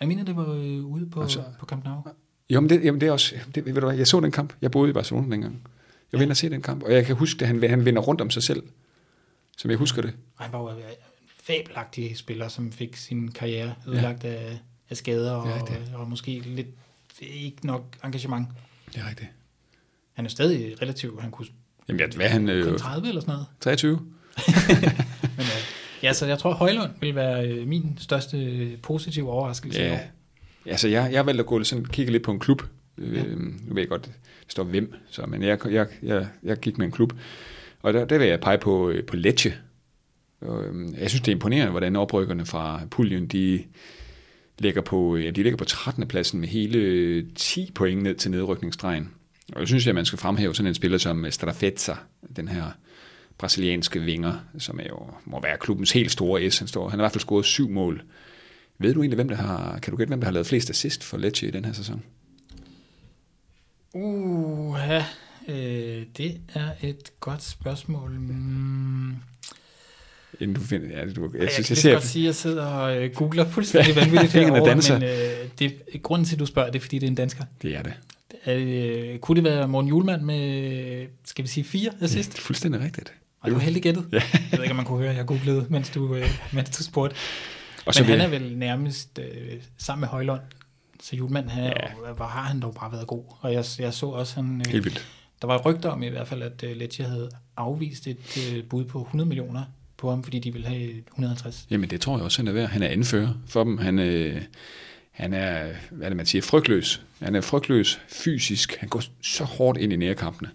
jeg 0.00 0.08
mener, 0.08 0.24
det 0.24 0.36
var 0.36 0.52
øh, 0.52 0.84
ude 0.86 1.06
på, 1.10 1.22
Altså- 1.22 1.44
på 1.60 1.66
Camp 1.66 1.84
Nou. 1.84 2.02
Jo, 2.50 2.60
men 2.60 2.70
det, 2.70 2.84
jamen 2.84 3.00
det 3.00 3.06
er 3.06 3.12
også... 3.12 3.34
Det, 3.54 3.64
ved 3.64 3.74
du 3.74 3.86
hvad, 3.86 3.96
jeg 3.96 4.06
så 4.06 4.20
den 4.20 4.30
kamp. 4.30 4.52
Jeg 4.62 4.70
boede 4.70 4.90
i 4.90 4.92
Barcelona 4.92 5.30
dengang. 5.30 5.62
Jeg 6.12 6.22
inde 6.22 6.32
og 6.32 6.36
se 6.36 6.50
den 6.50 6.62
kamp, 6.62 6.82
og 6.82 6.92
jeg 6.92 7.06
kan 7.06 7.16
huske, 7.16 7.42
at 7.42 7.46
han, 7.48 7.70
han 7.70 7.84
vender 7.84 8.02
rundt 8.02 8.20
om 8.20 8.30
sig 8.30 8.42
selv, 8.42 8.62
som 9.56 9.70
jeg 9.70 9.78
husker 9.78 10.02
det. 10.02 10.12
Og 10.36 10.44
han 10.44 10.52
var 10.52 10.58
jo 10.60 10.68
en 10.68 10.74
fabelagtig 11.42 12.16
spiller, 12.16 12.48
som 12.48 12.72
fik 12.72 12.96
sin 12.96 13.30
karriere 13.30 13.74
ødelagt 13.88 14.24
ja. 14.24 14.28
af, 14.28 14.58
af 14.90 14.96
skader 14.96 15.32
og, 15.32 15.48
Ja, 15.48 15.56
ja, 15.56 15.94
og, 15.94 16.00
og 16.00 16.08
måske 16.08 16.38
lidt 16.46 16.66
ikke 17.20 17.66
nok 17.66 17.96
engagement. 18.04 18.48
Det 18.94 19.00
er 19.00 19.08
rigtigt. 19.08 19.28
Han 20.20 20.26
er 20.26 20.30
stadig 20.30 20.82
relativt, 20.82 21.22
han 21.22 21.30
kunne 21.30 21.46
Jamen, 21.88 22.00
jeg, 22.00 22.08
hvad 22.16 22.26
han? 22.28 22.48
Øh, 22.48 22.78
30 22.78 23.08
eller 23.08 23.20
sådan 23.20 23.32
noget. 23.32 23.46
23? 23.60 23.96
Men, 23.98 24.06
øh, 25.38 25.46
ja, 26.02 26.12
så 26.12 26.26
jeg 26.26 26.38
tror, 26.38 26.52
Højlund 26.54 26.90
vil 27.00 27.14
være 27.14 27.48
øh, 27.48 27.66
min 27.68 27.98
største 27.98 28.36
øh, 28.44 28.78
positive 28.82 29.30
overraskelse 29.30 29.80
i 29.80 29.82
Ja. 29.82 29.92
år. 29.94 30.00
Altså, 30.66 30.88
jeg, 30.88 31.12
jeg 31.12 31.26
valgte 31.26 31.40
at 31.40 31.46
gå 31.46 31.64
sådan, 31.64 31.84
kigge 31.84 32.12
lidt 32.12 32.22
på 32.22 32.30
en 32.32 32.38
klub. 32.38 32.62
Øh, 32.98 33.16
Ja. 33.16 33.22
Nu 33.34 33.74
ved 33.74 33.82
jeg 33.82 33.88
godt, 33.88 34.04
det 34.04 34.12
står 34.52 34.64
hvem, 34.64 34.94
så, 35.10 35.26
men 35.26 35.42
jeg, 35.42 35.58
jeg, 35.70 35.86
jeg, 36.02 36.26
jeg 36.42 36.56
gik 36.56 36.78
med 36.78 36.86
en 36.86 36.92
klub. 36.92 37.12
Og 37.82 37.92
der, 37.92 38.04
der 38.04 38.18
vil 38.18 38.26
jeg 38.28 38.40
pege 38.40 38.58
på, 38.58 38.90
øh, 38.90 39.04
på 39.04 39.16
Lecce. 39.16 39.54
Øhm, 40.42 40.94
jeg 41.00 41.10
synes, 41.10 41.20
det 41.22 41.28
er 41.28 41.36
imponerende, 41.36 41.70
hvordan 41.70 41.96
oprykkerne 41.96 42.46
fra 42.46 42.80
puljen, 42.90 43.26
de 43.26 43.62
ligger 44.58 44.80
på, 44.82 45.16
ja, 45.16 45.30
de 45.30 45.42
ligger 45.42 45.56
på 45.56 45.64
13. 45.64 46.08
pladsen 46.08 46.40
med 46.40 46.48
hele 46.48 47.22
10 47.34 47.70
point 47.74 48.02
ned 48.02 48.14
til 48.14 48.30
nedrykningsstregen. 48.30 49.10
Og 49.52 49.60
jeg 49.60 49.68
synes, 49.68 49.86
at 49.86 49.94
man 49.94 50.04
skal 50.04 50.18
fremhæve 50.18 50.54
sådan 50.54 50.68
en 50.68 50.74
spiller 50.74 50.98
som 50.98 51.30
Strafezza, 51.30 51.94
den 52.36 52.48
her 52.48 52.64
brasilianske 53.38 54.00
vinger, 54.00 54.34
som 54.58 54.80
er 54.80 54.86
jo, 54.88 55.06
må 55.24 55.40
være 55.40 55.56
klubbens 55.60 55.92
helt 55.92 56.10
store 56.10 56.50
S. 56.50 56.58
Han, 56.58 56.68
står, 56.68 56.88
han 56.88 56.98
har 56.98 57.02
i 57.02 57.04
hvert 57.04 57.12
fald 57.12 57.20
scoret 57.20 57.44
syv 57.44 57.68
mål. 57.68 58.02
Ved 58.78 58.94
du 58.94 59.02
egentlig, 59.02 59.16
hvem 59.16 59.28
der 59.28 59.36
har, 59.36 59.78
kan 59.78 59.90
du 59.90 59.96
gætte, 59.96 60.10
hvem 60.10 60.20
der 60.20 60.26
har 60.26 60.32
lavet 60.32 60.46
flest 60.46 60.70
assist 60.70 61.04
for 61.04 61.16
Lecce 61.16 61.48
i 61.48 61.50
den 61.50 61.64
her 61.64 61.72
sæson? 61.72 62.02
Uh, 63.92 64.78
ja, 64.78 65.04
øh, 65.48 66.06
det 66.16 66.40
er 66.54 66.70
et 66.82 67.12
godt 67.20 67.42
spørgsmål. 67.42 68.10
Mm, 68.10 69.14
Inden 70.40 70.54
du 70.54 70.60
finder, 70.60 70.98
ja, 70.98 71.12
du, 71.12 71.30
jeg, 71.32 71.40
jeg, 71.40 71.50
synes, 71.50 71.58
jeg 71.58 71.58
jeg 71.58 71.66
kan 71.66 71.76
ser, 71.76 71.92
godt 71.92 72.04
sige, 72.04 72.22
at 72.22 72.26
jeg 72.26 72.34
sidder 72.34 72.64
og 72.66 72.96
øh, 72.96 73.14
googler 73.14 73.48
fuldstændig 73.50 73.96
vanvittigt 74.02 74.32
herovre, 74.32 74.68
danser. 74.70 74.98
men 74.98 75.08
øh, 75.08 75.48
det, 75.58 76.02
grunden 76.02 76.26
til, 76.26 76.34
at 76.34 76.40
du 76.40 76.46
spørger, 76.46 76.70
det 76.70 76.78
er, 76.78 76.82
fordi 76.82 76.98
det 76.98 77.06
er 77.06 77.10
en 77.10 77.14
dansker. 77.14 77.44
det 77.62 77.76
er 77.76 77.82
det. 77.82 77.92
Er, 78.44 78.54
det, 78.54 78.66
øh, 79.12 79.18
kunne 79.18 79.36
det 79.36 79.44
være 79.44 79.68
Morten 79.68 79.88
Julemand 79.88 80.22
med, 80.22 81.06
skal 81.24 81.44
vi 81.44 81.48
sige, 81.48 81.64
fire 81.64 81.90
assist? 82.00 82.32
Det 82.32 82.38
er 82.38 82.42
fuldstændig 82.42 82.80
rigtigt. 82.80 83.14
Og 83.40 83.46
det 83.50 83.54
var 83.54 83.60
heldig 83.62 83.82
gættet. 83.82 84.06
Ja. 84.12 84.22
Jeg 84.34 84.58
ved 84.58 84.62
ikke, 84.62 84.70
om 84.70 84.76
man 84.76 84.84
kunne 84.84 84.98
høre, 85.02 85.14
jeg 85.14 85.26
googlede, 85.26 85.66
mens 85.70 85.90
du, 85.90 86.14
øh, 86.14 86.26
mens 86.52 86.70
du 86.70 86.82
spurgte. 86.82 87.16
Og 87.86 87.94
så 87.94 88.02
Men 88.02 88.10
han 88.10 88.20
er 88.20 88.28
vel 88.28 88.56
nærmest 88.58 89.18
øh, 89.18 89.52
sammen 89.78 90.00
med 90.00 90.08
Højlund. 90.08 90.40
Så 91.02 91.16
Julemand, 91.16 91.48
han, 91.48 91.64
Ja. 91.64 91.68
ja. 92.06 92.12
hvor 92.12 92.24
har 92.24 92.42
han 92.42 92.60
dog 92.60 92.74
bare 92.74 92.92
været 92.92 93.06
god. 93.06 93.24
Og 93.40 93.52
jeg, 93.52 93.64
jeg 93.78 93.94
så 93.94 94.06
også, 94.06 94.34
han, 94.34 94.60
øh, 94.66 94.72
helt 94.72 94.84
vildt. 94.84 95.06
der 95.42 95.46
var 95.46 95.58
rygter 95.58 95.88
om 95.88 96.02
i 96.02 96.08
hvert 96.08 96.28
fald, 96.28 96.42
at 96.42 96.62
øh, 96.64 96.76
Lecce 96.76 97.04
havde 97.04 97.28
afvist 97.56 98.06
et 98.06 98.52
øh, 98.54 98.64
bud 98.64 98.84
på 98.84 99.00
100 99.02 99.28
millioner 99.28 99.62
på 99.96 100.10
ham, 100.10 100.22
fordi 100.24 100.38
de 100.38 100.52
ville 100.52 100.68
have 100.68 100.90
150. 101.08 101.66
Jamen, 101.70 101.90
det 101.90 102.00
tror 102.00 102.16
jeg 102.16 102.24
også, 102.24 102.38
han 102.38 102.48
er 102.48 102.52
værd. 102.52 102.68
Han 102.68 102.82
er 102.82 102.88
anfører 102.88 103.28
for 103.46 103.64
dem. 103.64 103.78
Han, 103.78 103.98
øh, 103.98 104.42
han 105.10 105.34
er, 105.34 105.72
hvad 105.90 106.04
er 106.04 106.08
det, 106.08 106.16
man 106.16 106.26
siger, 106.26 106.42
frygtløs. 106.42 107.02
Han 107.22 107.34
er 107.34 107.40
frygtløs 107.40 108.00
fysisk. 108.08 108.76
Han 108.76 108.88
går 108.88 109.02
så 109.22 109.44
hårdt 109.44 109.78
ind 109.78 109.92
i 109.92 109.96
nærkampene. 109.96 110.50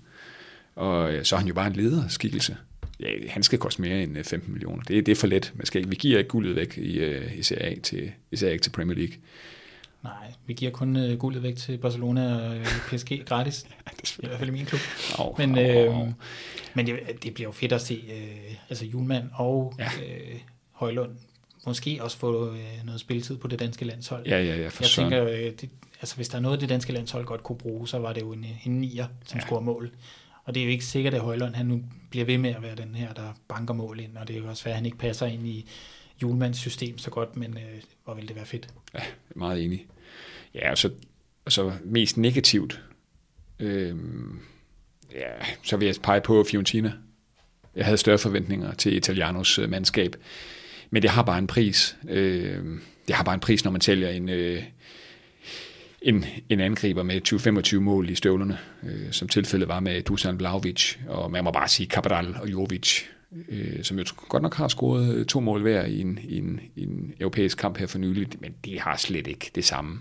Og 0.75 1.13
øh, 1.13 1.25
så 1.25 1.35
er 1.35 1.39
han 1.39 1.47
jo 1.47 1.53
bare 1.53 1.67
en 1.67 1.73
lederskikkelse. 1.73 2.57
Ja, 2.99 3.07
han 3.29 3.43
skal 3.43 3.59
koste 3.59 3.81
mere 3.81 4.03
end 4.03 4.17
øh, 4.17 4.23
15 4.23 4.53
millioner. 4.53 4.83
Det, 4.83 5.05
det 5.05 5.11
er 5.11 5.15
for 5.15 5.27
let. 5.27 5.51
Man 5.55 5.65
skal 5.65 5.79
ikke, 5.79 5.89
vi 5.89 5.95
giver 5.95 6.17
ikke 6.17 6.27
guldet 6.27 6.55
væk 6.55 6.77
i, 6.77 6.99
øh, 6.99 7.37
i 7.37 7.43
Serie 7.43 7.63
A 7.63 7.79
til, 7.79 8.11
især 8.31 8.49
ikke 8.49 8.63
til 8.63 8.69
Premier 8.69 8.97
League. 8.97 9.15
Nej, 10.03 10.33
vi 10.45 10.53
giver 10.53 10.71
kun 10.71 10.95
øh, 10.95 11.17
guldet 11.17 11.43
væk 11.43 11.55
til 11.55 11.77
Barcelona 11.77 12.35
og 12.35 12.57
øh, 12.57 12.65
PSG 12.65 13.21
gratis. 13.29 13.65
I 14.23 14.25
hvert 14.25 14.37
fald 14.39 14.49
i 14.49 14.53
min 14.53 14.65
klub. 14.65 14.79
Au, 15.17 15.35
Men, 15.37 15.57
øh, 15.57 15.95
au. 15.95 16.13
men 16.73 16.87
det, 16.87 16.99
det 17.23 17.33
bliver 17.33 17.47
jo 17.47 17.51
fedt 17.51 17.71
at 17.71 17.81
se 17.81 18.03
øh, 18.11 18.55
altså 18.69 18.85
Julemand 18.85 19.29
og 19.33 19.73
ja. 19.79 19.85
øh, 19.85 20.39
Højlund 20.71 21.11
måske 21.65 21.97
også 22.03 22.17
få 22.17 22.51
øh, 22.51 22.59
noget 22.85 23.01
spilletid 23.01 23.37
på 23.37 23.47
det 23.47 23.59
danske 23.59 23.85
landshold. 23.85 24.27
Ja, 24.27 24.43
ja, 24.43 24.55
ja, 24.55 24.67
for 24.67 24.83
Jeg 24.83 24.89
søren. 24.89 25.11
tænker, 25.11 25.27
øh, 25.29 25.51
det, 25.61 25.69
altså 26.01 26.15
hvis 26.15 26.29
der 26.29 26.37
er 26.37 26.41
noget, 26.41 26.61
det 26.61 26.69
danske 26.69 26.93
landshold 26.93 27.25
godt 27.25 27.43
kunne 27.43 27.57
bruge, 27.57 27.87
så 27.87 27.97
var 27.99 28.13
det 28.13 28.21
jo 28.21 28.31
en, 28.31 28.45
en 28.65 28.79
nier, 28.81 29.07
som 29.25 29.37
Ja. 29.39 29.45
scorer 29.45 29.61
mål. 29.61 29.91
Og 30.43 30.53
det 30.55 30.61
er 30.61 30.65
jo 30.65 30.71
ikke 30.71 30.85
sikkert, 30.85 31.13
at 31.13 31.21
Højlund 31.21 31.55
han 31.55 31.65
nu 31.65 31.83
bliver 32.09 32.25
ved 32.25 32.37
med 32.37 32.49
at 32.55 32.61
være 32.61 32.75
den 32.75 32.95
her, 32.95 33.13
der 33.13 33.37
banker 33.47 33.73
mål 33.73 33.99
ind, 33.99 34.17
og 34.17 34.27
det 34.27 34.35
er 34.35 34.39
jo 34.39 34.47
også 34.49 34.63
svært, 34.63 34.71
at 34.71 34.75
han 34.75 34.85
ikke 34.85 34.97
passer 34.97 35.25
ind 35.25 35.47
i 35.47 35.69
Julemands 36.21 36.57
system 36.57 36.97
så 36.97 37.09
godt, 37.09 37.35
men 37.37 37.53
øh, 37.57 37.81
hvor 38.03 38.13
ville 38.13 38.27
det 38.27 38.35
være 38.35 38.45
fedt. 38.45 38.67
Ja, 38.93 38.99
meget 39.35 39.63
enig. 39.63 39.85
Ja, 40.53 40.71
og 40.71 40.77
så, 40.77 40.89
og 41.45 41.51
så 41.51 41.71
mest 41.83 42.17
negativt, 42.17 42.81
øhm, 43.59 44.39
ja, 45.13 45.29
så 45.63 45.77
vil 45.77 45.85
jeg 45.85 45.95
pege 46.03 46.21
på 46.21 46.43
Fiorentina. 46.51 46.93
Jeg 47.75 47.85
havde 47.85 47.97
større 47.97 48.17
forventninger 48.17 48.73
til 48.73 48.95
Italianos 48.95 49.59
øh, 49.59 49.69
mandskab, 49.69 50.15
men 50.95 51.01
det 51.01 51.09
har 51.09 51.23
bare 51.23 51.37
en 51.37 51.47
pris. 51.47 51.97
Øh, 52.09 52.63
det 53.07 53.15
har 53.15 53.23
bare 53.23 53.33
en 53.33 53.39
pris, 53.39 53.63
når 53.63 53.71
man 53.71 53.81
sælger 53.81 54.09
en, 54.09 54.29
øh, 54.29 54.63
en, 56.01 56.25
en 56.49 56.59
angriber 56.59 57.03
med 57.03 57.21
20-25 57.75 57.79
mål 57.79 58.09
i 58.09 58.15
støvlerne, 58.15 58.57
øh, 58.83 59.11
som 59.11 59.27
tilfældet 59.27 59.67
var 59.67 59.79
med 59.79 60.01
Dusan 60.01 60.37
Blaovic, 60.37 60.95
og 61.07 61.31
man 61.31 61.43
må 61.43 61.51
bare 61.51 61.67
sige 61.67 61.87
Cabral 61.87 62.35
og 62.41 62.51
Jovic, 62.51 63.01
øh, 63.49 63.83
som 63.83 63.99
jo 63.99 64.05
godt 64.27 64.43
nok 64.43 64.55
har 64.55 64.67
scoret 64.67 65.15
øh, 65.15 65.25
to 65.25 65.39
mål 65.39 65.61
hver 65.61 65.85
i 65.85 66.01
en, 66.01 66.19
i 66.23 66.37
en, 66.37 66.59
i 66.75 66.83
en 66.83 67.13
europæisk 67.19 67.57
kamp 67.57 67.77
her 67.77 67.87
for 67.87 67.97
nyligt, 67.97 68.41
men 68.41 68.53
de 68.65 68.79
har 68.79 68.97
slet 68.97 69.27
ikke 69.27 69.51
det 69.55 69.65
samme 69.65 69.99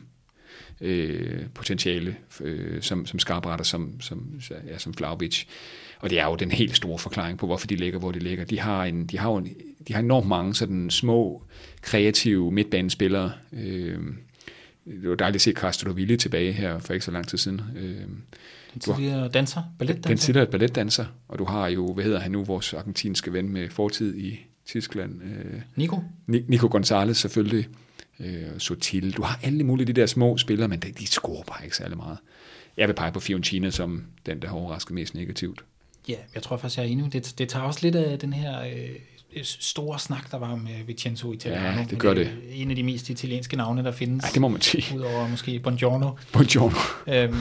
øh, 0.80 1.46
potentiale 1.54 2.16
øh, 2.40 2.82
som, 2.82 3.06
som 3.06 3.18
skarpretter, 3.18 3.64
som, 3.64 4.00
som, 4.00 4.40
ja, 4.68 4.78
som 4.78 4.94
Vlaovic. 4.98 5.44
Og 5.98 6.10
det 6.10 6.18
er 6.18 6.24
jo 6.24 6.34
den 6.34 6.50
helt 6.50 6.76
store 6.76 6.98
forklaring 6.98 7.38
på, 7.38 7.46
hvorfor 7.46 7.66
de 7.66 7.76
ligger, 7.76 7.98
hvor 7.98 8.12
de 8.12 8.18
ligger. 8.18 8.44
De 8.44 8.60
har, 8.60 8.84
en, 8.84 9.06
de 9.06 9.18
har 9.18 9.30
jo 9.30 9.36
en, 9.36 9.48
de 9.88 9.92
har 9.92 10.00
enormt 10.00 10.26
mange 10.28 10.54
sådan 10.54 10.90
små, 10.90 11.42
kreative 11.82 12.52
midtbanespillere. 12.52 13.32
Øh, 13.52 13.98
det 14.86 15.08
var 15.08 15.14
dejligt 15.14 15.34
at 15.36 15.40
se 15.42 15.52
Castro 15.52 15.92
Ville 15.92 16.16
tilbage 16.16 16.52
her 16.52 16.78
for 16.78 16.92
ikke 16.92 17.04
så 17.04 17.10
lang 17.10 17.28
tid 17.28 17.38
siden. 17.38 17.60
Øh, 17.76 17.96
Den 18.74 18.80
tidligere 18.80 19.28
danser, 19.28 19.60
den 19.60 19.68
balletdanser. 19.78 20.24
tidligere 20.26 20.46
balletdanser, 20.50 21.04
og 21.28 21.38
du 21.38 21.44
har 21.44 21.68
jo, 21.68 21.92
hvad 21.94 22.04
hedder 22.04 22.20
han 22.20 22.30
nu, 22.30 22.44
vores 22.44 22.74
argentinske 22.74 23.32
ven 23.32 23.48
med 23.48 23.68
fortid 23.70 24.16
i 24.16 24.40
Tyskland, 24.66 25.22
øh, 25.22 25.60
Nico? 25.76 26.00
Ni- 26.26 26.44
Nico 26.48 26.68
Gonzalez 26.70 27.16
selvfølgelig, 27.16 27.68
øh, 28.20 28.42
Sotil. 28.58 29.12
Du 29.16 29.22
har 29.22 29.40
alle 29.42 29.64
mulige 29.64 29.86
de 29.86 29.92
der 29.92 30.06
små 30.06 30.36
spillere, 30.38 30.68
men 30.68 30.80
de, 30.80 30.92
de 30.92 31.06
scorer 31.06 31.42
bare 31.42 31.64
ikke 31.64 31.76
særlig 31.76 31.96
meget. 31.96 32.18
Jeg 32.76 32.88
vil 32.88 32.94
pege 32.94 33.12
på 33.12 33.20
Fiorentina 33.20 33.70
som 33.70 34.04
den, 34.26 34.42
der 34.42 34.48
har 34.48 34.54
overrasket 34.56 34.94
mest 34.94 35.14
negativt. 35.14 35.64
Ja, 36.08 36.14
jeg 36.34 36.42
tror 36.42 36.56
faktisk, 36.56 36.78
jeg 36.78 36.86
er 36.86 36.90
enig. 36.90 37.12
Det, 37.12 37.34
det 37.38 37.48
tager 37.48 37.64
også 37.64 37.80
lidt 37.82 37.96
af 37.96 38.18
den 38.18 38.32
her 38.32 38.60
øh, 38.60 38.90
store 39.42 39.98
snak, 39.98 40.30
der 40.30 40.38
var 40.38 40.54
øh, 40.54 40.88
Vincenzo 40.88 41.32
Italiano. 41.32 41.78
Ja, 41.78 41.86
det 41.90 41.98
gør 41.98 42.14
det. 42.14 42.30
En 42.50 42.70
af 42.70 42.76
de 42.76 42.82
mest 42.82 43.10
italienske 43.10 43.56
navne, 43.56 43.84
der 43.84 43.92
findes. 43.92 44.24
Ja, 44.24 44.28
det 44.32 44.40
må 44.40 44.48
man 44.48 44.60
sige. 44.60 44.96
Udover 44.96 45.28
måske 45.28 45.58
Buongiorno. 45.58 46.10
Buongiorno. 46.32 46.76
Øhm, 47.06 47.36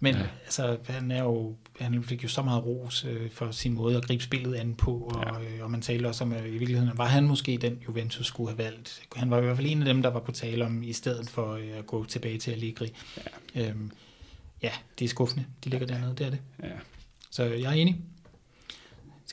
Men 0.00 0.14
ja. 0.14 0.22
altså, 0.44 0.76
han, 0.88 1.10
er 1.10 1.22
jo, 1.22 1.54
han 1.80 2.04
fik 2.04 2.22
jo 2.24 2.28
så 2.28 2.42
meget 2.42 2.64
ros 2.64 3.06
øh, 3.10 3.30
for 3.30 3.50
sin 3.50 3.74
måde 3.74 3.96
at 3.96 4.04
gribe 4.04 4.22
spillet 4.22 4.54
an 4.54 4.74
på, 4.74 4.90
og, 4.90 5.24
ja. 5.24 5.56
øh, 5.56 5.64
og 5.64 5.70
man 5.70 5.80
talte 5.80 6.06
også 6.06 6.24
om, 6.24 6.32
at 6.32 6.46
i 6.46 6.50
virkeligheden 6.50 6.90
var 6.98 7.06
han 7.06 7.24
måske 7.24 7.58
den, 7.60 7.78
Juventus 7.88 8.26
skulle 8.26 8.50
have 8.50 8.58
valgt. 8.58 9.02
Han 9.16 9.30
var 9.30 9.38
i 9.38 9.40
hvert 9.40 9.56
fald 9.56 9.66
en 9.70 9.78
af 9.82 9.84
dem, 9.84 10.02
der 10.02 10.10
var 10.10 10.20
på 10.20 10.32
tale 10.32 10.64
om, 10.64 10.82
i 10.82 10.92
stedet 10.92 11.30
for 11.30 11.52
øh, 11.52 11.78
at 11.78 11.86
gå 11.86 12.04
tilbage 12.04 12.38
til 12.38 12.50
Allegri. 12.50 12.92
Ja. 13.54 13.68
Øhm, 13.68 13.90
ja, 14.62 14.70
det 14.98 15.04
er 15.04 15.08
skuffende. 15.08 15.44
De 15.64 15.70
ligger 15.70 15.86
dernede, 15.86 16.14
det 16.18 16.26
er 16.26 16.30
det. 16.30 16.38
Ja. 16.62 16.68
Så 17.30 17.42
jeg 17.44 17.62
er 17.62 17.72
enig. 17.72 17.96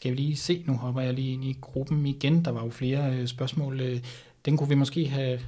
Skal 0.01 0.11
vi 0.11 0.15
lige 0.15 0.35
se, 0.35 0.63
nu 0.67 0.73
hopper 0.73 1.01
jeg 1.01 1.13
lige 1.13 1.33
ind 1.33 1.43
i 1.43 1.57
gruppen 1.61 2.05
igen. 2.05 2.45
Der 2.45 2.51
var 2.51 2.63
jo 2.63 2.69
flere 2.69 3.15
øh, 3.15 3.27
spørgsmål. 3.27 3.79
Øh, 3.81 3.99
den 4.45 4.57
kunne 4.57 4.69
vi 4.69 4.75
måske 4.75 5.07
have 5.07 5.39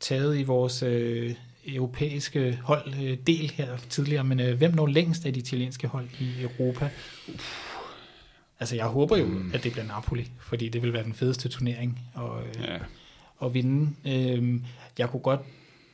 taget 0.00 0.38
i 0.38 0.42
vores 0.42 0.82
øh, 0.82 1.34
europæiske 1.66 2.58
hold 2.64 2.94
øh, 3.02 3.18
del 3.26 3.50
her 3.50 3.76
tidligere, 3.88 4.24
men 4.24 4.40
øh, 4.40 4.58
hvem 4.58 4.74
når 4.74 4.86
længst 4.86 5.26
af 5.26 5.32
de 5.32 5.40
italienske 5.40 5.86
hold 5.88 6.08
i 6.20 6.42
Europa? 6.42 6.90
Altså 8.60 8.76
jeg 8.76 8.86
håber 8.86 9.16
jo, 9.16 9.26
mm. 9.26 9.50
at 9.54 9.64
det 9.64 9.72
bliver 9.72 9.86
Napoli, 9.86 10.30
fordi 10.40 10.68
det 10.68 10.82
vil 10.82 10.92
være 10.92 11.04
den 11.04 11.14
fedeste 11.14 11.48
turnering 11.48 12.00
at, 12.16 12.46
øh, 12.46 12.68
ja. 12.68 12.78
at 13.46 13.54
vinde. 13.54 13.90
Øh, 14.06 14.60
jeg 14.98 15.10
kunne 15.10 15.22
godt 15.22 15.40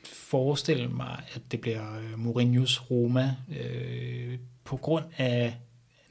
forestille 0.03 0.87
mig, 0.87 1.21
at 1.35 1.41
det 1.51 1.61
bliver 1.61 1.97
øh, 1.97 2.13
Mourinho's 2.13 2.91
Roma 2.91 3.35
øh, 3.59 4.37
på 4.63 4.77
grund 4.77 5.05
af 5.17 5.55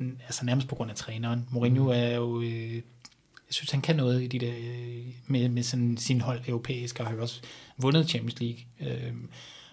altså 0.00 0.44
nærmest 0.44 0.68
på 0.68 0.74
grund 0.74 0.90
af 0.90 0.96
træneren. 0.96 1.48
Mourinho 1.50 1.84
mm. 1.84 1.90
er 1.90 2.14
jo, 2.14 2.40
øh, 2.40 2.74
jeg 2.74 3.54
synes 3.54 3.70
han 3.70 3.80
kan 3.80 3.96
noget 3.96 4.22
i 4.22 4.26
de 4.26 4.38
der, 4.38 4.52
øh, 4.58 5.04
med, 5.26 5.48
med 5.48 5.62
sådan 5.62 5.96
sin 5.96 6.20
hold 6.20 6.40
europæisk, 6.48 7.00
og 7.00 7.06
har 7.06 7.14
jo 7.14 7.22
også 7.22 7.40
vundet 7.76 8.08
Champions 8.08 8.40
League, 8.40 8.60
øh, 8.80 9.12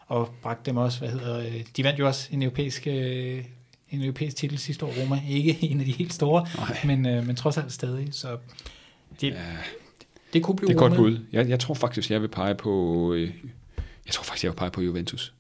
og 0.08 0.36
bragt 0.42 0.66
dem 0.66 0.78
også, 0.78 1.00
hvad 1.00 1.10
hedder, 1.10 1.40
øh, 1.40 1.66
de 1.78 1.84
vandt 1.84 2.00
jo 2.00 2.08
også 2.08 2.30
en 2.32 2.42
europæisk, 2.42 2.88
øh, 2.88 3.46
en 3.90 4.02
europæisk 4.02 4.36
titel 4.36 4.58
sidste 4.58 4.86
år, 4.86 4.94
Roma, 5.02 5.22
ikke 5.30 5.58
en 5.64 5.80
af 5.80 5.86
de 5.86 5.92
helt 5.92 6.14
store, 6.14 6.48
men, 6.86 7.06
øh, 7.06 7.28
men 7.28 7.36
trods 7.36 7.58
alt 7.58 7.72
stadig, 7.72 8.08
så 8.12 8.38
det, 9.22 9.32
ja. 9.32 9.58
det 10.34 10.44
kunne 10.44 10.56
blive 10.56 10.68
Det 10.68 10.76
er 10.76 10.80
godt 10.80 10.96
bud. 10.96 11.20
Jeg, 11.32 11.50
jeg 11.50 11.60
tror 11.60 11.74
faktisk, 11.74 12.12
jeg 12.12 12.22
vil 12.22 12.28
pege 12.28 12.56
på, 12.56 13.14
øh, 13.14 13.34
jeg 13.78 14.14
tror 14.14 14.24
faktisk, 14.24 14.44
jeg 14.44 14.52
vil 14.52 14.58
pege 14.58 14.72
på 14.72 14.82
Juventus. 14.82 15.34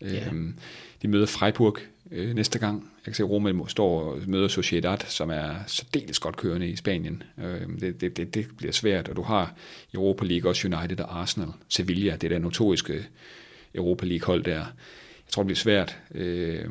Ja. 0.00 0.26
Øhm, 0.26 0.58
de 1.02 1.08
møder 1.08 1.26
Freiburg 1.26 1.78
øh, 2.10 2.34
næste 2.34 2.58
gang. 2.58 2.82
Jeg 2.82 3.04
kan 3.04 3.14
se, 3.14 3.22
at 3.22 3.30
Roma 3.30 3.68
står 3.68 4.00
og 4.00 4.18
møder 4.26 4.48
Sociedad, 4.48 4.98
som 5.06 5.30
er 5.30 5.54
særdeles 5.66 6.18
godt 6.18 6.36
kørende 6.36 6.68
i 6.68 6.76
Spanien. 6.76 7.22
Øh, 7.38 7.80
det, 7.80 8.00
det, 8.00 8.16
det, 8.16 8.34
det 8.34 8.46
bliver 8.56 8.72
svært, 8.72 9.08
og 9.08 9.16
du 9.16 9.22
har 9.22 9.54
i 9.92 9.94
Europa 9.94 10.24
League 10.24 10.50
også 10.50 10.68
United 10.68 11.00
og 11.00 11.20
Arsenal. 11.20 11.48
Sevilla, 11.68 12.16
det 12.16 12.30
der 12.30 12.38
notoriske 12.38 13.06
Europa 13.74 14.06
League-hold 14.06 14.44
der. 14.44 14.58
Jeg 15.30 15.32
tror, 15.32 15.42
det 15.42 15.46
bliver 15.46 15.56
svært. 15.56 15.98
Øh, 16.14 16.54
jeg 16.54 16.66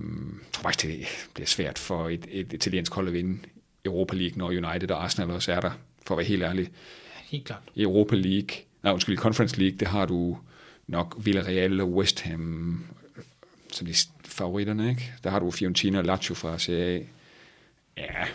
tror 0.51 0.61
faktisk, 0.61 0.85
det 0.85 1.07
bliver 1.33 1.47
svært 1.47 1.79
for 1.79 2.09
et, 2.09 2.25
et 2.31 2.53
italiensk 2.53 2.93
hold 2.93 3.07
at 3.07 3.13
vinde 3.13 3.39
Europa 3.85 4.15
League, 4.15 4.37
når 4.37 4.47
United 4.47 4.91
og 4.91 5.03
Arsenal 5.03 5.31
også 5.31 5.51
er 5.51 5.59
der, 5.59 5.71
for 6.07 6.15
at 6.15 6.17
være 6.17 6.27
helt 6.27 6.43
ærlig. 6.43 6.69
Helt 7.25 7.45
klart. 7.45 7.61
Europa 7.77 8.15
League, 8.15 8.49
nej 8.83 8.93
undskyld, 8.93 9.17
Conference 9.17 9.59
League, 9.59 9.77
det 9.77 9.87
har 9.87 10.05
du 10.05 10.37
nok 10.87 11.15
Villarreal 11.25 11.81
og 11.81 11.93
West 11.93 12.21
Ham 12.21 12.83
som 13.71 13.87
de 13.87 13.93
favoritterne, 14.25 14.89
ikke? 14.89 15.13
Der 15.23 15.29
har 15.29 15.39
du 15.39 15.51
Fiorentina 15.51 15.97
og 15.97 16.05
Lazio 16.05 16.35
fra 16.35 16.59
Serie 16.59 17.07
A. 17.97 18.01
Ja, 18.01 18.25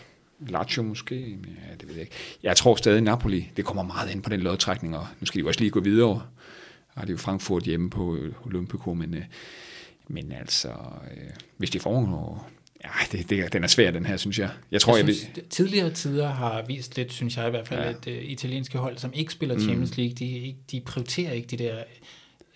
Lazio 0.48 0.82
måske, 0.82 1.20
ja, 1.20 1.74
det 1.80 1.88
ved 1.88 1.94
jeg 1.94 2.02
ikke. 2.02 2.14
Jeg 2.42 2.56
tror 2.56 2.76
stadig 2.76 3.02
Napoli, 3.02 3.50
det 3.56 3.64
kommer 3.64 3.82
meget 3.82 4.10
ind 4.10 4.22
på 4.22 4.30
den 4.30 4.40
lodtrækning, 4.40 4.96
og 4.96 5.06
nu 5.20 5.26
skal 5.26 5.38
de 5.38 5.40
jo 5.40 5.48
også 5.48 5.60
lige 5.60 5.70
gå 5.70 5.80
videre. 5.80 6.22
Har 6.96 7.04
de 7.04 7.12
jo 7.12 7.18
Frankfurt 7.18 7.62
hjemme 7.62 7.90
på 7.90 8.18
Olympico, 8.44 8.94
men, 8.94 9.14
øh, 9.14 9.24
men 10.08 10.32
altså, 10.32 10.68
øh, 10.68 11.30
hvis 11.56 11.70
de 11.70 11.80
får 11.80 12.00
noget, 12.00 12.38
Ja, 12.84 13.18
det, 13.18 13.30
det, 13.30 13.52
den 13.52 13.64
er 13.64 13.68
svær, 13.68 13.90
den 13.90 14.06
her, 14.06 14.16
synes 14.16 14.38
jeg. 14.38 14.50
Jeg 14.70 14.80
tror, 14.80 14.96
jeg, 14.96 15.04
synes, 15.04 15.22
jeg 15.22 15.36
vil... 15.36 15.44
Tidligere 15.50 15.90
tider 15.90 16.28
har 16.28 16.62
vist 16.62 16.96
lidt, 16.96 17.12
synes 17.12 17.36
jeg 17.36 17.46
i 17.46 17.50
hvert 17.50 17.68
fald, 17.68 17.80
ja. 17.80 17.88
at 17.88 18.06
uh, 18.06 18.30
italienske 18.30 18.78
hold, 18.78 18.98
som 18.98 19.12
ikke 19.14 19.32
spiller 19.32 19.58
Champions 19.58 19.90
mm. 19.90 20.02
League, 20.02 20.14
de, 20.14 20.54
de 20.70 20.80
prioriterer 20.80 21.32
ikke 21.32 21.48
de 21.48 21.56
der 21.56 21.84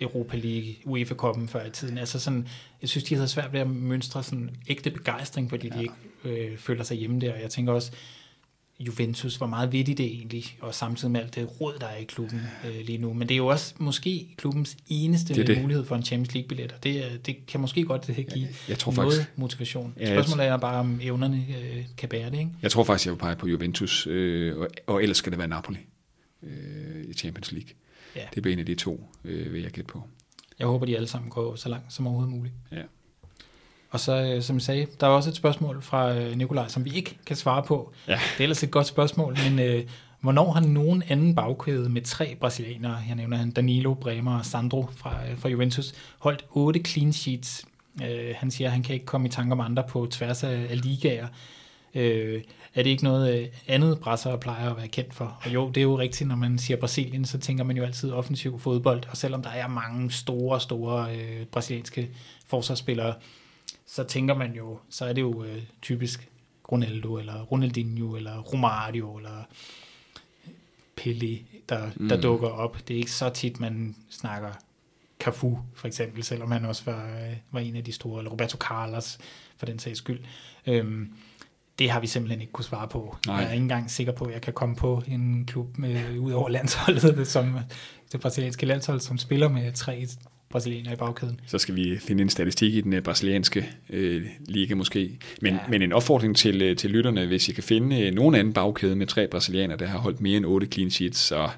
Europa 0.00 0.36
League, 0.36 0.74
UEFA-koppen 0.84 1.48
før 1.48 1.66
i 1.66 1.70
tiden. 1.70 1.98
Altså 1.98 2.18
sådan, 2.20 2.48
jeg 2.82 2.88
synes, 2.88 3.04
de 3.04 3.14
havde 3.14 3.28
svært 3.28 3.52
ved 3.52 3.60
at 3.60 3.70
mønstre 3.70 4.22
sådan 4.22 4.50
ægte 4.68 4.90
begejstring, 4.90 5.50
fordi 5.50 5.68
ja. 5.68 5.74
de 5.74 5.82
ikke 5.82 6.50
øh, 6.50 6.58
føler 6.58 6.84
sig 6.84 6.96
hjemme 6.96 7.20
der. 7.20 7.34
Jeg 7.34 7.50
tænker 7.50 7.72
også, 7.72 7.92
Juventus, 8.80 9.36
hvor 9.36 9.46
meget 9.46 9.72
ved 9.72 9.84
de 9.84 9.94
det 9.94 10.06
egentlig, 10.06 10.44
og 10.60 10.74
samtidig 10.74 11.10
med 11.10 11.20
alt 11.20 11.34
det 11.34 11.60
råd, 11.60 11.74
der 11.80 11.86
er 11.86 11.96
i 11.96 12.04
klubben 12.04 12.40
øh, 12.66 12.86
lige 12.86 12.98
nu. 12.98 13.12
Men 13.12 13.28
det 13.28 13.34
er 13.34 13.38
jo 13.38 13.46
også 13.46 13.74
måske 13.78 14.26
klubbens 14.36 14.76
eneste 14.88 15.34
det 15.34 15.46
det. 15.46 15.62
mulighed 15.62 15.84
for 15.84 15.96
en 15.96 16.02
Champions 16.02 16.34
League-billet, 16.34 16.72
og 16.72 16.84
det, 16.84 17.26
det 17.26 17.46
kan 17.46 17.60
måske 17.60 17.84
godt 17.84 18.06
det 18.06 18.16
give 18.16 18.26
jeg, 18.34 18.48
jeg 18.68 18.78
tror 18.78 18.92
noget 18.92 19.14
faktisk, 19.14 19.38
motivation. 19.38 19.94
Ja, 20.00 20.14
Spørgsmålet 20.14 20.46
er 20.46 20.56
bare, 20.56 20.80
om 20.80 21.00
evnerne 21.02 21.46
øh, 21.62 21.84
kan 21.96 22.08
bære 22.08 22.30
det, 22.30 22.38
ikke? 22.38 22.50
Jeg 22.62 22.70
tror 22.70 22.84
faktisk, 22.84 23.06
jeg 23.06 23.12
vil 23.12 23.18
pege 23.18 23.36
på 23.36 23.48
Juventus, 23.48 24.06
øh, 24.06 24.58
og, 24.58 24.68
og 24.86 25.02
ellers 25.02 25.16
skal 25.16 25.32
det 25.32 25.38
være 25.38 25.48
Napoli 25.48 25.78
øh, 26.42 27.04
i 27.08 27.12
Champions 27.14 27.52
League. 27.52 27.70
Ja. 28.16 28.22
Det 28.34 28.42
bliver 28.42 28.52
en 28.52 28.58
af 28.58 28.66
de 28.66 28.74
to, 28.74 29.10
øh, 29.24 29.52
vil 29.52 29.62
jeg 29.62 29.70
gætte 29.70 29.88
på. 29.88 30.02
Jeg 30.58 30.66
håber, 30.66 30.86
de 30.86 30.96
alle 30.96 31.08
sammen 31.08 31.30
går 31.30 31.56
så 31.56 31.68
langt 31.68 31.92
som 31.92 32.06
overhovedet 32.06 32.34
muligt. 32.34 32.54
Ja. 32.72 32.82
Og 33.90 34.00
så, 34.00 34.22
øh, 34.22 34.42
som 34.42 34.56
jeg 34.56 34.62
sagde, 34.62 34.86
der 35.00 35.06
er 35.06 35.10
også 35.10 35.30
et 35.30 35.36
spørgsmål 35.36 35.82
fra 35.82 36.14
øh, 36.14 36.36
Nikolaj, 36.36 36.68
som 36.68 36.84
vi 36.84 36.90
ikke 36.90 37.18
kan 37.26 37.36
svare 37.36 37.62
på. 37.62 37.92
Ja. 38.08 38.12
Det 38.12 38.40
er 38.40 38.42
ellers 38.42 38.62
et 38.62 38.70
godt 38.70 38.86
spørgsmål, 38.86 39.36
men 39.48 39.58
øh, 39.58 39.84
hvornår 40.20 40.52
har 40.52 40.60
nogen 40.60 41.02
anden 41.08 41.34
bagkæde 41.34 41.88
med 41.88 42.02
tre 42.02 42.36
brasilianere, 42.40 42.96
her 42.96 43.14
nævner 43.14 43.36
han 43.36 43.50
Danilo, 43.50 43.94
Bremer 43.94 44.38
og 44.38 44.46
Sandro 44.46 44.88
fra, 44.96 45.16
øh, 45.30 45.38
fra 45.38 45.48
Juventus, 45.48 45.92
holdt 46.18 46.44
otte 46.50 46.80
clean 46.86 47.12
sheets. 47.12 47.64
Øh, 48.02 48.34
han 48.36 48.50
siger, 48.50 48.68
at 48.68 48.72
han 48.72 48.82
kan 48.82 48.94
ikke 48.94 49.06
komme 49.06 49.28
i 49.28 49.30
tanke 49.30 49.52
om 49.52 49.60
andre 49.60 49.84
på 49.88 50.06
tværs 50.10 50.44
af, 50.44 50.66
af 50.70 50.82
ligaer. 50.82 51.26
Øh, 51.94 52.42
er 52.74 52.82
det 52.82 52.90
ikke 52.90 53.04
noget 53.04 53.40
øh, 53.40 53.48
andet 53.66 54.00
brasser 54.00 54.36
plejer 54.36 54.70
at 54.70 54.76
være 54.76 54.88
kendt 54.88 55.14
for? 55.14 55.38
Og 55.44 55.54
jo, 55.54 55.68
det 55.68 55.76
er 55.76 55.82
jo 55.82 55.98
rigtigt, 55.98 56.28
når 56.28 56.36
man 56.36 56.58
siger 56.58 56.80
Brasilien, 56.80 57.24
så 57.24 57.38
tænker 57.38 57.64
man 57.64 57.76
jo 57.76 57.84
altid 57.84 58.12
offensiv 58.12 58.58
fodbold, 58.58 59.02
og 59.10 59.16
selvom 59.16 59.42
der 59.42 59.50
er 59.50 59.68
mange 59.68 60.10
store, 60.10 60.60
store 60.60 61.16
øh, 61.16 61.46
brasilianske 61.46 62.10
forsvarsspillere, 62.46 63.14
så 63.86 64.04
tænker 64.04 64.34
man 64.34 64.54
jo, 64.54 64.78
så 64.90 65.04
er 65.04 65.12
det 65.12 65.20
jo 65.20 65.44
øh, 65.44 65.62
typisk 65.82 66.28
Ronaldo, 66.72 67.18
eller 67.18 67.42
Ronaldinho, 67.42 68.16
eller 68.16 68.38
Romario, 68.38 69.16
eller 69.16 69.44
Pele, 70.96 71.38
der, 71.68 71.90
mm. 71.96 72.08
der 72.08 72.20
dukker 72.20 72.48
op. 72.48 72.78
Det 72.88 72.94
er 72.94 72.98
ikke 72.98 73.12
så 73.12 73.30
tit, 73.30 73.60
man 73.60 73.96
snakker 74.10 74.50
Cafu, 75.20 75.58
for 75.74 75.86
eksempel, 75.86 76.24
selvom 76.24 76.50
han 76.50 76.64
også 76.64 76.82
var, 76.84 77.06
øh, 77.06 77.36
var 77.50 77.60
en 77.60 77.76
af 77.76 77.84
de 77.84 77.92
store, 77.92 78.20
eller 78.20 78.30
Roberto 78.30 78.56
Carlos, 78.56 79.18
for 79.56 79.66
den 79.66 79.78
sags 79.78 79.98
skyld. 79.98 80.20
Øhm, 80.66 81.12
det 81.78 81.90
har 81.90 82.00
vi 82.00 82.06
simpelthen 82.06 82.40
ikke 82.40 82.52
kunne 82.52 82.64
svare 82.64 82.88
på. 82.88 83.16
Nej. 83.26 83.36
Jeg 83.36 83.48
er 83.48 83.52
ikke 83.52 83.62
engang 83.62 83.90
sikker 83.90 84.12
på, 84.12 84.24
at 84.24 84.32
jeg 84.32 84.40
kan 84.40 84.52
komme 84.52 84.76
på 84.76 85.02
en 85.08 85.44
klub 85.46 85.78
med, 85.78 86.18
ud 86.18 86.32
over 86.32 86.48
landsholdet, 86.48 87.26
som 87.36 87.58
det 88.12 88.20
brasilianske 88.20 88.66
landshold, 88.66 89.00
som 89.00 89.18
spiller 89.18 89.48
med 89.48 89.72
tre 89.72 90.06
brasilianere 90.50 90.92
i 90.92 90.96
bagkæden. 90.96 91.40
Så 91.46 91.58
skal 91.58 91.74
vi 91.74 91.98
finde 91.98 92.22
en 92.22 92.30
statistik 92.30 92.74
i 92.74 92.80
den 92.80 92.92
uh, 92.92 93.00
brasilianske 93.00 93.70
øh, 93.90 94.26
liga 94.46 94.74
måske. 94.74 95.18
Men, 95.40 95.54
ja. 95.54 95.60
men 95.68 95.82
en 95.82 95.92
opfordring 95.92 96.36
til, 96.36 96.62
øh, 96.62 96.76
til 96.76 96.90
lytterne, 96.90 97.26
hvis 97.26 97.48
I 97.48 97.52
kan 97.52 97.62
finde 97.62 98.00
øh, 98.00 98.14
nogen 98.14 98.34
anden 98.34 98.52
bagkæde 98.52 98.96
med 98.96 99.06
tre 99.06 99.28
brasilianere, 99.28 99.78
der 99.78 99.86
har 99.86 99.98
holdt 99.98 100.20
mere 100.20 100.36
end 100.36 100.46
otte 100.46 100.66
clean 100.66 100.90
sheets, 100.90 101.18
så 101.18 101.48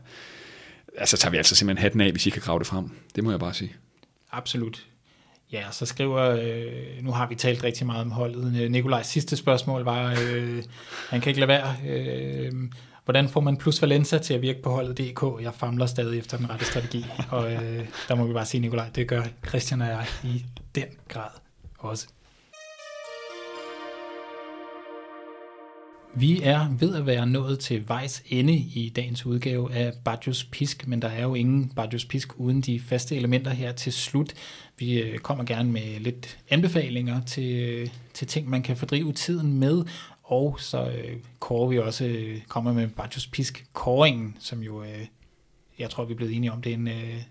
altså, 0.99 1.17
tager 1.17 1.31
vi 1.31 1.37
altså 1.37 1.55
simpelthen 1.57 1.83
hatten 1.83 2.01
af, 2.01 2.11
hvis 2.11 2.27
I 2.27 2.31
kan 2.31 2.43
grave 2.43 2.59
det 2.59 2.67
frem. 2.67 2.91
Det 3.15 3.25
må 3.25 3.31
jeg 3.31 3.41
bare 3.41 3.55
sige. 3.55 3.75
Absolut. 4.33 4.87
Ja, 5.53 5.71
så 5.71 5.87
skriver, 5.87 6.21
øh, 6.21 7.05
nu 7.05 7.13
har 7.13 7.27
vi 7.27 7.35
talt 7.35 7.65
rigtig 7.65 7.87
meget 7.87 8.03
om 8.05 8.11
holdet. 8.11 8.63
Øh, 8.63 8.71
Nikolajs 8.71 9.07
sidste 9.07 9.37
spørgsmål 9.37 9.83
var, 9.85 10.11
øh, 10.11 10.63
han 11.09 11.21
kan 11.21 11.31
ikke 11.31 11.41
lade 11.41 11.49
være. 11.49 11.77
Øh, 11.89 12.53
hvordan 13.05 13.29
får 13.29 13.41
man 13.41 13.57
plus 13.57 13.83
Valenza 13.83 14.19
til 14.19 14.35
at 14.35 14.43
virke 14.43 14.63
på 14.63 14.71
holdet 14.71 14.99
DK? 14.99 15.43
Jeg 15.43 15.55
famler 15.55 15.87
stadig 15.87 16.19
efter 16.19 16.37
den 16.37 16.51
rette 16.51 16.65
strategi, 16.65 17.05
og 17.31 17.53
øh, 17.53 17.87
der 18.09 18.15
må 18.15 18.27
vi 18.27 18.33
bare 18.33 18.47
sige, 18.47 18.61
Nikolaj, 18.61 18.89
det 18.95 19.09
gør 19.09 19.23
Christian 19.49 19.83
og 19.83 19.89
jeg 19.89 20.07
i 20.25 20.45
den 20.75 20.87
grad 21.09 21.31
også. 21.79 22.07
Vi 26.15 26.43
er 26.43 26.69
ved 26.79 26.95
at 26.95 27.07
være 27.07 27.27
nået 27.27 27.59
til 27.59 27.89
vejs 27.89 28.23
ende 28.27 28.55
i 28.55 28.93
dagens 28.97 29.27
udgave 29.27 29.75
af 29.75 29.93
Bajos 30.05 30.45
Pisk, 30.45 30.87
men 30.87 31.03
der 31.03 31.09
er 31.09 31.23
jo 31.23 31.35
ingen 31.35 31.73
Bajos 31.77 32.05
Pisk 32.05 32.41
uden 32.41 32.61
de 32.61 32.81
faste 32.81 33.17
elementer 33.17 33.51
her 33.51 33.73
til 33.73 33.93
slut. 33.93 34.35
Vi 34.79 34.99
øh, 34.99 35.19
kommer 35.19 35.45
gerne 35.45 35.73
med 35.73 36.01
lidt 36.01 36.39
anbefalinger 36.49 37.21
til, 37.25 37.53
øh, 37.55 37.89
til 38.15 38.27
ting, 38.27 38.49
man 38.49 38.63
kan 38.63 38.77
fordrive 38.77 39.13
tiden 39.13 39.59
med, 39.59 39.85
og 40.23 40.57
så 40.61 40.87
øh, 40.87 41.17
kårer 41.41 41.69
vi 41.69 41.79
også, 41.79 42.05
øh, 42.05 42.41
kommer 42.49 42.73
med 42.73 42.89
Bajos 42.89 43.27
Pisk 43.27 43.67
kåringen, 43.73 44.37
som 44.39 44.63
jo, 44.63 44.83
øh, 44.83 45.07
jeg 45.79 45.91
tror, 45.91 46.05
vi 46.05 46.13
er 46.13 46.17
blevet 46.17 46.37
enige 46.37 46.53
om, 46.53 46.63
det 46.63 46.71
er 46.71 46.77
en, 46.77 46.89
øh, 46.89 47.23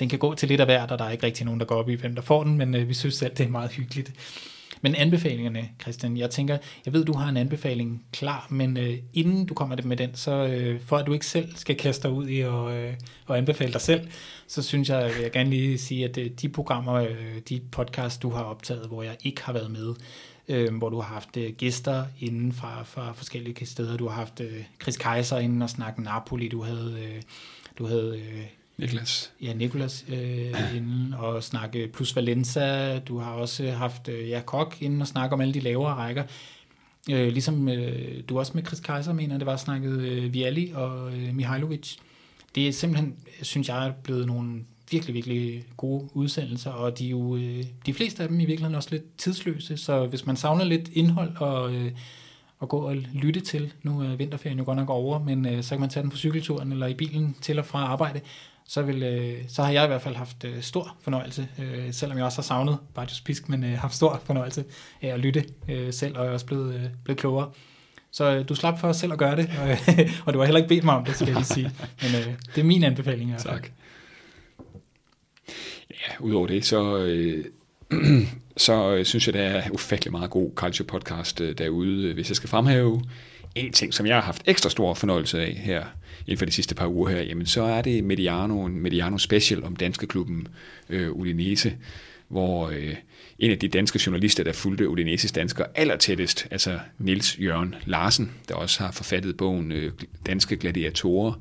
den 0.00 0.08
kan 0.08 0.18
gå 0.18 0.34
til 0.34 0.48
lidt 0.48 0.60
af 0.60 0.66
hvert, 0.66 0.90
og 0.90 0.98
der 0.98 1.04
er 1.04 1.10
ikke 1.10 1.26
rigtig 1.26 1.44
nogen, 1.44 1.60
der 1.60 1.66
går 1.66 1.74
op 1.74 1.88
i, 1.88 1.94
hvem 1.94 2.14
der 2.14 2.22
får 2.22 2.44
den, 2.44 2.58
men 2.58 2.74
øh, 2.74 2.88
vi 2.88 2.94
synes 2.94 3.14
selv, 3.14 3.34
det 3.34 3.46
er 3.46 3.50
meget 3.50 3.70
hyggeligt. 3.70 4.12
Men 4.84 4.94
anbefalingerne, 4.94 5.68
Christian, 5.82 6.16
jeg 6.16 6.30
tænker, 6.30 6.58
jeg 6.84 6.92
ved, 6.92 7.04
du 7.04 7.12
har 7.12 7.28
en 7.28 7.36
anbefaling 7.36 8.04
klar, 8.12 8.46
men 8.50 8.76
øh, 8.76 8.98
inden 9.12 9.46
du 9.46 9.54
kommer 9.54 9.76
med 9.84 9.96
den, 9.96 10.14
så 10.14 10.46
øh, 10.46 10.80
for 10.80 10.96
at 10.96 11.06
du 11.06 11.12
ikke 11.12 11.26
selv 11.26 11.56
skal 11.56 11.76
kaste 11.76 12.08
dig 12.08 12.16
ud 12.16 12.28
i 12.28 12.40
at, 12.40 12.70
øh, 12.70 12.92
og 13.26 13.38
anbefale 13.38 13.72
dig 13.72 13.80
selv, 13.80 14.08
så 14.46 14.62
synes 14.62 14.88
jeg, 14.88 15.10
vil 15.14 15.22
jeg 15.22 15.32
gerne 15.32 15.50
lige 15.50 15.78
sige, 15.78 16.04
at 16.04 16.18
øh, 16.18 16.30
de 16.30 16.48
programmer, 16.48 16.94
øh, 16.94 17.38
de 17.48 17.60
podcast, 17.72 18.22
du 18.22 18.30
har 18.30 18.42
optaget, 18.42 18.88
hvor 18.88 19.02
jeg 19.02 19.16
ikke 19.22 19.42
har 19.42 19.52
været 19.52 19.70
med, 19.70 19.94
øh, 20.48 20.74
hvor 20.74 20.88
du 20.88 21.00
har 21.00 21.14
haft 21.14 21.36
øh, 21.36 21.52
gæster 21.52 22.04
inden 22.20 22.52
fra, 22.52 22.82
fra 22.82 23.12
forskellige 23.12 23.66
steder. 23.66 23.96
Du 23.96 24.08
har 24.08 24.14
haft 24.14 24.40
øh, 24.40 24.64
Chris 24.82 24.96
Kaiser 24.96 25.38
inden 25.38 25.62
og 25.62 25.70
snakke 25.70 26.02
Napoli. 26.02 26.48
Du 26.48 26.62
havde, 26.62 26.98
øh, 27.04 27.22
du 27.78 27.86
havde 27.86 28.18
øh, 28.18 28.44
Niklas. 28.78 29.32
Ja, 29.40 29.52
Niklas 29.52 30.04
øh, 30.08 30.76
inden 30.76 31.14
og 31.18 31.42
snakke 31.42 31.88
plus 31.92 32.16
Valenza. 32.16 32.98
Du 32.98 33.18
har 33.18 33.32
også 33.32 33.70
haft 33.70 34.08
øh, 34.08 34.28
ja, 34.28 34.40
Kok 34.46 34.76
inden 34.80 35.00
og 35.00 35.06
snakke 35.06 35.34
om 35.34 35.40
alle 35.40 35.54
de 35.54 35.60
lavere 35.60 35.94
rækker. 35.94 36.24
Øh, 37.10 37.32
ligesom 37.32 37.68
øh, 37.68 38.22
du 38.28 38.38
også 38.38 38.52
med 38.54 38.66
Chris 38.66 38.80
Kaiser 38.80 39.12
mener, 39.12 39.38
det 39.38 39.46
var 39.46 39.56
snakket 39.56 40.00
øh, 40.00 40.32
Viali 40.32 40.72
og 40.74 41.16
øh, 41.16 41.34
Mihailovic. 41.34 41.96
Det 42.54 42.68
er 42.68 42.72
simpelthen, 42.72 43.14
synes 43.42 43.68
jeg, 43.68 43.86
er 43.86 43.92
blevet 43.92 44.26
nogle 44.26 44.64
virkelig, 44.90 45.14
virkelig 45.14 45.64
gode 45.76 46.08
udsendelser, 46.14 46.70
og 46.70 46.98
de 46.98 47.06
er 47.06 47.10
jo, 47.10 47.36
øh, 47.36 47.64
de 47.86 47.94
fleste 47.94 48.22
af 48.22 48.28
dem 48.28 48.40
i 48.40 48.44
virkeligheden 48.44 48.74
også 48.74 48.88
lidt 48.90 49.16
tidsløse, 49.16 49.76
så 49.76 50.06
hvis 50.06 50.26
man 50.26 50.36
savner 50.36 50.64
lidt 50.64 50.90
indhold 50.92 51.36
og, 51.36 51.74
øh, 51.74 51.92
og 52.58 52.68
gå 52.68 52.78
og 52.78 52.96
lytte 52.96 53.40
til, 53.40 53.72
nu 53.82 54.00
er 54.00 54.16
vinterferien 54.16 54.58
jo 54.58 54.64
godt 54.64 54.76
nok 54.76 54.90
over, 54.90 55.18
men 55.18 55.46
øh, 55.46 55.62
så 55.62 55.70
kan 55.70 55.80
man 55.80 55.90
tage 55.90 56.02
den 56.02 56.10
på 56.10 56.16
cykelturen 56.16 56.72
eller 56.72 56.86
i 56.86 56.94
bilen 56.94 57.36
til 57.40 57.58
og 57.58 57.66
fra 57.66 57.78
arbejde, 57.78 58.20
så, 58.68 58.82
vil, 58.82 59.02
øh, 59.02 59.38
så 59.48 59.62
har 59.62 59.72
jeg 59.72 59.84
i 59.84 59.86
hvert 59.86 60.02
fald 60.02 60.14
haft 60.14 60.44
øh, 60.44 60.62
stor 60.62 60.96
fornøjelse, 61.00 61.48
øh, 61.58 61.92
selvom 61.92 62.18
jeg 62.18 62.24
også 62.26 62.38
har 62.38 62.42
savnet 62.42 62.78
Bartos 62.94 63.20
Pisk, 63.20 63.48
men 63.48 63.64
øh, 63.64 63.78
haft 63.78 63.94
stor 63.94 64.22
fornøjelse 64.24 64.64
af 65.02 65.08
at 65.08 65.20
lytte 65.20 65.44
øh, 65.68 65.92
selv, 65.92 66.18
og 66.18 66.26
er 66.26 66.30
også 66.30 66.46
blevet, 66.46 66.74
øh, 66.74 66.80
blevet 67.04 67.18
klogere. 67.18 67.50
Så 68.10 68.36
øh, 68.36 68.48
du 68.48 68.54
slap 68.54 68.80
for 68.80 68.92
selv 68.92 69.12
at 69.12 69.18
gøre 69.18 69.36
det, 69.36 69.50
og, 69.60 69.70
øh, 69.70 70.10
og 70.26 70.34
du 70.34 70.38
har 70.38 70.46
heller 70.46 70.58
ikke 70.58 70.68
bedt 70.68 70.84
mig 70.84 70.94
om 70.94 71.04
det, 71.04 71.14
skal 71.14 71.26
jeg 71.26 71.36
lige 71.36 71.44
sige. 71.44 71.70
Men 72.02 72.10
øh, 72.14 72.34
det 72.54 72.60
er 72.60 72.64
min 72.64 72.84
anbefaling 72.84 73.30
i 73.30 73.32
hvert 73.32 73.42
fald. 73.42 73.54
Tak. 73.54 73.70
Ja, 75.90 76.20
udover 76.20 76.46
det, 76.46 76.64
så, 76.64 76.96
øh, 76.98 77.44
så 78.56 78.94
øh, 78.94 79.04
synes 79.04 79.26
jeg, 79.26 79.34
der 79.34 79.42
er 79.42 79.70
ufattelig 79.70 80.12
meget 80.12 80.30
god 80.30 80.50
culture 80.54 80.86
podcast 80.86 81.40
øh, 81.40 81.58
derude. 81.58 82.08
Øh, 82.08 82.14
hvis 82.14 82.28
jeg 82.28 82.36
skal 82.36 82.48
fremhæve 82.48 83.02
en 83.54 83.72
ting, 83.72 83.94
som 83.94 84.06
jeg 84.06 84.16
har 84.16 84.22
haft 84.22 84.42
ekstra 84.46 84.70
stor 84.70 84.94
fornøjelse 84.94 85.40
af 85.40 85.54
her 85.54 85.84
inden 86.26 86.38
for 86.38 86.46
de 86.46 86.52
sidste 86.52 86.74
par 86.74 86.86
uger 86.86 87.10
her, 87.10 87.22
jamen 87.22 87.46
så 87.46 87.62
er 87.62 87.82
det 87.82 88.04
Mediano, 88.04 88.64
en 88.64 88.80
Mediano 88.80 89.18
special 89.18 89.64
om 89.64 89.76
danske 89.76 90.06
klubben 90.06 90.48
øh, 90.90 91.10
Udinese, 91.10 91.76
hvor 92.28 92.68
øh, 92.68 92.94
en 93.38 93.50
af 93.50 93.58
de 93.58 93.68
danske 93.68 94.00
journalister, 94.06 94.44
der 94.44 94.52
fulgte 94.52 94.88
Udineses 94.88 95.32
danskere 95.32 95.66
allertættest, 95.74 96.46
altså 96.50 96.78
Nils 96.98 97.38
Jørgen 97.40 97.74
Larsen, 97.86 98.32
der 98.48 98.54
også 98.54 98.82
har 98.82 98.92
forfattet 98.92 99.36
bogen 99.36 99.72
øh, 99.72 99.92
Danske 100.26 100.56
Gladiatorer. 100.56 101.32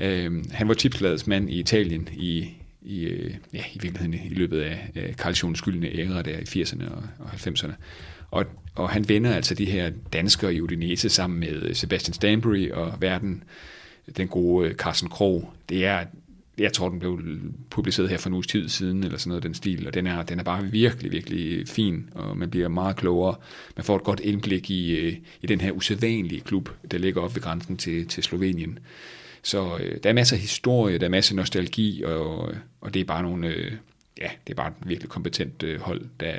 Øh, 0.00 0.44
han 0.50 0.68
var 0.68 0.74
tipsladets 0.74 1.26
mand 1.26 1.50
i 1.50 1.58
Italien 1.58 2.08
i 2.12 2.48
i, 2.88 3.04
øh, 3.04 3.34
ja, 3.52 3.64
i 3.74 3.78
virkeligheden 3.82 4.14
i 4.14 4.34
løbet 4.34 4.60
af 4.60 4.90
øh, 4.94 5.16
Karlsjons 5.16 5.58
skyldende 5.58 6.00
æra 6.00 6.22
der 6.22 6.38
i 6.38 6.62
80'erne 6.62 6.90
og, 6.90 7.02
og 7.18 7.30
90'erne. 7.32 7.72
Og, 8.30 8.46
og 8.74 8.90
han 8.90 9.08
vender 9.08 9.34
altså 9.34 9.54
de 9.54 9.64
her 9.64 9.90
danskere 10.12 10.54
i 10.54 10.60
Udinese 10.60 11.08
sammen 11.08 11.40
med 11.40 11.74
Sebastian 11.74 12.14
Stanbury 12.14 12.70
og 12.70 12.94
verden, 13.00 13.44
den 14.16 14.28
gode 14.28 14.68
øh, 14.68 14.74
Carsten 14.74 15.08
Krog. 15.08 15.52
Det 15.68 15.86
er, 15.86 16.04
jeg 16.58 16.72
tror, 16.72 16.88
den 16.88 16.98
blev 16.98 17.20
publiceret 17.70 18.08
her 18.08 18.18
for 18.18 18.28
en 18.28 18.34
uges 18.34 18.46
tid 18.46 18.68
siden, 18.68 19.04
eller 19.04 19.18
sådan 19.18 19.28
noget 19.28 19.42
den 19.42 19.54
stil, 19.54 19.86
og 19.86 19.94
den 19.94 20.06
er, 20.06 20.22
den 20.22 20.38
er 20.38 20.42
bare 20.42 20.64
virkelig, 20.64 21.12
virkelig 21.12 21.68
fin, 21.68 22.10
og 22.14 22.36
man 22.36 22.50
bliver 22.50 22.68
meget 22.68 22.96
klogere. 22.96 23.34
Man 23.76 23.84
får 23.84 23.96
et 23.96 24.04
godt 24.04 24.20
indblik 24.20 24.70
i, 24.70 24.96
øh, 24.96 25.16
i 25.42 25.46
den 25.46 25.60
her 25.60 25.72
usædvanlige 25.72 26.40
klub, 26.40 26.70
der 26.90 26.98
ligger 26.98 27.20
op 27.20 27.34
ved 27.34 27.42
grænsen 27.42 27.76
til, 27.76 28.06
til 28.08 28.22
Slovenien. 28.22 28.78
Så 29.42 29.78
øh, 29.80 29.98
der 30.02 30.08
er 30.08 30.14
masser 30.14 30.36
af 30.36 30.40
historie, 30.40 30.98
der 30.98 31.06
er 31.06 31.10
masser 31.10 31.32
af 31.32 31.36
nostalgi, 31.36 32.02
og, 32.02 32.54
og 32.80 32.94
det 32.94 33.00
er 33.00 33.04
bare 33.04 33.22
nogle, 33.22 33.48
øh, 33.48 33.72
ja, 34.18 34.30
det 34.46 34.52
er 34.52 34.56
bare 34.56 34.68
et 34.68 34.88
virkelig 34.88 35.10
kompetent 35.10 35.62
øh, 35.62 35.80
hold, 35.80 36.06
der 36.20 36.34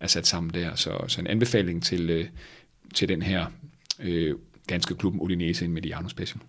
er 0.00 0.06
sat 0.06 0.26
sammen 0.26 0.54
der. 0.54 0.74
Så, 0.74 1.04
så 1.08 1.20
en 1.20 1.26
anbefaling 1.26 1.82
til, 1.82 2.10
øh, 2.10 2.28
til 2.94 3.08
den 3.08 3.22
her 3.22 3.46
øh, 3.98 4.36
danske 4.68 4.94
klub 4.94 5.14
Udinese, 5.20 5.68
med 5.68 5.74
Mediano 5.74 6.08
Special. 6.08 6.40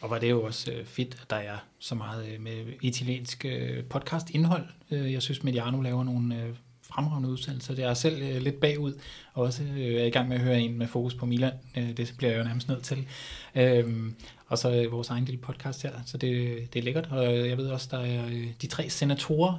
Og 0.00 0.10
var 0.10 0.18
det 0.18 0.30
jo 0.30 0.42
også 0.42 0.72
øh, 0.72 0.84
fedt, 0.86 1.18
at 1.22 1.30
der 1.30 1.36
er 1.36 1.56
så 1.78 1.94
meget 1.94 2.26
øh, 2.32 2.40
med 2.40 2.64
italiensk 2.82 3.44
øh, 3.44 3.84
podcast-indhold. 3.84 4.66
Øh, 4.90 5.12
jeg 5.12 5.22
synes, 5.22 5.42
Mediano 5.42 5.80
laver 5.80 6.04
nogle 6.04 6.42
øh, 6.42 6.54
fremragende 6.82 7.28
udsendelser. 7.28 7.74
Det 7.74 7.84
er 7.84 7.94
selv 7.94 8.22
øh, 8.22 8.42
lidt 8.42 8.60
bagud, 8.60 8.92
og 9.32 9.42
også 9.42 9.62
øh, 9.62 9.94
er 9.94 10.04
i 10.04 10.10
gang 10.10 10.28
med 10.28 10.36
at 10.36 10.42
høre 10.42 10.60
en 10.60 10.78
med 10.78 10.86
fokus 10.86 11.14
på 11.14 11.26
Milan. 11.26 11.52
Øh, 11.76 11.96
det 11.96 12.14
bliver 12.16 12.32
jeg 12.32 12.38
jo 12.38 12.44
nærmest 12.44 12.68
nødt 12.68 12.82
til. 12.82 13.06
Øh, 13.54 14.12
og 14.46 14.58
så 14.58 14.74
øh, 14.74 14.92
vores 14.92 15.10
egen 15.10 15.24
lille 15.24 15.40
podcast 15.40 15.82
her, 15.82 15.92
så 16.06 16.16
det, 16.16 16.58
det 16.72 16.78
er 16.78 16.82
lækkert. 16.82 17.08
Og 17.10 17.38
øh, 17.38 17.48
jeg 17.48 17.58
ved 17.58 17.66
også, 17.66 17.88
der 17.90 17.98
er 17.98 18.26
øh, 18.26 18.46
de 18.62 18.66
tre 18.66 18.90
senatorer, 18.90 19.58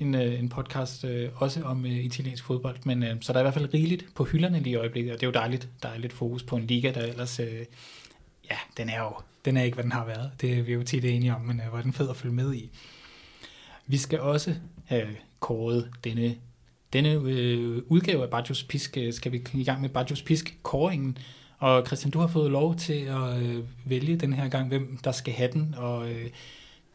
en, 0.00 0.14
øh, 0.14 0.38
en 0.38 0.48
podcast 0.48 1.04
øh, 1.04 1.28
også 1.34 1.62
om 1.62 1.86
øh, 1.86 2.04
italiensk 2.04 2.44
fodbold, 2.44 2.76
men 2.84 3.02
øh, 3.02 3.16
så 3.20 3.32
der 3.32 3.38
er 3.38 3.42
i 3.42 3.44
hvert 3.44 3.54
fald 3.54 3.74
rigeligt 3.74 4.14
på 4.14 4.24
hylderne 4.24 4.60
lige 4.60 4.72
i 4.72 4.76
øjeblikket, 4.76 5.12
og 5.12 5.20
det 5.20 5.26
er 5.26 5.28
jo 5.28 5.32
dejligt, 5.32 5.68
der 5.82 5.88
er 5.88 5.98
lidt 5.98 6.12
fokus 6.12 6.42
på 6.42 6.56
en 6.56 6.66
liga, 6.66 6.90
der 6.90 7.02
ellers, 7.02 7.40
øh, 7.40 7.64
ja, 8.50 8.56
den 8.76 8.88
er 8.88 9.00
jo 9.00 9.12
den 9.44 9.56
er 9.56 9.62
ikke, 9.62 9.74
hvad 9.74 9.84
den 9.84 9.92
har 9.92 10.06
været. 10.06 10.30
Det 10.40 10.58
er 10.58 10.62
vi 10.62 10.72
jo 10.72 10.82
tit 10.82 11.04
enige 11.04 11.34
om, 11.34 11.40
men 11.40 11.60
øh, 11.60 11.68
hvor 11.68 11.78
er 11.78 11.82
den 11.82 11.92
fed 11.92 12.10
at 12.10 12.16
følge 12.16 12.34
med 12.34 12.54
i. 12.54 12.70
Vi 13.86 13.96
skal 13.96 14.20
også 14.20 14.54
have 14.84 15.08
kåret 15.40 15.90
denne, 16.04 16.34
denne 16.92 17.12
øh, 17.12 17.82
udgave 17.88 18.22
af 18.22 18.30
Bajos 18.30 18.62
Pisk, 18.62 18.96
øh, 18.96 19.12
skal 19.12 19.32
vi 19.32 19.44
i 19.54 19.64
gang 19.64 19.80
med 19.80 19.88
Bajos 19.88 20.22
Pisk-kåringen, 20.22 21.18
og 21.58 21.86
Christian, 21.86 22.10
du 22.10 22.18
har 22.18 22.26
fået 22.26 22.50
lov 22.50 22.76
til 22.76 22.92
at 23.02 23.42
øh, 23.42 23.64
vælge 23.84 24.16
den 24.16 24.32
her 24.32 24.48
gang, 24.48 24.68
hvem 24.68 24.98
der 25.04 25.12
skal 25.12 25.34
have 25.34 25.52
den, 25.52 25.74
og 25.78 26.10
øh, 26.10 26.24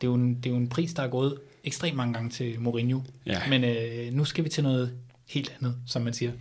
det, 0.01 0.07
er 0.07 0.07
jo 0.07 0.13
en, 0.13 0.35
det 0.35 0.45
er 0.45 0.49
jo 0.49 0.57
en 0.57 0.69
pris, 0.69 0.93
der 0.93 1.03
er 1.03 1.07
gået 1.07 1.37
ekstremt 1.65 1.95
mange 1.95 2.13
gange 2.13 2.29
til 2.29 2.59
Mourinho. 2.59 2.99
Ja. 3.25 3.39
Men 3.49 3.63
øh, 3.63 4.13
nu 4.13 4.25
skal 4.25 4.43
vi 4.43 4.49
til 4.49 4.63
noget 4.63 4.91
helt 5.29 5.53
andet, 5.59 5.75
som 5.87 6.01
man 6.01 6.13
siger. 6.13 6.31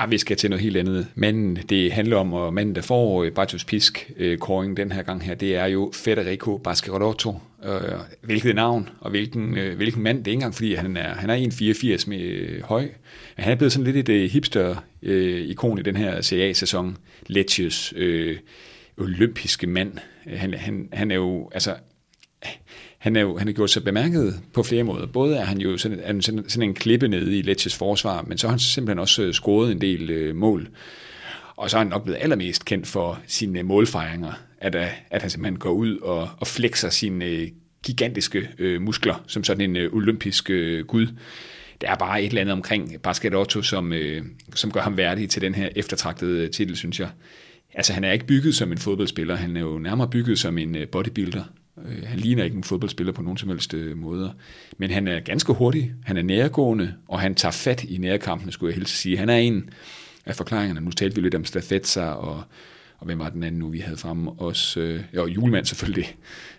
Ja, 0.00 0.06
vi 0.06 0.18
skal 0.18 0.36
til 0.36 0.50
noget 0.50 0.62
helt 0.62 0.76
andet. 0.76 1.06
Men 1.14 1.56
det 1.56 1.92
handler 1.92 2.16
om, 2.16 2.32
og 2.32 2.54
manden, 2.54 2.74
der 2.74 2.82
får 2.82 3.24
øh, 3.24 3.32
Bajos 3.32 3.64
Pisk 3.64 4.10
øh, 4.16 4.38
koring 4.38 4.76
den 4.76 4.92
her 4.92 5.02
gang 5.02 5.24
her, 5.24 5.34
det 5.34 5.56
er 5.56 5.66
jo 5.66 5.92
Federico 5.94 6.58
Basquerotto. 6.58 7.40
Øh, 7.64 7.80
hvilket 8.22 8.54
navn, 8.54 8.88
og 9.00 9.10
hvilken, 9.10 9.52
hvilken 9.76 10.02
mand. 10.02 10.18
Det 10.18 10.26
er 10.26 10.30
ikke 10.30 10.36
engang, 10.36 10.54
fordi 10.54 10.74
han 10.74 10.96
er, 10.96 11.14
han 11.14 11.30
er 11.30 11.36
1,84 11.36 12.08
med 12.08 12.62
høj. 12.62 12.88
Han 13.36 13.52
er 13.52 13.56
blevet 13.56 13.72
sådan 13.72 13.92
lidt 13.92 14.08
et 14.08 14.30
hipster-ikon 14.30 15.78
i 15.78 15.82
den 15.82 15.96
her 15.96 16.22
CA-sæson. 16.22 16.96
Lecces 17.26 17.92
øh, 17.96 18.36
olympiske 18.98 19.66
mand. 19.66 19.92
Han, 20.26 20.54
han, 20.54 20.88
han 20.92 21.10
er 21.10 21.14
jo, 21.14 21.50
altså, 21.54 21.74
han 23.02 23.16
er 23.16 23.20
jo 23.20 23.38
han 23.38 23.48
er 23.48 23.52
gjort 23.52 23.70
sig 23.70 23.84
bemærket 23.84 24.40
på 24.52 24.62
flere 24.62 24.82
måder. 24.82 25.06
Både 25.06 25.36
er 25.36 25.44
han 25.44 25.58
jo 25.58 25.76
sådan, 25.76 26.00
er 26.02 26.20
sådan, 26.20 26.44
sådan 26.48 26.68
en 26.68 26.74
klippe 26.74 27.08
nede 27.08 27.38
i 27.38 27.42
Lecces 27.42 27.76
forsvar, 27.76 28.24
men 28.28 28.38
så 28.38 28.46
har 28.46 28.52
han 28.52 28.58
simpelthen 28.58 28.98
også 28.98 29.22
øh, 29.22 29.32
scoret 29.32 29.72
en 29.72 29.80
del 29.80 30.10
øh, 30.10 30.36
mål. 30.36 30.68
Og 31.56 31.70
så 31.70 31.76
er 31.76 31.78
han 31.78 31.88
nok 31.88 32.04
blevet 32.04 32.18
allermest 32.22 32.64
kendt 32.64 32.86
for 32.86 33.20
sine 33.26 33.58
øh, 33.58 33.64
målfejringer, 33.64 34.32
at, 34.58 34.74
øh, 34.74 34.86
at 35.10 35.22
han 35.22 35.30
simpelthen 35.30 35.58
går 35.58 35.70
ud 35.70 35.98
og, 35.98 36.28
og 36.36 36.46
flexer 36.46 36.90
sine 36.90 37.24
øh, 37.24 37.48
gigantiske 37.84 38.48
øh, 38.58 38.82
muskler, 38.82 39.24
som 39.26 39.44
sådan 39.44 39.70
en 39.70 39.76
øh, 39.76 39.92
olympisk 39.92 40.50
øh, 40.50 40.86
gud. 40.86 41.06
Der 41.80 41.90
er 41.90 41.96
bare 41.96 42.22
et 42.22 42.28
eller 42.28 42.40
andet 42.40 42.52
omkring 42.52 42.96
Otto, 43.34 43.62
som, 43.62 43.92
øh, 43.92 44.22
som 44.54 44.70
gør 44.70 44.80
ham 44.80 44.96
værdig 44.96 45.30
til 45.30 45.42
den 45.42 45.54
her 45.54 45.68
eftertragtede 45.76 46.48
titel, 46.48 46.76
synes 46.76 47.00
jeg. 47.00 47.08
Altså, 47.74 47.92
han 47.92 48.04
er 48.04 48.12
ikke 48.12 48.26
bygget 48.26 48.54
som 48.54 48.72
en 48.72 48.78
fodboldspiller, 48.78 49.36
han 49.36 49.56
er 49.56 49.60
jo 49.60 49.78
nærmere 49.78 50.08
bygget 50.08 50.38
som 50.38 50.58
en 50.58 50.76
bodybuilder. 50.92 51.44
Øh, 51.88 52.06
han 52.06 52.18
ligner 52.18 52.44
ikke 52.44 52.56
en 52.56 52.64
fodboldspiller 52.64 53.12
på 53.12 53.22
nogen 53.22 53.38
som 53.38 53.48
helst 53.48 53.74
øh, 53.74 53.96
måder. 53.96 54.30
Men 54.78 54.90
han 54.90 55.08
er 55.08 55.20
ganske 55.20 55.52
hurtig, 55.52 55.92
han 56.04 56.16
er 56.16 56.22
nærgående, 56.22 56.94
og 57.08 57.20
han 57.20 57.34
tager 57.34 57.52
fat 57.52 57.84
i 57.84 57.98
nærkampen, 57.98 58.52
skulle 58.52 58.70
jeg 58.70 58.76
helst 58.76 58.96
sige. 58.96 59.16
Han 59.16 59.28
er 59.28 59.36
en 59.36 59.70
af 60.26 60.36
forklaringerne. 60.36 60.80
Nu 60.80 60.90
talte 60.90 61.16
vi 61.16 61.22
lidt 61.22 61.34
om 61.34 61.44
Stafetsa, 61.44 62.04
og, 62.04 62.42
og 62.98 63.06
hvem 63.06 63.18
var 63.18 63.28
den 63.28 63.42
anden 63.42 63.58
nu, 63.58 63.68
vi 63.68 63.78
havde 63.78 63.96
fremme? 63.96 64.30
Også, 64.32 64.80
øh, 64.80 65.00
jo, 65.14 65.26
Julemand 65.26 65.66
selvfølgelig 65.66 66.16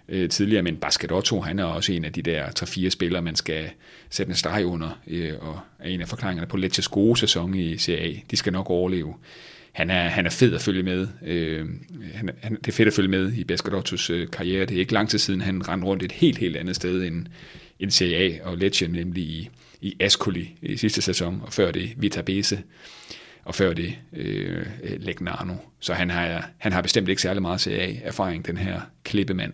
øh, 0.10 0.30
tidligere, 0.30 0.64
men 0.64 0.76
Basketotto, 0.76 1.41
han 1.41 1.60
er 1.60 1.64
også 1.64 1.94
en 1.94 2.06
af 2.06 2.14
de 2.14 2.22
der 2.22 2.48
3-4 2.60 2.90
spillere, 2.90 3.22
man 3.22 3.36
skal 3.36 3.70
sætte 4.10 4.30
en 4.30 4.36
streg 4.36 4.66
under, 4.66 5.00
øh, 5.08 5.34
og 5.41 5.60
er 5.80 5.90
en 5.90 6.02
af 6.02 6.08
forklaringerne 6.08 6.48
på 6.48 6.58
Lecces 6.58 6.88
gode 6.88 7.20
sæson 7.20 7.54
i 7.54 7.78
CA. 7.78 8.12
De 8.32 8.36
skal 8.36 8.54
nok 8.54 8.70
overleve 8.70 9.14
han 9.74 9.90
er, 9.90 10.08
han 10.08 10.26
er 10.26 10.30
fed 10.30 10.54
at 10.54 10.62
følge 10.62 10.84
med. 10.84 11.08
Øh, 11.26 11.66
han, 12.14 12.30
han, 12.41 12.56
det 12.56 12.68
er 12.68 12.72
fedt 12.72 12.88
at 12.88 12.94
følge 12.94 13.10
med 13.10 13.34
i 13.34 13.44
Bescadottos 13.44 14.10
øh, 14.10 14.28
karriere. 14.32 14.66
Det 14.66 14.76
er 14.76 14.80
ikke 14.80 14.94
lang 14.94 15.10
tid 15.10 15.20
siden, 15.20 15.41
han 15.41 15.68
rendte 15.70 15.88
rundt 15.88 16.04
et 16.04 16.12
helt, 16.12 16.38
helt 16.38 16.58
andet 16.58 16.76
sted 16.76 17.04
end, 17.04 17.26
end 17.80 17.91
CA 17.91 18.40
og 18.44 18.58
Lecce, 18.58 18.88
nemlig 18.88 19.24
i, 19.24 19.50
i 19.82 19.95
Ascoli 20.00 20.56
i 20.62 20.78
sidste 20.78 21.02
sæson, 21.02 21.41
og 21.45 21.54
før 21.54 21.72
det 21.72 21.94
Vita 21.98 22.22
Bese, 22.22 22.64
og 23.44 23.56
før 23.56 23.74
det 23.74 23.95
øh, 24.14 24.66
Legnano. 25.00 25.56
Så 25.80 25.94
han 25.94 26.10
har, 26.10 26.50
han 26.58 26.72
har 26.72 26.82
bestemt 26.82 27.10
ikke 27.10 27.22
særlig 27.22 27.41
meget 27.41 27.62
CA-erfaring, 27.62 28.48
den 28.48 28.58
her 28.58 28.82
klippemand. 29.04 29.54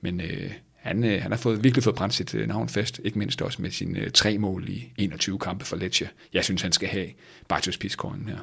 Men 0.00 0.20
øh, 0.20 0.52
han, 0.74 1.04
øh, 1.04 1.22
han 1.22 1.30
har 1.30 1.38
fået, 1.38 1.64
virkelig 1.64 1.84
fået 1.84 1.96
brændt 1.96 2.14
sit 2.14 2.34
øh, 2.34 2.48
navn 2.48 2.68
fast, 2.68 3.00
ikke 3.04 3.18
mindst 3.18 3.42
også 3.42 3.62
med 3.62 3.70
sine 3.70 4.00
øh, 4.00 4.10
tre 4.10 4.38
mål 4.38 4.68
i 4.68 4.92
21 4.96 5.38
kampe 5.38 5.64
for 5.64 5.76
Lecce. 5.76 6.08
Jeg 6.32 6.44
synes, 6.44 6.62
han 6.62 6.72
skal 6.72 6.88
have 6.88 7.06
Bartos 7.48 7.78
Piskåren 7.78 8.28
her. 8.28 8.38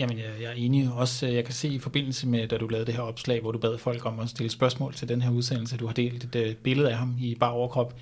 Jamen, 0.00 0.18
jeg, 0.18 0.26
jeg 0.40 0.48
er 0.48 0.54
enig. 0.54 0.90
Også, 0.92 1.26
øh, 1.26 1.34
jeg 1.34 1.44
kan 1.44 1.54
se 1.54 1.68
i 1.68 1.78
forbindelse 1.78 2.26
med, 2.26 2.48
da 2.48 2.58
du 2.58 2.66
lavede 2.66 2.86
det 2.86 2.94
her 2.94 3.02
opslag, 3.02 3.40
hvor 3.40 3.52
du 3.52 3.58
bad 3.58 3.78
folk 3.78 4.06
om 4.06 4.20
at 4.20 4.28
stille 4.28 4.50
spørgsmål 4.50 4.94
til 4.94 5.08
den 5.08 5.22
her 5.22 5.30
udsendelse, 5.30 5.76
du 5.76 5.86
har 5.86 5.92
delt 5.92 6.24
et 6.24 6.48
uh, 6.48 6.54
billede 6.54 6.90
af 6.90 6.96
ham 6.96 7.16
i 7.20 7.34
bare 7.34 7.50
overkrop. 7.50 7.94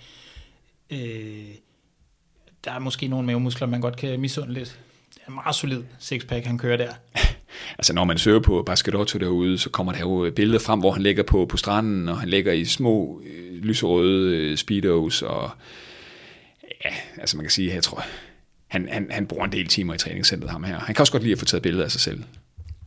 Øh, 0.91 1.49
der 2.65 2.73
er 2.73 2.79
måske 2.79 3.09
nogle 3.09 3.27
mavemuskler, 3.27 3.67
man 3.67 3.81
godt 3.81 3.97
kan 3.97 4.21
misunde 4.21 4.53
lidt. 4.55 4.81
Det 5.15 5.21
er 5.25 5.29
en 5.29 5.35
meget 5.35 5.55
solid 5.55 5.83
sixpack, 5.99 6.47
han 6.47 6.59
kører 6.59 6.77
der. 6.77 6.93
altså 7.79 7.93
når 7.93 8.05
man 8.05 8.19
søger 8.19 8.41
på 8.41 8.63
Basketotto 8.63 9.19
derude, 9.19 9.59
så 9.59 9.71
kommer 9.71 9.93
der 9.93 10.01
jo 10.01 10.33
billeder 10.37 10.59
frem, 10.59 10.81
hvor 10.81 10.91
han 10.93 11.03
ligger 11.03 11.23
på, 11.23 11.47
på 11.47 11.57
stranden, 11.57 12.09
og 12.09 12.21
han 12.21 12.29
ligger 12.29 12.53
i 12.53 12.65
små 12.65 13.23
øh, 13.27 13.63
lyserøde 13.63 14.37
øh, 14.37 14.57
speedos, 14.57 15.23
og 15.23 15.51
ja, 16.85 16.91
altså 17.17 17.37
man 17.37 17.45
kan 17.45 17.51
sige, 17.51 17.75
jeg 17.75 17.83
tror, 17.83 18.05
han, 18.69 18.89
han, 18.93 19.09
han 19.11 19.27
bruger 19.27 19.45
en 19.45 19.53
del 19.53 19.67
timer 19.67 19.95
i 19.95 19.99
træningscenteret, 19.99 20.51
ham 20.51 20.65
her. 20.65 20.79
Han 20.79 20.95
kan 20.95 21.03
også 21.03 21.13
godt 21.13 21.23
lide 21.23 21.33
at 21.33 21.39
få 21.39 21.45
taget 21.45 21.63
billeder 21.63 21.85
af 21.85 21.91
sig 21.91 22.01
selv. 22.01 22.25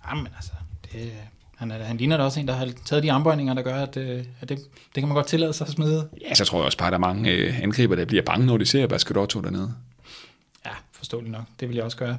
Jamen 0.10 0.28
altså, 0.36 0.52
det, 0.92 1.12
han, 1.56 1.72
er, 1.72 1.84
han 1.84 1.98
ligner 1.98 2.18
da 2.18 2.24
også 2.24 2.40
en, 2.40 2.48
der 2.48 2.54
har 2.54 2.70
taget 2.86 3.04
de 3.04 3.12
armbøjninger, 3.12 3.54
der 3.54 3.62
gør, 3.62 3.76
at, 3.76 3.98
øh, 3.98 4.24
at 4.42 4.50
det, 4.50 4.58
det 4.96 5.02
kan 5.02 5.08
man 5.08 5.16
godt 5.16 5.28
tillade 5.28 5.54
sig 5.54 5.68
at 5.68 5.74
smide. 5.74 6.10
Ja, 6.22 6.34
så 6.34 6.46
tror 6.46 6.58
jeg 6.60 6.66
også 6.66 6.78
bare, 6.78 6.88
at 6.88 6.92
der 6.92 6.98
er 6.98 7.14
mange 7.14 7.32
øh, 7.32 7.64
angriber, 7.64 7.96
der 7.96 8.06
bliver 8.06 8.24
bange, 8.24 8.46
når 8.46 8.58
de 8.58 8.66
ser 8.66 8.88
Basketotto 8.88 9.42
dernede. 9.42 9.74
Ja, 10.66 10.72
forståeligt 10.92 11.32
nok. 11.32 11.44
Det 11.60 11.68
vil 11.68 11.76
jeg 11.76 11.86
også 11.86 11.98
gøre. 11.98 12.18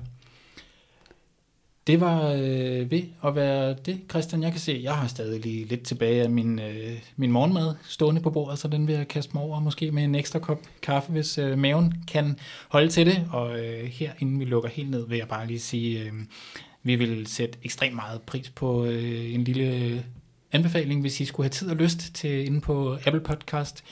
Det 1.86 2.00
var 2.00 2.32
øh, 2.32 2.90
ved 2.90 3.02
at 3.24 3.34
være 3.34 3.74
det, 3.86 4.00
Christian. 4.10 4.42
Jeg 4.42 4.50
kan 4.50 4.60
se, 4.60 4.80
jeg 4.82 4.94
har 4.94 5.06
stadig 5.06 5.40
lige 5.40 5.64
lidt 5.64 5.82
tilbage 5.82 6.22
af 6.22 6.30
min, 6.30 6.58
øh, 6.58 6.98
min 7.16 7.32
morgenmad 7.32 7.74
stående 7.88 8.20
på 8.20 8.30
bordet, 8.30 8.58
så 8.58 8.68
den 8.68 8.86
vil 8.86 8.94
jeg 8.94 9.08
kaste 9.08 9.30
mig 9.34 9.42
over, 9.42 9.60
måske 9.60 9.90
med 9.90 10.04
en 10.04 10.14
ekstra 10.14 10.38
kop 10.38 10.60
kaffe, 10.82 11.12
hvis 11.12 11.38
øh, 11.38 11.58
maven 11.58 11.94
kan 12.08 12.38
holde 12.68 12.88
til 12.88 13.06
det. 13.06 13.28
Og 13.32 13.58
øh, 13.58 13.84
her, 13.84 14.10
inden 14.18 14.40
vi 14.40 14.44
lukker 14.44 14.68
helt 14.68 14.90
ned, 14.90 15.08
vil 15.08 15.18
jeg 15.18 15.28
bare 15.28 15.46
lige 15.46 15.60
sige, 15.60 16.02
øh, 16.02 16.12
vi 16.82 16.94
vil 16.94 17.26
sætte 17.26 17.58
ekstremt 17.64 17.94
meget 17.94 18.22
pris 18.22 18.50
på 18.50 18.84
øh, 18.84 19.34
en 19.34 19.44
lille 19.44 19.76
øh, 19.76 20.00
anbefaling, 20.52 21.00
hvis 21.00 21.20
I 21.20 21.24
skulle 21.24 21.44
have 21.44 21.50
tid 21.50 21.70
og 21.70 21.76
lyst 21.76 22.14
til 22.14 22.46
inde 22.46 22.60
på 22.60 22.96
Apple 23.06 23.20
Podcast. 23.20 23.84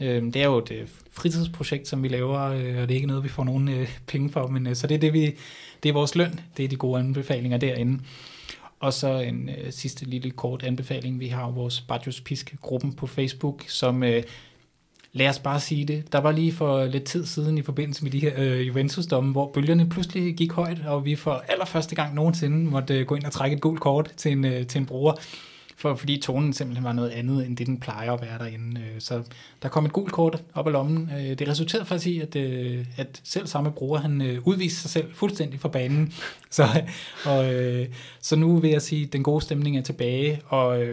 Øh, 0.00 0.22
det 0.22 0.36
er 0.36 0.46
jo 0.46 0.58
et 0.58 0.70
øh, 0.70 0.88
fritidsprojekt, 1.10 1.88
som 1.88 2.02
vi 2.02 2.08
laver, 2.08 2.40
øh, 2.40 2.82
og 2.82 2.88
det 2.88 2.90
er 2.90 2.94
ikke 2.94 3.06
noget, 3.06 3.24
vi 3.24 3.28
får 3.28 3.44
nogen 3.44 3.68
øh, 3.68 3.98
penge 4.06 4.30
for, 4.30 4.46
men 4.46 4.66
øh, 4.66 4.76
så 4.76 4.86
det 4.86 4.94
er 4.94 4.98
det, 4.98 5.12
vi 5.12 5.34
det 5.82 5.88
er 5.88 5.92
vores 5.92 6.14
løn, 6.14 6.40
det 6.56 6.64
er 6.64 6.68
de 6.68 6.76
gode 6.76 7.00
anbefalinger 7.00 7.58
derinde. 7.58 8.02
Og 8.80 8.92
så 8.92 9.18
en 9.18 9.48
øh, 9.48 9.72
sidste 9.72 10.04
lille 10.04 10.30
kort 10.30 10.62
anbefaling. 10.62 11.20
Vi 11.20 11.26
har 11.26 11.50
vores 11.50 11.80
Bajos 11.80 12.20
Pisk-gruppen 12.20 12.92
på 12.92 13.06
Facebook, 13.06 13.64
som 13.68 14.02
øh, 14.02 14.22
lad 15.12 15.28
os 15.28 15.38
bare 15.38 15.60
sige 15.60 15.84
det. 15.84 16.12
Der 16.12 16.18
var 16.18 16.32
lige 16.32 16.52
for 16.52 16.84
lidt 16.84 17.04
tid 17.04 17.26
siden 17.26 17.58
i 17.58 17.62
forbindelse 17.62 18.02
med 18.02 18.10
de 18.10 18.20
her 18.20 18.32
øh, 18.36 18.66
Juventus-domme, 18.66 19.32
hvor 19.32 19.50
bølgerne 19.54 19.88
pludselig 19.88 20.34
gik 20.34 20.52
højt, 20.52 20.86
og 20.86 21.04
vi 21.04 21.16
for 21.16 21.44
allerførste 21.48 21.94
gang 21.94 22.14
nogensinde 22.14 22.70
måtte 22.70 22.98
øh, 22.98 23.06
gå 23.06 23.14
ind 23.14 23.24
og 23.24 23.32
trække 23.32 23.56
et 23.56 23.62
gult 23.62 23.80
kort 23.80 24.12
til 24.16 24.32
en, 24.32 24.44
øh, 24.44 24.66
til 24.66 24.78
en 24.78 24.86
bruger 24.86 25.12
for, 25.76 25.94
fordi 25.94 26.20
tonen 26.20 26.52
simpelthen 26.52 26.84
var 26.84 26.92
noget 26.92 27.10
andet, 27.10 27.46
end 27.46 27.56
det 27.56 27.66
den 27.66 27.80
plejer 27.80 28.12
at 28.12 28.22
være 28.22 28.38
derinde. 28.38 28.80
Øh, 28.80 29.00
så 29.00 29.22
der 29.62 29.68
kom 29.68 29.84
et 29.84 29.92
gult 29.92 30.12
kort 30.12 30.42
op 30.54 30.66
ad 30.66 30.72
lommen. 30.72 31.10
Øh, 31.18 31.38
det 31.38 31.48
resulterede 31.48 31.86
faktisk 31.86 32.06
i, 32.06 32.20
at, 32.20 32.36
øh, 32.36 32.84
at 32.96 33.20
selv 33.24 33.46
samme 33.46 33.70
bruger, 33.70 33.98
han 33.98 34.40
udviste 34.44 34.80
sig 34.80 34.90
selv 34.90 35.14
fuldstændig 35.14 35.60
fra 35.60 35.68
banen. 35.68 36.12
Så, 36.50 36.82
og, 37.24 37.54
så 38.20 38.36
nu 38.36 38.58
vil 38.58 38.70
jeg 38.70 38.82
sige, 38.82 39.06
at 39.06 39.12
den 39.12 39.22
gode 39.22 39.40
stemning 39.40 39.78
er 39.78 39.82
tilbage, 39.82 40.40
og, 40.46 40.84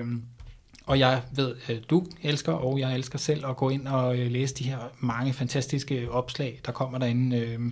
og 0.85 0.99
jeg 0.99 1.21
ved, 1.35 1.55
at 1.67 1.89
du 1.89 2.05
elsker, 2.23 2.51
og 2.51 2.79
jeg 2.79 2.95
elsker 2.95 3.19
selv 3.19 3.45
at 3.45 3.57
gå 3.57 3.69
ind 3.69 3.87
og 3.87 4.15
læse 4.15 4.55
de 4.55 4.63
her 4.63 4.77
mange 4.99 5.33
fantastiske 5.33 6.11
opslag, 6.11 6.59
der 6.65 6.71
kommer 6.71 6.97
derinde. 6.97 7.71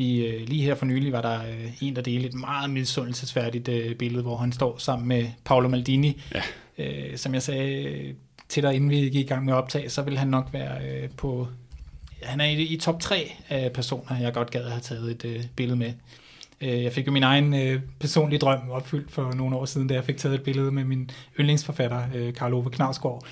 I, 0.00 0.26
øh, 0.26 0.48
lige 0.48 0.62
her 0.62 0.74
for 0.74 0.86
nylig 0.86 1.12
var 1.12 1.22
der 1.22 1.40
øh, 1.40 1.82
en, 1.82 1.96
der 1.96 2.02
delte 2.02 2.28
et 2.28 2.34
meget 2.34 2.70
misundelsesværdigt 2.70 3.68
øh, 3.68 3.94
billede, 3.94 4.22
hvor 4.22 4.36
han 4.36 4.52
står 4.52 4.78
sammen 4.78 5.08
med 5.08 5.26
Paolo 5.44 5.68
Maldini. 5.68 6.22
Ja. 6.34 6.42
Øh, 6.78 7.16
som 7.16 7.34
jeg 7.34 7.42
sagde 7.42 8.14
til 8.48 8.62
dig, 8.62 8.74
inden 8.74 8.90
vi 8.90 8.96
gik 8.96 9.14
i 9.14 9.22
gang 9.22 9.44
med 9.44 9.52
at 9.52 9.56
optage, 9.56 9.90
så 9.90 10.02
vil 10.02 10.18
han 10.18 10.28
nok 10.28 10.48
være 10.52 10.88
øh, 10.88 11.08
på... 11.16 11.48
Han 12.22 12.40
er 12.40 12.44
i, 12.44 12.62
i 12.62 12.76
top 12.76 13.00
3 13.00 13.32
af 13.48 13.72
personer, 13.72 14.20
jeg 14.20 14.32
godt 14.32 14.50
gad 14.50 14.64
at 14.64 14.70
have 14.70 14.80
taget 14.80 15.10
et 15.10 15.24
øh, 15.24 15.44
billede 15.56 15.78
med. 15.78 15.92
Øh, 16.60 16.82
jeg 16.82 16.92
fik 16.92 17.06
jo 17.06 17.12
min 17.12 17.22
egen 17.22 17.54
øh, 17.54 17.80
personlige 18.00 18.38
drøm 18.38 18.70
opfyldt 18.70 19.10
for 19.10 19.32
nogle 19.32 19.56
år 19.56 19.64
siden, 19.64 19.88
da 19.88 19.94
jeg 19.94 20.04
fik 20.04 20.16
taget 20.16 20.34
et 20.34 20.42
billede 20.42 20.70
med 20.70 20.84
min 20.84 21.10
yndlingsforfatter, 21.40 22.02
øh, 22.14 22.34
Karl 22.34 22.54
Ove 22.54 22.70
Knavsgaard, 22.70 23.26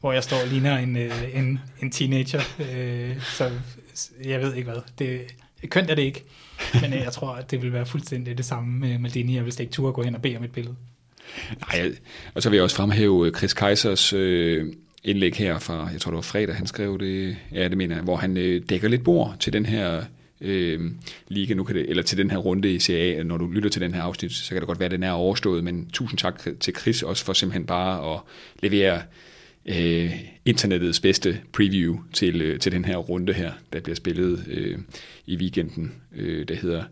hvor 0.00 0.12
jeg 0.12 0.24
står 0.24 0.36
og 0.36 0.48
ligner 0.48 0.78
en, 0.78 0.96
øh, 0.96 1.38
en, 1.38 1.60
en 1.82 1.90
teenager. 1.90 2.40
Øh, 2.72 3.20
så 3.20 3.50
jeg 4.24 4.40
ved 4.40 4.54
ikke 4.54 4.70
hvad. 4.70 4.80
Det, 4.98 5.20
Kønt 5.68 5.90
er 5.90 5.94
det 5.94 6.02
ikke, 6.02 6.24
men 6.80 6.92
øh, 6.92 7.00
jeg 7.00 7.12
tror, 7.12 7.34
at 7.34 7.50
det 7.50 7.62
vil 7.62 7.72
være 7.72 7.86
fuldstændig 7.86 8.38
det 8.38 8.44
samme 8.44 8.78
med 8.78 8.98
Maldini. 8.98 9.36
Jeg 9.36 9.44
vil 9.44 9.54
ikke 9.60 9.72
turde 9.72 9.92
gå 9.92 10.02
hen 10.02 10.14
og 10.14 10.22
bede 10.22 10.36
om 10.36 10.44
et 10.44 10.52
billede. 10.52 10.76
Nej, 11.68 11.92
og 12.34 12.42
så 12.42 12.50
vil 12.50 12.56
jeg 12.56 12.64
også 12.64 12.76
fremhæve 12.76 13.26
øh, 13.26 13.34
Chris 13.34 13.54
Keisers 13.54 14.12
øh, 14.12 14.72
indlæg 15.04 15.34
her 15.34 15.58
fra, 15.58 15.88
jeg 15.92 16.00
tror 16.00 16.10
det 16.10 16.16
var 16.16 16.22
fredag, 16.22 16.54
han 16.54 16.66
skrev 16.66 16.98
det, 16.98 17.36
ja 17.52 17.68
det 17.68 17.76
mener 17.76 17.94
jeg, 17.94 18.04
hvor 18.04 18.16
han 18.16 18.36
øh, 18.36 18.62
dækker 18.68 18.88
lidt 18.88 19.04
bord 19.04 19.36
til 19.40 19.52
den 19.52 19.66
her 19.66 20.04
øh, 20.40 20.90
liga, 21.28 21.54
nu 21.54 21.64
kan 21.64 21.76
det, 21.76 21.90
eller 21.90 22.02
til 22.02 22.18
den 22.18 22.30
her 22.30 22.38
runde 22.38 22.74
i 22.74 22.78
CA, 22.78 23.22
når 23.22 23.36
du 23.36 23.46
lytter 23.46 23.70
til 23.70 23.82
den 23.82 23.94
her 23.94 24.02
afsnit, 24.02 24.32
så 24.32 24.48
kan 24.48 24.60
det 24.60 24.66
godt 24.66 24.78
være, 24.78 24.86
at 24.86 24.90
den 24.90 25.02
er 25.02 25.12
overstået, 25.12 25.64
men 25.64 25.90
tusind 25.90 26.18
tak 26.18 26.42
til 26.60 26.74
Chris 26.80 27.02
også 27.02 27.24
for 27.24 27.32
simpelthen 27.32 27.66
bare 27.66 28.14
at 28.14 28.20
levere 28.62 29.02
øh, 29.66 30.12
internettets 30.44 31.00
bedste 31.00 31.40
preview 31.52 31.98
til, 32.12 32.42
øh, 32.42 32.60
til 32.60 32.72
den 32.72 32.84
her 32.84 32.96
runde 32.96 33.32
her, 33.32 33.52
der 33.72 33.80
bliver 33.80 33.96
spillet 33.96 34.44
øh, 34.48 34.78
i 35.26 35.36
weekenden, 35.36 35.94
øh, 36.16 36.48
der 36.48 36.54
hedder 36.54 36.84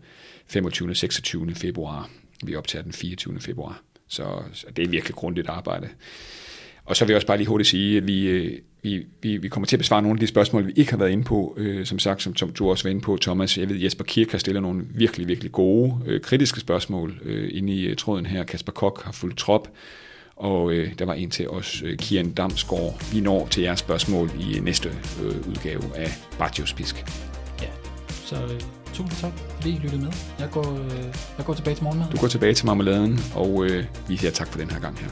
25. 0.47 0.91
og 0.91 0.97
26. 0.97 1.55
februar. 1.55 2.11
Vi 2.45 2.55
optager 2.55 2.83
den 2.83 2.93
24. 2.93 3.41
februar, 3.41 3.83
så, 4.09 4.43
så 4.53 4.67
det 4.77 4.85
er 4.85 4.89
virkelig 4.89 5.15
grundigt 5.15 5.49
arbejde. 5.49 5.89
Og 6.85 6.97
så 6.97 7.05
vil 7.05 7.11
jeg 7.13 7.17
også 7.17 7.27
bare 7.27 7.37
lige 7.37 7.49
hurtigt 7.49 7.69
sige, 7.69 7.97
at 7.97 8.07
vi, 8.07 8.27
øh, 8.27 8.59
vi, 8.83 9.07
vi, 9.23 9.37
vi 9.37 9.49
kommer 9.49 9.67
til 9.67 9.77
at 9.77 9.81
besvare 9.81 10.03
nogle 10.03 10.17
af 10.17 10.21
de 10.21 10.27
spørgsmål, 10.27 10.67
vi 10.67 10.73
ikke 10.77 10.91
har 10.91 10.99
været 10.99 11.11
inde 11.11 11.25
på, 11.25 11.55
øh, 11.57 11.87
som 11.87 11.99
sagt, 11.99 12.23
som, 12.23 12.37
som 12.37 12.51
du 12.51 12.71
også 12.71 12.85
var 12.85 12.91
inde 12.91 13.01
på, 13.01 13.19
Thomas. 13.21 13.59
Jeg 13.59 13.69
ved, 13.69 13.77
Jesper 13.77 14.05
Kirk 14.05 14.31
har 14.31 14.39
stillet 14.39 14.63
nogle 14.63 14.85
virkelig, 14.95 15.29
virkelig 15.29 15.53
gode, 15.53 15.95
øh, 16.07 16.21
kritiske 16.21 16.61
spørgsmål 16.61 17.21
øh, 17.23 17.51
inde 17.53 17.73
i 17.73 17.85
øh, 17.85 17.97
tråden 17.97 18.27
her. 18.27 18.45
Kasper 18.45 18.73
Kok 18.73 19.03
har 19.05 19.13
fulgt 19.13 19.39
trop, 19.39 19.69
og 20.41 20.73
øh, 20.73 20.93
der 20.99 21.05
var 21.05 21.15
en 21.15 21.31
til 21.31 21.49
os, 21.49 21.83
øh, 21.87 21.99
Kian 21.99 22.31
Damsgaard. 22.31 23.13
Vi 23.13 23.21
når 23.21 23.47
til 23.47 23.63
jeres 23.63 23.79
spørgsmål 23.79 24.31
i 24.41 24.61
næste 24.61 24.89
øh, 25.23 25.49
udgave 25.49 25.83
af 25.97 26.09
Bartios 26.39 26.73
Pisk. 26.73 27.05
Ja, 27.63 27.69
så 28.09 28.37
øh, 28.37 28.61
tusind 28.93 29.21
tak, 29.21 29.33
fordi 29.55 29.71
I 29.71 29.79
lyttede 29.79 30.03
med. 30.03 30.13
Jeg 30.39 30.49
går, 30.51 30.73
øh, 30.73 31.05
jeg 31.39 31.47
går 31.47 31.55
tilbage 31.55 31.75
til 31.75 31.85
morgenmad. 31.85 32.07
Du 32.11 32.17
går 32.17 32.29
tilbage 32.29 32.55
til 32.55 32.67
marmeladen, 32.67 33.21
og 33.35 33.65
øh, 33.65 33.85
vi 34.09 34.17
siger 34.17 34.31
tak 34.31 34.49
for 34.49 34.59
den 34.59 34.71
her 34.71 34.81
gang 34.81 34.99
her. 34.99 35.09